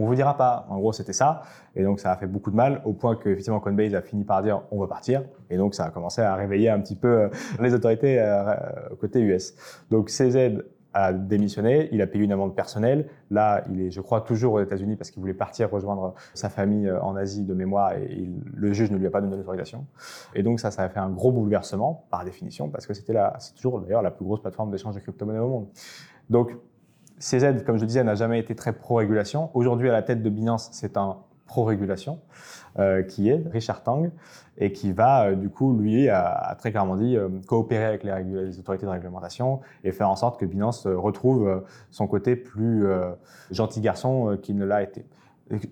on 0.00 0.06
vous 0.06 0.14
dira 0.14 0.36
pas. 0.36 0.66
En 0.70 0.78
gros, 0.78 0.92
c'était 0.92 1.12
ça. 1.12 1.42
Et 1.76 1.82
donc, 1.82 2.00
ça 2.00 2.12
a 2.12 2.16
fait 2.16 2.26
beaucoup 2.26 2.50
de 2.50 2.56
mal 2.56 2.80
au 2.84 2.92
point 2.92 3.16
que, 3.16 3.28
effectivement, 3.28 3.60
Coinbase 3.60 3.94
a 3.94 4.00
fini 4.00 4.24
par 4.24 4.42
dire 4.42 4.62
on 4.70 4.80
va 4.80 4.86
partir. 4.86 5.24
Et 5.50 5.56
donc, 5.56 5.74
ça 5.74 5.84
a 5.84 5.90
commencé 5.90 6.22
à 6.22 6.34
réveiller 6.34 6.70
un 6.70 6.80
petit 6.80 6.96
peu 6.96 7.08
euh, 7.08 7.28
les 7.60 7.74
autorités 7.74 8.18
euh, 8.18 8.54
côté 8.98 9.20
US. 9.20 9.54
Donc, 9.90 10.08
CZ 10.08 10.62
a 10.92 11.12
démissionné, 11.12 11.88
il 11.92 12.02
a 12.02 12.06
payé 12.06 12.24
une 12.24 12.32
amende 12.32 12.54
personnelle. 12.54 13.08
Là, 13.30 13.64
il 13.70 13.80
est, 13.80 13.90
je 13.90 14.00
crois, 14.00 14.20
toujours 14.20 14.54
aux 14.54 14.60
États-Unis 14.60 14.96
parce 14.96 15.10
qu'il 15.10 15.20
voulait 15.20 15.34
partir 15.34 15.70
rejoindre 15.70 16.14
sa 16.34 16.48
famille 16.48 16.88
euh, 16.88 17.00
en 17.02 17.16
Asie 17.16 17.44
de 17.44 17.54
mémoire 17.54 17.92
et 17.92 18.28
le 18.54 18.72
juge 18.72 18.90
ne 18.90 18.96
lui 18.96 19.06
a 19.06 19.10
pas 19.10 19.20
donné 19.20 19.36
l'autorisation. 19.36 19.86
Et 20.34 20.42
donc 20.42 20.60
ça, 20.60 20.70
ça 20.70 20.82
a 20.82 20.88
fait 20.88 21.00
un 21.00 21.10
gros 21.10 21.32
bouleversement 21.32 22.06
par 22.10 22.24
définition 22.24 22.68
parce 22.68 22.86
que 22.86 22.94
c'était 22.94 23.14
c'est 23.38 23.54
toujours 23.54 23.80
d'ailleurs 23.80 24.02
la 24.02 24.10
plus 24.10 24.24
grosse 24.24 24.40
plateforme 24.40 24.70
d'échange 24.70 24.94
de 24.94 25.00
crypto-monnaies 25.00 25.38
au 25.38 25.48
monde. 25.48 25.66
Donc 26.28 26.56
CZ, 27.18 27.64
comme 27.64 27.76
je 27.76 27.84
disais, 27.84 28.02
n'a 28.02 28.14
jamais 28.14 28.38
été 28.38 28.54
très 28.54 28.72
pro-régulation. 28.72 29.50
Aujourd'hui, 29.54 29.88
à 29.90 29.92
la 29.92 30.02
tête 30.02 30.22
de 30.22 30.30
Binance, 30.30 30.70
c'est 30.72 30.96
un 30.96 31.18
pro-régulation 31.50 32.20
euh, 32.78 33.02
qui 33.02 33.28
est 33.28 33.42
Richard 33.50 33.82
Tang 33.82 34.12
et 34.56 34.70
qui 34.72 34.92
va, 34.92 35.26
euh, 35.26 35.34
du 35.34 35.50
coup, 35.50 35.76
lui, 35.76 36.08
a, 36.08 36.54
très 36.56 36.70
clairement 36.70 36.94
dit 36.94 37.16
euh, 37.16 37.28
coopérer 37.48 37.84
avec 37.84 38.04
les, 38.04 38.58
autorités 38.60 38.86
de 38.86 38.90
réglementation 38.90 39.58
et 39.82 39.90
faire 39.90 40.08
en 40.08 40.14
sorte 40.14 40.38
que 40.38 40.46
Binance 40.46 40.86
retrouve 40.86 41.64
son 41.90 42.06
côté 42.06 42.36
plus 42.36 42.86
gentil 43.50 43.80
garçon 43.80 44.38
qu'il 44.40 44.56
ne 44.56 44.64
l'a 44.64 44.82
été. 44.82 45.04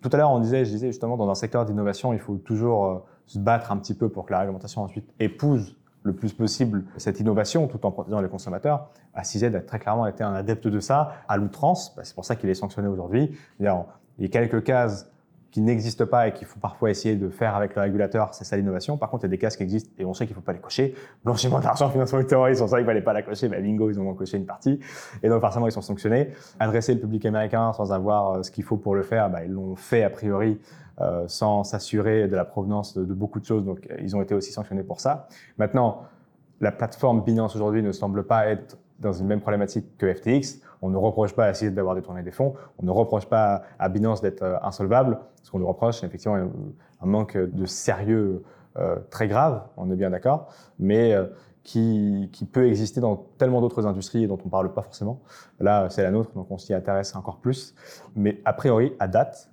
Tout 0.03 0.11
à 0.13 0.17
l'heure, 0.17 0.33
on 0.33 0.41
disait, 0.41 0.65
je 0.65 0.71
disais 0.71 0.89
justement, 0.89 1.17
dans 1.17 1.31
un 1.31 1.37
secteur 1.37 1.65
d'innovation, 1.65 2.13
il 2.13 2.19
faut 2.19 2.37
toujours 2.37 3.07
se 3.27 3.39
battre 3.39 3.71
un 3.71 3.77
petit 3.77 3.95
peu 3.95 4.09
pour 4.09 4.27
que 4.27 4.33
la 4.33 4.41
réglementation 4.41 4.83
ensuite 4.83 5.09
épouse 5.21 5.77
le 6.03 6.15
plus 6.15 6.33
possible 6.33 6.85
cette 6.97 7.21
innovation 7.21 7.69
tout 7.69 7.85
en 7.87 7.93
protégeant 7.93 8.21
les 8.21 8.29
consommateurs. 8.29 8.89
CZ 9.23 9.55
a 9.55 9.61
très 9.61 9.79
clairement 9.79 10.07
été 10.07 10.25
un 10.25 10.35
adepte 10.35 10.67
de 10.67 10.81
ça 10.81 11.13
à 11.29 11.37
l'outrance. 11.37 11.95
Bah, 11.95 12.03
c'est 12.05 12.15
pour 12.15 12.25
ça 12.25 12.35
qu'il 12.35 12.49
est 12.51 12.55
sanctionné 12.55 12.89
aujourd'hui. 12.89 13.39
Il 13.61 13.65
y 13.65 14.25
a 14.25 14.29
quelques 14.29 14.65
cases 14.65 15.09
qui 15.51 15.63
n'existent 15.63 16.07
pas 16.07 16.29
et 16.29 16.33
qu'il 16.33 16.47
faut 16.47 16.61
parfois 16.61 16.91
essayer 16.91 17.17
de 17.17 17.29
faire 17.31 17.55
avec 17.55 17.75
le 17.75 17.81
régulateur, 17.81 18.35
c'est 18.35 18.45
ça 18.45 18.57
l'innovation. 18.57 18.99
Par 18.99 19.09
contre, 19.09 19.25
il 19.25 19.29
y 19.29 19.31
a 19.31 19.31
des 19.31 19.39
cases 19.39 19.57
qui 19.57 19.63
existent 19.63 19.91
et 19.99 20.05
on 20.05 20.13
sait 20.13 20.27
qu'il 20.27 20.35
ne 20.35 20.41
faut 20.41 20.45
pas 20.45 20.53
les 20.53 20.59
cocher. 20.59 20.95
Blanchiment 21.25 21.61
d'argent, 21.61 21.89
financement 21.89 22.19
du 22.19 22.27
terrorisme, 22.27 22.65
on 22.65 22.69
savait 22.69 22.83
qu'il 22.83 22.87
ne 22.89 22.91
fallait 22.91 23.05
pas 23.05 23.15
la 23.15 23.23
cocher, 23.23 23.49
mais 23.49 23.61
bingo, 23.61 23.91
ils 23.91 23.99
ont 23.99 24.13
coché 24.15 24.37
une 24.37 24.45
partie. 24.45 24.79
Et 25.23 25.29
donc 25.29 25.41
forcément, 25.41 25.67
ils 25.67 25.73
sont 25.73 25.81
sanctionnés. 25.81 26.31
Adresser 26.61 26.95
le 26.95 27.01
public 27.01 27.25
américain 27.25 27.73
sans 27.73 27.93
avoir 27.93 28.33
euh, 28.33 28.43
ce 28.43 28.51
qu'il 28.51 28.65
faut 28.65 28.77
pour 28.77 28.95
le 28.95 29.03
faire, 29.03 29.31
bah, 29.31 29.45
ils 29.45 29.51
l'ont 29.51 29.75
fait 29.75 30.03
a 30.03 30.11
priori 30.11 30.61
euh, 31.01 31.25
sans 31.29 31.65
s'assurer 31.65 32.29
de 32.29 32.37
la 32.37 32.45
provenance 32.45 32.97
de, 32.97 33.05
de 33.05 33.15
beaucoup 33.15 33.41
de 33.41 33.47
choses. 33.47 33.65
Donc 33.65 33.89
ils 34.01 34.15
ont 34.17 34.21
été 34.21 34.35
aussi 34.35 34.53
sanctionnés 34.53 34.83
pour 34.83 35.01
ça. 35.01 35.29
Maintenant, 35.57 36.03
la 36.61 36.73
plateforme 36.73 37.23
Binance 37.23 37.57
aujourd'hui 37.57 37.83
ne 37.83 37.93
semble 37.93 38.25
pas 38.25 38.49
être 38.49 38.77
dans 38.99 39.13
une 39.13 39.27
même 39.27 39.41
problématique 39.41 39.97
que 39.97 40.13
FTX. 40.13 40.61
On 40.83 40.91
ne 40.91 40.97
reproche 40.97 41.35
pas 41.35 41.47
à 41.47 41.53
CZ 41.53 41.73
d'avoir 41.73 41.95
détourné 41.95 42.23
des 42.23 42.31
fonds. 42.31 42.55
On 42.79 42.87
ne 42.87 42.91
reproche 42.91 43.27
pas 43.27 43.63
à 43.79 43.89
Binance 43.89 44.21
d'être 44.21 44.43
euh, 44.43 44.57
insolvable. 44.63 45.19
Ce 45.43 45.51
qu'on 45.51 45.59
lui 45.59 45.67
reproche, 45.67 46.01
c'est 46.01 46.07
effectivement 46.07 46.37
un, 46.37 46.51
un 47.01 47.07
manque 47.07 47.37
de 47.37 47.67
sérieux 47.67 48.43
euh, 48.79 48.97
très 49.11 49.27
grave, 49.27 49.63
on 49.77 49.91
est 49.91 49.97
bien 49.97 50.11
d'accord, 50.11 50.53
mais 50.79 51.13
euh, 51.13 51.27
qui, 51.65 52.31
peut 52.53 52.69
exister 52.69 53.01
dans 53.01 53.17
tellement 53.37 53.61
d'autres 53.61 53.87
industries 53.87 54.27
dont 54.29 54.39
on 54.41 54.47
ne 54.47 54.51
parle 54.51 54.73
pas 54.73 54.83
forcément. 54.83 55.21
Là, 55.59 55.89
c'est 55.91 56.03
la 56.03 56.11
nôtre, 56.11 56.33
donc 56.35 56.51
on 56.51 56.59
s'y 56.59 56.73
intéresse 56.73 57.17
encore 57.17 57.39
plus. 57.39 57.75
Mais 58.15 58.41
a 58.45 58.53
priori, 58.53 58.93
à 59.01 59.09
date, 59.09 59.51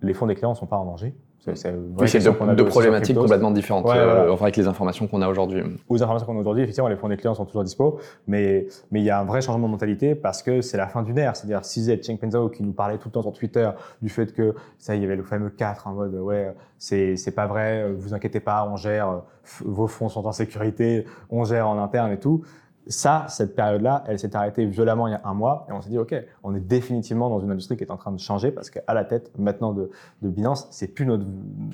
les 0.00 0.14
fonds 0.14 0.26
des 0.26 0.34
clients 0.34 0.50
ne 0.50 0.56
sont 0.56 0.66
pas 0.66 0.76
en 0.76 0.84
danger. 0.84 1.14
C'est, 1.54 1.72
Oui, 1.72 2.06
deux, 2.12 2.54
deux 2.54 2.64
problématiques 2.66 3.16
complètement 3.16 3.50
différentes, 3.50 3.84
Ouais, 3.86 3.96
euh, 3.96 4.14
voilà. 4.14 4.32
enfin, 4.32 4.44
avec 4.44 4.56
les 4.56 4.66
informations 4.68 5.06
qu'on 5.06 5.22
a 5.22 5.28
aujourd'hui. 5.28 5.62
aux 5.88 6.02
informations 6.02 6.26
qu'on 6.26 6.36
a 6.36 6.40
aujourd'hui, 6.40 6.62
effectivement, 6.62 6.88
les 6.88 6.96
fonds 6.96 7.08
des 7.08 7.16
clients 7.16 7.34
sont 7.34 7.44
toujours 7.44 7.64
dispo, 7.64 7.98
mais 8.26 8.66
mais 8.90 9.00
il 9.00 9.04
y 9.04 9.10
a 9.10 9.20
un 9.20 9.24
vrai 9.24 9.40
changement 9.40 9.66
de 9.66 9.72
mentalité 9.72 10.14
parce 10.14 10.42
que 10.42 10.60
c'est 10.60 10.76
la 10.76 10.86
fin 10.88 11.02
d'une 11.02 11.18
ère. 11.18 11.36
C'est-à-dire 11.36 11.60
CZ, 11.62 12.02
Cheng 12.02 12.18
Zhao 12.30 12.48
qui 12.48 12.62
nous 12.62 12.72
parlait 12.72 12.98
tout 12.98 13.08
le 13.08 13.12
temps 13.12 13.22
sur 13.22 13.32
Twitter 13.32 13.68
du 14.02 14.08
fait 14.08 14.32
que 14.32 14.54
ça, 14.78 14.94
il 14.94 15.02
y 15.02 15.04
avait 15.04 15.16
le 15.16 15.22
fameux 15.22 15.50
4 15.50 15.86
en 15.86 15.92
mode 15.92 16.14
ouais, 16.14 16.54
c'est 16.78 17.16
c'est 17.16 17.32
pas 17.32 17.46
vrai, 17.46 17.90
vous 17.96 18.14
inquiétez 18.14 18.40
pas, 18.40 18.68
on 18.70 18.76
gère, 18.76 19.08
euh, 19.10 19.16
vos 19.64 19.86
fonds 19.86 20.08
sont 20.08 20.26
en 20.26 20.32
sécurité, 20.32 21.04
on 21.30 21.44
gère 21.44 21.68
en 21.68 21.82
interne 21.82 22.12
et 22.12 22.18
tout. 22.18 22.42
Ça, 22.88 23.26
cette 23.28 23.54
période-là, 23.54 24.04
elle 24.06 24.18
s'est 24.18 24.34
arrêtée 24.34 24.64
violemment 24.64 25.08
il 25.08 25.12
y 25.12 25.14
a 25.14 25.20
un 25.24 25.34
mois 25.34 25.66
et 25.68 25.72
on 25.72 25.82
s'est 25.82 25.90
dit 25.90 25.98
ok, 25.98 26.14
on 26.42 26.54
est 26.54 26.60
définitivement 26.60 27.28
dans 27.28 27.40
une 27.40 27.50
industrie 27.50 27.76
qui 27.76 27.84
est 27.84 27.90
en 27.90 27.96
train 27.96 28.12
de 28.12 28.18
changer 28.18 28.50
parce 28.50 28.70
qu'à 28.70 28.94
la 28.94 29.04
tête 29.04 29.30
maintenant 29.38 29.72
de, 29.72 29.90
de 30.22 30.28
Binance, 30.28 30.68
c'est 30.70 30.88
plus 30.88 31.04
notre 31.04 31.24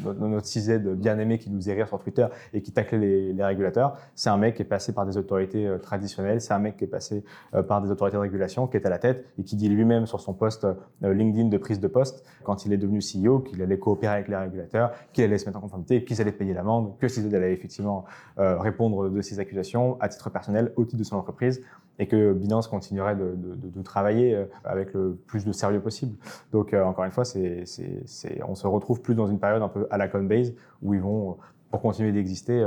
notre, 0.04 0.20
notre 0.20 0.46
CZ 0.46 0.78
bien 0.96 1.18
aimé 1.18 1.38
qui 1.38 1.50
nous 1.50 1.58
faisait 1.58 1.74
rire 1.74 1.88
sur 1.88 1.98
Twitter 1.98 2.26
et 2.52 2.62
qui 2.62 2.72
taclait 2.72 2.98
les, 2.98 3.32
les 3.32 3.44
régulateurs. 3.44 3.96
C'est 4.14 4.30
un 4.30 4.36
mec 4.36 4.56
qui 4.56 4.62
est 4.62 4.66
passé 4.66 4.92
par 4.92 5.06
des 5.06 5.16
autorités 5.16 5.66
euh, 5.66 5.78
traditionnelles, 5.78 6.40
c'est 6.40 6.52
un 6.52 6.58
mec 6.58 6.76
qui 6.76 6.84
est 6.84 6.88
passé 6.88 7.24
euh, 7.54 7.62
par 7.62 7.80
des 7.80 7.90
autorités 7.90 8.16
de 8.16 8.22
régulation, 8.22 8.66
qui 8.66 8.76
est 8.76 8.86
à 8.86 8.90
la 8.90 8.98
tête 8.98 9.24
et 9.38 9.44
qui 9.44 9.56
dit 9.56 9.68
lui-même 9.68 10.06
sur 10.06 10.20
son 10.20 10.34
poste 10.34 10.64
euh, 10.64 11.14
LinkedIn 11.14 11.48
de 11.48 11.58
prise 11.58 11.80
de 11.80 11.88
poste, 11.88 12.24
quand 12.42 12.66
il 12.66 12.72
est 12.72 12.76
devenu 12.76 12.98
CEO, 12.98 13.40
qu'il 13.40 13.62
allait 13.62 13.78
coopérer 13.78 14.14
avec 14.14 14.28
les 14.28 14.36
régulateurs, 14.36 14.92
qu'il 15.12 15.24
allait 15.24 15.38
se 15.38 15.46
mettre 15.46 15.58
en 15.58 15.62
conformité, 15.62 16.04
qu'ils 16.04 16.20
allaient 16.20 16.32
payer 16.32 16.54
l'amende, 16.54 16.98
que 16.98 17.06
CZ 17.06 17.32
allait 17.34 17.52
effectivement 17.52 18.04
répondre 18.36 19.08
de 19.08 19.20
ces 19.20 19.38
accusations 19.38 19.96
à 20.00 20.08
titre 20.08 20.30
personnel 20.30 20.72
au 20.76 20.84
titre 20.84 20.98
de 20.98 21.03
son 21.04 21.16
entreprise 21.16 21.62
et 21.98 22.06
que 22.08 22.32
Binance 22.32 22.66
continuerait 22.66 23.14
de, 23.14 23.34
de- 23.36 23.54
de- 23.54 23.68
de 23.68 23.82
travailler 23.82 24.34
euh, 24.34 24.46
avec 24.64 24.92
le 24.94 25.16
plus 25.26 25.44
de 25.44 25.52
sérieux 25.52 25.80
possible. 25.80 26.16
Donc 26.52 26.74
euh, 26.74 26.82
encore 26.84 27.04
une 27.04 27.12
fois, 27.12 27.24
on 27.24 28.54
se 28.54 28.66
retrouve 28.66 29.00
plus 29.00 29.14
dans 29.14 29.26
une 29.28 29.38
période 29.38 29.62
un 29.62 29.68
peu 29.68 29.86
à 29.90 29.96
la 29.98 30.08
Coinbase 30.08 30.54
où 30.82 30.94
ils 30.94 31.00
vont, 31.00 31.36
pour 31.70 31.80
continuer 31.80 32.12
d'exister, 32.12 32.60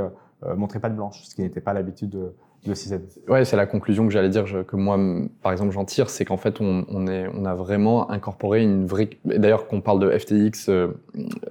euh, 0.46 0.54
montrer 0.56 0.80
pas 0.80 0.88
de 0.88 0.94
blanche, 0.94 1.22
ce 1.24 1.34
qui 1.34 1.42
n'était 1.42 1.60
pas 1.60 1.72
l'habitude 1.74 2.32
de. 2.64 3.30
Ouais, 3.30 3.44
c'est 3.44 3.56
la 3.56 3.66
conclusion 3.66 4.06
que 4.06 4.12
j'allais 4.12 4.28
dire, 4.28 4.44
que 4.66 4.76
moi, 4.76 4.98
par 5.42 5.52
exemple, 5.52 5.72
j'en 5.72 5.84
tire, 5.84 6.10
c'est 6.10 6.24
qu'en 6.24 6.36
fait, 6.36 6.60
on, 6.60 7.06
est, 7.06 7.26
on 7.34 7.44
a 7.44 7.54
vraiment 7.54 8.10
incorporé 8.10 8.62
une 8.62 8.86
vraie. 8.86 9.10
D'ailleurs, 9.24 9.66
qu'on 9.66 9.80
parle 9.80 10.00
de 10.00 10.16
FTX, 10.16 10.68
euh, 10.68 10.88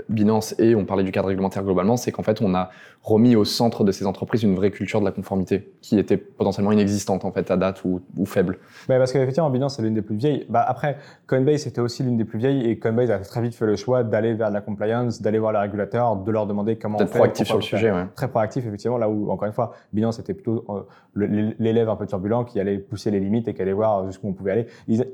Binance 0.09 0.55
et 0.59 0.75
on 0.75 0.85
parlait 0.85 1.03
du 1.03 1.11
cadre 1.11 1.27
réglementaire 1.27 1.63
globalement, 1.63 1.97
c'est 1.97 2.11
qu'en 2.11 2.23
fait, 2.23 2.41
on 2.41 2.53
a 2.53 2.69
remis 3.07 3.35
au 3.37 3.45
centre 3.45 3.85
de 3.85 3.91
ces 3.91 4.05
entreprises 4.05 4.43
une 4.43 4.55
vraie 4.55 4.71
culture 4.71 4.99
de 4.99 5.05
la 5.05 5.11
conformité 5.11 5.71
qui 5.81 5.97
était 5.97 6.17
potentiellement 6.17 6.73
inexistante 6.73 7.23
en 7.23 7.31
fait 7.31 7.49
à 7.49 7.55
date 7.55 7.83
ou, 7.85 8.01
faible. 8.25 8.57
Bah 8.89 8.97
parce 8.97 9.13
qu'effectivement, 9.13 9.49
Binance 9.49 9.77
c'est 9.77 9.81
l'une 9.81 9.93
des 9.93 10.01
plus 10.01 10.17
vieilles. 10.17 10.45
Bah 10.49 10.65
après, 10.67 10.97
Coinbase 11.27 11.67
était 11.67 11.79
aussi 11.79 12.03
l'une 12.03 12.17
des 12.17 12.25
plus 12.25 12.37
vieilles 12.37 12.69
et 12.69 12.77
Coinbase 12.77 13.09
a 13.09 13.19
très 13.19 13.41
vite 13.41 13.55
fait 13.55 13.65
le 13.65 13.77
choix 13.77 14.03
d'aller 14.03 14.33
vers 14.33 14.49
la 14.49 14.59
compliance, 14.59 15.21
d'aller 15.21 15.39
voir 15.39 15.53
les 15.53 15.59
régulateurs, 15.59 16.17
de 16.17 16.31
leur 16.31 16.47
demander 16.47 16.77
comment. 16.77 16.99
Être 16.99 17.11
proactif 17.11 17.47
sur 17.47 17.55
le 17.55 17.61
sujet. 17.61 17.91
Ouais. 17.91 18.05
Très 18.15 18.27
proactif 18.27 18.65
effectivement. 18.65 18.97
Là 18.97 19.09
où 19.09 19.31
encore 19.31 19.47
une 19.47 19.53
fois, 19.53 19.73
Binance 19.93 20.19
était 20.19 20.33
plutôt 20.33 20.65
euh, 20.69 20.81
l'élève 21.15 21.89
un 21.89 21.95
peu 21.95 22.05
turbulent 22.05 22.43
qui 22.43 22.59
allait 22.59 22.77
pousser 22.77 23.11
les 23.11 23.19
limites 23.19 23.47
et 23.47 23.53
qui 23.53 23.61
allait 23.61 23.73
voir 23.73 24.05
jusqu'où 24.05 24.27
on 24.27 24.33
pouvait 24.33 24.51
aller. 24.51 24.67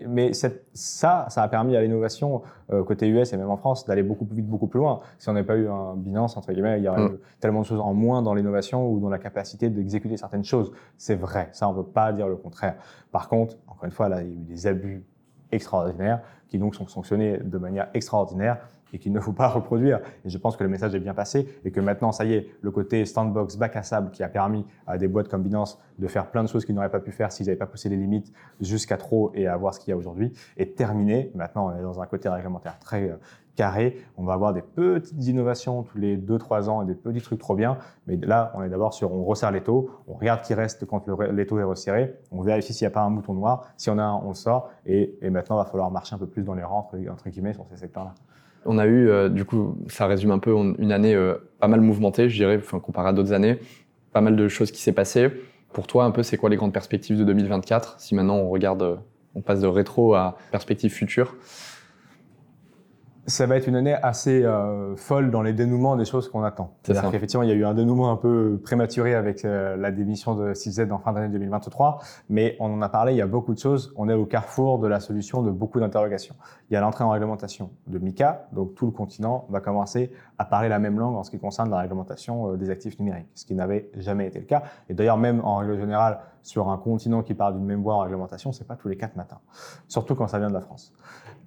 Mais 0.07 0.33
ça, 0.33 0.49
ça 0.73 1.43
a 1.43 1.47
permis 1.47 1.75
à 1.75 1.81
l'innovation 1.81 2.41
euh, 2.71 2.83
côté 2.83 3.07
US 3.07 3.33
et 3.33 3.37
même 3.37 3.49
en 3.49 3.57
France 3.57 3.85
d'aller 3.85 4.03
beaucoup 4.03 4.25
plus 4.25 4.37
vite, 4.37 4.47
beaucoup 4.47 4.67
plus 4.67 4.79
loin. 4.79 4.99
Si 5.17 5.29
on 5.29 5.33
n'avait 5.33 5.45
pas 5.45 5.55
eu 5.55 5.67
un 5.67 5.95
Binance 5.95 6.37
entre 6.37 6.51
guillemets, 6.51 6.79
il 6.79 6.83
y 6.83 6.89
aurait 6.89 7.01
mm. 7.01 7.17
tellement 7.39 7.61
de 7.61 7.65
choses 7.65 7.79
en 7.79 7.93
moins 7.93 8.21
dans 8.21 8.33
l'innovation 8.33 8.89
ou 8.89 8.99
dans 8.99 9.09
la 9.09 9.19
capacité 9.19 9.69
d'exécuter 9.69 10.17
certaines 10.17 10.45
choses. 10.45 10.71
C'est 10.97 11.15
vrai, 11.15 11.49
ça 11.51 11.67
on 11.69 11.73
ne 11.73 11.77
veut 11.77 11.83
pas 11.83 12.11
dire 12.13 12.27
le 12.27 12.35
contraire. 12.35 12.75
Par 13.11 13.29
contre, 13.29 13.57
encore 13.67 13.85
une 13.85 13.91
fois, 13.91 14.09
là 14.09 14.21
il 14.21 14.27
y 14.27 14.31
a 14.31 14.33
eu 14.33 14.43
des 14.43 14.67
abus 14.67 15.05
extraordinaires 15.51 16.21
qui 16.47 16.57
donc 16.57 16.75
sont 16.75 16.87
sanctionnés 16.87 17.37
de 17.37 17.57
manière 17.57 17.87
extraordinaire 17.93 18.57
et 18.93 18.99
qu'il 18.99 19.11
ne 19.11 19.19
faut 19.19 19.33
pas 19.33 19.47
reproduire. 19.49 19.99
Et 20.23 20.29
je 20.29 20.37
pense 20.37 20.55
que 20.55 20.63
le 20.63 20.69
message 20.69 20.95
est 20.95 20.99
bien 20.99 21.13
passé 21.13 21.47
et 21.65 21.71
que 21.71 21.81
maintenant, 21.81 22.11
ça 22.11 22.23
y 22.23 22.33
est, 22.33 22.47
le 22.61 22.71
côté 22.71 23.05
sandbox, 23.05 23.57
bac 23.57 23.75
à 23.75 23.83
sable 23.83 24.11
qui 24.11 24.23
a 24.23 24.29
permis 24.29 24.65
à 24.87 24.97
des 24.97 25.07
boîtes 25.07 25.27
comme 25.27 25.43
Binance 25.43 25.79
de 25.99 26.07
faire 26.07 26.27
plein 26.27 26.43
de 26.43 26.47
choses 26.47 26.65
qu'ils 26.65 26.75
n'auraient 26.75 26.89
pas 26.89 26.99
pu 26.99 27.11
faire 27.11 27.31
s'ils 27.31 27.47
n'avaient 27.47 27.57
pas 27.57 27.65
poussé 27.65 27.89
les 27.89 27.97
limites 27.97 28.31
jusqu'à 28.61 28.97
trop 28.97 29.31
et 29.33 29.47
à 29.47 29.57
voir 29.57 29.73
ce 29.73 29.79
qu'il 29.79 29.89
y 29.89 29.93
a 29.93 29.97
aujourd'hui 29.97 30.31
est 30.57 30.77
terminé. 30.77 31.31
Maintenant, 31.35 31.67
on 31.67 31.77
est 31.77 31.81
dans 31.81 32.01
un 32.01 32.05
côté 32.05 32.29
réglementaire 32.29 32.79
très 32.79 33.09
euh, 33.09 33.17
carré. 33.55 33.97
On 34.17 34.23
va 34.23 34.33
avoir 34.33 34.53
des 34.53 34.61
petites 34.61 35.25
innovations 35.25 35.83
tous 35.83 35.97
les 35.97 36.17
2-3 36.17 36.69
ans 36.69 36.81
et 36.81 36.85
des 36.85 36.95
petits 36.95 37.21
trucs 37.21 37.39
trop 37.39 37.55
bien. 37.55 37.77
Mais 38.07 38.17
là, 38.17 38.51
on 38.55 38.63
est 38.63 38.69
d'abord 38.69 38.93
sur, 38.93 39.11
on 39.13 39.23
resserre 39.23 39.51
les 39.51 39.61
taux, 39.61 39.89
on 40.07 40.13
regarde 40.13 40.41
qui 40.41 40.53
reste 40.53 40.85
quand 40.85 41.05
le, 41.07 41.31
les 41.31 41.45
taux 41.45 41.59
est 41.59 41.63
resserré, 41.63 42.15
on 42.31 42.41
vérifie 42.41 42.73
s'il 42.73 42.85
n'y 42.85 42.91
a 42.91 42.93
pas 42.93 43.01
un 43.01 43.09
mouton 43.09 43.33
noir. 43.33 43.67
Si 43.77 43.89
on 43.89 43.97
a 43.97 44.03
un, 44.03 44.15
on 44.15 44.29
le 44.29 44.35
sort. 44.35 44.69
Et, 44.85 45.17
et 45.21 45.29
maintenant, 45.29 45.57
il 45.57 45.63
va 45.63 45.69
falloir 45.69 45.91
marcher 45.91 46.15
un 46.15 46.19
peu 46.19 46.27
plus 46.27 46.43
dans 46.43 46.53
les 46.53 46.63
rangs, 46.63 46.89
entre 47.09 47.29
guillemets, 47.29 47.53
sur 47.53 47.65
ces 47.67 47.77
secteurs-là. 47.77 48.13
On 48.66 48.78
a 48.78 48.86
eu, 48.86 49.09
euh, 49.09 49.30
du 49.30 49.45
coup, 49.45 49.78
ça 49.88 50.07
résume 50.07 50.32
un 50.32 50.39
peu 50.39 50.53
une 50.53 50.91
année 50.91 51.16
euh, 51.16 51.36
pas 51.59 51.68
mal 51.68 51.82
mouvementée, 51.82 52.30
je 52.30 52.36
dirais, 52.36 52.57
enfin, 52.57 52.80
comparé 52.80 53.09
à 53.09 53.14
d'autres 53.14 53.34
années. 53.34 53.59
Pas 54.11 54.22
mal 54.22 54.36
de 54.36 54.47
choses 54.47 54.72
qui 54.72 54.82
s'est 54.82 54.93
passé. 54.93 55.30
Pour 55.74 55.88
toi, 55.88 56.05
un 56.05 56.11
peu, 56.11 56.24
c'est 56.24 56.38
quoi 56.38 56.49
les 56.49 56.55
grandes 56.55 56.74
perspectives 56.74 57.18
de 57.18 57.24
2024 57.24 57.99
Si 57.99 58.16
maintenant 58.16 58.38
on 58.38 58.49
regarde, 58.49 58.84
euh, 58.84 58.95
on 59.36 59.41
passe 59.41 59.61
de 59.61 59.68
rétro 59.68 60.14
à 60.14 60.38
perspectives 60.51 60.91
futures 60.91 61.36
ça 63.26 63.45
va 63.45 63.55
être 63.55 63.67
une 63.67 63.76
année 63.76 63.93
assez 63.93 64.43
euh, 64.43 64.95
folle 64.97 65.32
dans 65.32 65.41
les 65.41 65.53
dénouements 65.53 65.95
des 65.95 66.03
choses 66.03 66.30
qu'on 66.30 66.43
attend. 66.43 66.74
C'est-à-dire 66.84 67.09
qu'effectivement, 67.09 67.43
il 67.43 67.49
y 67.49 67.53
a 67.53 67.55
eu 67.55 67.63
un 67.63 67.74
dénouement 67.74 68.11
un 68.11 68.17
peu 68.17 68.59
prématuré 68.61 69.15
avec 69.15 69.45
euh, 69.45 69.78
la 69.78 69.91
démission 69.91 70.36
de 70.36 70.53
6Z 70.53 70.91
en 70.91 70.99
fin 70.99 71.13
d'année 71.13 71.30
2023, 71.30 71.99
mais 72.30 72.57
on 72.59 72.74
en 72.74 72.82
a 72.82 72.89
parlé, 72.89 73.13
il 73.13 73.17
y 73.17 73.21
a 73.21 73.28
beaucoup 73.28 73.53
de 73.53 73.59
choses. 73.59 73.93
On 73.95 74.09
est 74.09 74.13
au 74.13 74.26
carrefour 74.26 74.80
de 74.80 74.88
la 74.88 74.99
solution 74.99 75.41
de 75.41 75.51
beaucoup 75.51 75.80
d'interrogations. 75.80 76.36
Il 76.69 76.74
y 76.74 76.78
a 76.78 76.82
l'entrée 76.82 77.05
en 77.05 77.11
réglementation 77.11 77.69
de 77.88 77.97
MICA, 77.97 78.47
donc 78.51 78.76
tout 78.76 78.86
le 78.86 78.91
continent 78.91 79.45
va 79.49 79.61
commencer 79.61 80.11
à 80.38 80.43
parler 80.43 80.67
la 80.67 80.80
même 80.80 80.99
langue 80.99 81.15
en 81.15 81.24
ce 81.24 81.32
qui 81.32 81.39
concerne 81.39 81.69
la 81.69 81.78
réglementation 81.78 82.51
euh, 82.51 82.57
des 82.57 82.69
actifs 82.69 82.99
numériques, 82.99 83.30
ce 83.36 83.45
qui 83.45 83.55
n'avait 83.55 83.89
jamais 83.95 84.28
été 84.28 84.39
le 84.39 84.45
cas. 84.45 84.63
Et 84.89 84.93
d'ailleurs, 84.93 85.17
même 85.17 85.39
en 85.45 85.57
règle 85.57 85.80
générale, 85.80 86.19
sur 86.41 86.69
un 86.69 86.78
continent 86.78 87.24
qui 87.24 87.36
parle 87.36 87.53
d'une 87.53 87.65
même 87.65 87.82
voie 87.82 87.95
en 87.95 87.99
réglementation, 87.99 88.51
c'est 88.51 88.67
pas 88.67 88.76
tous 88.76 88.89
les 88.89 88.97
quatre 88.97 89.15
matins, 89.15 89.39
surtout 89.88 90.13
quand 90.13 90.28
ça 90.28 90.39
vient 90.39 90.49
de 90.49 90.53
la 90.53 90.59
France. 90.59 90.93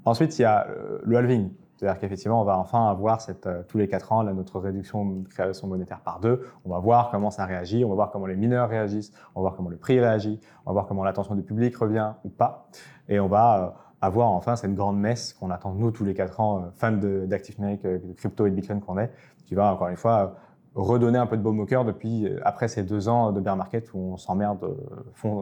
Ensuite, 0.07 0.39
il 0.39 0.43
y 0.43 0.45
a 0.47 0.67
le 1.05 1.17
halving. 1.19 1.51
C'est-à-dire 1.77 2.01
qu'effectivement, 2.01 2.41
on 2.41 2.45
va 2.45 2.59
enfin 2.59 2.89
avoir 2.89 3.21
cette, 3.21 3.47
euh, 3.47 3.63
tous 3.69 3.79
les 3.79 3.87
quatre 3.87 4.13
ans 4.13 4.23
là, 4.23 4.33
notre 4.33 4.59
réduction 4.59 5.05
de 5.05 5.29
création 5.29 5.69
monétaire 5.69 6.01
par 6.01 6.21
deux. 6.21 6.47
On 6.65 6.71
va 6.71 6.79
voir 6.79 7.11
comment 7.11 7.31
ça 7.31 7.45
réagit, 7.45 7.85
on 7.85 7.89
va 7.91 7.95
voir 7.95 8.11
comment 8.11 8.27
les 8.27 8.37
mineurs 8.37 8.69
réagissent, 8.69 9.13
on 9.35 9.41
va 9.41 9.49
voir 9.49 9.57
comment 9.57 9.69
le 9.69 9.77
prix 9.77 10.01
réagit, 10.01 10.41
on 10.65 10.71
va 10.71 10.73
voir 10.73 10.87
comment 10.87 11.05
l'attention 11.05 11.35
du 11.35 11.43
public 11.43 11.77
revient 11.77 12.13
ou 12.25 12.31
pas. 12.31 12.69
Et 13.09 13.21
on 13.21 13.29
va 13.29 13.59
euh, 13.59 13.71
avoir 14.01 14.29
enfin 14.29 14.57
cette 14.57 14.75
grande 14.75 14.99
messe 14.99 15.35
qu'on 15.35 15.51
attend 15.51 15.73
nous 15.75 15.91
tous 15.91 16.05
les 16.05 16.15
quatre 16.15 16.41
ans, 16.41 16.59
euh, 16.59 16.67
fans 16.75 16.93
d'actifs 17.27 17.59
numériques, 17.59 17.83
de 17.83 18.13
crypto 18.17 18.47
et 18.47 18.51
de 18.51 18.55
Bitcoin 18.55 18.81
qu'on 18.81 18.99
est, 18.99 19.11
qui 19.45 19.55
va 19.55 19.73
encore 19.73 19.89
une 19.89 19.97
fois 19.97 20.35
redonner 20.77 21.19
un 21.19 21.27
peu 21.27 21.37
de 21.37 21.43
baume 21.43 21.59
au 21.59 21.67
cœur 21.67 21.85
depuis 21.85 22.29
après 22.45 22.69
ces 22.69 22.83
deux 22.83 23.09
ans 23.09 23.33
de 23.33 23.41
bear 23.41 23.57
market 23.57 23.93
où 23.95 23.99
on 23.99 24.17
s'emmerde 24.17 24.77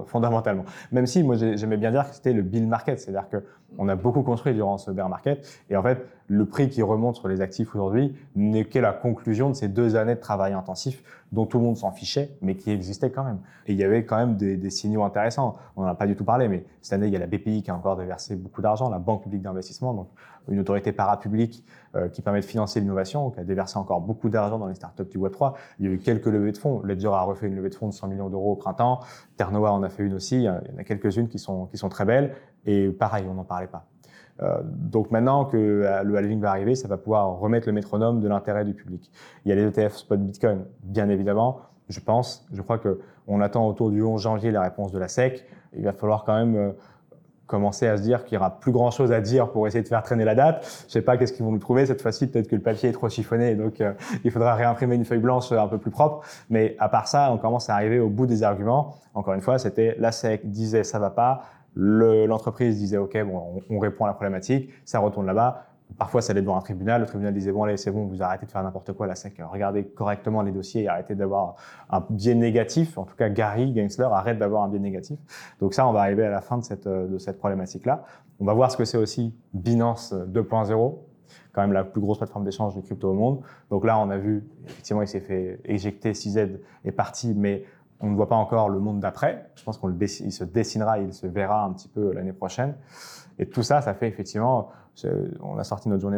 fondamentalement. 0.07 0.64
Même 0.93 1.07
si 1.07 1.22
moi 1.22 1.37
j'aimais 1.37 1.76
bien 1.76 1.91
dire 1.91 2.09
que 2.09 2.14
c'était 2.14 2.32
le 2.32 2.43
bill 2.43 2.66
market, 2.66 3.01
c'est-à-dire 3.01 3.28
que 3.28 3.45
on 3.76 3.89
a 3.89 3.97
beaucoup 3.97 4.22
construit 4.22 4.55
durant 4.55 4.78
ce 4.78 4.93
bear 4.93 5.09
market 5.09 5.45
et 5.68 5.76
en 5.76 5.82
fait 5.82 6.07
le 6.28 6.47
prix 6.47 6.68
qui 6.68 6.82
remonte 6.82 7.16
sur 7.16 7.28
les 7.28 7.41
actifs 7.41 7.74
aujourd'hui 7.74 8.14
n'est 8.37 8.64
que 8.64 8.78
la 8.78 8.93
conclusion 8.93 9.51
de 9.51 9.55
ces 9.55 9.68
deux 9.68 9.97
années 9.97 10.14
de 10.14 10.20
travail 10.20 10.53
intensif 10.53 11.03
dont 11.32 11.47
tout 11.47 11.59
le 11.59 11.64
monde 11.64 11.76
s'en 11.76 11.91
fichait, 11.91 12.30
mais 12.41 12.55
qui 12.55 12.70
existaient 12.70 13.11
quand 13.11 13.24
même. 13.24 13.39
Et 13.66 13.72
il 13.72 13.78
y 13.78 13.85
avait 13.85 14.05
quand 14.05 14.16
même 14.16 14.37
des, 14.37 14.57
des 14.57 14.70
signaux 14.70 15.03
intéressants. 15.03 15.57
On 15.76 15.82
n'en 15.82 15.89
a 15.89 15.95
pas 15.95 16.07
du 16.07 16.14
tout 16.14 16.24
parlé, 16.24 16.49
mais 16.49 16.64
cette 16.80 16.95
année, 16.95 17.09
il 17.09 17.12
y 17.12 17.16
a 17.16 17.18
la 17.18 17.26
BPI 17.26 17.62
qui 17.62 17.70
a 17.70 17.74
encore 17.74 17.97
déversé 17.97 18.37
beaucoup 18.37 18.62
d'argent, 18.62 18.89
la 18.89 19.01
Banque 19.01 19.24
publique 19.24 19.43
d'investissement, 19.43 19.93
donc 19.95 20.09
une 20.49 20.61
autorité 20.61 20.92
parapublique 20.92 21.64
euh, 21.95 22.09
qui 22.09 22.22
permet 22.22 22.40
de 22.40 22.45
financer 22.45 22.80
l'innovation, 22.80 23.30
qui 23.30 23.40
a 23.40 23.45
déversé 23.45 23.78
encore 23.78 24.01
beaucoup 24.01 24.28
d'argent 24.28 24.59
dans 24.59 24.66
les 24.66 24.74
startups 24.74 25.05
du 25.05 25.18
Web3. 25.18 25.55
Il 25.78 25.86
y 25.86 25.88
a 25.88 25.92
eu 25.92 25.99
quelques 25.99 26.26
levées 26.26 26.53
de 26.53 26.59
fonds. 26.59 26.80
Ledger 26.82 27.09
a 27.09 27.22
refait 27.22 27.47
une 27.47 27.57
levée 27.57 27.70
de 27.70 27.74
fonds 27.74 27.88
de 27.88 27.95
100 27.95 28.09
millions 28.09 28.28
d'euros 28.28 28.53
au 28.53 28.57
printemps. 28.57 29.01
Ternoa 29.36 29.72
en 29.72 29.82
a 29.82 29.88
fait 29.88 30.03
une 30.03 30.14
aussi. 30.14 30.36
Il 30.36 30.42
y 30.42 30.49
en 30.49 30.78
a 30.78 30.84
quelques-unes 30.84 31.28
qui 31.28 31.38
sont, 31.38 31.66
qui 31.66 31.78
sont 31.78 31.88
très 31.88 32.05
belles. 32.05 32.34
Et 32.66 32.90
pareil, 32.90 33.26
on 33.28 33.34
n'en 33.34 33.45
parlait 33.45 33.66
pas. 33.66 33.86
Euh, 34.42 34.62
donc 34.64 35.11
maintenant 35.11 35.45
que 35.45 35.57
euh, 35.57 36.03
le 36.03 36.16
halving 36.16 36.40
va 36.40 36.51
arriver, 36.51 36.74
ça 36.74 36.88
va 36.88 36.97
pouvoir 36.97 37.38
remettre 37.38 37.68
le 37.68 37.72
métronome 37.72 38.20
de 38.20 38.28
l'intérêt 38.28 38.64
du 38.64 38.74
public. 38.74 39.11
Il 39.45 39.49
y 39.49 39.53
a 39.53 39.55
les 39.55 39.62
ETF 39.62 39.95
spot 39.97 40.20
Bitcoin, 40.20 40.64
bien 40.82 41.09
évidemment. 41.09 41.61
Je 41.88 42.01
pense, 42.01 42.47
je 42.53 42.62
crois 42.62 42.78
que 42.78 43.01
on 43.26 43.40
attend 43.40 43.66
autour 43.68 43.90
du 43.90 44.03
11 44.03 44.20
janvier 44.20 44.51
la 44.51 44.62
réponse 44.62 44.90
de 44.92 44.99
la 44.99 45.09
SEC. 45.09 45.47
Il 45.76 45.84
va 45.84 45.92
falloir 45.92 46.24
quand 46.24 46.34
même 46.34 46.74
commencer 47.55 47.86
à 47.86 47.96
se 47.96 48.02
dire 48.02 48.24
qu'il 48.24 48.34
y 48.34 48.38
aura 48.38 48.59
plus 48.59 48.72
grand 48.72 48.90
chose 48.90 49.12
à 49.12 49.20
dire 49.20 49.50
pour 49.50 49.66
essayer 49.66 49.82
de 49.82 49.88
faire 49.88 50.02
traîner 50.02 50.24
la 50.24 50.34
date. 50.34 50.84
Je 50.86 50.92
sais 50.92 51.02
pas 51.02 51.16
qu'est-ce 51.16 51.32
qu'ils 51.32 51.44
vont 51.44 51.52
nous 51.52 51.59
trouver 51.59 51.86
cette 51.86 52.02
fois-ci. 52.02 52.26
Peut-être 52.26 52.48
que 52.48 52.57
le 52.57 52.62
papier 52.62 52.88
est 52.88 52.92
trop 52.92 53.09
chiffonné 53.09 53.52
et 53.52 53.55
donc 53.55 53.82
il 54.24 54.30
faudra 54.30 54.55
réimprimer 54.55 54.96
une 54.96 55.05
feuille 55.05 55.18
blanche 55.18 55.52
un 55.52 55.68
peu 55.68 55.78
plus 55.78 55.90
propre. 55.90 56.26
Mais 56.50 56.74
à 56.78 56.88
part 56.88 57.07
ça, 57.07 57.30
on 57.32 57.38
commence 57.38 57.70
à 57.70 57.74
arriver 57.74 58.00
au 58.00 58.09
bout 58.09 58.26
des 58.26 58.42
arguments. 58.42 58.96
Encore 59.14 59.34
une 59.34 59.40
fois, 59.40 59.59
c'était 59.59 59.94
la 59.98 60.11
SEC 60.11 60.50
disait 60.50 60.82
ça 60.82 60.98
va 60.98 61.11
pas, 61.11 61.42
l'entreprise 61.76 62.78
disait 62.78 62.96
OK, 62.96 63.16
bon, 63.24 63.62
on, 63.70 63.78
répond 63.78 64.05
à 64.05 64.09
la 64.09 64.14
problématique, 64.14 64.70
ça 64.84 64.98
retourne 64.98 65.26
là-bas. 65.26 65.66
Parfois, 65.99 66.22
ça 66.22 66.32
allait 66.32 66.42
devant 66.42 66.57
un 66.57 66.61
tribunal. 66.61 67.01
Le 67.01 67.07
tribunal 67.07 67.32
disait 67.32 67.53
bon, 67.53 67.64
allez, 67.64 67.76
c'est 67.76 67.90
bon, 67.90 68.07
vous 68.07 68.22
arrêtez 68.22 68.47
de 68.47 68.51
faire 68.51 68.62
n'importe 68.62 68.92
quoi. 68.92 69.07
La 69.07 69.14
SEC, 69.14 69.40
regardez 69.51 69.84
correctement 69.84 70.42
les 70.42 70.53
dossiers 70.53 70.82
et 70.82 70.88
arrêtez 70.88 71.14
d'avoir 71.14 71.57
un 71.90 72.05
biais 72.11 72.34
négatif. 72.34 72.99
En 72.99 73.05
tout 73.05 73.16
cas, 73.16 73.28
Gary 73.28 73.74
Gensler 73.74 74.09
arrête 74.11 74.38
d'avoir 74.38 74.64
un 74.64 74.68
biais 74.68 74.80
négatif. 74.80 75.18
Donc 75.61 75.74
ça, 75.74 75.86
on 75.86 75.92
va 75.92 76.01
arriver 76.01 76.24
à 76.24 76.30
la 76.30 76.40
fin 76.40 76.59
de 76.59 76.64
cette, 76.64 76.88
cette 77.18 77.38
problématique-là. 77.38 78.05
On 78.40 78.45
va 78.45 78.55
voir 78.55 78.70
ce 78.70 78.76
que 78.76 78.84
c'est 78.84 78.99
aussi 78.99 79.34
Binance 79.53 80.12
2.0 80.12 80.99
quand 81.53 81.62
même 81.62 81.72
la 81.72 81.84
plus 81.84 82.01
grosse 82.01 82.18
plateforme 82.18 82.45
d'échange 82.45 82.74
de 82.74 82.80
crypto 82.80 83.11
au 83.11 83.14
monde. 83.14 83.40
Donc 83.70 83.84
là, 83.84 83.99
on 83.99 84.11
a 84.11 84.18
vu, 84.18 84.45
effectivement, 84.66 85.03
il 85.03 85.09
s'est 85.09 85.20
fait 85.20 85.61
éjecter, 85.64 86.12
6Z 86.12 86.59
est 86.84 86.92
parti, 86.92 87.32
mais 87.34 87.64
on 88.01 88.11
ne 88.11 88.16
voit 88.16 88.28
pas 88.28 88.36
encore 88.36 88.68
le 88.68 88.80
monde 88.80 89.01
d'après. 89.01 89.51
Je 89.55 89.62
pense 89.62 89.78
qu'il 89.78 90.32
se 90.32 90.45
dessinera, 90.45 90.99
il 90.99 91.12
se 91.12 91.26
verra 91.26 91.64
un 91.64 91.72
petit 91.72 91.88
peu 91.88 92.12
l'année 92.12 92.32
prochaine. 92.32 92.74
Et 93.38 93.47
tout 93.47 93.62
ça, 93.62 93.80
ça 93.80 93.95
fait 93.95 94.09
effectivement, 94.09 94.70
on 95.40 95.59
a 95.59 95.64
sorti 95.64 95.88
notre, 95.88 96.09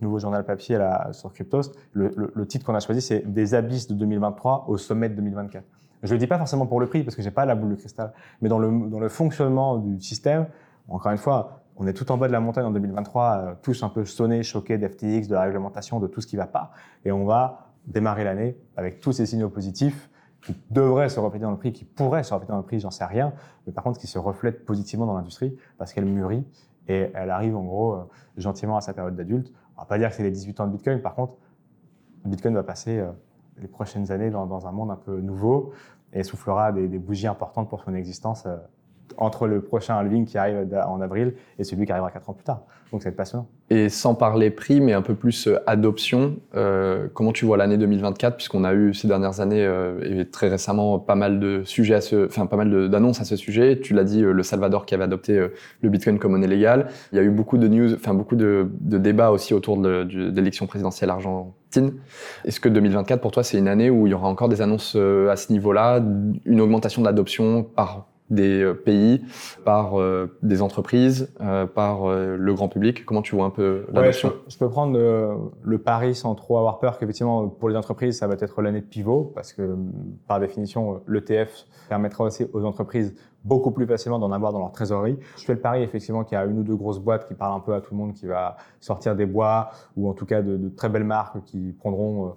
nouveau 0.00 0.18
journal 0.18 0.44
papier 0.44 0.78
sur 1.12 1.32
Cryptos. 1.32 1.72
Le, 1.92 2.46
titre 2.46 2.66
qu'on 2.66 2.74
a 2.74 2.80
choisi, 2.80 3.00
c'est 3.00 3.20
Des 3.32 3.54
abysses 3.54 3.88
de 3.88 3.94
2023 3.94 4.66
au 4.68 4.76
sommet 4.76 5.08
de 5.08 5.14
2024. 5.14 5.64
Je 6.02 6.08
ne 6.08 6.12
le 6.14 6.18
dis 6.18 6.26
pas 6.26 6.38
forcément 6.38 6.66
pour 6.66 6.80
le 6.80 6.86
prix, 6.86 7.02
parce 7.02 7.16
que 7.16 7.22
j'ai 7.22 7.30
pas 7.30 7.46
la 7.46 7.54
boule 7.54 7.70
de 7.70 7.76
cristal, 7.76 8.12
mais 8.42 8.48
dans 8.48 8.58
le, 8.58 9.08
fonctionnement 9.08 9.78
du 9.78 10.00
système, 10.00 10.46
encore 10.88 11.12
une 11.12 11.18
fois, 11.18 11.62
on 11.76 11.86
est 11.86 11.94
tout 11.94 12.10
en 12.12 12.18
bas 12.18 12.28
de 12.28 12.32
la 12.32 12.40
montagne 12.40 12.66
en 12.66 12.70
2023, 12.70 13.24
euh, 13.24 13.54
tous 13.62 13.82
un 13.82 13.88
peu 13.88 14.04
sonnés, 14.04 14.42
choqués 14.42 14.78
d'FTX, 14.78 15.28
de 15.28 15.34
la 15.34 15.42
réglementation, 15.42 15.98
de 15.98 16.06
tout 16.06 16.20
ce 16.20 16.26
qui 16.26 16.36
va 16.36 16.46
pas. 16.46 16.70
Et 17.04 17.10
on 17.10 17.24
va 17.24 17.70
démarrer 17.86 18.22
l'année 18.22 18.56
avec 18.76 19.00
tous 19.00 19.12
ces 19.12 19.26
signaux 19.26 19.48
positifs 19.48 20.10
qui 20.44 20.54
devrait 20.70 21.08
se 21.08 21.18
refléter 21.18 21.44
dans 21.44 21.50
le 21.50 21.56
prix, 21.56 21.72
qui 21.72 21.84
pourrait 21.84 22.22
se 22.22 22.34
refléter 22.34 22.52
dans 22.52 22.58
le 22.58 22.64
prix, 22.64 22.78
j'en 22.78 22.90
sais 22.90 23.04
rien, 23.04 23.32
mais 23.66 23.72
par 23.72 23.82
contre 23.82 23.98
qui 23.98 24.06
se 24.06 24.18
reflète 24.18 24.66
positivement 24.66 25.06
dans 25.06 25.14
l'industrie 25.14 25.56
parce 25.78 25.92
qu'elle 25.92 26.04
mûrit 26.04 26.44
et 26.88 27.10
elle 27.14 27.30
arrive 27.30 27.56
en 27.56 27.64
gros 27.64 27.94
euh, 27.94 28.04
gentiment 28.36 28.76
à 28.76 28.80
sa 28.80 28.92
période 28.92 29.16
d'adulte. 29.16 29.52
On 29.76 29.80
va 29.80 29.86
pas 29.86 29.98
dire 29.98 30.10
que 30.10 30.14
c'est 30.14 30.22
les 30.22 30.30
18 30.30 30.60
ans 30.60 30.66
de 30.66 30.72
Bitcoin, 30.72 31.00
par 31.00 31.14
contre, 31.14 31.34
Bitcoin 32.24 32.54
va 32.54 32.62
passer 32.62 32.98
euh, 32.98 33.10
les 33.58 33.68
prochaines 33.68 34.10
années 34.10 34.30
dans, 34.30 34.66
un 34.66 34.72
monde 34.72 34.90
un 34.90 34.96
peu 34.96 35.20
nouveau 35.20 35.72
et 36.12 36.22
soufflera 36.22 36.72
des, 36.72 36.86
bougies 36.98 37.26
importantes 37.26 37.68
pour 37.68 37.82
son 37.82 37.94
existence 37.94 38.44
euh, 38.46 38.56
entre 39.16 39.46
le 39.46 39.60
prochain 39.60 39.96
halving 39.96 40.24
qui 40.24 40.38
arrive 40.38 40.66
en 40.86 41.00
avril 41.00 41.34
et 41.58 41.64
celui 41.64 41.86
qui 41.86 41.92
arrivera 41.92 42.10
4 42.10 42.30
ans 42.30 42.32
plus 42.32 42.44
tard. 42.44 42.62
Donc 42.94 43.02
ça 43.02 43.08
va 43.08 43.10
être 43.10 43.16
passionnant. 43.16 43.48
Et 43.70 43.88
sans 43.88 44.14
parler 44.14 44.50
prix, 44.50 44.80
mais 44.80 44.92
un 44.92 45.02
peu 45.02 45.14
plus 45.14 45.48
euh, 45.48 45.58
adoption, 45.66 46.36
euh, 46.54 47.08
comment 47.12 47.32
tu 47.32 47.44
vois 47.44 47.56
l'année 47.56 47.76
2024 47.76 48.36
puisqu'on 48.36 48.62
a 48.62 48.72
eu 48.72 48.94
ces 48.94 49.08
dernières 49.08 49.40
années 49.40 49.64
euh, 49.64 50.20
et 50.20 50.24
très 50.26 50.48
récemment 50.48 51.00
pas 51.00 51.16
mal 51.16 51.40
de 51.40 51.62
sujets 51.64 51.94
à 51.94 52.00
ce, 52.00 52.26
enfin 52.26 52.46
pas 52.46 52.56
mal 52.56 52.88
d'annonces 52.88 53.20
à 53.20 53.24
ce 53.24 53.34
sujet. 53.34 53.80
Tu 53.80 53.94
l'as 53.94 54.04
dit, 54.04 54.20
le 54.20 54.42
Salvador 54.44 54.86
qui 54.86 54.94
avait 54.94 55.02
adopté 55.02 55.44
le 55.80 55.88
Bitcoin 55.88 56.20
comme 56.20 56.32
monnaie 56.32 56.46
légale. 56.46 56.86
Il 57.10 57.16
y 57.16 57.18
a 57.18 57.24
eu 57.24 57.30
beaucoup 57.30 57.58
de 57.58 57.66
news, 57.66 57.94
enfin 57.94 58.14
beaucoup 58.14 58.36
de, 58.36 58.68
débats 58.80 59.32
aussi 59.32 59.54
autour 59.54 59.76
de, 59.76 60.06
l'élection 60.32 60.68
présidentielle 60.68 61.10
argentine. 61.10 61.94
Est-ce 62.44 62.60
que 62.60 62.68
2024 62.68 63.20
pour 63.20 63.32
toi 63.32 63.42
c'est 63.42 63.58
une 63.58 63.66
année 63.66 63.90
où 63.90 64.06
il 64.06 64.10
y 64.10 64.14
aura 64.14 64.28
encore 64.28 64.48
des 64.48 64.62
annonces 64.62 64.94
à 64.94 65.34
ce 65.34 65.52
niveau-là, 65.52 66.00
une 66.44 66.60
augmentation 66.60 67.02
de 67.02 67.06
l'adoption 67.06 67.64
par 67.64 68.06
des 68.30 68.62
euh, 68.62 68.74
pays, 68.74 69.22
par 69.64 70.00
euh, 70.00 70.38
des 70.42 70.62
entreprises, 70.62 71.32
euh, 71.40 71.66
par 71.66 72.06
le 72.06 72.54
grand 72.54 72.68
public 72.68 73.04
Comment 73.04 73.22
tu 73.22 73.34
vois 73.34 73.44
un 73.44 73.50
peu 73.50 73.86
l'adoption 73.92 74.32
je, 74.48 74.56
peux 74.56 74.68
prendre 74.68 74.96
le 75.62 75.78
pari 75.78 76.14
sans 76.14 76.34
trop 76.34 76.58
avoir 76.58 76.78
peur 76.78 76.98
qu'effectivement 76.98 77.48
pour 77.48 77.68
les 77.68 77.76
entreprises 77.76 78.18
ça 78.18 78.26
va 78.26 78.34
être 78.38 78.62
l'année 78.62 78.80
de 78.80 78.86
pivot 78.86 79.32
parce 79.34 79.52
que 79.52 79.76
par 80.26 80.40
définition 80.40 81.02
l'ETF 81.06 81.66
permettra 81.88 82.24
aussi 82.24 82.46
aux 82.52 82.64
entreprises 82.64 83.14
beaucoup 83.44 83.70
plus 83.72 83.86
facilement 83.86 84.18
d'en 84.18 84.32
avoir 84.32 84.52
dans 84.52 84.58
leur 84.58 84.72
trésorerie. 84.72 85.18
Je 85.36 85.44
fais 85.44 85.54
le 85.54 85.60
pari 85.60 85.82
effectivement 85.82 86.24
qu'il 86.24 86.36
y 86.36 86.40
a 86.40 86.44
une 86.44 86.58
ou 86.58 86.62
deux 86.62 86.76
grosses 86.76 87.00
boîtes 87.00 87.28
qui 87.28 87.34
parlent 87.34 87.56
un 87.56 87.60
peu 87.60 87.74
à 87.74 87.80
tout 87.80 87.92
le 87.92 87.98
monde, 87.98 88.14
qui 88.14 88.26
va 88.26 88.56
sortir 88.80 89.14
des 89.16 89.26
bois 89.26 89.70
ou 89.96 90.08
en 90.08 90.14
tout 90.14 90.24
cas 90.24 90.40
de, 90.40 90.68
très 90.70 90.88
belles 90.88 91.04
marques 91.04 91.42
qui 91.44 91.72
prendront, 91.78 92.34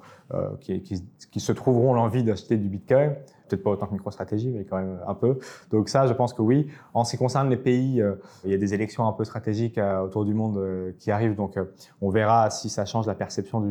qui, 0.59 0.81
qui, 0.81 1.39
se 1.39 1.51
trouveront 1.53 1.93
l'envie 1.93 2.23
d'acheter 2.23 2.57
du 2.57 2.67
Bitcoin 2.67 3.15
peut-être 3.47 3.63
pas 3.63 3.71
autant 3.71 3.87
que 3.87 3.93
MicroStratégie, 3.93 4.49
mais 4.49 4.65
quand 4.65 4.77
même 4.77 4.99
un 5.05 5.13
peu. 5.13 5.39
Donc 5.71 5.89
ça, 5.89 6.07
je 6.07 6.13
pense 6.13 6.33
que 6.33 6.41
oui. 6.41 6.67
En 6.93 7.03
ce 7.03 7.11
qui 7.11 7.17
concerne 7.17 7.49
les 7.49 7.57
pays, 7.57 8.01
euh, 8.01 8.15
il 8.43 8.51
y 8.51 8.53
a 8.53 8.57
des 8.57 8.73
élections 8.73 9.07
un 9.07 9.13
peu 9.13 9.23
stratégiques 9.23 9.77
euh, 9.77 10.01
autour 10.01 10.25
du 10.25 10.33
monde 10.33 10.57
euh, 10.57 10.91
qui 10.99 11.11
arrivent, 11.11 11.35
donc 11.35 11.57
on 12.01 12.09
verra 12.09 12.49
si 12.49 12.69
ça 12.69 12.85
change 12.85 13.07
la 13.07 13.15
perception 13.15 13.63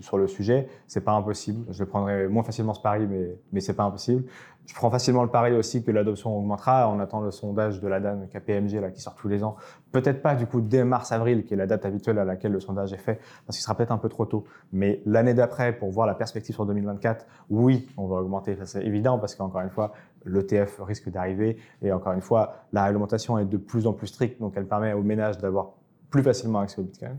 sur 0.00 0.18
le 0.18 0.26
sujet. 0.26 0.68
C'est 0.86 1.02
pas 1.02 1.12
impossible. 1.12 1.64
Je 1.70 1.80
le 1.80 1.88
prendrai 1.88 2.28
moins 2.28 2.42
facilement 2.42 2.74
ce 2.74 2.80
pari, 2.80 3.06
mais 3.06 3.36
mais 3.52 3.60
c'est 3.60 3.74
pas 3.74 3.84
impossible. 3.84 4.24
Je 4.68 4.74
prends 4.74 4.90
facilement 4.90 5.22
le 5.22 5.30
pari 5.30 5.54
aussi 5.56 5.82
que 5.82 5.90
l'adoption 5.90 6.36
augmentera. 6.36 6.90
On 6.90 7.00
attend 7.00 7.22
le 7.22 7.30
sondage 7.30 7.80
de 7.80 7.88
la 7.88 8.00
DAN 8.00 8.26
KPMG 8.30 8.80
là, 8.82 8.90
qui 8.90 9.00
sort 9.00 9.14
tous 9.14 9.26
les 9.26 9.42
ans. 9.42 9.56
Peut-être 9.92 10.20
pas 10.20 10.34
du 10.34 10.46
coup 10.46 10.60
dès 10.60 10.84
mars-avril, 10.84 11.44
qui 11.44 11.54
est 11.54 11.56
la 11.56 11.66
date 11.66 11.86
habituelle 11.86 12.18
à 12.18 12.26
laquelle 12.26 12.52
le 12.52 12.60
sondage 12.60 12.92
est 12.92 12.98
fait, 12.98 13.18
parce 13.46 13.56
qu'il 13.56 13.64
sera 13.64 13.74
peut-être 13.74 13.92
un 13.92 13.98
peu 13.98 14.10
trop 14.10 14.26
tôt. 14.26 14.44
Mais 14.72 15.00
l'année 15.06 15.32
d'après, 15.32 15.72
pour 15.72 15.90
voir 15.90 16.06
la 16.06 16.14
perspective 16.14 16.54
sur 16.54 16.66
2024, 16.66 17.26
oui, 17.48 17.88
on 17.96 18.06
va 18.06 18.16
augmenter. 18.16 18.58
C'est 18.64 18.84
évident 18.84 19.18
parce 19.18 19.34
qu'encore 19.34 19.62
une 19.62 19.70
fois, 19.70 19.92
l'ETF 20.26 20.80
risque 20.82 21.08
d'arriver. 21.08 21.56
Et 21.80 21.90
encore 21.90 22.12
une 22.12 22.20
fois, 22.20 22.56
la 22.74 22.84
réglementation 22.84 23.38
est 23.38 23.46
de 23.46 23.56
plus 23.56 23.86
en 23.86 23.94
plus 23.94 24.08
stricte, 24.08 24.38
donc 24.38 24.52
elle 24.56 24.66
permet 24.66 24.92
aux 24.92 25.02
ménages 25.02 25.38
d'avoir 25.38 25.77
plus 26.10 26.22
facilement 26.22 26.60
accès 26.60 26.80
au 26.80 26.84
Bitcoin. 26.84 27.18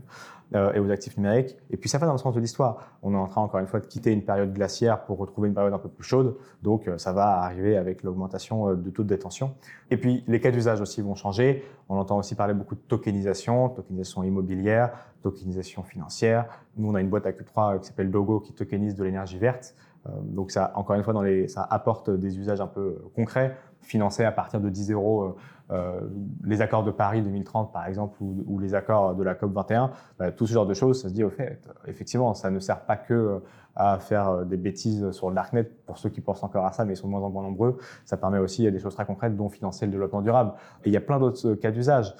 Euh, 0.52 0.72
et 0.72 0.80
aux 0.80 0.90
actifs 0.90 1.16
numériques. 1.16 1.56
Et 1.70 1.76
puis 1.76 1.88
ça 1.88 1.98
va 1.98 2.08
dans 2.08 2.12
le 2.12 2.18
sens 2.18 2.34
de 2.34 2.40
l'histoire. 2.40 2.98
On 3.04 3.14
est 3.14 3.16
en 3.16 3.28
train 3.28 3.40
encore 3.40 3.60
une 3.60 3.68
fois 3.68 3.78
de 3.78 3.86
quitter 3.86 4.10
une 4.10 4.24
période 4.24 4.52
glaciaire 4.52 5.04
pour 5.04 5.18
retrouver 5.18 5.46
une 5.46 5.54
période 5.54 5.72
un 5.72 5.78
peu 5.78 5.88
plus 5.88 6.02
chaude. 6.02 6.36
Donc 6.60 6.88
euh, 6.88 6.98
ça 6.98 7.12
va 7.12 7.38
arriver 7.38 7.76
avec 7.76 8.02
l'augmentation 8.02 8.68
euh, 8.68 8.74
de 8.74 8.90
taux 8.90 9.04
de 9.04 9.08
détention. 9.08 9.54
Et 9.92 9.96
puis 9.96 10.24
les 10.26 10.40
cas 10.40 10.50
d'usage 10.50 10.80
aussi 10.80 11.02
vont 11.02 11.14
changer. 11.14 11.64
On 11.88 11.98
entend 11.98 12.18
aussi 12.18 12.34
parler 12.34 12.52
beaucoup 12.52 12.74
de 12.74 12.80
tokenisation, 12.80 13.68
tokenisation 13.68 14.24
immobilière, 14.24 14.90
tokenisation 15.22 15.84
financière. 15.84 16.46
Nous 16.76 16.90
on 16.90 16.96
a 16.96 17.00
une 17.00 17.10
boîte 17.10 17.26
à 17.26 17.30
Q3 17.30 17.78
qui 17.78 17.86
s'appelle 17.86 18.10
Dogo 18.10 18.40
qui 18.40 18.52
tokenise 18.52 18.96
de 18.96 19.04
l'énergie 19.04 19.38
verte. 19.38 19.76
Donc 20.22 20.50
ça, 20.50 20.72
encore 20.76 20.96
une 20.96 21.02
fois, 21.04 21.12
dans 21.12 21.22
les, 21.22 21.46
ça 21.46 21.62
apporte 21.70 22.08
des 22.08 22.38
usages 22.38 22.62
un 22.62 22.66
peu 22.66 23.04
concrets, 23.14 23.54
financés 23.80 24.24
à 24.24 24.32
partir 24.32 24.60
de 24.60 24.68
10 24.68 24.92
euros 24.92 25.36
euh, 25.70 26.00
les 26.44 26.62
accords 26.62 26.82
de 26.82 26.90
Paris 26.90 27.22
2030, 27.22 27.72
par 27.72 27.86
exemple, 27.86 28.16
ou, 28.20 28.58
les 28.58 28.74
accords 28.74 29.14
de 29.14 29.22
la 29.22 29.34
COP 29.34 29.52
21, 29.52 29.90
bah, 30.18 30.32
tout 30.32 30.46
ce 30.46 30.52
genre 30.52 30.66
de 30.66 30.74
choses, 30.74 31.00
ça 31.00 31.08
se 31.08 31.14
dit 31.14 31.22
au 31.22 31.30
fait, 31.30 31.68
effectivement, 31.86 32.34
ça 32.34 32.50
ne 32.50 32.58
sert 32.58 32.80
pas 32.80 32.96
que 32.96 33.14
euh, 33.14 33.38
à 33.76 33.98
faire 34.00 34.28
euh, 34.28 34.44
des 34.44 34.56
bêtises 34.56 35.12
sur 35.12 35.28
le 35.28 35.36
darknet 35.36 35.62
pour 35.62 35.96
ceux 35.96 36.08
qui 36.08 36.20
pensent 36.20 36.42
encore 36.42 36.66
à 36.66 36.72
ça, 36.72 36.84
mais 36.84 36.94
ils 36.94 36.96
sont 36.96 37.06
de 37.06 37.12
moins 37.12 37.22
en 37.22 37.30
moins 37.30 37.44
nombreux. 37.44 37.78
Ça 38.04 38.16
permet 38.16 38.38
aussi 38.38 38.70
des 38.70 38.78
choses 38.80 38.94
très 38.94 39.06
concrètes, 39.06 39.36
dont 39.36 39.48
financer 39.48 39.86
le 39.86 39.92
développement 39.92 40.22
durable. 40.22 40.52
Et 40.84 40.88
il 40.88 40.92
y 40.92 40.96
a 40.96 41.00
plein 41.00 41.20
d'autres 41.20 41.54
cas 41.54 41.70
d'usage 41.70 42.14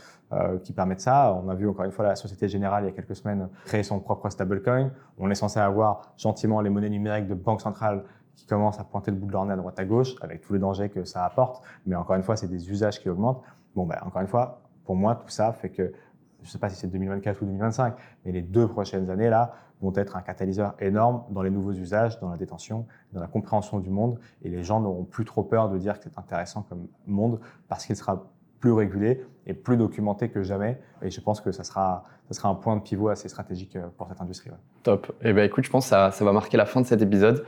qui 0.63 0.73
permettent 0.73 1.01
ça. 1.01 1.37
On 1.45 1.49
a 1.49 1.57
vu 1.57 1.69
encore 1.69 1.85
une 1.85 1.91
fois 1.91 2.05
la 2.05 2.15
Société 2.15 2.47
Générale 2.47 2.85
il 2.85 2.87
y 2.87 2.89
a 2.89 2.93
quelques 2.93 3.17
semaines 3.17 3.49
créer 3.65 3.83
son 3.83 3.99
propre 3.99 4.31
stablecoin. 4.31 4.93
On 5.19 5.29
est 5.29 5.35
censé 5.35 5.59
avoir 5.59 6.13
gentiment 6.17 6.61
les 6.61 6.71
monnaies 6.71 6.89
numériques 6.89 7.27
de 7.27 7.35
banque 7.35 7.61
centrale 7.61 8.05
qui 8.41 8.47
commencent 8.47 8.80
à 8.80 8.84
pointer 8.84 9.11
le 9.11 9.18
bout 9.18 9.26
de 9.26 9.32
leur 9.32 9.45
nez 9.45 9.53
à 9.53 9.57
droite 9.57 9.78
à 9.78 9.84
gauche, 9.84 10.16
avec 10.22 10.41
tous 10.41 10.55
les 10.55 10.59
dangers 10.59 10.88
que 10.88 11.05
ça 11.05 11.26
apporte. 11.26 11.62
Mais 11.84 11.95
encore 11.95 12.16
une 12.16 12.22
fois, 12.22 12.36
c'est 12.36 12.49
des 12.49 12.70
usages 12.70 12.99
qui 12.99 13.11
augmentent. 13.11 13.43
Bon, 13.76 13.84
ben, 13.84 13.99
encore 14.03 14.22
une 14.22 14.28
fois, 14.28 14.62
pour 14.86 14.97
moi, 14.97 15.14
tout 15.14 15.28
ça 15.28 15.53
fait 15.53 15.68
que, 15.68 15.93
je 16.41 16.47
ne 16.47 16.51
sais 16.51 16.59
pas 16.59 16.70
si 16.70 16.76
c'est 16.76 16.86
2024 16.86 17.43
ou 17.43 17.45
2025, 17.45 17.95
mais 18.24 18.32
les 18.32 18.41
deux 18.41 18.66
prochaines 18.66 19.11
années, 19.11 19.28
là, 19.28 19.53
vont 19.82 19.93
être 19.95 20.16
un 20.16 20.22
catalyseur 20.22 20.74
énorme 20.78 21.24
dans 21.30 21.43
les 21.43 21.51
nouveaux 21.51 21.72
usages, 21.72 22.18
dans 22.20 22.30
la 22.30 22.38
détention, 22.38 22.86
dans 23.12 23.20
la 23.20 23.26
compréhension 23.26 23.78
du 23.78 23.91
monde. 23.91 24.18
Et 24.43 24.49
les 24.49 24.62
gens 24.62 24.80
n'auront 24.80 25.05
plus 25.05 25.26
trop 25.26 25.43
peur 25.43 25.68
de 25.68 25.76
dire 25.76 25.99
que 25.99 26.05
c'est 26.05 26.18
intéressant 26.18 26.62
comme 26.62 26.86
monde 27.07 27.41
parce 27.68 27.84
qu'il 27.84 27.97
sera 27.97 28.24
plus 28.61 28.73
régulé 28.73 29.25
et 29.47 29.55
plus 29.55 29.77
documenté 29.77 30.29
que 30.29 30.43
jamais. 30.43 30.79
Et 31.03 31.11
je 31.11 31.21
pense 31.21 31.41
que 31.41 31.51
ça 31.51 31.65
sera, 31.65 32.05
ça 32.31 32.37
sera 32.37 32.49
un 32.49 32.55
point 32.55 32.77
de 32.77 32.83
pivot 32.83 33.09
assez 33.09 33.29
stratégique 33.29 33.77
euh, 33.77 33.87
pour 33.97 34.07
cette 34.09 34.21
industrie. 34.21 34.51
Top. 34.83 35.13
Eh 35.23 35.33
ben 35.33 35.45
écoute, 35.45 35.65
je 35.65 35.71
pense 35.71 35.87
que 35.87 35.91
ça, 35.91 36.11
ça 36.13 36.25
va 36.25 36.33
marquer 36.33 36.57
la 36.57 36.67
fin 36.67 36.81
de 36.81 36.87
cet 36.87 37.03
épisode. 37.03 37.45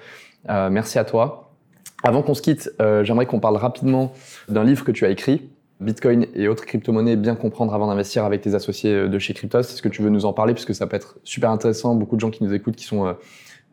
Euh, 0.48 0.70
merci 0.70 0.98
à 0.98 1.04
toi. 1.04 1.50
Avant 2.02 2.22
qu'on 2.22 2.34
se 2.34 2.42
quitte, 2.42 2.72
euh, 2.80 3.04
j'aimerais 3.04 3.26
qu'on 3.26 3.40
parle 3.40 3.56
rapidement 3.56 4.12
d'un 4.48 4.64
livre 4.64 4.84
que 4.84 4.90
tu 4.90 5.04
as 5.04 5.10
écrit, 5.10 5.50
Bitcoin 5.80 6.26
et 6.34 6.48
autres 6.48 6.64
crypto-monnaies, 6.64 7.16
bien 7.16 7.36
comprendre 7.36 7.74
avant 7.74 7.86
d'investir 7.86 8.24
avec 8.24 8.40
tes 8.40 8.54
associés 8.54 9.08
de 9.08 9.18
chez 9.18 9.34
Cryptos. 9.34 9.60
Est-ce 9.60 9.82
que 9.82 9.88
tu 9.88 10.02
veux 10.02 10.10
nous 10.10 10.24
en 10.24 10.32
parler? 10.32 10.54
Puisque 10.54 10.74
ça 10.74 10.86
peut 10.86 10.96
être 10.96 11.18
super 11.24 11.50
intéressant. 11.50 11.94
Beaucoup 11.94 12.16
de 12.16 12.20
gens 12.20 12.30
qui 12.30 12.44
nous 12.44 12.54
écoutent 12.54 12.76
qui 12.76 12.84
sont 12.84 13.16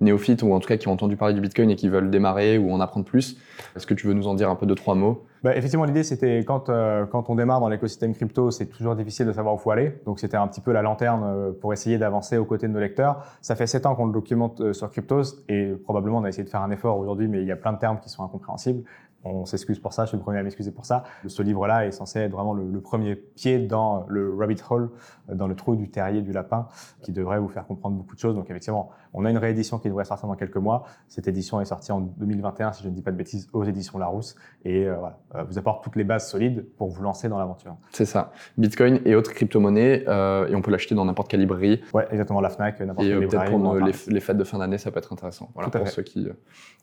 néophytes 0.01 0.43
ou 0.43 0.53
en 0.53 0.59
tout 0.59 0.67
cas 0.67 0.77
qui 0.77 0.87
ont 0.87 0.91
entendu 0.91 1.15
parler 1.17 1.33
du 1.33 1.41
Bitcoin 1.41 1.69
et 1.69 1.75
qui 1.75 1.89
veulent 1.89 2.09
démarrer 2.09 2.57
ou 2.57 2.71
en 2.71 2.79
apprendre 2.79 3.05
plus. 3.05 3.37
Est-ce 3.75 3.85
que 3.85 3.93
tu 3.93 4.07
veux 4.07 4.13
nous 4.13 4.27
en 4.27 4.33
dire 4.33 4.49
un 4.49 4.55
peu 4.55 4.65
de 4.65 4.73
trois 4.73 4.95
mots? 4.95 5.25
Bah, 5.43 5.55
Effectivement, 5.55 5.85
l'idée, 5.85 6.03
c'était 6.03 6.39
quand, 6.39 6.69
euh, 6.69 7.05
quand 7.05 7.29
on 7.29 7.35
démarre 7.35 7.59
dans 7.59 7.69
l'écosystème 7.69 8.13
crypto, 8.13 8.51
c'est 8.51 8.65
toujours 8.65 8.95
difficile 8.95 9.25
de 9.25 9.31
savoir 9.31 9.55
où 9.55 9.57
faut 9.57 9.71
aller. 9.71 9.93
Donc, 10.05 10.19
c'était 10.19 10.37
un 10.37 10.47
petit 10.47 10.61
peu 10.61 10.71
la 10.71 10.81
lanterne 10.81 11.23
euh, 11.23 11.51
pour 11.51 11.71
essayer 11.71 11.97
d'avancer 11.97 12.37
aux 12.37 12.45
côtés 12.45 12.67
de 12.67 12.73
nos 12.73 12.79
lecteurs. 12.79 13.23
Ça 13.41 13.55
fait 13.55 13.67
sept 13.67 13.85
ans 13.85 13.95
qu'on 13.95 14.07
le 14.07 14.13
documente 14.13 14.59
euh, 14.61 14.73
sur 14.73 14.89
Cryptos 14.89 15.43
et 15.47 15.73
probablement 15.83 16.17
on 16.17 16.23
a 16.23 16.29
essayé 16.29 16.43
de 16.43 16.49
faire 16.49 16.61
un 16.61 16.71
effort 16.71 16.97
aujourd'hui, 16.97 17.27
mais 17.27 17.39
il 17.39 17.47
y 17.47 17.51
a 17.51 17.55
plein 17.55 17.73
de 17.73 17.79
termes 17.79 17.99
qui 17.99 18.09
sont 18.09 18.23
incompréhensibles. 18.23 18.83
On 19.23 19.45
s'excuse 19.45 19.79
pour 19.79 19.93
ça, 19.93 20.05
je 20.05 20.09
suis 20.09 20.17
le 20.17 20.23
premier 20.23 20.39
à 20.39 20.43
m'excuser 20.43 20.71
pour 20.71 20.85
ça. 20.85 21.03
Ce 21.27 21.41
livre-là 21.41 21.85
est 21.85 21.91
censé 21.91 22.19
être 22.19 22.31
vraiment 22.31 22.53
le, 22.53 22.79
premier 22.79 23.15
pied 23.15 23.59
dans 23.59 24.05
le 24.07 24.33
rabbit 24.33 24.61
hole, 24.69 24.89
dans 25.27 25.47
le 25.47 25.55
trou 25.55 25.75
du 25.75 25.89
terrier 25.89 26.21
du 26.21 26.31
lapin, 26.31 26.67
qui 27.01 27.11
devrait 27.11 27.39
vous 27.39 27.49
faire 27.49 27.67
comprendre 27.67 27.97
beaucoup 27.97 28.15
de 28.15 28.19
choses. 28.19 28.35
Donc 28.35 28.49
effectivement, 28.49 28.91
on 29.13 29.25
a 29.25 29.29
une 29.29 29.37
réédition 29.37 29.79
qui 29.79 29.89
devrait 29.89 30.05
sortir 30.05 30.27
dans 30.27 30.35
quelques 30.35 30.57
mois. 30.57 30.85
Cette 31.07 31.27
édition 31.27 31.59
est 31.59 31.65
sortie 31.65 31.91
en 31.91 31.99
2021, 32.01 32.73
si 32.73 32.83
je 32.83 32.89
ne 32.89 32.93
dis 32.93 33.01
pas 33.01 33.11
de 33.11 33.17
bêtises, 33.17 33.47
aux 33.53 33.63
éditions 33.63 33.97
Larousse, 33.97 34.35
et 34.63 34.87
euh, 34.87 34.95
voilà, 34.95 35.19
euh, 35.35 35.43
vous 35.43 35.57
apporte 35.57 35.83
toutes 35.83 35.95
les 35.95 36.03
bases 36.03 36.29
solides 36.29 36.65
pour 36.77 36.89
vous 36.89 37.03
lancer 37.03 37.27
dans 37.29 37.37
l'aventure. 37.37 37.75
C'est 37.91 38.05
ça. 38.05 38.31
Bitcoin 38.57 39.01
et 39.05 39.15
autres 39.15 39.33
crypto-monnaies, 39.33 40.05
euh, 40.07 40.47
et 40.47 40.55
on 40.55 40.61
peut 40.61 40.71
l'acheter 40.71 40.95
dans 40.95 41.05
n'importe 41.05 41.29
quelle 41.29 41.39
librairie. 41.39 41.81
Ouais, 41.93 42.07
exactement, 42.11 42.41
la 42.41 42.49
Fnac, 42.49 42.79
n'importe 42.79 43.07
quelle 43.07 43.19
librairie. 43.19 43.51
pour 43.51 43.75
les, 43.75 44.19
fêtes 44.19 44.37
de 44.37 44.43
fin 44.43 44.59
d'année, 44.59 44.77
ça 44.77 44.91
peut 44.91 44.99
être 44.99 45.11
intéressant. 45.11 45.49
Voilà, 45.55 45.69
pour 45.69 45.87
ceux 45.87 46.03
qui, 46.03 46.27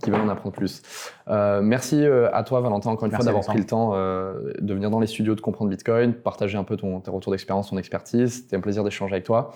qui 0.03 0.11
veulent 0.11 0.21
en 0.21 0.29
apprendre 0.29 0.55
plus. 0.55 0.83
merci 1.27 2.05
à 2.33 2.43
toi, 2.43 2.61
Valentin, 2.61 2.91
encore 2.91 3.07
une 3.07 3.13
fois, 3.13 3.25
d'avoir 3.25 3.45
pris 3.45 3.59
le 3.59 3.67
temps 3.67 3.93
de 3.93 4.75
venir 4.75 4.91
dans 4.91 5.01
les 5.01 5.07
studios 5.07 5.35
de 5.35 5.41
comprendre 5.41 5.71
Bitcoin, 5.71 6.15
partager 6.15 6.59
un 6.59 6.65
peu 6.65 6.77
ton, 6.77 7.01
tes 7.01 7.11
retours 7.11 7.33
d'expérience, 7.33 7.71
ton 7.71 7.79
expertise. 7.79 8.43
C'était 8.43 8.57
un 8.57 8.61
plaisir 8.61 8.85
d'échanger 8.85 9.15
avec 9.15 9.25
toi. 9.25 9.53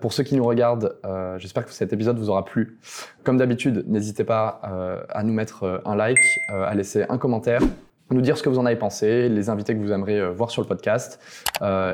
Pour 0.00 0.12
ceux 0.12 0.22
qui 0.22 0.36
nous 0.36 0.44
regardent, 0.44 0.96
euh, 1.04 1.38
j'espère 1.38 1.64
que 1.64 1.72
cet 1.72 1.92
épisode 1.92 2.18
vous 2.18 2.28
aura 2.28 2.44
plu. 2.44 2.78
Comme 3.24 3.38
d'habitude, 3.38 3.84
n'hésitez 3.86 4.24
pas 4.24 4.60
euh, 4.64 5.02
à 5.08 5.22
nous 5.22 5.32
mettre 5.32 5.62
euh, 5.62 5.78
un 5.84 5.96
like, 5.96 6.18
à 6.48 6.74
laisser 6.74 7.04
un 7.08 7.18
commentaire, 7.18 7.60
nous 8.10 8.20
dire 8.20 8.36
ce 8.36 8.42
que 8.42 8.48
vous 8.48 8.58
en 8.58 8.66
avez 8.66 8.76
pensé, 8.76 9.28
les 9.28 9.48
invités 9.48 9.74
que 9.74 9.80
vous 9.80 9.92
aimeriez 9.92 10.28
voir 10.28 10.50
sur 10.50 10.62
le 10.62 10.68
podcast. 10.68 11.18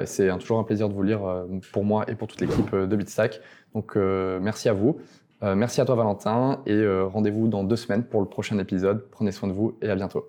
C'est 0.04 0.28
toujours 0.38 0.58
un 0.58 0.64
plaisir 0.64 0.88
de 0.88 0.94
vous 0.94 1.02
lire 1.02 1.20
pour 1.72 1.84
moi 1.84 2.04
et 2.08 2.14
pour 2.14 2.28
toute 2.28 2.40
l'équipe 2.40 2.74
de 2.74 2.96
Bitstack. 2.96 3.40
Donc 3.74 3.96
merci 3.96 4.68
à 4.68 4.74
vous. 4.74 4.98
Merci 5.42 5.80
à 5.80 5.84
toi 5.84 5.96
Valentin 5.96 6.60
et 6.66 6.86
rendez-vous 7.12 7.48
dans 7.48 7.64
deux 7.64 7.76
semaines 7.76 8.04
pour 8.04 8.20
le 8.20 8.26
prochain 8.26 8.58
épisode. 8.58 9.08
Prenez 9.10 9.32
soin 9.32 9.48
de 9.48 9.54
vous 9.54 9.76
et 9.82 9.90
à 9.90 9.96
bientôt. 9.96 10.26